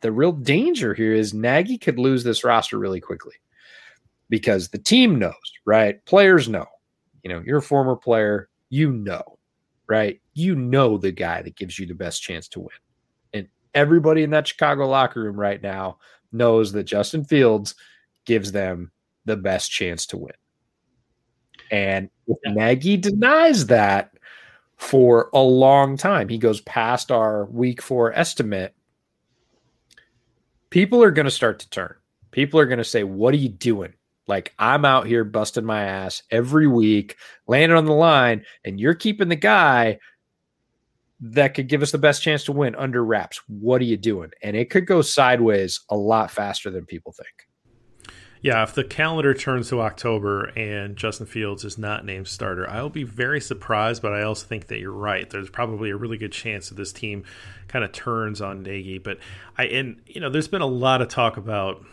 the 0.00 0.10
real 0.10 0.32
danger 0.32 0.94
here 0.94 1.12
is 1.12 1.34
Nagy 1.34 1.76
could 1.76 1.98
lose 1.98 2.24
this 2.24 2.44
roster 2.44 2.78
really 2.78 2.98
quickly 2.98 3.34
because 4.30 4.68
the 4.68 4.78
team 4.78 5.18
knows, 5.18 5.34
right? 5.66 6.02
Players 6.06 6.48
know. 6.48 6.64
You 7.22 7.28
know, 7.28 7.42
you're 7.44 7.58
a 7.58 7.62
former 7.62 7.94
player, 7.94 8.48
you 8.70 8.90
know, 8.90 9.38
right? 9.86 10.18
You 10.32 10.54
know 10.54 10.96
the 10.96 11.12
guy 11.12 11.42
that 11.42 11.56
gives 11.56 11.78
you 11.78 11.84
the 11.84 11.92
best 11.92 12.22
chance 12.22 12.48
to 12.48 12.60
win. 12.60 12.78
And 13.34 13.48
everybody 13.74 14.22
in 14.22 14.30
that 14.30 14.48
Chicago 14.48 14.88
locker 14.88 15.22
room 15.22 15.38
right 15.38 15.62
now 15.62 15.98
knows 16.32 16.72
that 16.72 16.84
Justin 16.84 17.22
Fields 17.24 17.74
gives 18.24 18.50
them 18.50 18.92
the 19.26 19.36
best 19.36 19.70
chance 19.70 20.06
to 20.06 20.16
win. 20.16 20.32
And 21.70 22.08
if. 22.26 22.38
Nagy 22.46 22.96
denies 22.96 23.66
that, 23.66 24.12
for 24.80 25.28
a 25.34 25.40
long 25.40 25.98
time. 25.98 26.28
He 26.28 26.38
goes 26.38 26.62
past 26.62 27.12
our 27.12 27.44
week 27.44 27.82
four 27.82 28.12
estimate. 28.14 28.74
People 30.70 31.02
are 31.02 31.10
going 31.10 31.26
to 31.26 31.30
start 31.30 31.58
to 31.60 31.68
turn. 31.68 31.94
People 32.30 32.58
are 32.58 32.66
going 32.66 32.78
to 32.78 32.84
say, 32.84 33.04
What 33.04 33.34
are 33.34 33.38
you 33.38 33.50
doing? 33.50 33.92
Like, 34.26 34.54
I'm 34.58 34.84
out 34.86 35.06
here 35.06 35.22
busting 35.22 35.66
my 35.66 35.82
ass 35.82 36.22
every 36.30 36.66
week, 36.66 37.16
landing 37.46 37.76
on 37.76 37.84
the 37.84 37.92
line, 37.92 38.44
and 38.64 38.80
you're 38.80 38.94
keeping 38.94 39.28
the 39.28 39.36
guy 39.36 39.98
that 41.20 41.52
could 41.52 41.68
give 41.68 41.82
us 41.82 41.92
the 41.92 41.98
best 41.98 42.22
chance 42.22 42.44
to 42.44 42.52
win 42.52 42.74
under 42.74 43.04
wraps. 43.04 43.40
What 43.48 43.82
are 43.82 43.86
you 43.86 43.98
doing? 43.98 44.30
And 44.42 44.56
it 44.56 44.70
could 44.70 44.86
go 44.86 45.02
sideways 45.02 45.80
a 45.90 45.96
lot 45.96 46.30
faster 46.30 46.70
than 46.70 46.86
people 46.86 47.12
think. 47.12 47.49
Yeah, 48.42 48.62
if 48.62 48.74
the 48.74 48.84
calendar 48.84 49.34
turns 49.34 49.68
to 49.68 49.82
October 49.82 50.44
and 50.56 50.96
Justin 50.96 51.26
Fields 51.26 51.64
is 51.64 51.76
not 51.76 52.06
named 52.06 52.26
starter, 52.26 52.68
I 52.68 52.80
will 52.80 52.88
be 52.88 53.02
very 53.02 53.40
surprised, 53.40 54.00
but 54.00 54.14
I 54.14 54.22
also 54.22 54.46
think 54.46 54.68
that 54.68 54.78
you're 54.78 54.92
right. 54.92 55.28
There's 55.28 55.50
probably 55.50 55.90
a 55.90 55.96
really 55.96 56.16
good 56.16 56.32
chance 56.32 56.70
that 56.70 56.76
this 56.76 56.92
team 56.92 57.24
kind 57.68 57.84
of 57.84 57.92
turns 57.92 58.40
on 58.40 58.62
Nagy. 58.62 58.98
But 58.98 59.18
I 59.58 59.64
and 59.64 60.00
you 60.06 60.20
know, 60.20 60.30
there's 60.30 60.48
been 60.48 60.62
a 60.62 60.66
lot 60.66 61.02
of 61.02 61.08
talk 61.08 61.36
about 61.36 61.84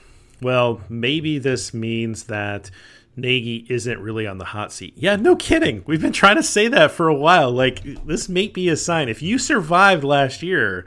well, 0.41 0.81
maybe 0.87 1.39
this 1.39 1.73
means 1.73 2.25
that 2.25 2.69
Nagy 3.15 3.65
isn't 3.69 3.99
really 3.99 4.27
on 4.27 4.37
the 4.37 4.45
hot 4.45 4.71
seat. 4.71 4.93
Yeah, 4.95 5.15
no 5.15 5.35
kidding. 5.35 5.83
We've 5.87 6.01
been 6.01 6.13
trying 6.13 6.35
to 6.35 6.43
say 6.43 6.67
that 6.67 6.91
for 6.91 7.07
a 7.07 7.15
while. 7.15 7.51
Like 7.51 8.05
this 8.05 8.29
may 8.29 8.47
be 8.47 8.69
a 8.69 8.77
sign. 8.77 9.09
If 9.09 9.21
you 9.21 9.39
survived 9.39 10.03
last 10.03 10.43
year, 10.43 10.85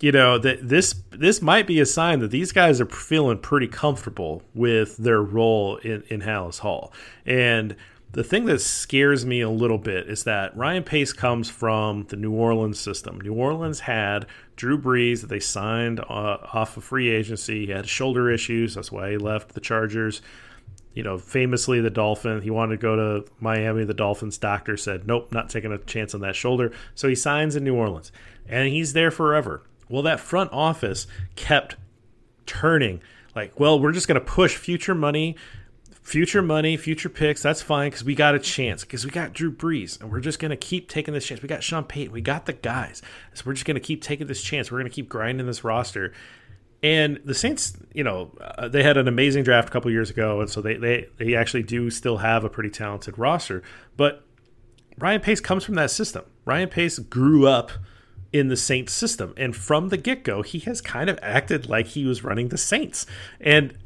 you 0.00 0.12
know 0.12 0.38
that 0.38 0.68
this 0.68 0.94
this 1.10 1.42
might 1.42 1.66
be 1.66 1.80
a 1.80 1.86
sign 1.86 2.20
that 2.20 2.30
these 2.30 2.52
guys 2.52 2.80
are 2.80 2.86
feeling 2.86 3.38
pretty 3.38 3.68
comfortable 3.68 4.42
with 4.54 4.96
their 4.96 5.22
role 5.22 5.76
in 5.78 6.04
in 6.08 6.20
Halas 6.20 6.60
Hall. 6.60 6.92
And 7.26 7.74
the 8.12 8.24
thing 8.24 8.46
that 8.46 8.60
scares 8.60 9.26
me 9.26 9.40
a 9.40 9.50
little 9.50 9.78
bit 9.78 10.08
is 10.08 10.24
that 10.24 10.56
Ryan 10.56 10.82
Pace 10.82 11.12
comes 11.12 11.50
from 11.50 12.04
the 12.08 12.16
New 12.16 12.32
Orleans 12.32 12.80
system. 12.80 13.20
New 13.20 13.34
Orleans 13.34 13.80
had 13.80 14.26
Drew 14.56 14.80
Brees 14.80 15.20
that 15.20 15.26
they 15.26 15.40
signed 15.40 16.00
uh, 16.00 16.38
off 16.52 16.76
of 16.76 16.84
free 16.84 17.10
agency. 17.10 17.66
He 17.66 17.72
had 17.72 17.86
shoulder 17.86 18.30
issues. 18.30 18.76
That's 18.76 18.90
why 18.90 19.10
he 19.10 19.18
left 19.18 19.52
the 19.54 19.60
Chargers. 19.60 20.22
You 20.94 21.02
know, 21.02 21.18
famously 21.18 21.80
the 21.80 21.90
Dolphin. 21.90 22.40
He 22.40 22.50
wanted 22.50 22.76
to 22.76 22.82
go 22.82 22.96
to 22.96 23.30
Miami. 23.40 23.84
The 23.84 23.94
Dolphins 23.94 24.38
doctor 24.38 24.76
said, 24.76 25.06
"Nope, 25.06 25.32
not 25.32 25.50
taking 25.50 25.72
a 25.72 25.78
chance 25.78 26.14
on 26.14 26.22
that 26.22 26.34
shoulder." 26.34 26.72
So 26.94 27.08
he 27.08 27.14
signs 27.14 27.56
in 27.56 27.64
New 27.64 27.74
Orleans, 27.74 28.10
and 28.48 28.68
he's 28.68 28.94
there 28.94 29.10
forever. 29.10 29.62
Well, 29.88 30.02
that 30.02 30.20
front 30.20 30.52
office 30.52 31.06
kept 31.36 31.76
turning 32.46 33.00
like, 33.38 33.60
well, 33.60 33.78
we're 33.78 33.92
just 33.92 34.08
going 34.08 34.20
to 34.20 34.26
push 34.26 34.56
future 34.56 34.96
money, 34.96 35.36
future 36.02 36.42
money, 36.42 36.76
future 36.76 37.08
picks. 37.08 37.40
That's 37.40 37.62
fine 37.62 37.90
because 37.90 38.02
we 38.02 38.16
got 38.16 38.34
a 38.34 38.40
chance 38.40 38.82
because 38.82 39.04
we 39.04 39.12
got 39.12 39.32
Drew 39.32 39.52
Brees 39.52 40.00
and 40.00 40.10
we're 40.10 40.18
just 40.18 40.40
going 40.40 40.50
to 40.50 40.56
keep 40.56 40.88
taking 40.88 41.14
this 41.14 41.24
chance. 41.24 41.40
We 41.40 41.48
got 41.48 41.62
Sean 41.62 41.84
Payton. 41.84 42.12
We 42.12 42.20
got 42.20 42.46
the 42.46 42.54
guys. 42.54 43.00
So 43.34 43.44
we're 43.46 43.52
just 43.52 43.64
going 43.64 43.76
to 43.76 43.80
keep 43.80 44.02
taking 44.02 44.26
this 44.26 44.42
chance. 44.42 44.72
We're 44.72 44.78
going 44.78 44.90
to 44.90 44.94
keep 44.94 45.08
grinding 45.08 45.46
this 45.46 45.62
roster. 45.62 46.12
And 46.82 47.20
the 47.24 47.34
Saints, 47.34 47.76
you 47.92 48.02
know, 48.02 48.32
uh, 48.40 48.66
they 48.66 48.82
had 48.82 48.96
an 48.96 49.06
amazing 49.06 49.44
draft 49.44 49.68
a 49.68 49.70
couple 49.72 49.90
years 49.92 50.10
ago, 50.10 50.40
and 50.40 50.50
so 50.50 50.60
they, 50.60 50.76
they 50.76 51.06
they 51.16 51.34
actually 51.34 51.64
do 51.64 51.90
still 51.90 52.18
have 52.18 52.44
a 52.44 52.48
pretty 52.48 52.70
talented 52.70 53.18
roster. 53.18 53.62
But 53.96 54.24
Ryan 54.96 55.20
Pace 55.20 55.40
comes 55.40 55.64
from 55.64 55.74
that 55.74 55.90
system. 55.90 56.24
Ryan 56.44 56.68
Pace 56.68 56.98
grew 56.98 57.46
up 57.46 57.70
in 58.32 58.48
the 58.48 58.56
Saints 58.56 58.92
system. 58.92 59.34
And 59.36 59.56
from 59.56 59.88
the 59.88 59.96
get 59.96 60.22
go, 60.22 60.42
he 60.42 60.58
has 60.60 60.80
kind 60.80 61.08
of 61.08 61.18
acted 61.22 61.68
like 61.68 61.88
he 61.88 62.04
was 62.04 62.24
running 62.24 62.48
the 62.48 62.58
Saints. 62.58 63.06
And 63.40 63.76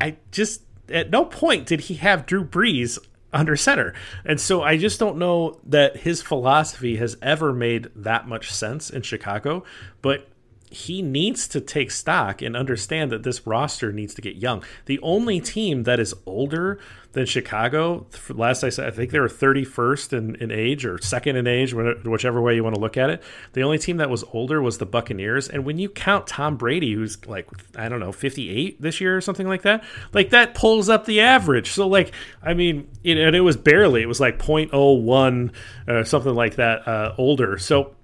I 0.00 0.16
just, 0.30 0.62
at 0.88 1.10
no 1.10 1.24
point 1.24 1.66
did 1.66 1.82
he 1.82 1.94
have 1.94 2.26
Drew 2.26 2.44
Brees 2.44 2.98
under 3.32 3.56
center. 3.56 3.94
And 4.24 4.40
so 4.40 4.62
I 4.62 4.76
just 4.76 5.00
don't 5.00 5.16
know 5.16 5.58
that 5.64 5.98
his 5.98 6.20
philosophy 6.20 6.96
has 6.96 7.16
ever 7.22 7.52
made 7.52 7.88
that 7.96 8.28
much 8.28 8.52
sense 8.52 8.90
in 8.90 9.02
Chicago. 9.02 9.64
But 10.02 10.28
he 10.72 11.02
needs 11.02 11.46
to 11.48 11.60
take 11.60 11.90
stock 11.90 12.40
and 12.42 12.56
understand 12.56 13.12
that 13.12 13.22
this 13.22 13.46
roster 13.46 13.92
needs 13.92 14.14
to 14.14 14.22
get 14.22 14.36
young. 14.36 14.62
The 14.86 14.98
only 15.00 15.40
team 15.40 15.82
that 15.84 16.00
is 16.00 16.14
older 16.26 16.78
than 17.12 17.26
Chicago, 17.26 18.06
last 18.30 18.64
I 18.64 18.70
said, 18.70 18.88
I 18.88 18.90
think 18.90 19.10
they 19.10 19.20
were 19.20 19.28
31st 19.28 20.12
in, 20.14 20.34
in 20.36 20.50
age 20.50 20.86
or 20.86 20.98
second 20.98 21.36
in 21.36 21.46
age, 21.46 21.74
whichever 21.74 22.40
way 22.40 22.54
you 22.54 22.64
want 22.64 22.74
to 22.74 22.80
look 22.80 22.96
at 22.96 23.10
it. 23.10 23.22
The 23.52 23.62
only 23.62 23.78
team 23.78 23.98
that 23.98 24.08
was 24.08 24.24
older 24.32 24.62
was 24.62 24.78
the 24.78 24.86
Buccaneers. 24.86 25.48
And 25.48 25.66
when 25.66 25.78
you 25.78 25.90
count 25.90 26.26
Tom 26.26 26.56
Brady, 26.56 26.94
who's 26.94 27.24
like, 27.26 27.48
I 27.76 27.90
don't 27.90 28.00
know, 28.00 28.12
58 28.12 28.80
this 28.80 29.00
year 29.00 29.16
or 29.16 29.20
something 29.20 29.46
like 29.46 29.62
that, 29.62 29.84
like 30.14 30.30
that 30.30 30.54
pulls 30.54 30.88
up 30.88 31.04
the 31.04 31.20
average. 31.20 31.72
So, 31.72 31.86
like, 31.86 32.12
I 32.42 32.54
mean, 32.54 32.88
it, 33.04 33.18
and 33.18 33.36
it 33.36 33.42
was 33.42 33.58
barely, 33.58 34.00
it 34.00 34.08
was 34.08 34.20
like 34.20 34.38
0.01 34.38 35.52
or 35.86 35.96
uh, 35.96 36.04
something 36.04 36.34
like 36.34 36.56
that 36.56 36.88
uh, 36.88 37.14
older. 37.18 37.58
So, 37.58 37.94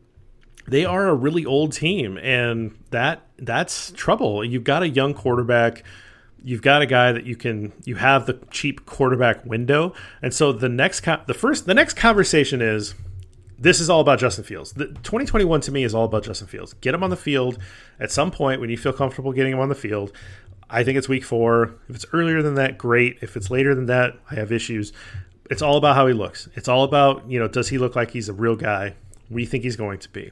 they 0.68 0.84
are 0.84 1.08
a 1.08 1.14
really 1.14 1.44
old 1.44 1.72
team, 1.72 2.18
and 2.18 2.76
that 2.90 3.22
that's 3.38 3.92
trouble. 3.92 4.44
You've 4.44 4.64
got 4.64 4.82
a 4.82 4.88
young 4.88 5.14
quarterback. 5.14 5.82
You've 6.44 6.62
got 6.62 6.82
a 6.82 6.86
guy 6.86 7.12
that 7.12 7.24
you 7.24 7.36
can 7.36 7.72
you 7.84 7.96
have 7.96 8.26
the 8.26 8.38
cheap 8.50 8.86
quarterback 8.86 9.44
window, 9.44 9.94
and 10.22 10.32
so 10.32 10.52
the 10.52 10.68
next 10.68 11.04
the 11.26 11.34
first 11.34 11.66
the 11.66 11.74
next 11.74 11.94
conversation 11.94 12.60
is 12.62 12.94
this 13.58 13.80
is 13.80 13.90
all 13.90 14.00
about 14.00 14.20
Justin 14.20 14.44
Fields. 14.44 14.72
The 14.72 14.86
2021 14.86 15.60
to 15.62 15.72
me 15.72 15.82
is 15.82 15.94
all 15.94 16.04
about 16.04 16.22
Justin 16.22 16.46
Fields. 16.46 16.74
Get 16.74 16.94
him 16.94 17.02
on 17.02 17.10
the 17.10 17.16
field 17.16 17.58
at 17.98 18.12
some 18.12 18.30
point 18.30 18.60
when 18.60 18.70
you 18.70 18.76
feel 18.76 18.92
comfortable 18.92 19.32
getting 19.32 19.52
him 19.52 19.58
on 19.58 19.68
the 19.68 19.74
field. 19.74 20.12
I 20.70 20.84
think 20.84 20.98
it's 20.98 21.08
week 21.08 21.24
four. 21.24 21.74
If 21.88 21.96
it's 21.96 22.06
earlier 22.12 22.42
than 22.42 22.54
that, 22.54 22.78
great. 22.78 23.18
If 23.20 23.36
it's 23.36 23.50
later 23.50 23.74
than 23.74 23.86
that, 23.86 24.14
I 24.30 24.36
have 24.36 24.52
issues. 24.52 24.92
It's 25.50 25.62
all 25.62 25.76
about 25.76 25.96
how 25.96 26.06
he 26.06 26.12
looks. 26.12 26.48
It's 26.54 26.68
all 26.68 26.84
about, 26.84 27.28
you 27.28 27.38
know, 27.38 27.48
does 27.48 27.70
he 27.70 27.78
look 27.78 27.96
like 27.96 28.10
he's 28.10 28.28
a 28.28 28.34
real 28.34 28.54
guy? 28.54 28.94
We 29.30 29.46
think 29.46 29.64
he's 29.64 29.76
going 29.76 29.98
to 30.00 30.08
be. 30.10 30.30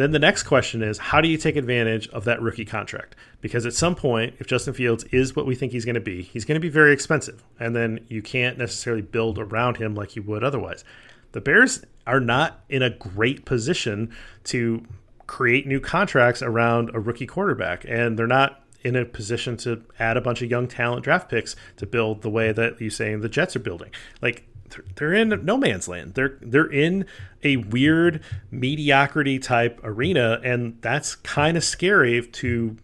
Then 0.00 0.12
the 0.12 0.18
next 0.18 0.44
question 0.44 0.82
is 0.82 0.96
how 0.96 1.20
do 1.20 1.28
you 1.28 1.36
take 1.36 1.56
advantage 1.56 2.08
of 2.08 2.24
that 2.24 2.40
rookie 2.40 2.64
contract? 2.64 3.16
Because 3.42 3.66
at 3.66 3.74
some 3.74 3.94
point, 3.94 4.34
if 4.38 4.46
Justin 4.46 4.72
Fields 4.72 5.04
is 5.12 5.36
what 5.36 5.44
we 5.44 5.54
think 5.54 5.72
he's 5.72 5.84
going 5.84 5.94
to 5.94 6.00
be, 6.00 6.22
he's 6.22 6.46
going 6.46 6.54
to 6.54 6.60
be 6.60 6.70
very 6.70 6.94
expensive. 6.94 7.44
And 7.58 7.76
then 7.76 8.06
you 8.08 8.22
can't 8.22 8.56
necessarily 8.56 9.02
build 9.02 9.38
around 9.38 9.76
him 9.76 9.94
like 9.94 10.16
you 10.16 10.22
would 10.22 10.42
otherwise. 10.42 10.84
The 11.32 11.42
Bears 11.42 11.84
are 12.06 12.18
not 12.18 12.64
in 12.70 12.82
a 12.82 12.88
great 12.88 13.44
position 13.44 14.16
to 14.44 14.86
create 15.26 15.66
new 15.66 15.80
contracts 15.80 16.40
around 16.40 16.90
a 16.94 16.98
rookie 16.98 17.26
quarterback. 17.26 17.84
And 17.86 18.18
they're 18.18 18.26
not 18.26 18.64
in 18.82 18.96
a 18.96 19.04
position 19.04 19.58
to 19.58 19.84
add 19.98 20.16
a 20.16 20.22
bunch 20.22 20.40
of 20.40 20.50
young 20.50 20.66
talent 20.66 21.04
draft 21.04 21.28
picks 21.28 21.56
to 21.76 21.84
build 21.84 22.22
the 22.22 22.30
way 22.30 22.52
that 22.52 22.80
you're 22.80 22.90
saying 22.90 23.20
the 23.20 23.28
Jets 23.28 23.54
are 23.54 23.60
building. 23.60 23.90
Like 24.22 24.48
they're 24.96 25.14
in 25.14 25.44
no 25.44 25.56
man's 25.56 25.88
land. 25.88 26.14
They're 26.14 26.38
they're 26.40 26.70
in 26.70 27.06
a 27.42 27.56
weird 27.56 28.22
mediocrity 28.50 29.38
type 29.38 29.80
arena, 29.82 30.40
and 30.44 30.78
that's 30.80 31.16
kind 31.16 31.56
of 31.56 31.64
scary 31.64 32.26
to 32.26 32.76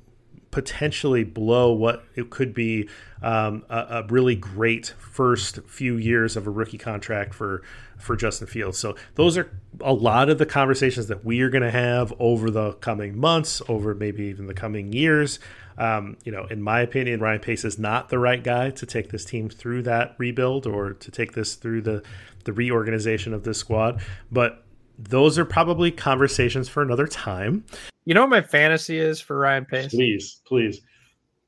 potentially 0.50 1.22
blow 1.22 1.70
what 1.70 2.04
it 2.14 2.30
could 2.30 2.54
be 2.54 2.88
um, 3.22 3.62
a, 3.68 3.76
a, 3.76 4.06
really 4.08 4.34
great 4.34 4.94
first 4.98 5.58
few 5.66 5.98
years 5.98 6.34
of 6.34 6.46
a 6.46 6.50
rookie 6.50 6.78
contract 6.78 7.34
for 7.34 7.62
for 7.98 8.16
Justin 8.16 8.46
Fields. 8.46 8.78
So 8.78 8.96
those 9.16 9.36
are 9.36 9.50
a 9.80 9.92
lot 9.92 10.30
of 10.30 10.38
the 10.38 10.46
conversations 10.46 11.08
that 11.08 11.24
we 11.24 11.40
are 11.40 11.50
going 11.50 11.62
to 11.62 11.70
have 11.70 12.12
over 12.18 12.50
the 12.50 12.72
coming 12.74 13.18
months, 13.18 13.60
over 13.68 13.94
maybe 13.94 14.24
even 14.24 14.46
the 14.46 14.54
coming 14.54 14.92
years. 14.92 15.38
Um, 15.78 16.16
you 16.24 16.32
know, 16.32 16.46
in 16.46 16.62
my 16.62 16.80
opinion, 16.80 17.20
Ryan 17.20 17.40
Pace 17.40 17.64
is 17.64 17.78
not 17.78 18.08
the 18.08 18.18
right 18.18 18.42
guy 18.42 18.70
to 18.70 18.86
take 18.86 19.10
this 19.10 19.24
team 19.24 19.48
through 19.48 19.82
that 19.82 20.14
rebuild 20.18 20.66
or 20.66 20.94
to 20.94 21.10
take 21.10 21.32
this 21.32 21.54
through 21.54 21.82
the 21.82 22.02
the 22.44 22.52
reorganization 22.52 23.34
of 23.34 23.42
this 23.42 23.58
squad. 23.58 24.00
But 24.30 24.64
those 24.98 25.38
are 25.38 25.44
probably 25.44 25.90
conversations 25.90 26.68
for 26.68 26.82
another 26.82 27.06
time. 27.06 27.64
You 28.04 28.14
know 28.14 28.22
what 28.22 28.30
my 28.30 28.40
fantasy 28.40 28.98
is 28.98 29.20
for 29.20 29.38
Ryan 29.38 29.64
Pace? 29.64 29.90
Please, 29.90 30.40
please. 30.46 30.80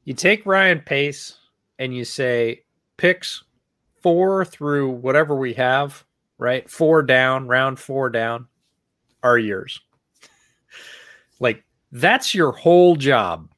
You 0.04 0.14
take 0.14 0.44
Ryan 0.44 0.80
Pace 0.80 1.38
and 1.78 1.94
you 1.94 2.04
say 2.04 2.64
picks 2.96 3.44
four 4.02 4.44
through 4.44 4.90
whatever 4.90 5.36
we 5.36 5.54
have, 5.54 6.04
right? 6.36 6.68
Four 6.68 7.02
down, 7.02 7.46
round 7.46 7.78
four 7.78 8.10
down 8.10 8.48
are 9.22 9.38
yours. 9.38 9.80
like 11.40 11.64
that's 11.92 12.34
your 12.34 12.52
whole 12.52 12.96
job 12.96 13.48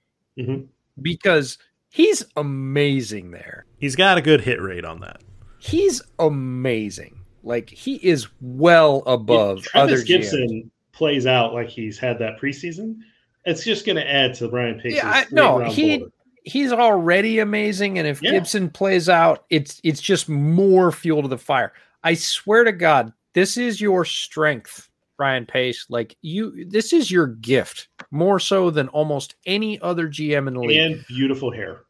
mm-hmm. 0.41 0.65
because 1.03 1.59
he's 1.91 2.25
amazing 2.37 3.31
there. 3.31 3.67
He's 3.79 3.97
got 3.97 4.19
a 4.19 4.23
good 4.23 4.41
hit 4.41 4.61
rate 4.61 4.85
on 4.85 5.01
that. 5.01 5.23
He's 5.59 6.03
amazing. 6.19 7.21
Like 7.43 7.71
he 7.71 7.97
is 7.97 8.29
well 8.41 9.03
above 9.07 9.59
if 9.59 9.65
Trevis 9.65 10.01
other 10.01 10.05
Gipson 10.05 10.49
GMs. 10.49 10.71
plays 10.93 11.27
out 11.27 11.55
like 11.55 11.69
he's 11.69 11.99
had 11.99 12.19
that 12.19 12.39
preseason. 12.39 12.99
It's 13.45 13.65
just 13.65 13.87
going 13.87 13.97
to 13.97 14.09
add 14.09 14.35
to 14.35 14.49
Ryan 14.49 14.79
Pace's. 14.79 14.97
Yeah, 14.97 15.09
I, 15.11 15.27
no, 15.31 15.61
he 15.61 15.99
board. 15.99 16.13
he's 16.45 16.73
already 16.73 17.39
amazing, 17.39 17.99
and 17.99 18.07
if 18.07 18.23
yeah. 18.23 18.33
Gipson 18.33 18.73
plays 18.73 19.09
out, 19.09 19.45
it's 19.49 19.81
it's 19.83 20.03
just 20.03 20.29
more 20.29 20.93
fuel 20.93 21.23
to 21.23 21.29
the 21.29 21.39
fire. 21.39 21.73
I 22.05 22.15
swear 22.15 22.65
to 22.65 22.73
God, 22.73 23.13
this 23.33 23.57
is 23.57 23.81
your 23.81 24.05
strength, 24.05 24.91
Ryan 25.19 25.47
Pace. 25.47 25.87
Like 25.89 26.17
you, 26.21 26.67
this 26.69 26.93
is 26.93 27.11
your 27.11 27.29
gift 27.29 27.89
more 28.11 28.39
so 28.39 28.71
than 28.71 28.89
almost 28.89 29.35
any 29.47 29.81
other 29.81 30.09
GM 30.09 30.49
in 30.49 30.55
the 30.55 30.61
league. 30.61 30.81
And 30.81 31.05
beautiful 31.07 31.51
hair. 31.51 31.83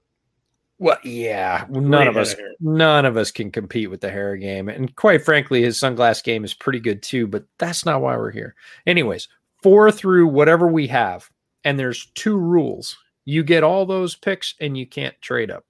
Well, 0.79 0.99
yeah, 1.05 1.67
none 1.69 2.09
of 2.09 2.17
us, 2.17 2.35
none 2.59 3.05
of 3.05 3.19
us 3.19 3.31
can 3.31 3.51
compete 3.51 3.91
with 3.91 4.01
the 4.01 4.11
hair 4.11 4.35
game, 4.39 4.71
and 4.71 4.97
quite 4.97 5.23
frankly, 5.23 5.61
his 5.61 5.79
sunglass 5.79 6.25
game 6.25 6.43
is 6.43 6.55
pretty 6.55 6.81
good 6.81 7.03
too. 7.03 7.27
But 7.27 7.45
that's 7.59 7.85
not 7.85 8.01
why 8.01 8.17
we're 8.17 8.31
here. 8.31 8.55
Anyways, 8.87 9.29
four 9.63 9.93
through 9.93 10.29
whatever 10.29 10.67
we 10.69 10.87
have, 10.87 11.29
and 11.65 11.79
there's 11.79 12.07
two 12.15 12.39
rules. 12.39 12.97
You 13.27 13.45
get 13.45 13.63
all 13.63 13.85
those 13.85 14.17
picks, 14.17 14.55
and 14.59 14.77
you 14.77 14.87
can't 14.87 15.15
trade 15.21 15.51
up. 15.51 15.67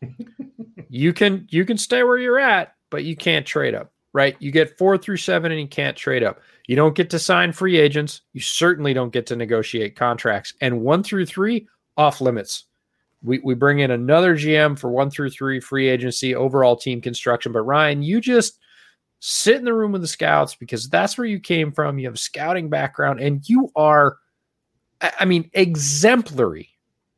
you 0.88 1.12
can 1.12 1.48
you 1.50 1.64
can 1.64 1.76
stay 1.76 2.04
where 2.04 2.16
you're 2.16 2.38
at, 2.38 2.76
but 2.88 3.02
you 3.02 3.16
can't 3.16 3.44
trade 3.44 3.74
up. 3.74 3.92
Right? 4.12 4.36
You 4.40 4.50
get 4.50 4.76
four 4.76 4.98
through 4.98 5.18
seven, 5.18 5.52
and 5.52 5.60
you 5.60 5.68
can't 5.68 5.96
trade 5.96 6.24
up. 6.24 6.40
You 6.66 6.76
don't 6.76 6.96
get 6.96 7.10
to 7.10 7.18
sign 7.18 7.52
free 7.52 7.78
agents. 7.78 8.22
You 8.32 8.40
certainly 8.40 8.92
don't 8.92 9.12
get 9.12 9.26
to 9.26 9.36
negotiate 9.36 9.96
contracts. 9.96 10.52
And 10.60 10.80
one 10.80 11.02
through 11.02 11.26
three 11.26 11.68
off 11.96 12.20
limits 12.20 12.64
we, 13.22 13.38
we 13.40 13.54
bring 13.54 13.80
in 13.80 13.90
another 13.90 14.34
GM 14.34 14.78
for 14.78 14.90
one 14.90 15.10
through 15.10 15.30
three 15.30 15.60
free 15.60 15.88
agency, 15.88 16.34
overall 16.34 16.76
team 16.76 17.00
construction. 17.00 17.52
But 17.52 17.62
Ryan, 17.62 18.02
you 18.02 18.20
just 18.20 18.58
sit 19.20 19.56
in 19.56 19.64
the 19.64 19.74
room 19.74 19.92
with 19.92 20.00
the 20.00 20.08
scouts 20.08 20.54
because 20.54 20.88
that's 20.88 21.18
where 21.18 21.26
you 21.26 21.38
came 21.38 21.72
from. 21.72 21.98
You 21.98 22.06
have 22.06 22.14
a 22.14 22.18
scouting 22.18 22.70
background 22.70 23.20
and 23.20 23.46
you 23.48 23.70
are, 23.76 24.16
I 25.00 25.24
mean, 25.26 25.50
exemplary 25.52 26.70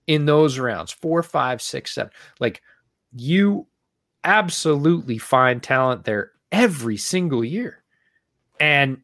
in 0.09 0.27
those 0.27 0.59
rounds 0.59 0.91
four, 0.91 1.23
five, 1.23 1.63
six, 1.63 1.95
seven. 1.95 2.13
Like 2.41 2.63
you 3.15 3.67
absolutely 4.25 5.19
find 5.19 5.63
talent 5.63 6.05
there 6.05 6.33
every 6.53 6.97
single 6.97 7.45
year. 7.45 7.83
And 8.61 9.01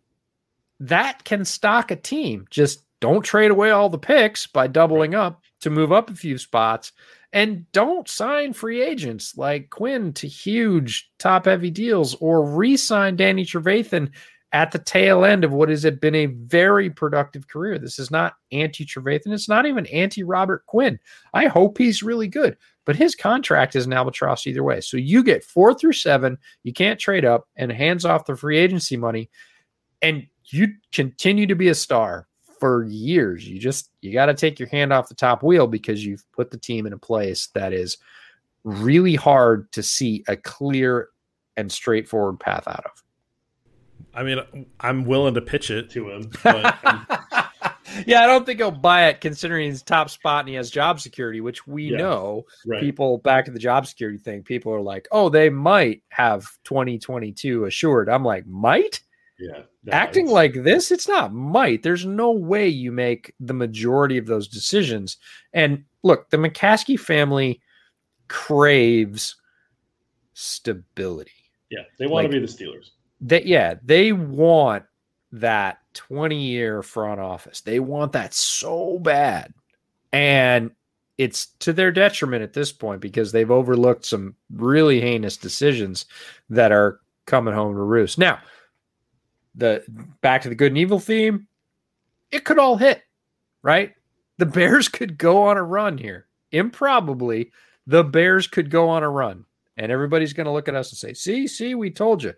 that 0.78 1.24
can 1.24 1.44
stock 1.44 1.90
a 1.90 1.96
team. 1.96 2.46
Just 2.50 2.84
don't 3.00 3.22
trade 3.22 3.50
away 3.50 3.70
all 3.70 3.88
the 3.88 3.98
picks 3.98 4.46
by 4.46 4.68
doubling 4.68 5.14
up 5.14 5.42
to 5.60 5.70
move 5.70 5.90
up 5.90 6.10
a 6.10 6.14
few 6.14 6.38
spots 6.38 6.92
and 7.32 7.70
don't 7.72 8.08
sign 8.08 8.52
free 8.52 8.82
agents 8.82 9.36
like 9.36 9.70
Quinn 9.70 10.12
to 10.14 10.26
huge 10.26 11.10
top 11.18 11.44
heavy 11.44 11.70
deals 11.70 12.14
or 12.16 12.44
re 12.44 12.76
sign 12.76 13.16
Danny 13.16 13.44
Trevathan 13.44 14.10
at 14.52 14.72
the 14.72 14.78
tail 14.78 15.24
end 15.24 15.44
of 15.44 15.52
what 15.52 15.68
has 15.68 15.84
been 15.84 16.14
a 16.14 16.26
very 16.26 16.88
productive 16.88 17.48
career. 17.48 17.78
This 17.78 17.98
is 17.98 18.10
not 18.10 18.34
anti 18.50 18.84
Trevathan. 18.84 19.32
It's 19.32 19.48
not 19.48 19.66
even 19.66 19.86
anti 19.86 20.22
Robert 20.22 20.64
Quinn. 20.66 20.98
I 21.34 21.46
hope 21.46 21.76
he's 21.76 22.02
really 22.02 22.28
good, 22.28 22.56
but 22.88 22.96
his 22.96 23.14
contract 23.14 23.76
is 23.76 23.84
an 23.84 23.92
albatross 23.92 24.46
either 24.46 24.64
way. 24.64 24.80
So 24.80 24.96
you 24.96 25.22
get 25.22 25.44
four 25.44 25.74
through 25.74 25.92
seven, 25.92 26.38
you 26.62 26.72
can't 26.72 26.98
trade 26.98 27.26
up 27.26 27.46
and 27.54 27.70
hands 27.70 28.06
off 28.06 28.24
the 28.24 28.34
free 28.34 28.56
agency 28.56 28.96
money, 28.96 29.28
and 30.00 30.26
you 30.46 30.68
continue 30.90 31.46
to 31.48 31.54
be 31.54 31.68
a 31.68 31.74
star 31.74 32.28
for 32.58 32.84
years. 32.84 33.46
You 33.46 33.58
just 33.58 33.90
you 34.00 34.14
got 34.14 34.26
to 34.26 34.34
take 34.34 34.58
your 34.58 34.70
hand 34.70 34.94
off 34.94 35.10
the 35.10 35.14
top 35.14 35.42
wheel 35.42 35.66
because 35.66 36.02
you've 36.02 36.24
put 36.32 36.50
the 36.50 36.56
team 36.56 36.86
in 36.86 36.94
a 36.94 36.98
place 36.98 37.48
that 37.48 37.74
is 37.74 37.98
really 38.64 39.16
hard 39.16 39.70
to 39.72 39.82
see 39.82 40.24
a 40.26 40.38
clear 40.38 41.08
and 41.58 41.70
straightforward 41.70 42.40
path 42.40 42.66
out 42.66 42.86
of. 42.86 43.04
I 44.14 44.22
mean, 44.22 44.66
I'm 44.80 45.04
willing 45.04 45.34
to 45.34 45.42
pitch 45.42 45.70
it 45.70 45.90
to 45.90 46.08
him. 46.08 46.30
But 46.42 46.74
yeah, 48.06 48.22
I 48.22 48.26
don't 48.26 48.44
think 48.46 48.58
he'll 48.58 48.70
buy 48.70 49.06
it 49.06 49.20
considering 49.20 49.70
his 49.70 49.82
top 49.82 50.10
spot 50.10 50.40
and 50.40 50.48
he 50.48 50.54
has 50.54 50.70
job 50.70 51.00
security, 51.00 51.40
which 51.40 51.66
we 51.66 51.90
yeah, 51.90 51.98
know 51.98 52.44
right. 52.66 52.80
people 52.80 53.18
back 53.18 53.44
to 53.46 53.50
the 53.50 53.58
job 53.58 53.86
security 53.86 54.18
thing. 54.18 54.42
People 54.42 54.72
are 54.72 54.80
like, 54.80 55.08
oh, 55.12 55.28
they 55.28 55.50
might 55.50 56.02
have 56.08 56.46
2022 56.64 57.64
assured. 57.64 58.08
I'm 58.08 58.24
like, 58.24 58.46
might? 58.46 59.00
Yeah. 59.38 59.62
Acting 59.90 60.28
like 60.28 60.52
this, 60.52 60.90
it's 60.90 61.08
not 61.08 61.32
might. 61.32 61.82
There's 61.82 62.04
no 62.04 62.32
way 62.32 62.68
you 62.68 62.92
make 62.92 63.32
the 63.40 63.54
majority 63.54 64.18
of 64.18 64.26
those 64.26 64.48
decisions. 64.48 65.16
And 65.52 65.84
look, 66.02 66.28
the 66.30 66.36
McCaskey 66.36 66.98
family 66.98 67.60
craves 68.28 69.36
stability. 70.34 71.30
Yeah, 71.70 71.82
they 71.98 72.06
want 72.06 72.24
like, 72.24 72.32
to 72.32 72.40
be 72.40 72.46
the 72.46 72.52
Steelers. 72.52 72.90
That 73.22 73.46
yeah, 73.46 73.74
they 73.82 74.12
want 74.12 74.84
that 75.32 75.78
20 75.98 76.40
year 76.40 76.80
front 76.80 77.20
office. 77.20 77.60
They 77.60 77.80
want 77.80 78.12
that 78.12 78.32
so 78.32 79.00
bad. 79.00 79.52
And 80.12 80.70
it's 81.18 81.46
to 81.58 81.72
their 81.72 81.90
detriment 81.90 82.44
at 82.44 82.52
this 82.52 82.70
point 82.70 83.00
because 83.00 83.32
they've 83.32 83.50
overlooked 83.50 84.06
some 84.06 84.36
really 84.54 85.00
heinous 85.00 85.36
decisions 85.36 86.06
that 86.48 86.70
are 86.70 87.00
coming 87.26 87.52
home 87.52 87.74
to 87.74 87.82
roost. 87.82 88.16
Now, 88.16 88.38
the 89.56 89.82
back 90.20 90.42
to 90.42 90.48
the 90.48 90.54
good 90.54 90.70
and 90.70 90.78
evil 90.78 91.00
theme, 91.00 91.48
it 92.30 92.44
could 92.44 92.60
all 92.60 92.76
hit, 92.76 93.02
right? 93.62 93.92
The 94.38 94.46
Bears 94.46 94.88
could 94.88 95.18
go 95.18 95.42
on 95.42 95.56
a 95.56 95.62
run 95.62 95.98
here. 95.98 96.28
Improbably, 96.52 97.50
the 97.88 98.04
Bears 98.04 98.46
could 98.46 98.70
go 98.70 98.88
on 98.88 99.02
a 99.02 99.10
run. 99.10 99.44
And 99.76 99.90
everybody's 99.92 100.32
going 100.32 100.46
to 100.46 100.52
look 100.52 100.68
at 100.68 100.74
us 100.74 100.90
and 100.90 100.98
say, 100.98 101.14
see, 101.14 101.46
see, 101.48 101.74
we 101.74 101.90
told 101.90 102.22
you. 102.22 102.34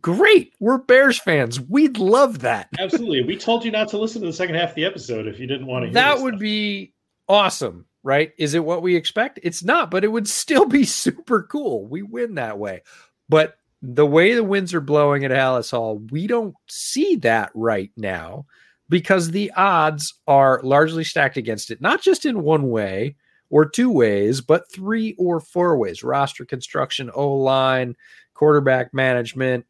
Great. 0.00 0.52
We're 0.58 0.78
Bears 0.78 1.18
fans. 1.18 1.60
We'd 1.60 1.98
love 1.98 2.40
that. 2.40 2.68
Absolutely. 2.78 3.22
We 3.22 3.36
told 3.36 3.64
you 3.64 3.70
not 3.70 3.88
to 3.88 3.98
listen 3.98 4.20
to 4.22 4.26
the 4.26 4.32
second 4.32 4.56
half 4.56 4.70
of 4.70 4.74
the 4.74 4.84
episode 4.84 5.26
if 5.26 5.38
you 5.38 5.46
didn't 5.46 5.66
want 5.66 5.82
to 5.84 5.86
hear 5.86 5.94
That 5.94 6.20
would 6.20 6.34
stuff. 6.34 6.40
be 6.40 6.92
awesome, 7.28 7.86
right? 8.02 8.32
Is 8.38 8.54
it 8.54 8.64
what 8.64 8.82
we 8.82 8.96
expect? 8.96 9.38
It's 9.42 9.62
not, 9.62 9.90
but 9.90 10.04
it 10.04 10.08
would 10.08 10.28
still 10.28 10.66
be 10.66 10.84
super 10.86 11.44
cool. 11.44 11.86
We 11.86 12.02
win 12.02 12.34
that 12.34 12.58
way. 12.58 12.82
But 13.28 13.58
the 13.82 14.06
way 14.06 14.34
the 14.34 14.42
winds 14.44 14.74
are 14.74 14.80
blowing 14.80 15.24
at 15.24 15.30
Halas 15.30 15.70
Hall, 15.70 15.98
we 16.10 16.26
don't 16.26 16.54
see 16.68 17.16
that 17.16 17.50
right 17.54 17.90
now 17.96 18.46
because 18.88 19.30
the 19.30 19.52
odds 19.56 20.14
are 20.26 20.60
largely 20.62 21.04
stacked 21.04 21.36
against 21.36 21.70
it, 21.70 21.80
not 21.80 22.02
just 22.02 22.24
in 22.26 22.42
one 22.42 22.68
way 22.70 23.16
or 23.50 23.64
two 23.68 23.90
ways, 23.90 24.40
but 24.40 24.70
three 24.72 25.14
or 25.18 25.38
four 25.40 25.76
ways 25.76 26.02
roster 26.02 26.44
construction, 26.44 27.10
O 27.14 27.34
line, 27.34 27.94
quarterback 28.34 28.92
management. 28.92 29.64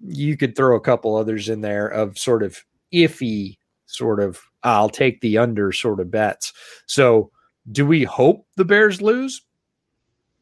You 0.00 0.36
could 0.36 0.54
throw 0.56 0.76
a 0.76 0.80
couple 0.80 1.16
others 1.16 1.48
in 1.48 1.60
there 1.60 1.88
of 1.88 2.18
sort 2.18 2.42
of 2.42 2.62
iffy, 2.92 3.58
sort 3.86 4.20
of, 4.20 4.40
I'll 4.62 4.88
take 4.88 5.20
the 5.20 5.38
under 5.38 5.72
sort 5.72 6.00
of 6.00 6.10
bets. 6.10 6.52
So, 6.86 7.30
do 7.70 7.86
we 7.86 8.04
hope 8.04 8.46
the 8.56 8.64
Bears 8.64 9.02
lose? 9.02 9.42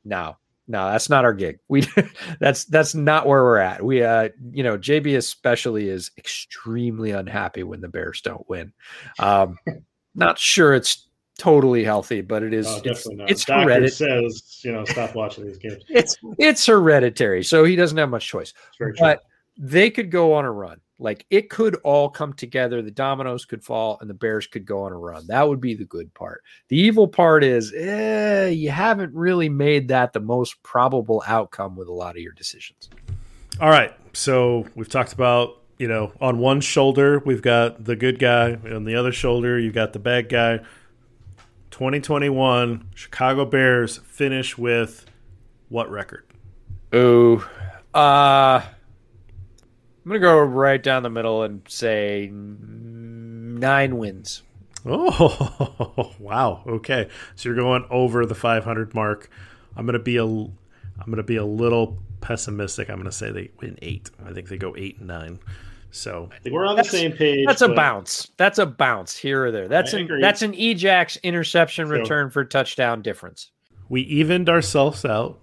No, 0.05 0.37
no, 0.69 0.91
that's 0.91 1.09
not 1.11 1.25
our 1.25 1.35
gig. 1.35 1.59
We 1.69 1.85
that's 2.41 2.65
that's 2.67 2.95
not 2.95 3.27
where 3.27 3.43
we're 3.43 3.59
at. 3.59 3.85
We 3.85 4.03
uh 4.03 4.29
you 4.53 4.63
know, 4.63 4.79
JB 4.79 5.17
especially 5.17 5.89
is 5.89 6.11
extremely 6.19 7.11
unhappy 7.11 7.63
when 7.65 7.81
the 7.81 7.89
Bears 7.89 8.21
don't 8.21 8.49
win. 8.49 8.73
Um 9.19 9.59
not 10.15 10.39
sure 10.39 10.75
it's 10.75 11.09
totally 11.39 11.85
healthy, 11.85 12.21
but 12.21 12.43
it 12.43 12.55
is 12.55 12.67
Oh, 12.67 12.77
it's, 12.77 12.83
definitely 12.83 13.17
not. 13.17 13.31
it's 13.31 13.45
hereditary. 13.45 13.91
says, 13.91 14.61
you 14.65 14.73
know, 14.73 14.85
stop 14.85 15.15
watching 15.15 15.47
these 15.47 15.59
games. 15.59 15.83
It's 15.89 16.17
it's 16.39 16.65
hereditary, 16.67 17.43
so 17.43 17.65
he 17.65 17.75
doesn't 17.77 17.99
have 17.99 18.09
much 18.11 18.27
choice. 18.29 18.53
It's 18.69 18.79
very 18.79 18.93
true. 18.95 19.07
But 19.07 19.23
they 19.57 19.91
could 19.91 20.11
go 20.11 20.35
on 20.35 20.45
a 20.45 20.53
run. 20.53 20.81
Like 20.99 21.27
it 21.29 21.51
could 21.51 21.75
all 21.77 22.09
come 22.09 22.33
together. 22.33 22.81
The 22.81 22.91
dominoes 22.91 23.45
could 23.45 23.63
fall, 23.63 23.99
and 24.01 24.09
the 24.09 24.15
Bears 24.15 24.47
could 24.47 24.65
go 24.65 24.85
on 24.85 24.93
a 24.93 24.97
run. 24.97 25.27
That 25.27 25.47
would 25.47 25.61
be 25.61 25.75
the 25.75 25.85
good 25.85 26.13
part. 26.15 26.43
The 26.69 26.79
evil 26.79 27.07
part 27.07 27.45
is, 27.45 27.73
eh, 27.77 28.49
you 28.49 28.71
haven't 28.71 29.15
really 29.15 29.51
made 29.51 29.89
that 29.89 30.15
the 30.15 30.21
most 30.21 30.63
probable 30.63 31.23
outcome 31.27 31.77
with 31.77 31.89
a 31.89 31.93
lot 31.93 32.17
of 32.17 32.23
your 32.23 32.33
decisions. 32.33 32.89
All 33.61 33.69
right. 33.69 33.93
So 34.15 34.67
we've 34.75 34.89
talked 34.89 35.13
about, 35.13 35.61
you 35.79 35.89
know, 35.89 36.13
on 36.21 36.39
one 36.39 36.63
shoulder, 36.63 37.23
we've 37.27 37.43
got 37.43 37.85
the 37.85 37.97
good 37.97 38.19
guy. 38.19 38.55
On 38.55 38.85
the 38.85 38.95
other 38.95 39.13
shoulder, 39.13 39.59
you've 39.59 39.75
got 39.75 39.93
the 39.93 39.99
bad 39.99 40.31
guy. 40.31 40.61
2021 41.73 42.89
Chicago 42.95 43.45
Bears 43.45 43.99
finish 43.99 44.57
with 44.57 45.05
what 45.69 45.91
record? 45.91 46.25
Ooh, 46.95 47.45
uh, 47.93 48.63
I'm 50.07 50.11
gonna 50.13 50.21
go 50.21 50.39
right 50.41 50.81
down 50.81 51.03
the 51.03 51.11
middle 51.11 51.43
and 51.43 51.63
say 51.69 52.31
nine 52.33 53.99
wins. 53.99 54.43
Oh, 54.85 56.13
wow. 56.21 56.63
Okay. 56.67 57.09
So 57.35 57.49
you're 57.49 57.57
going 57.57 57.85
over 57.91 58.25
the 58.25 58.37
500 58.37 58.95
mark. 58.95 59.29
I'm 59.77 59.85
going 59.85 59.95
to 59.95 59.99
be 59.99 60.17
a 60.17 60.25
I'm 60.25 60.53
going 61.07 61.17
to 61.17 61.23
be 61.25 61.37
a 61.37 61.45
little 61.45 61.99
pessimistic. 62.21 62.89
I'm 62.89 62.97
going 62.97 63.07
to 63.07 63.13
say 63.13 63.33
they 63.33 63.51
win 63.61 63.77
8. 63.83 64.11
I 64.27 64.33
think 64.33 64.49
they 64.49 64.57
go 64.57 64.75
8 64.77 64.99
and 64.99 65.09
9. 65.09 65.39
So, 65.91 66.29
we're 66.51 66.65
on 66.67 66.77
the 66.77 66.83
That's- 66.83 66.91
same 66.91 67.13
page. 67.13 67.47
That's 67.47 67.63
a 67.63 67.69
bounce. 67.69 68.31
That's 68.37 68.59
a 68.59 68.67
bounce 68.67 69.17
here 69.17 69.47
or 69.47 69.51
there. 69.51 69.67
That's 69.67 69.93
I 69.95 69.99
an 69.99 70.05
agree. 70.05 70.21
that's 70.21 70.43
an 70.43 70.53
Ejax 70.53 71.21
interception 71.23 71.87
So- 71.89 71.93
return 71.95 72.31
for 72.31 72.45
touchdown 72.45 73.03
difference. 73.03 73.51
we 73.89 74.03
evened 74.03 74.49
ourselves 74.49 75.05
out 75.05 75.41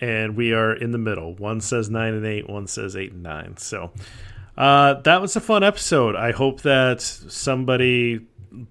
and 0.00 0.36
we 0.36 0.52
are 0.52 0.72
in 0.72 0.92
the 0.92 0.98
middle. 0.98 1.34
One 1.34 1.60
says 1.60 1.90
9 1.90 2.14
and 2.14 2.26
8 2.26 2.48
one 2.48 2.66
says 2.66 2.96
8 2.96 3.12
and 3.12 3.22
9 3.22 3.56
so 3.56 3.92
uh, 4.58 4.94
that 5.02 5.22
was 5.22 5.36
a 5.36 5.40
fun 5.40 5.62
episode. 5.62 6.16
I 6.16 6.32
hope 6.32 6.62
that 6.62 7.00
somebody 7.00 8.26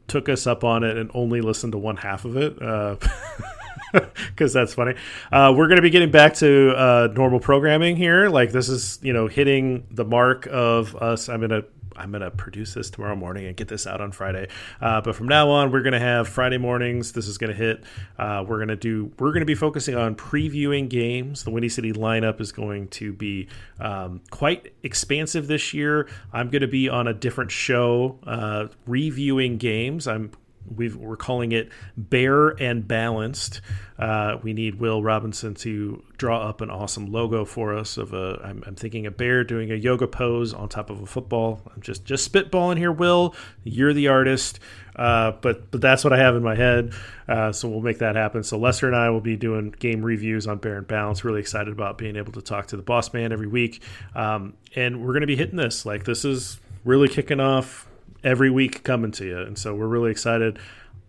took 0.08 0.28
us 0.28 0.45
up 0.45 0.66
on 0.66 0.84
it 0.84 0.98
and 0.98 1.10
only 1.14 1.40
listened 1.40 1.72
to 1.72 1.78
one 1.78 1.95
half 1.95 2.26
of 2.26 2.36
it 2.36 2.60
because 3.94 4.52
that's 4.52 4.74
funny. 4.74 4.95
Uh, 5.32 5.54
we're 5.56 5.68
going 5.68 5.78
to 5.78 5.82
be 5.82 5.90
getting 5.90 6.12
back 6.12 6.34
to 6.36 6.74
uh, 6.76 7.08
normal 7.14 7.40
programming 7.40 7.95
here. 7.95 8.28
Like 8.28 8.52
this 8.52 8.68
is 8.68 8.99
you 9.02 9.14
know 9.14 9.28
hitting 9.28 9.88
the 9.91 10.04
mark 10.04 10.45
of 10.52 10.95
us. 10.98 11.30
I'm 11.30 11.40
going 11.40 11.52
to 11.52 11.66
I'm 11.98 12.11
gonna 12.11 12.32
produce 12.32 12.74
this 12.74 12.90
tomorrow 12.90 13.15
morning 13.15 13.45
and 13.45 13.56
get 13.56 13.68
this 13.68 13.88
out 13.88 14.02
on 14.02 14.11
Friday. 14.11 14.48
Uh, 14.82 15.02
but 15.02 15.15
from 15.15 15.28
now 15.28 15.49
on, 15.49 15.72
we're 15.72 15.82
gonna 15.82 15.99
have 15.99 16.28
Friday 16.28 16.57
mornings. 16.57 17.11
This 17.14 17.28
is 17.28 17.38
gonna 17.38 17.53
hit. 17.53 17.84
Uh, 18.18 18.44
we're 18.48 18.60
gonna 18.60 18.76
do. 18.76 19.11
We're 19.19 19.32
gonna 19.32 19.45
be 19.45 19.56
focusing 19.56 19.95
on 19.95 20.15
previewing 20.15 20.90
games. 20.90 21.44
The 21.44 21.52
Windy 21.52 21.69
City 21.69 21.94
lineup 21.94 22.40
is 22.40 22.52
going 22.52 22.88
to 22.90 23.14
be 23.14 23.48
um, 23.80 24.22
quite 24.30 24.74
expansive 24.84 25.48
this 25.48 25.74
year. 25.74 26.07
I'm 26.32 26.49
gonna 26.49 26.68
be 26.68 26.90
on 26.90 27.07
a 27.07 27.14
different 27.14 27.52
show 27.52 28.19
uh, 28.26 28.68
reviewing 28.86 29.57
games. 29.57 30.07
I'm 30.07 30.32
We've, 30.76 30.95
we're 30.95 31.18
calling 31.18 31.52
it 31.52 31.69
Bare 31.95 32.49
and 32.49 32.88
Balanced. 32.88 33.61
Uh, 33.98 34.38
we 34.44 34.53
need 34.53 34.76
Will 34.76 35.02
Robinson 35.02 35.56
to 35.56 36.03
draw 36.18 36.48
up 36.48 36.61
an 36.61 36.69
awesome 36.69 37.11
logo 37.11 37.45
for 37.45 37.76
us. 37.76 37.98
Of 37.98 38.14
a, 38.14 38.39
I'm, 38.44 38.64
I'm 38.68 38.76
thinking 38.76 39.07
a 39.07 39.11
bear 39.11 39.44
doing 39.44 39.72
a 39.72 39.76
yoga 39.76 40.07
pose 40.07 40.53
on 40.53 40.69
top 40.69 40.89
of 40.89 41.02
a 41.02 41.06
football. 41.07 41.61
I'm 41.73 41.81
just 41.81 42.06
just 42.06 42.31
spitballing 42.31 42.77
here, 42.77 42.91
Will. 42.91 43.35
You're 43.64 43.94
the 43.94 44.10
artist, 44.10 44.60
uh, 44.95 45.31
but 45.41 45.72
but 45.72 45.81
that's 45.81 46.03
what 46.03 46.14
I 46.14 46.18
have 46.18 46.35
in 46.35 46.44
my 46.44 46.56
head. 46.56 46.94
Uh, 47.27 47.52
so 47.52 47.68
we'll 47.69 47.81
make 47.81 47.99
that 47.99 48.15
happen. 48.15 48.44
So 48.44 48.60
Lester 48.60 48.85
and 48.85 48.95
I 48.95 49.10
will 49.10 49.22
be 49.22 49.35
doing 49.35 49.72
game 49.72 50.03
reviews 50.03 50.45
on 50.45 50.60
Bear 50.60 50.77
and 50.77 50.88
Balance. 50.88 51.23
Really 51.23 51.41
excited 51.41 51.73
about 51.73 51.98
being 51.98 52.18
able 52.18 52.34
to 52.34 52.41
talk 52.41 52.68
to 52.68 52.77
the 52.77 52.84
boss 52.84 53.14
man 53.14 53.31
every 53.31 53.48
week, 53.48 53.81
um, 54.14 54.53
and 54.76 55.02
we're 55.02 55.14
going 55.14 55.22
to 55.22 55.27
be 55.27 55.35
hitting 55.35 55.57
this. 55.57 55.88
Like 55.88 56.03
this 56.06 56.23
is 56.23 56.60
really 56.85 57.07
kicking 57.07 57.39
off 57.39 57.86
every 58.23 58.49
week 58.49 58.84
coming 58.84 59.11
to 59.11 59.26
you. 59.26 59.39
And 59.39 59.57
so 59.57 59.76
we're 59.76 59.88
really 59.88 60.11
excited. 60.11 60.60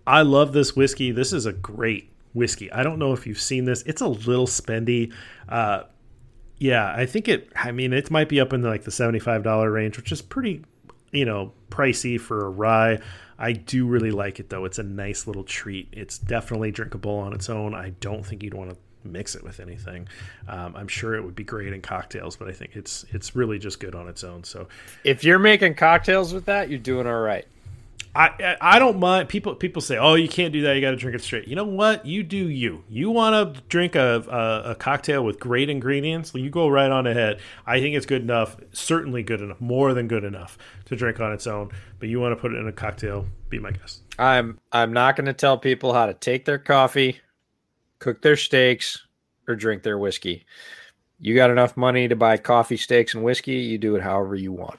I 0.06 0.22
love 0.22 0.52
this 0.52 0.74
whiskey. 0.74 1.10
This 1.10 1.32
is 1.32 1.46
a 1.46 1.52
great 1.52 2.12
whiskey. 2.32 2.70
I 2.72 2.82
don't 2.82 2.98
know 2.98 3.12
if 3.12 3.26
you've 3.26 3.40
seen 3.40 3.64
this. 3.64 3.82
It's 3.82 4.00
a 4.00 4.08
little 4.08 4.46
spendy. 4.46 5.12
Uh, 5.48 5.84
yeah, 6.58 6.92
I 6.94 7.06
think 7.06 7.28
it, 7.28 7.52
I 7.54 7.72
mean, 7.72 7.92
it 7.92 8.10
might 8.10 8.28
be 8.28 8.40
up 8.40 8.52
in 8.52 8.62
the, 8.62 8.68
like 8.68 8.84
the 8.84 8.90
$75 8.90 9.72
range, 9.72 9.96
which 9.96 10.12
is 10.12 10.22
pretty, 10.22 10.64
you 11.12 11.24
know, 11.24 11.52
pricey 11.70 12.20
for 12.20 12.46
a 12.46 12.50
rye. 12.50 12.98
I 13.38 13.52
do 13.52 13.86
really 13.86 14.10
like 14.10 14.40
it 14.40 14.50
though. 14.50 14.64
It's 14.64 14.78
a 14.78 14.82
nice 14.82 15.26
little 15.26 15.44
treat. 15.44 15.88
It's 15.92 16.18
definitely 16.18 16.72
drinkable 16.72 17.16
on 17.16 17.32
its 17.32 17.48
own. 17.48 17.74
I 17.74 17.90
don't 18.00 18.26
think 18.26 18.42
you'd 18.42 18.54
want 18.54 18.70
to 18.70 18.76
mix 19.12 19.34
it 19.34 19.42
with 19.42 19.60
anything. 19.60 20.08
Um, 20.48 20.74
I'm 20.76 20.88
sure 20.88 21.14
it 21.14 21.24
would 21.24 21.34
be 21.34 21.44
great 21.44 21.72
in 21.72 21.80
cocktails, 21.80 22.36
but 22.36 22.48
I 22.48 22.52
think 22.52 22.76
it's 22.76 23.04
it's 23.10 23.34
really 23.34 23.58
just 23.58 23.80
good 23.80 23.94
on 23.94 24.08
its 24.08 24.24
own. 24.24 24.44
So 24.44 24.68
If 25.04 25.24
you're 25.24 25.38
making 25.38 25.74
cocktails 25.74 26.32
with 26.32 26.46
that, 26.46 26.70
you're 26.70 26.78
doing 26.78 27.06
all 27.06 27.20
right. 27.20 27.46
I, 28.14 28.56
I 28.60 28.78
don't 28.80 28.98
mind. 28.98 29.28
People 29.28 29.54
people 29.54 29.80
say 29.80 29.96
oh 29.96 30.14
you 30.14 30.28
can't 30.28 30.52
do 30.52 30.62
that. 30.62 30.74
You 30.74 30.80
got 30.80 30.90
to 30.90 30.96
drink 30.96 31.14
it 31.14 31.22
straight. 31.22 31.46
You 31.46 31.54
know 31.54 31.64
what? 31.64 32.04
You 32.04 32.22
do 32.22 32.48
you. 32.48 32.82
You 32.88 33.10
want 33.10 33.54
to 33.54 33.62
drink 33.68 33.94
a, 33.94 34.24
a, 34.66 34.70
a 34.70 34.74
cocktail 34.74 35.24
with 35.24 35.38
great 35.38 35.68
ingredients? 35.68 36.32
You 36.34 36.50
go 36.50 36.68
right 36.68 36.90
on 36.90 37.06
ahead. 37.06 37.38
I 37.66 37.80
think 37.80 37.94
it's 37.94 38.06
good 38.06 38.22
enough 38.22 38.56
certainly 38.72 39.22
good 39.22 39.40
enough 39.40 39.60
more 39.60 39.94
than 39.94 40.08
good 40.08 40.24
enough 40.24 40.58
to 40.86 40.96
drink 40.96 41.20
on 41.20 41.32
its 41.32 41.46
own 41.46 41.70
but 41.98 42.08
you 42.08 42.20
want 42.20 42.32
to 42.32 42.36
put 42.36 42.52
it 42.52 42.58
in 42.58 42.68
a 42.68 42.72
cocktail? 42.72 43.26
Be 43.48 43.58
my 43.58 43.70
guest. 43.70 44.02
I'm 44.18 44.58
I'm 44.72 44.92
not 44.92 45.16
going 45.16 45.26
to 45.26 45.32
tell 45.32 45.58
people 45.58 45.92
how 45.92 46.06
to 46.06 46.14
take 46.14 46.44
their 46.44 46.58
coffee, 46.58 47.20
cook 47.98 48.22
their 48.22 48.36
steaks, 48.36 49.06
or 49.46 49.56
drink 49.56 49.82
their 49.82 49.98
whiskey. 49.98 50.46
You 51.20 51.34
got 51.34 51.50
enough 51.50 51.76
money 51.76 52.06
to 52.06 52.16
buy 52.16 52.36
coffee, 52.36 52.76
steaks, 52.76 53.14
and 53.14 53.24
whiskey. 53.24 53.56
You 53.56 53.78
do 53.78 53.96
it 53.96 54.02
however 54.02 54.36
you 54.36 54.52
want. 54.52 54.78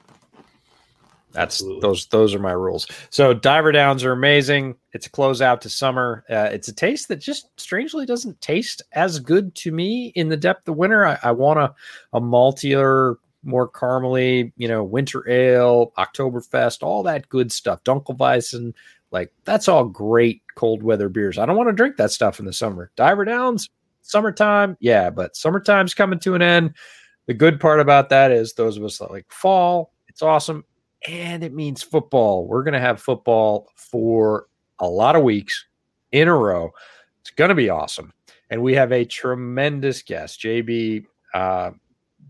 That's 1.32 1.56
Absolutely. 1.56 1.80
those 1.80 2.06
those 2.06 2.34
are 2.34 2.40
my 2.40 2.52
rules. 2.52 2.88
So 3.10 3.32
diver 3.32 3.70
downs 3.70 4.02
are 4.04 4.12
amazing. 4.12 4.74
It's 4.92 5.06
a 5.06 5.10
closeout 5.10 5.60
to 5.60 5.68
summer. 5.68 6.24
Uh, 6.28 6.48
it's 6.50 6.68
a 6.68 6.74
taste 6.74 7.06
that 7.08 7.16
just 7.16 7.48
strangely 7.60 8.04
doesn't 8.04 8.40
taste 8.40 8.82
as 8.92 9.20
good 9.20 9.54
to 9.56 9.70
me 9.70 10.12
in 10.16 10.28
the 10.28 10.36
depth 10.36 10.66
of 10.68 10.76
winter. 10.76 11.06
I, 11.06 11.18
I 11.22 11.30
want 11.30 11.60
a 11.60 11.72
a 12.12 12.20
maltier, 12.20 13.16
more 13.44 13.68
caramely, 13.68 14.52
you 14.56 14.66
know, 14.66 14.82
winter 14.82 15.28
ale, 15.30 15.92
Oktoberfest, 15.96 16.82
all 16.82 17.02
that 17.04 17.28
good 17.28 17.52
stuff. 17.52 17.84
Dunkelweizen, 17.84 18.74
like 19.10 19.32
that's 19.44 19.68
all 19.68 19.84
great 19.84 20.42
cold 20.54 20.82
weather 20.82 21.08
beers. 21.08 21.38
I 21.38 21.46
don't 21.46 21.56
want 21.56 21.68
to 21.68 21.74
drink 21.74 21.96
that 21.96 22.12
stuff 22.12 22.38
in 22.38 22.46
the 22.46 22.52
summer. 22.52 22.90
Diver 22.96 23.24
downs, 23.24 23.68
summertime, 24.02 24.76
yeah, 24.80 25.10
but 25.10 25.36
summertime's 25.36 25.94
coming 25.94 26.18
to 26.20 26.34
an 26.34 26.42
end. 26.42 26.74
The 27.26 27.34
good 27.34 27.60
part 27.60 27.80
about 27.80 28.08
that 28.10 28.30
is 28.32 28.54
those 28.54 28.76
of 28.76 28.84
us 28.84 28.98
that 28.98 29.10
like 29.10 29.26
fall, 29.30 29.92
it's 30.08 30.22
awesome 30.22 30.64
and 31.06 31.42
it 31.42 31.54
means 31.54 31.82
football. 31.82 32.46
We're 32.46 32.62
to 32.74 32.80
have 32.80 33.00
football 33.00 33.68
for 33.74 34.46
a 34.78 34.86
lot 34.86 35.16
of 35.16 35.22
weeks 35.22 35.66
in 36.12 36.28
a 36.28 36.36
row. 36.36 36.70
It's 37.20 37.30
to 37.48 37.54
be 37.54 37.70
awesome. 37.70 38.12
And 38.50 38.62
we 38.62 38.74
have 38.74 38.92
a 38.92 39.04
tremendous 39.04 40.02
guest. 40.02 40.40
JB 40.40 41.04
uh, 41.34 41.70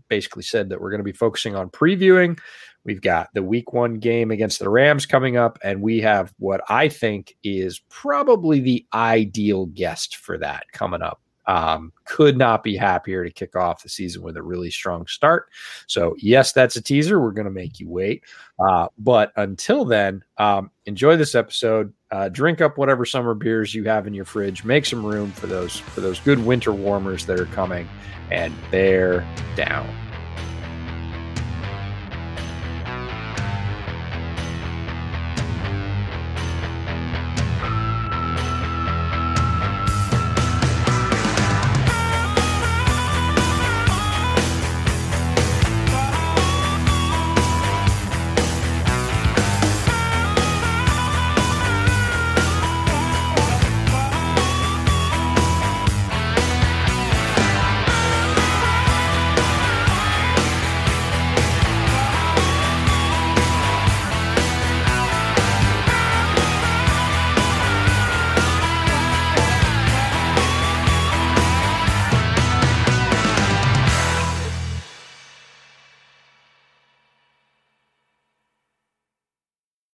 basically 0.07 0.43
said 0.43 0.69
that 0.69 0.79
we're 0.79 0.91
to 0.99 1.03
be 1.03 1.11
focusing 1.11 1.55
on 1.55 1.69
previewing. 1.69 2.39
We've 2.83 3.01
got 3.01 3.29
the 3.33 3.43
week 3.43 3.73
one 3.73 3.99
game 3.99 4.31
against 4.31 4.59
the 4.59 4.69
Rams 4.69 5.05
coming 5.05 5.37
up, 5.37 5.59
and 5.63 5.81
we 5.81 5.99
have 6.01 6.33
what 6.39 6.61
I 6.69 6.89
think 6.89 7.35
is 7.43 7.81
probably 7.89 8.59
the 8.59 8.85
ideal 8.93 9.67
guest 9.67 10.17
for 10.17 10.37
that 10.39 10.65
coming 10.71 11.01
up. 11.01 11.21
Um, 11.47 11.91
could 12.05 12.37
not 12.37 12.63
be 12.63 12.77
happier 12.77 13.23
to 13.23 13.31
kick 13.31 13.55
off 13.55 13.81
the 13.81 13.89
season 13.89 14.21
with 14.21 14.37
a 14.37 14.43
really 14.43 14.69
strong 14.69 15.07
start. 15.07 15.49
So, 15.87 16.15
yes, 16.17 16.53
that's 16.53 16.75
a 16.75 16.81
teaser. 16.81 17.19
We're 17.19 17.31
going 17.31 17.45
to 17.45 17.51
make 17.51 17.79
you 17.79 17.89
wait. 17.89 18.23
Uh, 18.59 18.87
but 18.99 19.33
until 19.35 19.83
then, 19.83 20.23
um, 20.37 20.69
enjoy 20.85 21.17
this 21.17 21.33
episode. 21.33 21.93
Uh, 22.11 22.29
drink 22.29 22.61
up 22.61 22.77
whatever 22.77 23.05
summer 23.05 23.33
beers 23.33 23.73
you 23.73 23.83
have 23.85 24.05
in 24.05 24.13
your 24.13 24.25
fridge. 24.25 24.63
Make 24.63 24.85
some 24.85 25.05
room 25.05 25.31
for 25.31 25.47
those 25.47 25.79
for 25.79 26.01
those 26.01 26.19
good 26.19 26.45
winter 26.45 26.71
warmers 26.71 27.25
that 27.25 27.39
are 27.39 27.45
coming, 27.47 27.87
and 28.29 28.53
bear 28.69 29.27
down. 29.55 30.10